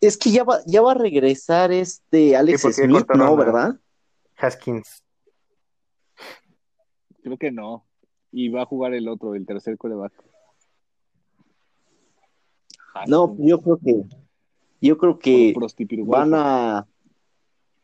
es 0.00 0.16
que 0.18 0.30
ya 0.30 0.44
va, 0.44 0.60
ya 0.66 0.82
va 0.82 0.92
a 0.92 0.94
regresar 0.94 1.72
este 1.72 2.36
Alex 2.36 2.62
Sí, 2.62 2.72
Smith, 2.72 3.06
¿no? 3.14 3.36
¿Verdad? 3.36 3.76
Haskins. 4.36 5.03
Creo 7.24 7.38
que 7.38 7.50
no. 7.50 7.86
Y 8.30 8.50
va 8.50 8.62
a 8.62 8.66
jugar 8.66 8.92
el 8.92 9.08
otro, 9.08 9.34
el 9.34 9.46
tercer 9.46 9.78
coreback. 9.78 10.12
No, 13.06 13.34
yo 13.38 13.60
creo 13.60 13.78
que 13.78 14.04
yo 14.80 14.98
creo 14.98 15.18
que 15.18 15.54
van 16.04 16.34
a 16.34 16.86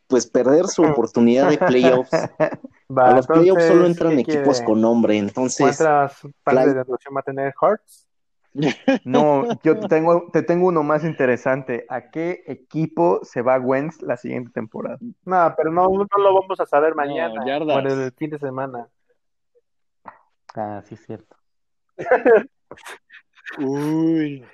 pues 0.07 0.27
perder 0.27 0.67
su 0.67 0.83
oportunidad 0.83 1.49
de 1.49 1.57
playoffs. 1.57 2.11
Va, 2.95 3.11
a 3.11 3.15
los 3.15 3.25
playoffs 3.25 3.65
solo 3.65 3.85
entran 3.85 4.15
¿qué 4.15 4.21
equipos 4.21 4.57
quiere? 4.57 4.65
con 4.65 4.81
nombre, 4.81 5.17
entonces 5.17 5.77
¿Cuántas 5.77 6.21
partes 6.43 6.75
de 6.75 6.83
va 6.83 7.19
a 7.21 7.23
tener 7.23 7.53
Hearts? 7.59 8.07
No, 9.05 9.47
yo 9.63 9.79
te 9.79 9.87
tengo, 9.87 10.27
te 10.31 10.43
tengo 10.43 10.67
uno 10.67 10.83
más 10.83 11.05
interesante. 11.05 11.85
¿A 11.87 12.11
qué 12.11 12.43
equipo 12.45 13.21
se 13.23 13.41
va 13.41 13.57
Wentz 13.57 14.01
la 14.01 14.17
siguiente 14.17 14.51
temporada? 14.51 14.97
No, 15.23 15.53
pero 15.55 15.71
no, 15.71 15.87
no 15.87 16.23
lo 16.23 16.33
vamos 16.41 16.59
a 16.59 16.65
saber 16.65 16.93
mañana 16.93 17.45
yardas. 17.45 17.77
o 17.77 17.79
en 17.79 17.87
el 17.87 18.11
fin 18.11 18.29
de 18.29 18.39
semana. 18.39 18.89
Ah, 20.55 20.81
sí, 20.85 20.95
es 20.95 21.05
cierto. 21.05 21.35
Uy. 23.57 24.45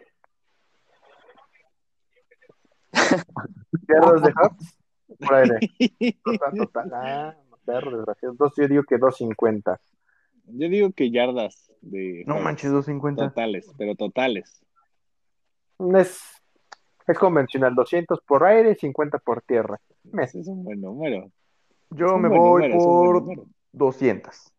¿Yardas 3.88 4.22
de 4.22 4.32
Hearts? 4.32 4.78
Por 5.20 5.36
aire. 5.36 5.60
Total, 6.24 6.54
total. 6.58 6.92
Ah, 6.94 7.36
perro 7.66 7.98
desgraciado. 7.98 8.34
Entonces 8.34 8.64
yo 8.64 8.68
digo 8.68 8.84
que 8.84 8.98
250. 8.98 9.80
Yo 10.46 10.70
digo 10.70 10.92
que 10.94 11.12
yardas 11.12 11.72
de 11.82 12.24
No 12.26 12.40
manches, 12.40 12.72
250. 12.72 13.30
totales, 13.30 13.70
pero 13.78 13.96
totales. 13.96 14.62
Es, 15.96 16.22
es 17.06 17.20
convencional, 17.20 17.76
200 17.76 18.22
por 18.22 18.46
aire 18.46 18.72
y 18.72 18.76
50 18.76 19.20
por 19.20 19.42
tierra. 19.42 19.80
Ese 20.20 20.40
es 20.40 20.48
un 20.48 20.64
buen 20.64 20.82
número. 20.82 21.30
Yo 21.90 22.18
me 22.18 22.30
voy 22.30 22.64
número, 22.64 22.78
por 22.78 23.22
número. 23.24 23.46
200. 23.74 24.54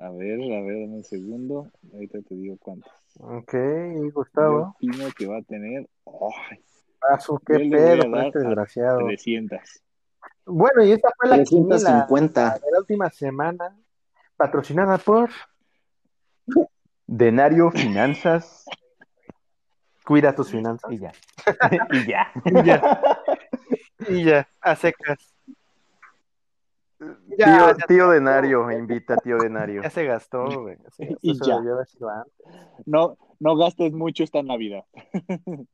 A 0.00 0.08
ver, 0.10 0.40
a 0.40 0.62
ver, 0.62 0.80
dame 0.80 0.96
un 0.96 1.04
segundo. 1.04 1.70
Ahorita 1.92 2.18
te 2.22 2.34
digo 2.34 2.56
cuántas. 2.58 2.90
Ok, 3.18 3.54
y 3.54 4.10
Gustavo. 4.10 4.74
Yo 4.80 4.88
opino 4.90 5.08
que 5.16 5.26
va 5.26 5.38
a 5.38 5.42
tener 5.42 5.88
ay, 6.06 6.58
Ah, 7.08 7.18
su 7.18 7.38
qué 7.38 7.58
pedo 7.70 8.16
este 8.20 8.38
desgraciado. 8.38 8.98
300. 9.06 9.60
Bueno, 10.46 10.82
y 10.84 10.92
esta 10.92 11.08
fue 11.18 11.28
la 11.28 11.42
quiniela 11.44 11.76
350. 11.76 12.54
de 12.58 12.70
la 12.72 12.78
última 12.78 13.10
semana, 13.10 13.76
patrocinada 14.36 14.98
por 14.98 15.30
Denario, 17.06 17.70
finanzas 17.70 18.64
Cuida 20.04 20.34
tus 20.34 20.50
finanzas. 20.50 20.90
y 20.90 20.98
ya. 20.98 21.12
y 21.92 22.06
ya. 22.06 22.32
Y 22.44 22.62
ya. 22.64 23.00
Y 24.08 24.24
ya, 24.24 24.48
a 24.60 24.76
secas. 24.76 25.18
Ya, 27.38 27.46
tío, 27.46 27.78
ya, 27.78 27.86
tío 27.86 28.10
Denario, 28.10 28.70
invita 28.70 29.14
a 29.14 29.16
tío 29.16 29.38
Denario. 29.38 29.82
ya 29.84 29.90
se 29.90 30.04
gastó, 30.04 30.44
güey. 30.62 30.76
Se 30.92 31.06
gastó, 31.06 31.18
Y 31.22 31.38
ya. 31.38 31.58
No, 32.84 33.16
no 33.38 33.56
gastes 33.56 33.92
mucho 33.92 34.22
esta 34.22 34.42
Navidad. 34.42 34.84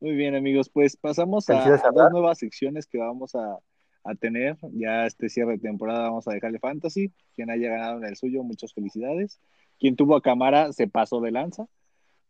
Muy 0.00 0.12
bien, 0.16 0.34
amigos, 0.34 0.68
pues 0.68 0.96
pasamos 0.98 1.48
a, 1.48 1.54
¿Felicidades, 1.54 1.84
a 1.84 1.90
dos 1.90 2.10
nuevas 2.10 2.38
secciones 2.38 2.86
que 2.86 2.98
vamos 2.98 3.34
a, 3.34 3.58
a 4.04 4.14
tener. 4.16 4.58
Ya 4.72 5.06
este 5.06 5.30
cierre 5.30 5.52
de 5.52 5.58
temporada 5.60 6.02
vamos 6.02 6.28
a 6.28 6.32
dejarle 6.32 6.58
fantasy. 6.58 7.10
Quien 7.34 7.50
haya 7.50 7.70
ganado 7.70 7.96
en 7.98 8.04
el 8.04 8.16
suyo, 8.16 8.42
muchas 8.42 8.74
felicidades. 8.74 9.40
Quien 9.78 9.96
tuvo 9.96 10.14
a 10.14 10.20
cámara 10.20 10.74
se 10.74 10.88
pasó 10.88 11.22
de 11.22 11.30
lanza. 11.30 11.66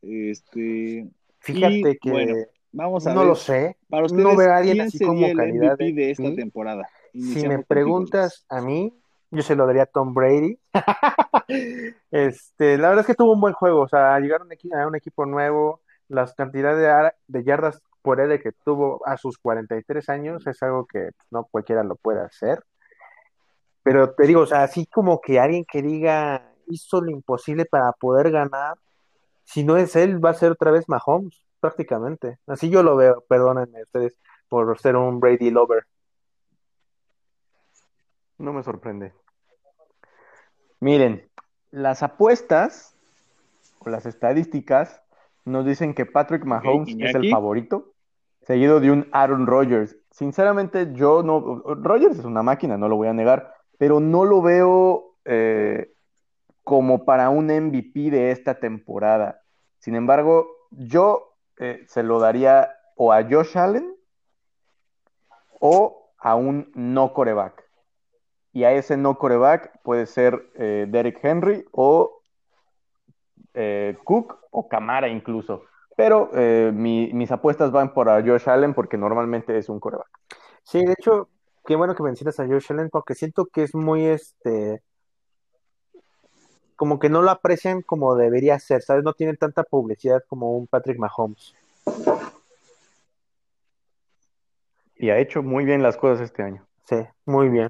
Este, 0.02 1.10
Fíjate 1.40 1.90
Y, 1.90 1.98
que 1.98 2.10
bueno, 2.10 2.34
vamos 2.72 3.06
a 3.06 3.14
no 3.14 3.20
ver. 3.20 3.28
lo 3.28 3.34
sé. 3.34 3.76
Para 3.88 4.04
ustedes, 4.04 4.24
no 4.24 4.36
veo 4.36 4.52
a 4.52 4.56
alguien 4.56 4.76
¿quién 4.76 4.86
así 4.86 5.04
como 5.04 5.26
el 5.26 5.36
calidad 5.36 5.74
MVP 5.74 5.92
de 5.92 6.10
esta 6.10 6.22
MVP? 6.24 6.40
temporada? 6.40 6.88
Si 7.12 7.46
me 7.46 7.62
preguntas 7.62 8.44
a 8.48 8.60
mí, 8.60 8.94
yo 9.30 9.42
se 9.42 9.56
lo 9.56 9.66
daría 9.66 9.82
a 9.82 9.86
Tom 9.86 10.14
Brady. 10.14 10.58
Este, 12.12 12.76
la 12.78 12.88
verdad 12.88 13.02
es 13.02 13.06
que 13.06 13.14
tuvo 13.14 13.32
un 13.32 13.40
buen 13.40 13.54
juego, 13.54 13.82
o 13.82 13.88
sea, 13.88 14.18
llegar 14.18 14.40
a 14.40 14.86
un, 14.86 14.94
equipo 14.96 15.26
nuevo, 15.26 15.80
las 16.08 16.34
cantidades 16.34 16.78
de, 16.78 16.88
ar- 16.88 17.16
de 17.28 17.44
yardas 17.44 17.80
por 18.02 18.20
él 18.20 18.40
que 18.42 18.52
tuvo 18.52 19.00
a 19.06 19.16
sus 19.16 19.38
43 19.38 20.08
años 20.08 20.46
es 20.46 20.62
algo 20.62 20.86
que 20.86 21.10
no 21.30 21.44
cualquiera 21.44 21.84
lo 21.84 21.96
puede 21.96 22.20
hacer. 22.20 22.64
Pero 23.82 24.12
te 24.12 24.26
digo, 24.26 24.42
o 24.42 24.46
sea, 24.46 24.62
así 24.62 24.86
como 24.86 25.20
que 25.20 25.38
alguien 25.38 25.64
que 25.64 25.82
diga 25.82 26.52
hizo 26.66 27.00
lo 27.00 27.10
imposible 27.10 27.64
para 27.64 27.92
poder 27.92 28.30
ganar, 28.30 28.74
si 29.50 29.64
no 29.64 29.76
es 29.76 29.96
él, 29.96 30.24
va 30.24 30.30
a 30.30 30.34
ser 30.34 30.52
otra 30.52 30.70
vez 30.70 30.88
Mahomes, 30.88 31.42
prácticamente. 31.58 32.38
Así 32.46 32.70
yo 32.70 32.84
lo 32.84 32.94
veo, 32.94 33.24
perdónenme 33.28 33.82
ustedes 33.82 34.16
por 34.48 34.78
ser 34.78 34.94
un 34.94 35.18
Brady 35.18 35.50
lover. 35.50 35.86
No 38.38 38.52
me 38.52 38.62
sorprende. 38.62 39.12
Miren, 40.78 41.28
las 41.72 42.04
apuestas 42.04 42.94
o 43.80 43.90
las 43.90 44.06
estadísticas 44.06 45.02
nos 45.44 45.66
dicen 45.66 45.94
que 45.94 46.06
Patrick 46.06 46.44
Mahomes 46.44 46.94
es 47.00 47.14
el 47.16 47.28
favorito, 47.28 47.92
seguido 48.42 48.78
de 48.78 48.92
un 48.92 49.08
Aaron 49.10 49.48
Rodgers. 49.48 49.96
Sinceramente, 50.12 50.92
yo 50.94 51.24
no. 51.24 51.60
Rodgers 51.64 52.20
es 52.20 52.24
una 52.24 52.44
máquina, 52.44 52.78
no 52.78 52.88
lo 52.88 52.94
voy 52.94 53.08
a 53.08 53.14
negar, 53.14 53.52
pero 53.78 53.98
no 53.98 54.24
lo 54.24 54.42
veo 54.42 55.16
eh, 55.24 55.92
como 56.70 57.04
para 57.04 57.30
un 57.30 57.50
MVP 57.50 58.12
de 58.12 58.30
esta 58.30 58.60
temporada. 58.60 59.42
Sin 59.80 59.96
embargo, 59.96 60.46
yo 60.70 61.34
eh, 61.58 61.84
se 61.88 62.04
lo 62.04 62.20
daría 62.20 62.70
o 62.94 63.12
a 63.12 63.24
Josh 63.24 63.58
Allen 63.58 63.92
o 65.58 66.12
a 66.20 66.36
un 66.36 66.70
no 66.76 67.12
coreback. 67.12 67.64
Y 68.52 68.62
a 68.62 68.70
ese 68.70 68.96
no 68.96 69.18
coreback 69.18 69.80
puede 69.82 70.06
ser 70.06 70.48
eh, 70.54 70.86
Derek 70.88 71.18
Henry 71.24 71.64
o 71.72 72.20
eh, 73.54 73.98
Cook 74.04 74.38
o 74.52 74.68
Camara 74.68 75.08
incluso. 75.08 75.64
Pero 75.96 76.30
mi- 76.72 77.12
mis 77.12 77.32
apuestas 77.32 77.72
van 77.72 77.92
por 77.92 78.06
Josh 78.24 78.48
Allen 78.48 78.74
porque 78.74 78.96
normalmente 78.96 79.58
es 79.58 79.68
un 79.68 79.80
coreback. 79.80 80.06
Sí, 80.62 80.84
de 80.84 80.92
hecho, 80.92 81.30
qué 81.66 81.74
bueno 81.74 81.96
que 81.96 82.04
mencionas 82.04 82.38
a 82.38 82.46
Josh 82.46 82.70
Allen 82.70 82.90
porque 82.90 83.16
siento 83.16 83.46
que 83.46 83.64
es 83.64 83.74
muy, 83.74 84.06
este, 84.06 84.82
como 86.80 86.98
que 86.98 87.10
no 87.10 87.20
lo 87.20 87.30
aprecian 87.30 87.82
como 87.82 88.16
debería 88.16 88.58
ser, 88.58 88.80
¿sabes? 88.80 89.04
No 89.04 89.12
tiene 89.12 89.36
tanta 89.36 89.64
publicidad 89.64 90.24
como 90.26 90.56
un 90.56 90.66
Patrick 90.66 90.98
Mahomes. 90.98 91.54
Y 94.96 95.10
ha 95.10 95.18
hecho 95.18 95.42
muy 95.42 95.66
bien 95.66 95.82
las 95.82 95.98
cosas 95.98 96.22
este 96.22 96.42
año. 96.42 96.66
Sí, 96.88 96.96
muy 97.26 97.50
bien. 97.50 97.68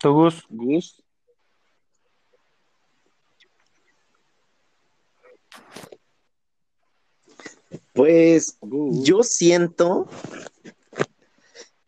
¿Tu 0.00 0.12
Gus? 0.12 0.46
Gus. 0.50 1.02
Pues 7.94 8.58
Gus. 8.60 9.02
yo 9.02 9.22
siento 9.22 10.06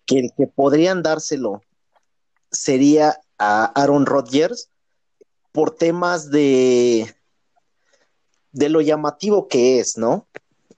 que 0.07 0.21
el 0.21 0.33
que 0.35 0.47
podrían 0.47 1.03
dárselo 1.03 1.61
sería 2.62 3.20
a 3.39 3.64
Aaron 3.74 4.06
Rodgers 4.06 4.68
por 5.51 5.74
temas 5.74 6.30
de 6.30 7.12
de 8.52 8.68
lo 8.68 8.80
llamativo 8.80 9.48
que 9.48 9.80
es, 9.80 9.97
¿no? 9.98 10.28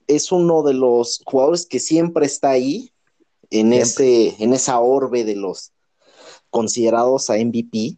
Es 0.07 0.31
uno 0.31 0.63
de 0.63 0.73
los 0.73 1.21
jugadores 1.25 1.65
que 1.67 1.79
siempre 1.79 2.25
está 2.25 2.49
ahí 2.51 2.91
en 3.51 3.71
Siempre. 3.71 4.27
ese 4.29 4.43
en 4.43 4.53
esa 4.53 4.79
orbe 4.79 5.23
de 5.25 5.35
los 5.35 5.71
considerados 6.49 7.29
a 7.29 7.35
MVP 7.37 7.97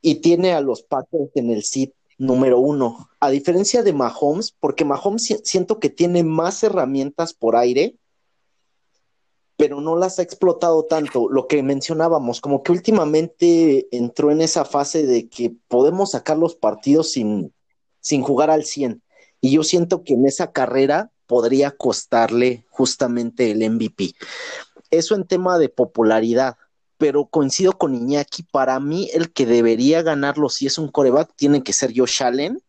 y 0.00 0.14
tiene 0.16 0.52
a 0.52 0.60
los 0.62 0.82
Packers 0.82 1.30
en 1.34 1.50
el 1.50 1.62
seed 1.64 1.90
número 2.18 2.58
uno. 2.58 3.10
A 3.20 3.28
diferencia 3.30 3.82
de 3.82 3.92
Mahomes, 3.92 4.54
porque 4.60 4.84
Mahomes 4.84 5.24
si- 5.24 5.38
siento 5.44 5.78
que 5.80 5.90
tiene 5.90 6.22
más 6.22 6.62
herramientas 6.62 7.34
por 7.34 7.56
aire, 7.56 7.96
pero 9.56 9.80
no 9.80 9.96
las 9.96 10.18
ha 10.18 10.22
explotado 10.22 10.84
tanto. 10.84 11.28
Lo 11.28 11.46
que 11.46 11.62
mencionábamos, 11.62 12.40
como 12.40 12.62
que 12.62 12.72
últimamente 12.72 13.86
entró 13.90 14.30
en 14.30 14.40
esa 14.40 14.64
fase 14.64 15.06
de 15.06 15.28
que 15.28 15.54
podemos 15.68 16.12
sacar 16.12 16.38
los 16.38 16.56
partidos 16.56 17.12
sin, 17.12 17.52
sin 18.00 18.22
jugar 18.22 18.50
al 18.50 18.64
100. 18.64 19.02
Y 19.40 19.52
yo 19.52 19.62
siento 19.62 20.02
que 20.02 20.14
en 20.14 20.26
esa 20.26 20.52
carrera 20.52 21.10
podría 21.26 21.70
costarle 21.70 22.66
justamente 22.70 23.50
el 23.50 23.68
MVP. 23.70 24.14
Eso 24.90 25.14
en 25.14 25.26
tema 25.26 25.58
de 25.58 25.68
popularidad 25.68 26.56
pero 26.96 27.26
coincido 27.26 27.76
con 27.76 27.94
Iñaki, 27.94 28.44
para 28.44 28.78
mí 28.80 29.10
el 29.12 29.32
que 29.32 29.46
debería 29.46 30.02
ganarlo 30.02 30.48
si 30.48 30.66
es 30.66 30.78
un 30.78 30.88
coreback 30.88 31.34
tiene 31.36 31.62
que 31.62 31.72
ser 31.72 31.92
Josh 31.94 32.22
Allen, 32.22 32.62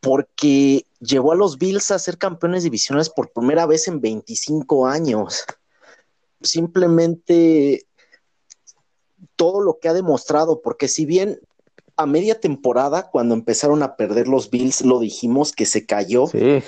porque 0.00 0.86
llevó 1.00 1.32
a 1.32 1.36
los 1.36 1.58
Bills 1.58 1.90
a 1.90 1.98
ser 1.98 2.16
campeones 2.16 2.62
divisionales 2.62 3.10
por 3.10 3.32
primera 3.32 3.66
vez 3.66 3.88
en 3.88 4.00
25 4.00 4.86
años. 4.86 5.44
Simplemente 6.42 7.86
todo 9.36 9.60
lo 9.60 9.78
que 9.78 9.88
ha 9.88 9.94
demostrado, 9.94 10.60
porque 10.60 10.88
si 10.88 11.06
bien 11.06 11.40
a 11.96 12.06
media 12.06 12.40
temporada, 12.40 13.10
cuando 13.10 13.34
empezaron 13.34 13.82
a 13.82 13.96
perder 13.96 14.26
los 14.28 14.50
Bills, 14.50 14.82
lo 14.82 15.00
dijimos 15.00 15.52
que 15.52 15.66
se 15.66 15.84
cayó, 15.84 16.26
Sí. 16.26 16.62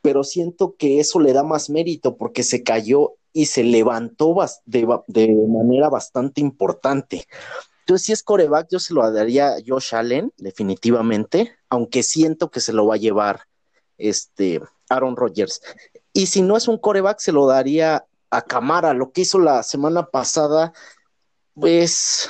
pero 0.00 0.24
siento 0.24 0.76
que 0.78 1.00
eso 1.00 1.20
le 1.20 1.32
da 1.32 1.42
más 1.42 1.68
mérito 1.68 2.16
porque 2.16 2.42
se 2.42 2.62
cayó 2.62 3.12
y 3.32 3.46
se 3.46 3.64
levantó 3.64 4.34
de, 4.64 4.86
de 5.06 5.28
manera 5.48 5.90
bastante 5.90 6.40
importante. 6.40 7.26
Entonces, 7.80 8.06
si 8.06 8.12
es 8.12 8.22
coreback, 8.22 8.68
yo 8.70 8.78
se 8.80 8.94
lo 8.94 9.10
daría 9.10 9.54
a 9.54 9.56
Josh 9.66 9.94
Allen, 9.94 10.32
definitivamente, 10.38 11.52
aunque 11.68 12.02
siento 12.02 12.50
que 12.50 12.60
se 12.60 12.72
lo 12.72 12.86
va 12.86 12.94
a 12.94 12.98
llevar 12.98 13.42
este 13.98 14.60
Aaron 14.88 15.16
Rodgers. 15.16 15.60
Y 16.12 16.26
si 16.26 16.40
no 16.42 16.56
es 16.56 16.68
un 16.68 16.78
coreback, 16.78 17.18
se 17.20 17.32
lo 17.32 17.46
daría 17.46 18.06
a 18.30 18.42
Camara, 18.42 18.92
lo 18.94 19.12
que 19.12 19.22
hizo 19.22 19.38
la 19.38 19.62
semana 19.62 20.06
pasada, 20.06 20.72
pues, 21.54 22.28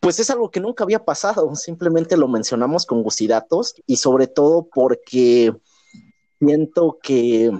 pues 0.00 0.20
es 0.20 0.30
algo 0.30 0.50
que 0.50 0.60
nunca 0.60 0.84
había 0.84 1.04
pasado, 1.04 1.54
simplemente 1.54 2.16
lo 2.16 2.28
mencionamos 2.28 2.86
con 2.86 3.02
gusidatos 3.02 3.74
y 3.86 3.96
sobre 3.96 4.26
todo 4.26 4.68
porque 4.72 5.54
siento 6.38 6.98
que, 7.02 7.50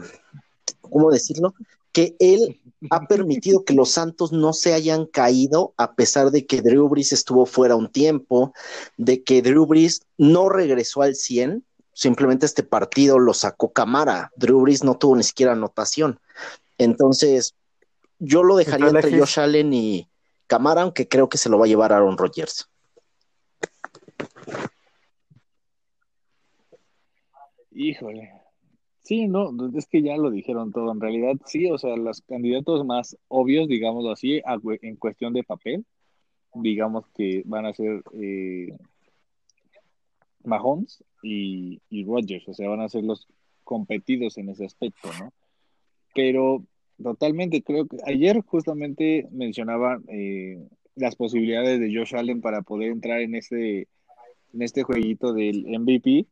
¿cómo 0.80 1.10
decirlo? 1.10 1.54
Que 1.92 2.14
él 2.18 2.60
ha 2.90 3.06
permitido 3.06 3.64
que 3.64 3.74
los 3.74 3.90
Santos 3.90 4.32
no 4.32 4.52
se 4.52 4.74
hayan 4.74 5.06
caído 5.06 5.74
a 5.76 5.94
pesar 5.94 6.30
de 6.30 6.46
que 6.46 6.62
Drew 6.62 6.88
Brees 6.88 7.12
estuvo 7.12 7.46
fuera 7.46 7.74
un 7.74 7.90
tiempo, 7.90 8.52
de 8.96 9.22
que 9.22 9.42
Drew 9.42 9.66
Brees 9.66 10.02
no 10.18 10.48
regresó 10.48 11.02
al 11.02 11.14
100, 11.14 11.64
simplemente 11.96 12.44
este 12.44 12.62
partido 12.62 13.18
lo 13.18 13.32
sacó 13.32 13.72
Camara, 13.72 14.30
Drew 14.36 14.60
Brees 14.60 14.84
no 14.84 14.98
tuvo 14.98 15.16
ni 15.16 15.22
siquiera 15.22 15.52
anotación. 15.52 16.20
Entonces, 16.76 17.56
yo 18.18 18.42
lo 18.42 18.56
dejaría 18.56 18.88
entre 18.88 19.18
Josh 19.18 19.40
Allen 19.40 19.72
y 19.72 20.06
Camara, 20.46 20.82
aunque 20.82 21.08
creo 21.08 21.30
que 21.30 21.38
se 21.38 21.48
lo 21.48 21.58
va 21.58 21.64
a 21.64 21.68
llevar 21.68 21.94
Aaron 21.94 22.18
Rodgers. 22.18 22.68
Híjole. 27.70 28.30
Sí, 29.00 29.26
no, 29.26 29.50
es 29.74 29.86
que 29.86 30.02
ya 30.02 30.18
lo 30.18 30.30
dijeron 30.30 30.72
todo. 30.72 30.92
En 30.92 31.00
realidad, 31.00 31.36
sí, 31.46 31.70
o 31.70 31.78
sea, 31.78 31.96
los 31.96 32.20
candidatos 32.20 32.84
más 32.84 33.16
obvios, 33.28 33.68
digámoslo 33.68 34.10
así, 34.10 34.42
en 34.82 34.96
cuestión 34.96 35.32
de 35.32 35.44
papel, 35.44 35.86
digamos 36.52 37.06
que 37.14 37.42
van 37.46 37.64
a 37.64 37.72
ser 37.72 38.02
eh, 38.12 38.76
Mahomes 40.44 41.02
y, 41.26 41.80
y 41.90 42.04
Rodgers, 42.04 42.48
o 42.48 42.54
sea, 42.54 42.68
van 42.68 42.80
a 42.80 42.88
ser 42.88 43.02
los 43.02 43.26
competidos 43.64 44.38
en 44.38 44.48
ese 44.48 44.64
aspecto, 44.64 45.10
¿no? 45.18 45.32
Pero 46.14 46.64
totalmente, 47.02 47.62
creo 47.62 47.86
que 47.86 47.98
ayer 48.04 48.40
justamente 48.46 49.28
mencionaba 49.32 49.98
eh, 50.08 50.64
las 50.94 51.16
posibilidades 51.16 51.80
de 51.80 51.94
Josh 51.94 52.14
Allen 52.14 52.40
para 52.40 52.62
poder 52.62 52.92
entrar 52.92 53.20
en 53.20 53.34
este, 53.34 53.88
en 54.54 54.62
este 54.62 54.84
jueguito 54.84 55.32
del 55.32 55.66
MVP 55.66 56.26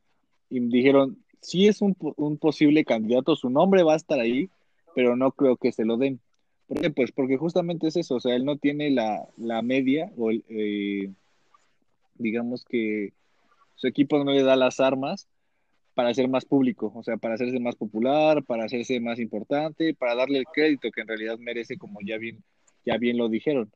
y 0.50 0.60
dijeron, 0.60 1.18
sí 1.40 1.66
es 1.66 1.82
un, 1.82 1.96
un 2.16 2.38
posible 2.38 2.84
candidato, 2.84 3.34
su 3.34 3.50
nombre 3.50 3.82
va 3.82 3.94
a 3.94 3.96
estar 3.96 4.20
ahí, 4.20 4.48
pero 4.94 5.16
no 5.16 5.32
creo 5.32 5.56
que 5.56 5.72
se 5.72 5.84
lo 5.84 5.96
den. 5.96 6.20
¿Por 6.68 6.80
qué? 6.80 6.90
Pues 6.90 7.10
porque 7.10 7.36
justamente 7.36 7.88
es 7.88 7.96
eso, 7.96 8.14
o 8.14 8.20
sea, 8.20 8.36
él 8.36 8.44
no 8.44 8.56
tiene 8.56 8.90
la, 8.90 9.26
la 9.36 9.60
media 9.60 10.12
o 10.16 10.30
eh, 10.30 11.10
digamos 12.14 12.64
que 12.64 13.12
su 13.84 13.88
equipo 13.88 14.24
no 14.24 14.32
le 14.32 14.42
da 14.42 14.56
las 14.56 14.80
armas 14.80 15.28
para 15.92 16.14
ser 16.14 16.26
más 16.26 16.46
público, 16.46 16.90
o 16.94 17.02
sea, 17.02 17.18
para 17.18 17.34
hacerse 17.34 17.60
más 17.60 17.76
popular, 17.76 18.42
para 18.42 18.64
hacerse 18.64 18.98
más 18.98 19.18
importante, 19.18 19.92
para 19.92 20.14
darle 20.14 20.38
el 20.38 20.46
crédito 20.46 20.90
que 20.90 21.02
en 21.02 21.08
realidad 21.08 21.36
merece, 21.38 21.76
como 21.76 21.98
ya 22.00 22.16
bien, 22.16 22.42
ya 22.86 22.96
bien 22.96 23.18
lo 23.18 23.28
dijeron. 23.28 23.70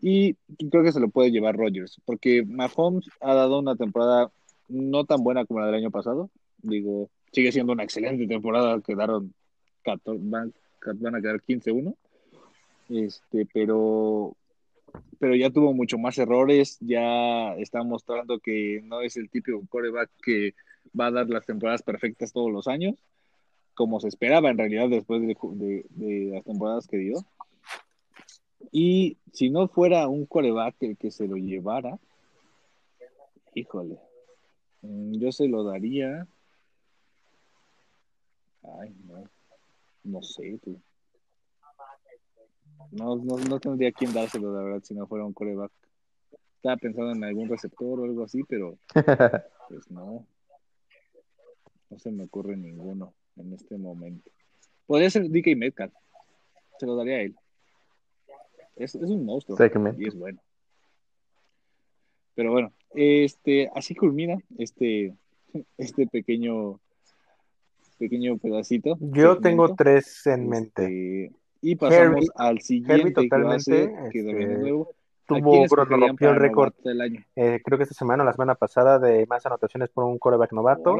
Y 0.00 0.34
creo 0.70 0.84
que 0.84 0.92
se 0.92 1.00
lo 1.00 1.08
puede 1.08 1.32
llevar 1.32 1.56
Rogers, 1.56 2.00
porque 2.04 2.44
Mahomes 2.44 3.10
ha 3.20 3.34
dado 3.34 3.58
una 3.58 3.74
temporada 3.74 4.30
no 4.68 5.04
tan 5.04 5.24
buena 5.24 5.44
como 5.44 5.58
la 5.58 5.66
del 5.66 5.74
año 5.74 5.90
pasado. 5.90 6.30
Digo, 6.58 7.10
sigue 7.32 7.50
siendo 7.50 7.72
una 7.72 7.82
excelente 7.82 8.28
temporada, 8.28 8.80
quedaron 8.80 9.34
14, 9.82 10.22
van, 10.24 10.54
van 11.00 11.14
a 11.16 11.20
quedar 11.20 11.42
15-1. 11.42 11.96
Este, 12.90 13.44
pero 13.52 14.36
pero 15.18 15.34
ya 15.34 15.50
tuvo 15.50 15.72
mucho 15.72 15.98
más 15.98 16.18
errores, 16.18 16.78
ya 16.80 17.54
está 17.54 17.82
mostrando 17.82 18.38
que 18.38 18.80
no 18.84 19.00
es 19.00 19.16
el 19.16 19.28
típico 19.30 19.60
coreback 19.68 20.10
que 20.22 20.54
va 20.98 21.06
a 21.06 21.10
dar 21.10 21.28
las 21.28 21.46
temporadas 21.46 21.82
perfectas 21.82 22.32
todos 22.32 22.50
los 22.50 22.68
años, 22.68 22.94
como 23.74 24.00
se 24.00 24.08
esperaba 24.08 24.50
en 24.50 24.58
realidad 24.58 24.88
después 24.88 25.22
de, 25.22 25.84
las 26.32 26.44
temporadas 26.44 26.86
que 26.86 26.98
dio. 26.98 27.24
Y 28.70 29.16
si 29.32 29.50
no 29.50 29.68
fuera 29.68 30.08
un 30.08 30.26
coreback 30.26 30.76
el 30.80 30.96
que 30.96 31.10
se 31.10 31.26
lo 31.26 31.36
llevara, 31.36 31.98
híjole, 33.54 33.98
mm, 34.82 35.18
yo 35.18 35.32
se 35.32 35.48
lo 35.48 35.64
daría. 35.64 36.26
Ay, 38.80 38.94
no, 39.06 39.24
no 40.04 40.22
sé, 40.22 40.58
tú. 40.62 40.78
No, 42.90 43.16
no, 43.16 43.36
no 43.36 43.60
tendría 43.60 43.92
quien 43.92 44.12
dárselo, 44.12 44.54
la 44.54 44.62
verdad, 44.62 44.82
si 44.82 44.94
no 44.94 45.06
fuera 45.06 45.24
un 45.24 45.32
coreback. 45.32 45.72
Estaba 46.56 46.76
pensando 46.76 47.12
en 47.12 47.24
algún 47.24 47.48
receptor 47.48 48.00
o 48.00 48.04
algo 48.04 48.24
así, 48.24 48.42
pero 48.44 48.78
pues 49.68 49.90
no. 49.90 50.26
No 51.90 51.98
se 51.98 52.10
me 52.10 52.24
ocurre 52.24 52.56
ninguno 52.56 53.14
en 53.36 53.52
este 53.52 53.78
momento. 53.78 54.30
Podría 54.86 55.10
ser 55.10 55.28
DK 55.28 55.56
Metcalf. 55.56 55.92
Se 56.78 56.86
lo 56.86 56.96
daría 56.96 57.16
a 57.16 57.20
él. 57.20 57.36
Es, 58.76 58.94
un 58.94 59.24
monstruo. 59.24 59.58
Y 59.98 60.08
es 60.08 60.14
bueno. 60.14 60.40
Pero 62.34 62.52
bueno, 62.52 62.72
este, 62.94 63.68
así 63.74 63.94
culmina 63.94 64.38
este, 64.58 65.16
este 65.76 66.06
pequeño, 66.06 66.80
pequeño 67.98 68.38
pedacito. 68.38 68.96
Yo 69.00 69.38
tengo 69.38 69.74
tres 69.74 70.24
en 70.26 70.48
mente. 70.48 71.24
Este, 71.24 71.37
y 71.60 71.76
pasamos 71.76 72.26
al 72.36 72.60
siguiente 72.60 73.12
totalmente, 73.12 73.92
que, 74.12 74.18
este, 74.20 74.86
tuvo 75.26 75.64
el 75.64 76.36
récord 76.36 76.74
del 76.84 77.00
año. 77.00 77.24
Eh, 77.36 77.60
creo 77.64 77.78
que 77.78 77.84
esta 77.84 77.94
semana 77.94 78.22
o 78.22 78.26
la 78.26 78.32
semana 78.32 78.54
pasada 78.54 78.98
de 78.98 79.26
más 79.26 79.44
anotaciones 79.44 79.90
por 79.90 80.04
un 80.04 80.18
coreback 80.18 80.52
novato 80.52 80.96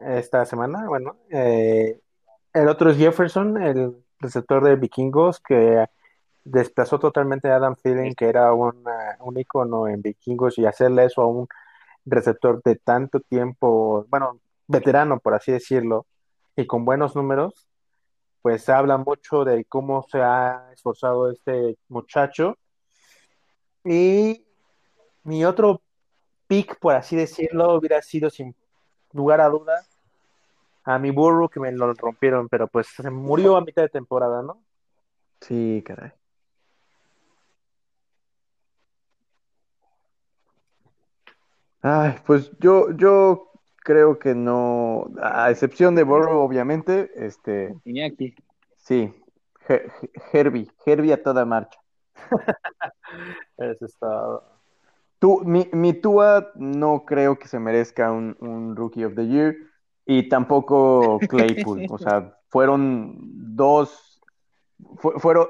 esta 0.00 0.44
semana. 0.44 0.86
Bueno, 0.86 1.16
eh, 1.30 2.00
el 2.52 2.68
otro 2.68 2.90
es 2.90 2.96
Jefferson, 2.96 3.62
el 3.62 3.94
receptor 4.20 4.64
de 4.64 4.76
Vikingos, 4.76 5.40
que 5.40 5.86
desplazó 6.44 6.98
totalmente 6.98 7.48
a 7.48 7.56
Adam 7.56 7.76
Thielen, 7.76 8.14
que 8.14 8.26
era 8.26 8.52
un 8.52 9.38
icono 9.38 9.86
en 9.86 10.02
Vikingos, 10.02 10.58
y 10.58 10.66
hacerle 10.66 11.04
eso 11.04 11.22
a 11.22 11.26
un 11.26 11.46
receptor 12.04 12.62
de 12.62 12.76
tanto 12.76 13.20
tiempo, 13.20 14.06
bueno, 14.08 14.40
veterano, 14.66 15.20
por 15.20 15.34
así 15.34 15.52
decirlo, 15.52 16.06
y 16.56 16.66
con 16.66 16.84
buenos 16.84 17.14
números, 17.14 17.67
pues 18.48 18.66
habla 18.70 18.96
mucho 18.96 19.44
de 19.44 19.66
cómo 19.66 20.06
se 20.10 20.22
ha 20.22 20.70
esforzado 20.72 21.30
este 21.30 21.76
muchacho. 21.88 22.56
Y 23.84 24.42
mi 25.24 25.44
otro 25.44 25.82
pick, 26.46 26.78
por 26.78 26.94
así 26.94 27.14
decirlo, 27.14 27.74
hubiera 27.74 28.00
sido 28.00 28.30
sin 28.30 28.56
lugar 29.12 29.42
a 29.42 29.50
duda 29.50 29.84
a 30.84 30.98
mi 30.98 31.10
burro 31.10 31.50
que 31.50 31.60
me 31.60 31.70
lo 31.72 31.92
rompieron, 31.92 32.48
pero 32.48 32.68
pues 32.68 32.86
se 32.86 33.10
murió 33.10 33.54
a 33.54 33.60
mitad 33.60 33.82
de 33.82 33.90
temporada, 33.90 34.40
¿no? 34.42 34.62
Sí, 35.42 35.84
caray. 35.84 36.12
Ay, 41.82 42.14
pues 42.24 42.50
yo, 42.60 42.92
yo 42.92 43.47
creo 43.88 44.18
que 44.18 44.34
no, 44.34 45.08
a 45.22 45.50
excepción 45.50 45.94
de 45.94 46.02
Burrow, 46.02 46.42
obviamente, 46.42 47.10
este... 47.14 47.74
Iñaki. 47.86 48.34
Sí, 48.76 49.10
Herbie, 50.30 50.70
Herbie 50.84 51.14
a 51.14 51.22
toda 51.22 51.46
marcha. 51.46 51.80
Eso 53.56 53.86
está... 53.86 54.42
Tú, 55.18 55.40
mi, 55.42 55.70
mi 55.72 55.94
Tua 55.94 56.52
no 56.56 57.06
creo 57.06 57.38
que 57.38 57.48
se 57.48 57.58
merezca 57.58 58.12
un, 58.12 58.36
un 58.40 58.76
Rookie 58.76 59.06
of 59.06 59.14
the 59.14 59.26
Year 59.26 59.56
y 60.04 60.28
tampoco 60.28 61.18
Claypool. 61.26 61.86
o 61.90 61.96
sea, 61.96 62.36
fueron 62.50 63.16
dos, 63.56 64.20
fueron 64.98 65.48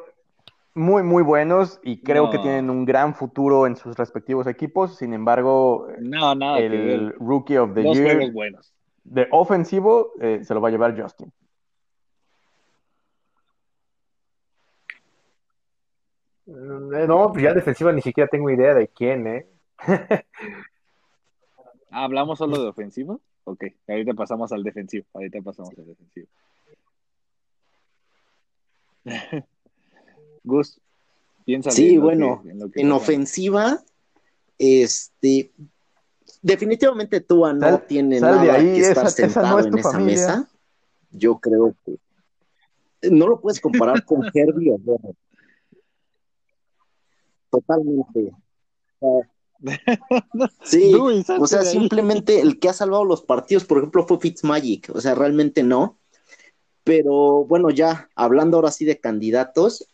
muy, 0.79 1.03
muy 1.03 1.23
buenos 1.23 1.81
y 1.83 2.01
creo 2.01 2.31
que 2.31 2.39
tienen 2.39 2.71
un 2.71 2.85
gran 2.85 3.15
futuro 3.15 3.67
en 3.67 3.77
sus 3.77 3.97
respectivos 3.97 4.47
equipos. 4.47 4.97
Sin 4.97 5.13
embargo, 5.13 5.89
no, 5.99 6.35
nada 6.35 6.59
el 6.59 7.13
Rookie 7.19 7.59
of 7.59 7.75
the 7.75 7.83
Year 7.93 8.31
buenos. 8.33 8.73
de 9.05 9.27
ofensivo 9.31 10.13
eh, 10.21 10.41
se 10.43 10.55
lo 10.55 10.61
va 10.61 10.69
a 10.69 10.71
llevar 10.71 11.01
Justin. 11.01 11.33
Mm, 16.47 17.07
no, 17.07 17.33
pues 17.33 17.43
ya 17.43 17.53
defensiva 17.53 17.93
ni 17.93 18.01
siquiera 18.01 18.29
tengo 18.29 18.49
idea 18.49 18.75
de 18.75 18.89
quién, 18.89 19.27
¿eh? 19.27 19.47
¿Hablamos 21.91 22.39
solo 22.39 22.63
de 22.63 22.69
ofensivo? 22.69 23.21
Ok, 23.45 23.65
ahorita 23.87 24.15
pasamos 24.15 24.53
al 24.53 24.63
defensivo. 24.63 25.07
Ahorita 25.13 25.41
pasamos 25.43 25.71
al 25.77 25.87
defensivo. 25.87 26.29
Gus, 30.49 30.81
piensa 31.45 31.71
Sí, 31.71 31.99
bueno, 31.99 32.43
en, 32.75 32.91
ofensiva, 32.93 33.83
este, 34.59 35.53
definitivamente 36.43 37.21
Tua 37.21 37.53
no 37.53 37.61
Sal- 37.61 37.87
tiene 37.87 38.19
sal 38.19 38.37
nada 38.37 38.55
ahí, 38.55 38.65
que 38.75 38.81
estar 38.81 39.07
esa- 39.07 39.27
esa 39.27 39.27
no 39.27 39.33
sentado 39.33 39.59
es 39.61 39.67
en 39.67 39.79
esa 39.79 39.91
familia. 39.93 40.13
mesa. 40.15 40.51
Yo 41.13 41.39
creo 41.39 41.75
que 41.85 41.97
no 43.11 43.29
lo 43.29 43.41
puedes 43.41 43.61
comparar 43.61 44.05
con 44.05 44.23
Herbie. 44.35 44.75
Totalmente. 47.51 48.33
Sí, 50.63 50.95
o 50.95 51.47
sea, 51.49 51.65
simplemente 51.65 52.41
el 52.41 52.61
que 52.61 52.69
ha 52.69 52.73
salvado 52.73 53.05
los 53.05 53.23
partidos, 53.23 53.65
por 53.65 53.79
ejemplo, 53.79 54.07
fue 54.07 54.21
Fitzmagic, 54.21 54.89
o 54.95 55.01
sea, 55.01 55.17
realmente 55.17 55.65
no. 55.65 55.99
Pero 56.85 57.45
bueno, 57.45 57.71
ya 57.71 58.09
hablando 58.15 58.57
ahora 58.59 58.71
sí 58.71 58.85
de 58.85 59.01
candidatos, 59.01 59.89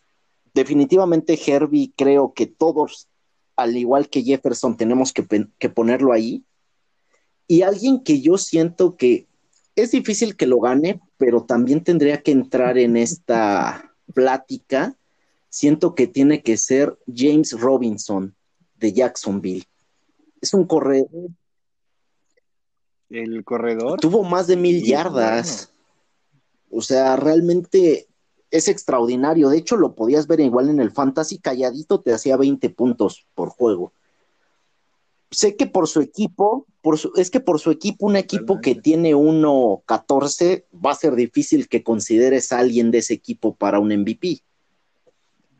definitivamente 0.55 1.37
Herbie 1.45 1.91
creo 1.95 2.33
que 2.33 2.47
todos, 2.47 3.07
al 3.55 3.77
igual 3.77 4.09
que 4.09 4.23
Jefferson, 4.23 4.75
tenemos 4.77 5.13
que, 5.13 5.27
que 5.59 5.69
ponerlo 5.69 6.13
ahí. 6.13 6.43
Y 7.47 7.61
alguien 7.61 8.03
que 8.03 8.21
yo 8.21 8.39
siento 8.39 8.95
que 8.95 9.27
es 9.75 9.91
difícil 9.91 10.35
que 10.35 10.47
lo 10.47 10.59
gane, 10.59 10.99
pero 11.17 11.43
también 11.43 11.83
tendría 11.83 12.23
que 12.23 12.31
entrar 12.31 12.77
en 12.77 12.97
esta 12.97 13.93
plática. 14.13 14.95
Siento 15.49 15.93
que 15.93 16.07
tiene 16.07 16.41
que 16.41 16.57
ser 16.57 16.97
James 17.13 17.51
Robinson 17.59 18.33
de 18.75 18.93
Jacksonville. 18.93 19.65
Es 20.41 20.53
un 20.53 20.65
corredor, 20.65 21.09
El 23.09 23.43
corredor. 23.43 23.99
tuvo 23.99 24.23
más 24.23 24.47
de 24.47 24.55
mil 24.55 24.81
Sí, 24.81 24.87
yardas. 24.87 25.71
O 26.69 26.81
sea, 26.81 27.15
realmente 27.17 28.07
es 28.51 28.67
extraordinario. 28.67 29.49
De 29.49 29.57
hecho, 29.57 29.75
lo 29.77 29.95
podías 29.95 30.27
ver 30.27 30.39
igual 30.39 30.69
en 30.69 30.79
el 30.79 30.91
Fantasy, 30.91 31.39
calladito 31.39 32.01
te 32.01 32.13
hacía 32.13 32.37
20 32.37 32.69
puntos 32.69 33.25
por 33.35 33.49
juego. 33.49 33.93
Sé 35.31 35.55
que 35.55 35.65
por 35.65 35.87
su 35.87 36.01
equipo, 36.01 36.65
por 36.81 36.97
su- 36.97 37.11
es 37.15 37.29
que 37.29 37.39
por 37.39 37.59
su 37.59 37.71
equipo, 37.71 38.05
un 38.05 38.15
equipo 38.15 38.61
que 38.61 38.75
tiene 38.75 39.15
1-14, 39.15 40.65
va 40.73 40.91
a 40.91 40.95
ser 40.95 41.15
difícil 41.15 41.67
que 41.67 41.83
consideres 41.83 42.51
a 42.51 42.59
alguien 42.59 42.91
de 42.91 42.99
ese 42.99 43.15
equipo 43.15 43.55
para 43.55 43.79
un 43.79 43.91
MVP. 43.91 44.41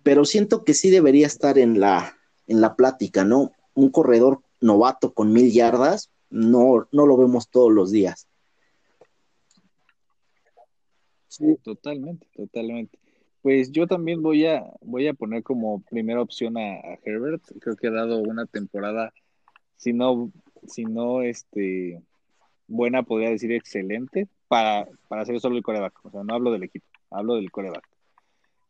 Pero 0.03 0.23
siento 0.23 0.63
que 0.63 0.73
sí 0.73 0.89
debería 0.89 1.27
estar 1.27 1.57
en 1.57 1.79
la, 1.79 2.15
en 2.47 2.61
la 2.61 2.75
plática, 2.75 3.25
¿no? 3.25 3.51
Un 3.73 3.89
corredor 3.89 4.41
novato 4.61 5.13
con 5.13 5.33
mil 5.33 5.51
yardas, 5.51 6.09
no, 6.29 6.87
no 6.91 7.05
lo 7.05 7.17
vemos 7.17 7.49
todos 7.49 7.71
los 7.71 7.91
días. 7.91 8.27
Totalmente, 11.63 12.27
totalmente. 12.35 12.99
Pues 13.41 13.71
yo 13.71 13.87
también 13.87 14.21
voy 14.21 14.45
a, 14.45 14.65
voy 14.81 15.07
a 15.07 15.13
poner 15.13 15.43
como 15.43 15.81
primera 15.83 16.21
opción 16.21 16.57
a, 16.57 16.79
Herbert. 17.03 17.43
Creo 17.61 17.75
que 17.75 17.87
ha 17.87 17.91
dado 17.91 18.19
una 18.19 18.45
temporada, 18.45 19.13
si 19.75 19.93
no, 19.93 20.31
este, 21.21 22.01
buena, 22.67 23.03
podría 23.03 23.29
decir 23.29 23.51
excelente, 23.51 24.27
para, 24.47 24.87
para 25.07 25.25
ser 25.25 25.39
solo 25.39 25.57
el 25.57 25.63
coreback. 25.63 26.05
O 26.05 26.11
sea, 26.11 26.23
no 26.23 26.33
hablo 26.33 26.51
del 26.51 26.63
equipo, 26.63 26.87
hablo 27.11 27.35
del 27.35 27.51
coreback. 27.51 27.87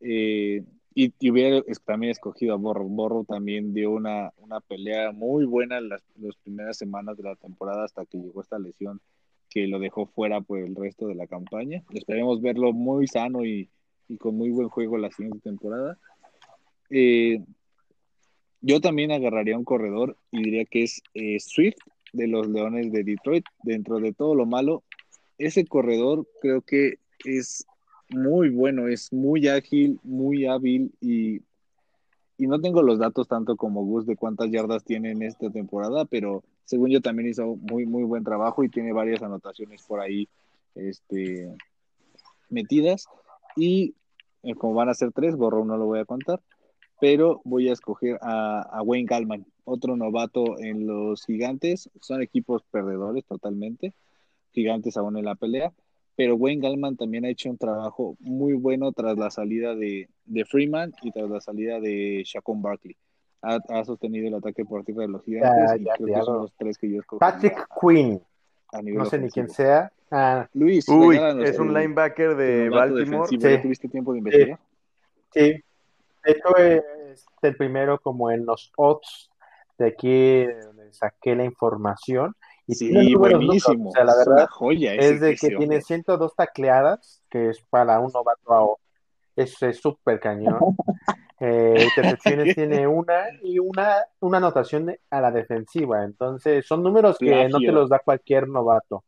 Eh, 0.01 0.63
y, 0.93 1.13
y 1.19 1.31
hubiera 1.31 1.61
también 1.85 2.11
escogido 2.11 2.53
a 2.53 2.57
Borro. 2.57 2.85
Borro 2.85 3.23
también 3.25 3.73
dio 3.73 3.91
una, 3.91 4.31
una 4.37 4.61
pelea 4.61 5.11
muy 5.11 5.45
buena 5.45 5.77
en 5.77 5.89
las, 5.89 6.01
las 6.15 6.35
primeras 6.37 6.77
semanas 6.77 7.17
de 7.17 7.23
la 7.23 7.35
temporada 7.35 7.85
hasta 7.85 8.05
que 8.05 8.17
llegó 8.17 8.41
esta 8.41 8.59
lesión 8.59 9.01
que 9.49 9.67
lo 9.67 9.79
dejó 9.79 10.05
fuera 10.05 10.41
por 10.41 10.59
el 10.59 10.75
resto 10.75 11.07
de 11.07 11.15
la 11.15 11.27
campaña. 11.27 11.83
Esperemos 11.93 12.41
verlo 12.41 12.73
muy 12.73 13.07
sano 13.07 13.45
y, 13.45 13.69
y 14.07 14.17
con 14.17 14.35
muy 14.35 14.51
buen 14.51 14.69
juego 14.69 14.97
la 14.97 15.11
siguiente 15.11 15.39
temporada. 15.39 15.97
Eh, 16.89 17.39
yo 18.61 18.81
también 18.81 19.11
agarraría 19.11 19.57
un 19.57 19.63
corredor 19.63 20.17
y 20.31 20.43
diría 20.43 20.65
que 20.65 20.83
es 20.83 21.01
eh, 21.13 21.39
Swift 21.39 21.77
de 22.13 22.27
los 22.27 22.47
Leones 22.47 22.91
de 22.91 23.03
Detroit. 23.03 23.45
Dentro 23.63 23.99
de 23.99 24.13
todo 24.13 24.35
lo 24.35 24.45
malo, 24.45 24.83
ese 25.37 25.65
corredor 25.65 26.27
creo 26.41 26.61
que 26.61 26.95
es 27.25 27.65
muy 28.09 28.49
bueno, 28.49 28.87
es 28.87 29.11
muy 29.11 29.47
ágil, 29.47 29.99
muy 30.03 30.45
hábil 30.45 30.93
y, 31.01 31.41
y 32.37 32.47
no 32.47 32.59
tengo 32.59 32.81
los 32.81 32.99
datos 32.99 33.27
tanto 33.27 33.55
como 33.55 33.83
Gus 33.85 34.05
de 34.05 34.15
cuántas 34.15 34.51
yardas 34.51 34.83
tiene 34.83 35.11
en 35.11 35.23
esta 35.23 35.49
temporada, 35.49 36.05
pero 36.05 36.43
según 36.65 36.89
yo 36.89 37.01
también 37.01 37.29
hizo 37.29 37.55
muy, 37.55 37.85
muy 37.85 38.03
buen 38.03 38.23
trabajo 38.23 38.63
y 38.63 38.69
tiene 38.69 38.91
varias 38.91 39.21
anotaciones 39.21 39.83
por 39.83 39.99
ahí 40.01 40.27
este, 40.73 41.55
metidas. 42.49 43.05
Y 43.55 43.95
eh, 44.43 44.55
como 44.55 44.73
van 44.73 44.89
a 44.89 44.93
ser 44.93 45.11
tres, 45.11 45.35
borro 45.35 45.63
no 45.63 45.77
lo 45.77 45.85
voy 45.85 45.99
a 45.99 46.05
contar, 46.05 46.41
pero 46.99 47.41
voy 47.45 47.69
a 47.69 47.73
escoger 47.73 48.17
a, 48.21 48.81
Wayne 48.83 49.07
Gallman, 49.07 49.45
otro 49.63 49.95
novato 49.95 50.59
en 50.59 50.87
los 50.87 51.25
gigantes. 51.25 51.89
Son 52.01 52.21
equipos 52.21 52.63
perdedores 52.71 53.25
totalmente, 53.25 53.93
gigantes 54.51 54.97
aún 54.97 55.17
en 55.17 55.25
la 55.25 55.35
pelea, 55.35 55.71
pero 56.15 56.35
Wayne 56.35 56.61
Gallman 56.61 56.97
también 56.97 57.25
ha 57.25 57.29
hecho 57.29 57.49
un 57.49 57.57
trabajo 57.57 58.17
muy 58.19 58.53
bueno 58.53 58.91
tras 58.91 59.17
la 59.17 59.29
salida 59.29 59.75
de, 59.75 60.09
de 60.25 60.45
Freeman 60.45 60.93
y 61.03 61.11
tras 61.11 61.29
la 61.29 61.41
salida 61.41 61.79
de 61.79 62.23
Shaquon 62.25 62.61
Barkley. 62.61 62.95
Ha, 63.47 63.59
ha 63.69 63.85
sostenido 63.85 64.27
el 64.27 64.33
ataque 64.35 64.65
por 64.65 64.83
tierra 64.83 65.01
de 65.03 65.09
los 65.09 65.23
gigantes 65.23 65.69
Ya, 65.71 65.77
y 65.77 65.83
ya, 65.85 65.93
creo 65.93 66.05
que 66.07 66.11
claro. 66.13 66.25
son 66.25 66.37
los 66.39 66.53
tres 66.57 66.77
que 66.77 66.89
yo 66.91 66.99
escogí 66.99 67.19
Patrick 67.19 67.67
Quinn, 67.79 68.21
a 68.73 68.81
nivel 68.81 68.99
no 68.99 69.05
sé 69.05 69.19
ni 69.19 69.29
quién 69.29 69.45
ofensivo. 69.45 69.67
sea. 69.69 69.91
Ah, 70.11 70.47
Luis, 70.53 70.87
Uy, 70.89 71.17
es 71.43 71.59
un 71.59 71.67
el- 71.69 71.73
linebacker 71.75 72.35
de 72.35 72.69
Baltimore. 72.69 73.29
¿Ya 73.37 73.55
Sí. 73.57 73.61
tuviste 73.61 73.87
tiempo 73.87 74.13
de 74.13 74.19
investigar? 74.19 74.59
sí. 75.33 75.61
De 76.23 76.31
hecho, 76.31 76.57
es 76.57 77.23
el 77.43 77.55
primero 77.55 77.99
como 77.99 78.31
en 78.31 78.47
los 78.47 78.71
odds 78.77 79.29
de 79.77 79.87
aquí 79.89 80.43
donde 80.63 80.91
saqué 80.91 81.35
la 81.35 81.43
información. 81.43 82.35
Y 82.65 82.73
Sí, 82.73 83.13
buenísimo. 83.15 83.75
números. 83.75 83.89
O 83.89 83.91
sea, 83.91 84.03
la 84.05 84.11
es 84.13 84.17
verdad 84.17 84.33
una 84.37 84.47
joya 84.47 84.95
es 84.95 85.19
de 85.21 85.35
que 85.35 85.49
tiene 85.49 85.63
hombre. 85.65 85.81
102 85.81 86.35
tacleadas, 86.35 87.21
que 87.29 87.49
es 87.49 87.61
para 87.69 87.99
un 87.99 88.11
novato 88.11 88.53
a- 88.53 88.75
es 89.35 89.61
es 89.61 89.77
súper 89.77 90.19
cañón. 90.19 90.57
Eh, 91.39 91.75
intercepciones 91.83 92.55
tiene 92.55 92.87
una 92.87 93.25
y 93.43 93.59
una, 93.59 93.97
una 94.19 94.37
anotación 94.37 94.95
a 95.09 95.21
la 95.21 95.31
defensiva. 95.31 96.03
Entonces, 96.03 96.65
son 96.65 96.83
números 96.83 97.17
que 97.17 97.47
no 97.49 97.59
te 97.59 97.71
los 97.71 97.89
da 97.89 97.99
cualquier 97.99 98.47
novato. 98.47 99.03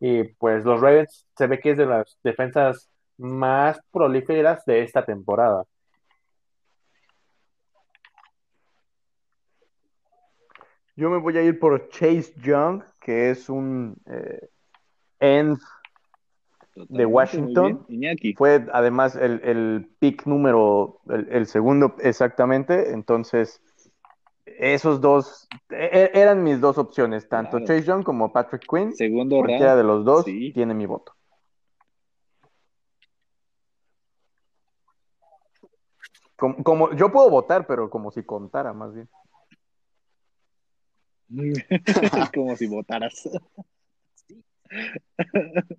Y 0.00 0.24
pues 0.24 0.64
los 0.64 0.80
Ravens 0.80 1.26
se 1.36 1.46
ve 1.46 1.60
que 1.60 1.70
es 1.70 1.78
de 1.78 1.86
las 1.86 2.18
defensas 2.22 2.90
más 3.16 3.80
prolíferas 3.90 4.64
de 4.64 4.82
esta 4.82 5.04
temporada. 5.04 5.64
Yo 10.96 11.10
me 11.10 11.18
voy 11.18 11.36
a 11.36 11.42
ir 11.42 11.58
por 11.58 11.88
Chase 11.88 12.32
Young, 12.40 12.82
que 13.00 13.30
es 13.30 13.48
un 13.48 13.96
eh, 14.06 14.48
end. 15.18 15.58
Totalmente, 16.74 17.06
Washington. 17.06 17.86
Fue 18.36 18.66
además 18.72 19.14
el, 19.14 19.40
el 19.44 19.88
pick 20.00 20.26
número, 20.26 21.00
el, 21.08 21.28
el 21.30 21.46
segundo 21.46 21.94
exactamente. 22.00 22.92
Entonces, 22.92 23.62
esos 24.44 25.00
dos 25.00 25.46
e- 25.70 26.10
e- 26.12 26.20
eran 26.20 26.42
mis 26.42 26.60
dos 26.60 26.76
opciones, 26.76 27.28
tanto 27.28 27.58
Claro. 27.58 27.66
Chase 27.66 27.84
Young 27.84 28.02
como 28.02 28.32
Patrick 28.32 28.66
Quinn. 28.68 28.92
Segundo 28.94 29.36
Cualquiera 29.38 29.74
round. 29.74 29.78
de 29.78 29.84
los 29.84 30.04
dos 30.04 30.24
Sí. 30.24 30.52
tiene 30.52 30.74
mi 30.74 30.86
voto. 30.86 31.14
Como, 36.36 36.62
como- 36.64 36.92
yo 36.94 37.12
puedo 37.12 37.30
votar, 37.30 37.66
pero 37.68 37.88
como 37.88 38.10
si 38.10 38.24
contara 38.24 38.72
más 38.72 38.92
bien. 38.94 39.08
Como 42.34 42.54
si 42.56 42.66
votaras. 42.66 43.28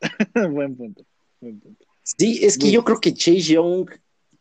buen 0.50 0.76
punto. 0.76 1.04
Buen 1.40 1.60
punto. 1.60 1.84
Sí, 2.02 2.44
es 2.44 2.56
que 2.56 2.70
yo 2.70 2.84
creo 2.84 3.00
que 3.00 3.14
Chase 3.14 3.40
Young 3.40 3.90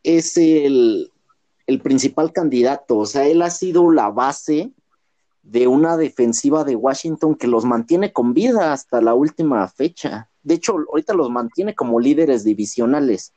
es 0.04 0.38
el, 0.38 1.12
el 1.66 1.82
principal 1.82 2.32
candidato. 2.32 2.98
O 2.98 3.06
sea, 3.06 3.28
él 3.28 3.42
ha 3.42 3.50
sido 3.50 3.92
la 3.92 4.10
base 4.10 4.72
de 5.42 5.68
una 5.68 5.98
defensiva 5.98 6.64
de 6.64 6.76
Washington 6.76 7.36
que 7.36 7.48
los 7.48 7.66
mantiene 7.66 8.12
con 8.12 8.34
vida 8.34 8.74
hasta 8.74 9.02
la 9.02 9.14
última 9.14 9.68
fecha. 9.68 10.30
De 10.44 10.56
hecho, 10.56 10.76
ahorita 10.90 11.14
los 11.14 11.30
mantiene 11.30 11.74
como 11.74 12.00
líderes 12.00 12.44
divisionales. 12.44 13.34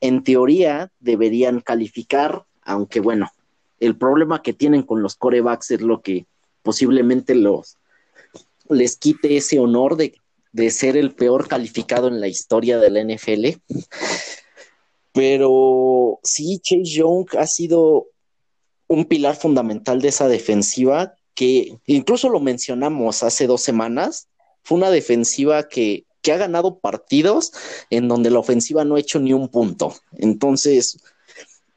En 0.00 0.24
teoría, 0.24 0.90
deberían 1.00 1.60
calificar, 1.60 2.44
aunque 2.62 3.00
bueno, 3.00 3.30
el 3.80 3.96
problema 3.96 4.42
que 4.42 4.52
tienen 4.52 4.82
con 4.82 5.02
los 5.02 5.16
corebacks 5.16 5.70
es 5.72 5.80
lo 5.80 6.00
que 6.00 6.26
posiblemente 6.62 7.34
los 7.34 7.76
les 8.68 8.96
quite 8.96 9.36
ese 9.36 9.58
honor 9.58 9.96
de, 9.96 10.14
de 10.52 10.70
ser 10.70 10.96
el 10.96 11.14
peor 11.14 11.48
calificado 11.48 12.08
en 12.08 12.20
la 12.20 12.28
historia 12.28 12.78
de 12.78 12.90
la 12.90 13.02
NFL. 13.02 13.60
Pero 15.12 16.20
sí, 16.22 16.60
Chase 16.62 16.84
Young 16.84 17.26
ha 17.38 17.46
sido 17.46 18.06
un 18.86 19.04
pilar 19.04 19.36
fundamental 19.36 20.00
de 20.00 20.08
esa 20.08 20.28
defensiva 20.28 21.14
que 21.34 21.78
incluso 21.86 22.28
lo 22.28 22.40
mencionamos 22.40 23.22
hace 23.22 23.46
dos 23.46 23.62
semanas. 23.62 24.28
Fue 24.62 24.78
una 24.78 24.90
defensiva 24.90 25.68
que, 25.68 26.04
que 26.22 26.32
ha 26.32 26.36
ganado 26.36 26.78
partidos 26.78 27.52
en 27.90 28.08
donde 28.08 28.30
la 28.30 28.40
ofensiva 28.40 28.84
no 28.84 28.96
ha 28.96 29.00
hecho 29.00 29.20
ni 29.20 29.32
un 29.32 29.48
punto. 29.48 29.94
Entonces, 30.18 30.98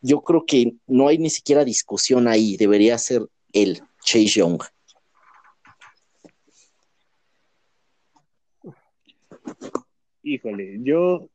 yo 0.02 0.22
creo 0.22 0.46
que 0.46 0.76
no 0.88 1.08
hay 1.08 1.18
ni 1.18 1.30
siquiera 1.30 1.64
discusión 1.64 2.28
ahí. 2.28 2.58
Debería 2.58 2.98
ser 2.98 3.28
él, 3.54 3.82
Chase 4.04 4.26
Young. 4.26 4.62
Híjole, 10.24 10.78
yo 10.84 11.28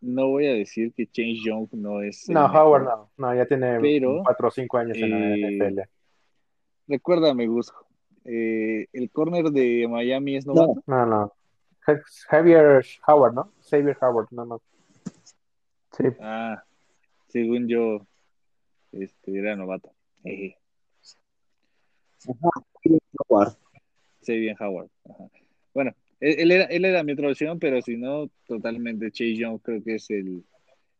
no 0.00 0.28
voy 0.28 0.46
a 0.46 0.54
decir 0.54 0.92
que 0.94 1.06
Chase 1.06 1.36
Young 1.44 1.68
no 1.72 2.02
es. 2.02 2.28
No, 2.28 2.42
mejor. 2.48 2.56
Howard 2.60 2.84
no. 2.84 3.10
No, 3.18 3.34
ya 3.34 3.46
tiene 3.46 3.78
Pero, 3.80 4.22
4 4.24 4.48
o 4.48 4.50
5 4.50 4.78
años 4.78 4.96
en 4.96 5.10
la 5.10 5.34
eh, 5.36 5.56
NFL. 5.58 5.80
Recuérdame, 6.88 7.46
Gus, 7.46 7.72
eh, 8.24 8.86
el 8.92 9.10
corner 9.10 9.44
de 9.50 9.86
Miami 9.88 10.36
es 10.36 10.46
novato. 10.46 10.82
No, 10.86 11.06
no. 11.06 11.32
Ja- 11.80 12.00
Javier 12.28 12.84
Howard, 13.06 13.34
¿no? 13.34 13.52
Xavier 13.62 13.96
Howard, 14.00 14.28
no, 14.30 14.44
no. 14.46 14.62
Sí, 15.96 16.04
Ah, 16.20 16.62
según 17.28 17.68
yo, 17.68 18.06
este, 18.92 19.38
era 19.38 19.54
novato. 19.56 19.92
Jeje. 20.24 20.56
Howard. 23.28 23.56
Xavier 24.22 24.56
Howard. 24.60 24.88
Ajá. 25.08 25.24
Bueno, 25.74 25.92
él, 26.20 26.50
era, 26.50 26.64
él 26.64 26.84
era 26.84 27.02
mi 27.02 27.12
otra 27.12 27.28
opción, 27.28 27.58
pero 27.58 27.80
si 27.82 27.96
no, 27.96 28.30
totalmente 28.46 29.10
Chase 29.10 29.36
Young 29.36 29.58
creo 29.60 29.82
que 29.82 29.94
es 29.94 30.10
el, 30.10 30.44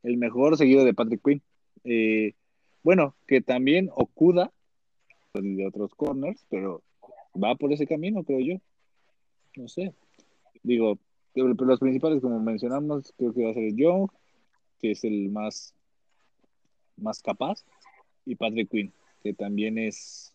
el 0.03 0.17
mejor 0.17 0.57
seguido 0.57 0.85
de 0.85 0.95
Patrick 0.95 1.23
Quinn. 1.23 1.43
Eh, 1.85 2.35
bueno, 2.83 3.15
que 3.27 3.41
también 3.41 3.91
Okuda 3.95 4.53
de 5.35 5.67
otros 5.67 5.95
corners, 5.95 6.45
pero 6.49 6.83
va 7.43 7.55
por 7.55 7.73
ese 7.73 7.87
camino, 7.87 8.25
creo 8.25 8.41
yo. 8.41 8.55
No 9.57 9.69
sé. 9.69 9.93
Digo, 10.63 10.99
los 11.35 11.79
principales, 11.79 12.21
como 12.21 12.41
mencionamos, 12.41 13.13
creo 13.17 13.33
que 13.33 13.45
va 13.45 13.51
a 13.51 13.55
ser 13.55 13.75
Young, 13.75 14.09
que 14.81 14.93
es 14.93 15.05
el 15.05 15.29
más, 15.29 15.75
más 16.97 17.23
capaz, 17.23 17.65
y 18.25 18.35
Patrick 18.35 18.71
Quinn, 18.71 18.93
que 19.23 19.35
también 19.35 19.79
es, 19.79 20.33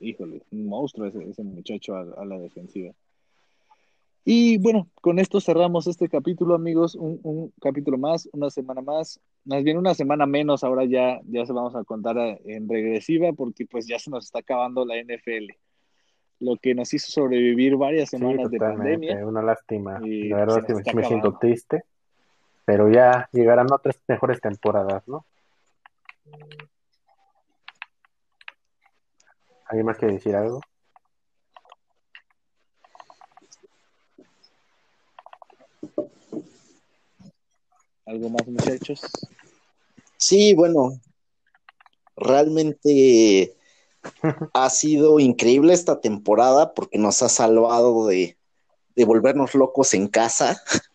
híjole, 0.00 0.42
un 0.50 0.66
monstruo 0.66 1.06
ese, 1.06 1.22
ese 1.30 1.42
muchacho 1.42 1.96
a 1.96 2.24
la 2.24 2.38
defensiva. 2.38 2.92
Y 4.26 4.56
bueno, 4.58 4.88
con 5.02 5.18
esto 5.18 5.38
cerramos 5.40 5.86
este 5.86 6.08
capítulo, 6.08 6.54
amigos. 6.54 6.94
Un, 6.94 7.20
un 7.22 7.52
capítulo 7.60 7.98
más, 7.98 8.26
una 8.32 8.48
semana 8.48 8.80
más. 8.80 9.20
Más 9.44 9.62
bien 9.62 9.76
una 9.76 9.92
semana 9.94 10.24
menos. 10.24 10.64
Ahora 10.64 10.84
ya, 10.86 11.20
ya 11.26 11.44
se 11.44 11.52
vamos 11.52 11.76
a 11.76 11.84
contar 11.84 12.18
a- 12.18 12.38
en 12.46 12.66
regresiva 12.68 13.32
porque 13.34 13.66
pues 13.66 13.86
ya 13.86 13.98
se 13.98 14.10
nos 14.10 14.24
está 14.24 14.38
acabando 14.38 14.86
la 14.86 14.96
NFL. 14.96 15.54
Lo 16.40 16.56
que 16.56 16.74
nos 16.74 16.92
hizo 16.94 17.12
sobrevivir 17.12 17.76
varias 17.76 18.08
Sí, 18.10 18.16
semanas 18.16 18.50
de 18.50 18.58
totalmente. 18.58 19.08
pandemia. 19.08 19.26
Una 19.26 19.42
lástima. 19.42 20.00
Y 20.02 20.28
La 20.28 20.36
verdad 20.38 20.64
que 20.66 20.74
me, 20.74 20.82
sí 21.02 21.08
siento 21.08 21.36
triste. 21.38 21.84
Pero 22.64 22.90
ya 22.90 23.28
llegarán 23.30 23.70
otras 23.70 24.00
mejores 24.08 24.40
temporadas, 24.40 25.06
¿no? 25.06 25.26
¿Alguien 29.66 29.84
más 29.86 29.98
quiere 29.98 30.14
decir 30.14 30.34
algo? 30.34 30.60
¿Algo 38.06 38.28
más, 38.28 38.46
muchachos? 38.46 39.00
Sí, 40.16 40.54
bueno, 40.54 41.00
realmente 42.16 43.56
ha 44.54 44.70
sido 44.70 45.20
increíble 45.20 45.72
esta 45.72 46.00
temporada 46.00 46.74
porque 46.74 46.98
nos 46.98 47.22
ha 47.22 47.28
salvado 47.28 48.06
de, 48.06 48.36
de 48.94 49.04
volvernos 49.04 49.54
locos 49.54 49.94
en 49.94 50.08
casa. 50.08 50.60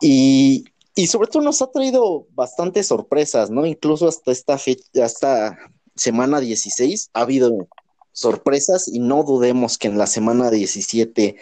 Y, 0.00 0.64
y 0.94 1.06
sobre 1.06 1.28
todo 1.28 1.42
nos 1.42 1.62
ha 1.62 1.70
traído 1.70 2.26
bastantes 2.34 2.88
sorpresas, 2.88 3.48
¿no? 3.48 3.64
Incluso 3.64 4.06
hasta 4.06 4.32
esta 4.32 4.58
fecha, 4.58 5.02
hasta 5.02 5.56
semana 5.94 6.40
16 6.40 7.10
ha 7.14 7.20
habido 7.22 7.68
sorpresas 8.12 8.88
y 8.88 8.98
no 8.98 9.22
dudemos 9.22 9.78
que 9.78 9.88
en 9.88 9.96
la 9.96 10.06
semana 10.06 10.50
17 10.50 11.36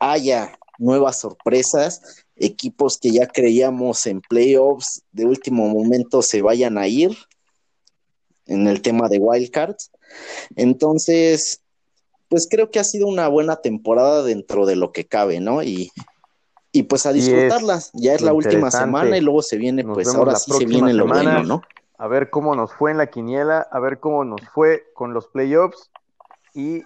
haya 0.00 0.58
nuevas 0.78 1.20
sorpresas, 1.20 2.25
equipos 2.36 2.98
que 2.98 3.10
ya 3.10 3.26
creíamos 3.26 4.06
en 4.06 4.20
playoffs 4.20 5.02
de 5.12 5.24
último 5.24 5.68
momento 5.68 6.22
se 6.22 6.42
vayan 6.42 6.78
a 6.78 6.86
ir 6.86 7.16
en 8.46 8.68
el 8.68 8.82
tema 8.82 9.08
de 9.08 9.18
wildcards. 9.18 9.90
Entonces, 10.54 11.62
pues 12.28 12.46
creo 12.50 12.70
que 12.70 12.78
ha 12.78 12.84
sido 12.84 13.06
una 13.06 13.28
buena 13.28 13.56
temporada 13.56 14.22
dentro 14.22 14.66
de 14.66 14.76
lo 14.76 14.92
que 14.92 15.06
cabe, 15.06 15.40
¿no? 15.40 15.62
Y, 15.62 15.90
y 16.72 16.84
pues 16.84 17.06
a 17.06 17.12
Y 17.12 17.18
es 17.18 17.26
disfrutarla. 17.26 17.80
Ya 17.94 18.14
es 18.14 18.22
la 18.22 18.32
última 18.32 18.70
semana 18.70 19.16
y 19.16 19.20
luego 19.20 19.42
se 19.42 19.56
viene, 19.56 19.82
Nos 19.82 19.94
pues 19.94 20.08
ahora 20.14 20.36
sí 20.36 20.52
se 20.52 20.66
viene 20.66 20.92
lo 20.92 21.04
semana. 21.04 21.38
bueno, 21.38 21.44
¿no? 21.44 21.62
a 21.98 22.08
ver 22.08 22.30
cómo 22.30 22.54
nos 22.54 22.72
fue 22.74 22.90
en 22.90 22.98
la 22.98 23.06
quiniela, 23.06 23.66
a 23.70 23.80
ver 23.80 24.00
cómo 24.00 24.24
nos 24.24 24.42
fue 24.50 24.84
con 24.94 25.14
los 25.14 25.28
playoffs 25.28 25.90
y 26.54 26.82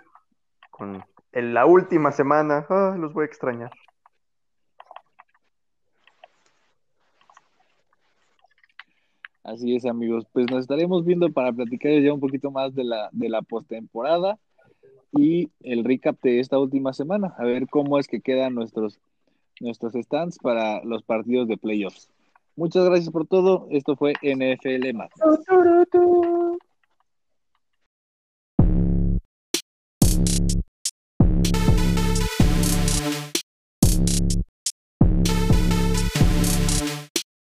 con 0.71 1.05
en 1.33 1.55
la 1.55 1.67
última 1.67 2.13
semana. 2.13 2.67
Ah, 2.69 2.97
los 2.99 3.13
voy 3.13 3.23
a 3.23 3.27
extrañar. 3.27 3.71
Así 9.51 9.75
es, 9.75 9.85
amigos. 9.85 10.27
Pues 10.33 10.49
nos 10.49 10.61
estaremos 10.61 11.05
viendo 11.05 11.29
para 11.33 11.53
platicar 11.53 12.01
ya 12.01 12.15
un 12.15 12.21
poquito 12.21 12.53
más 12.53 12.73
de 12.73 12.85
la, 12.85 13.09
de 13.11 13.29
la 13.29 13.43
postemporada 13.43 14.39
y 15.13 15.49
el 15.61 15.85
recap 15.85 16.21
de 16.23 16.39
esta 16.39 16.57
última 16.57 16.93
semana. 16.93 17.35
A 17.37 17.45
ver 17.45 17.67
cómo 17.69 17.99
es 17.99 18.07
que 18.07 18.21
quedan 18.21 18.55
nuestros, 18.55 19.01
nuestros 19.61 19.95
stands 19.95 20.39
para 20.39 20.85
los 20.85 21.03
partidos 21.03 21.49
de 21.49 21.57
playoffs. 21.57 22.09
Muchas 22.55 22.85
gracias 22.85 23.11
por 23.11 23.27
todo. 23.27 23.67
Esto 23.71 23.97
fue 23.97 24.13
NFL 24.23 24.95
Más. 24.95 25.11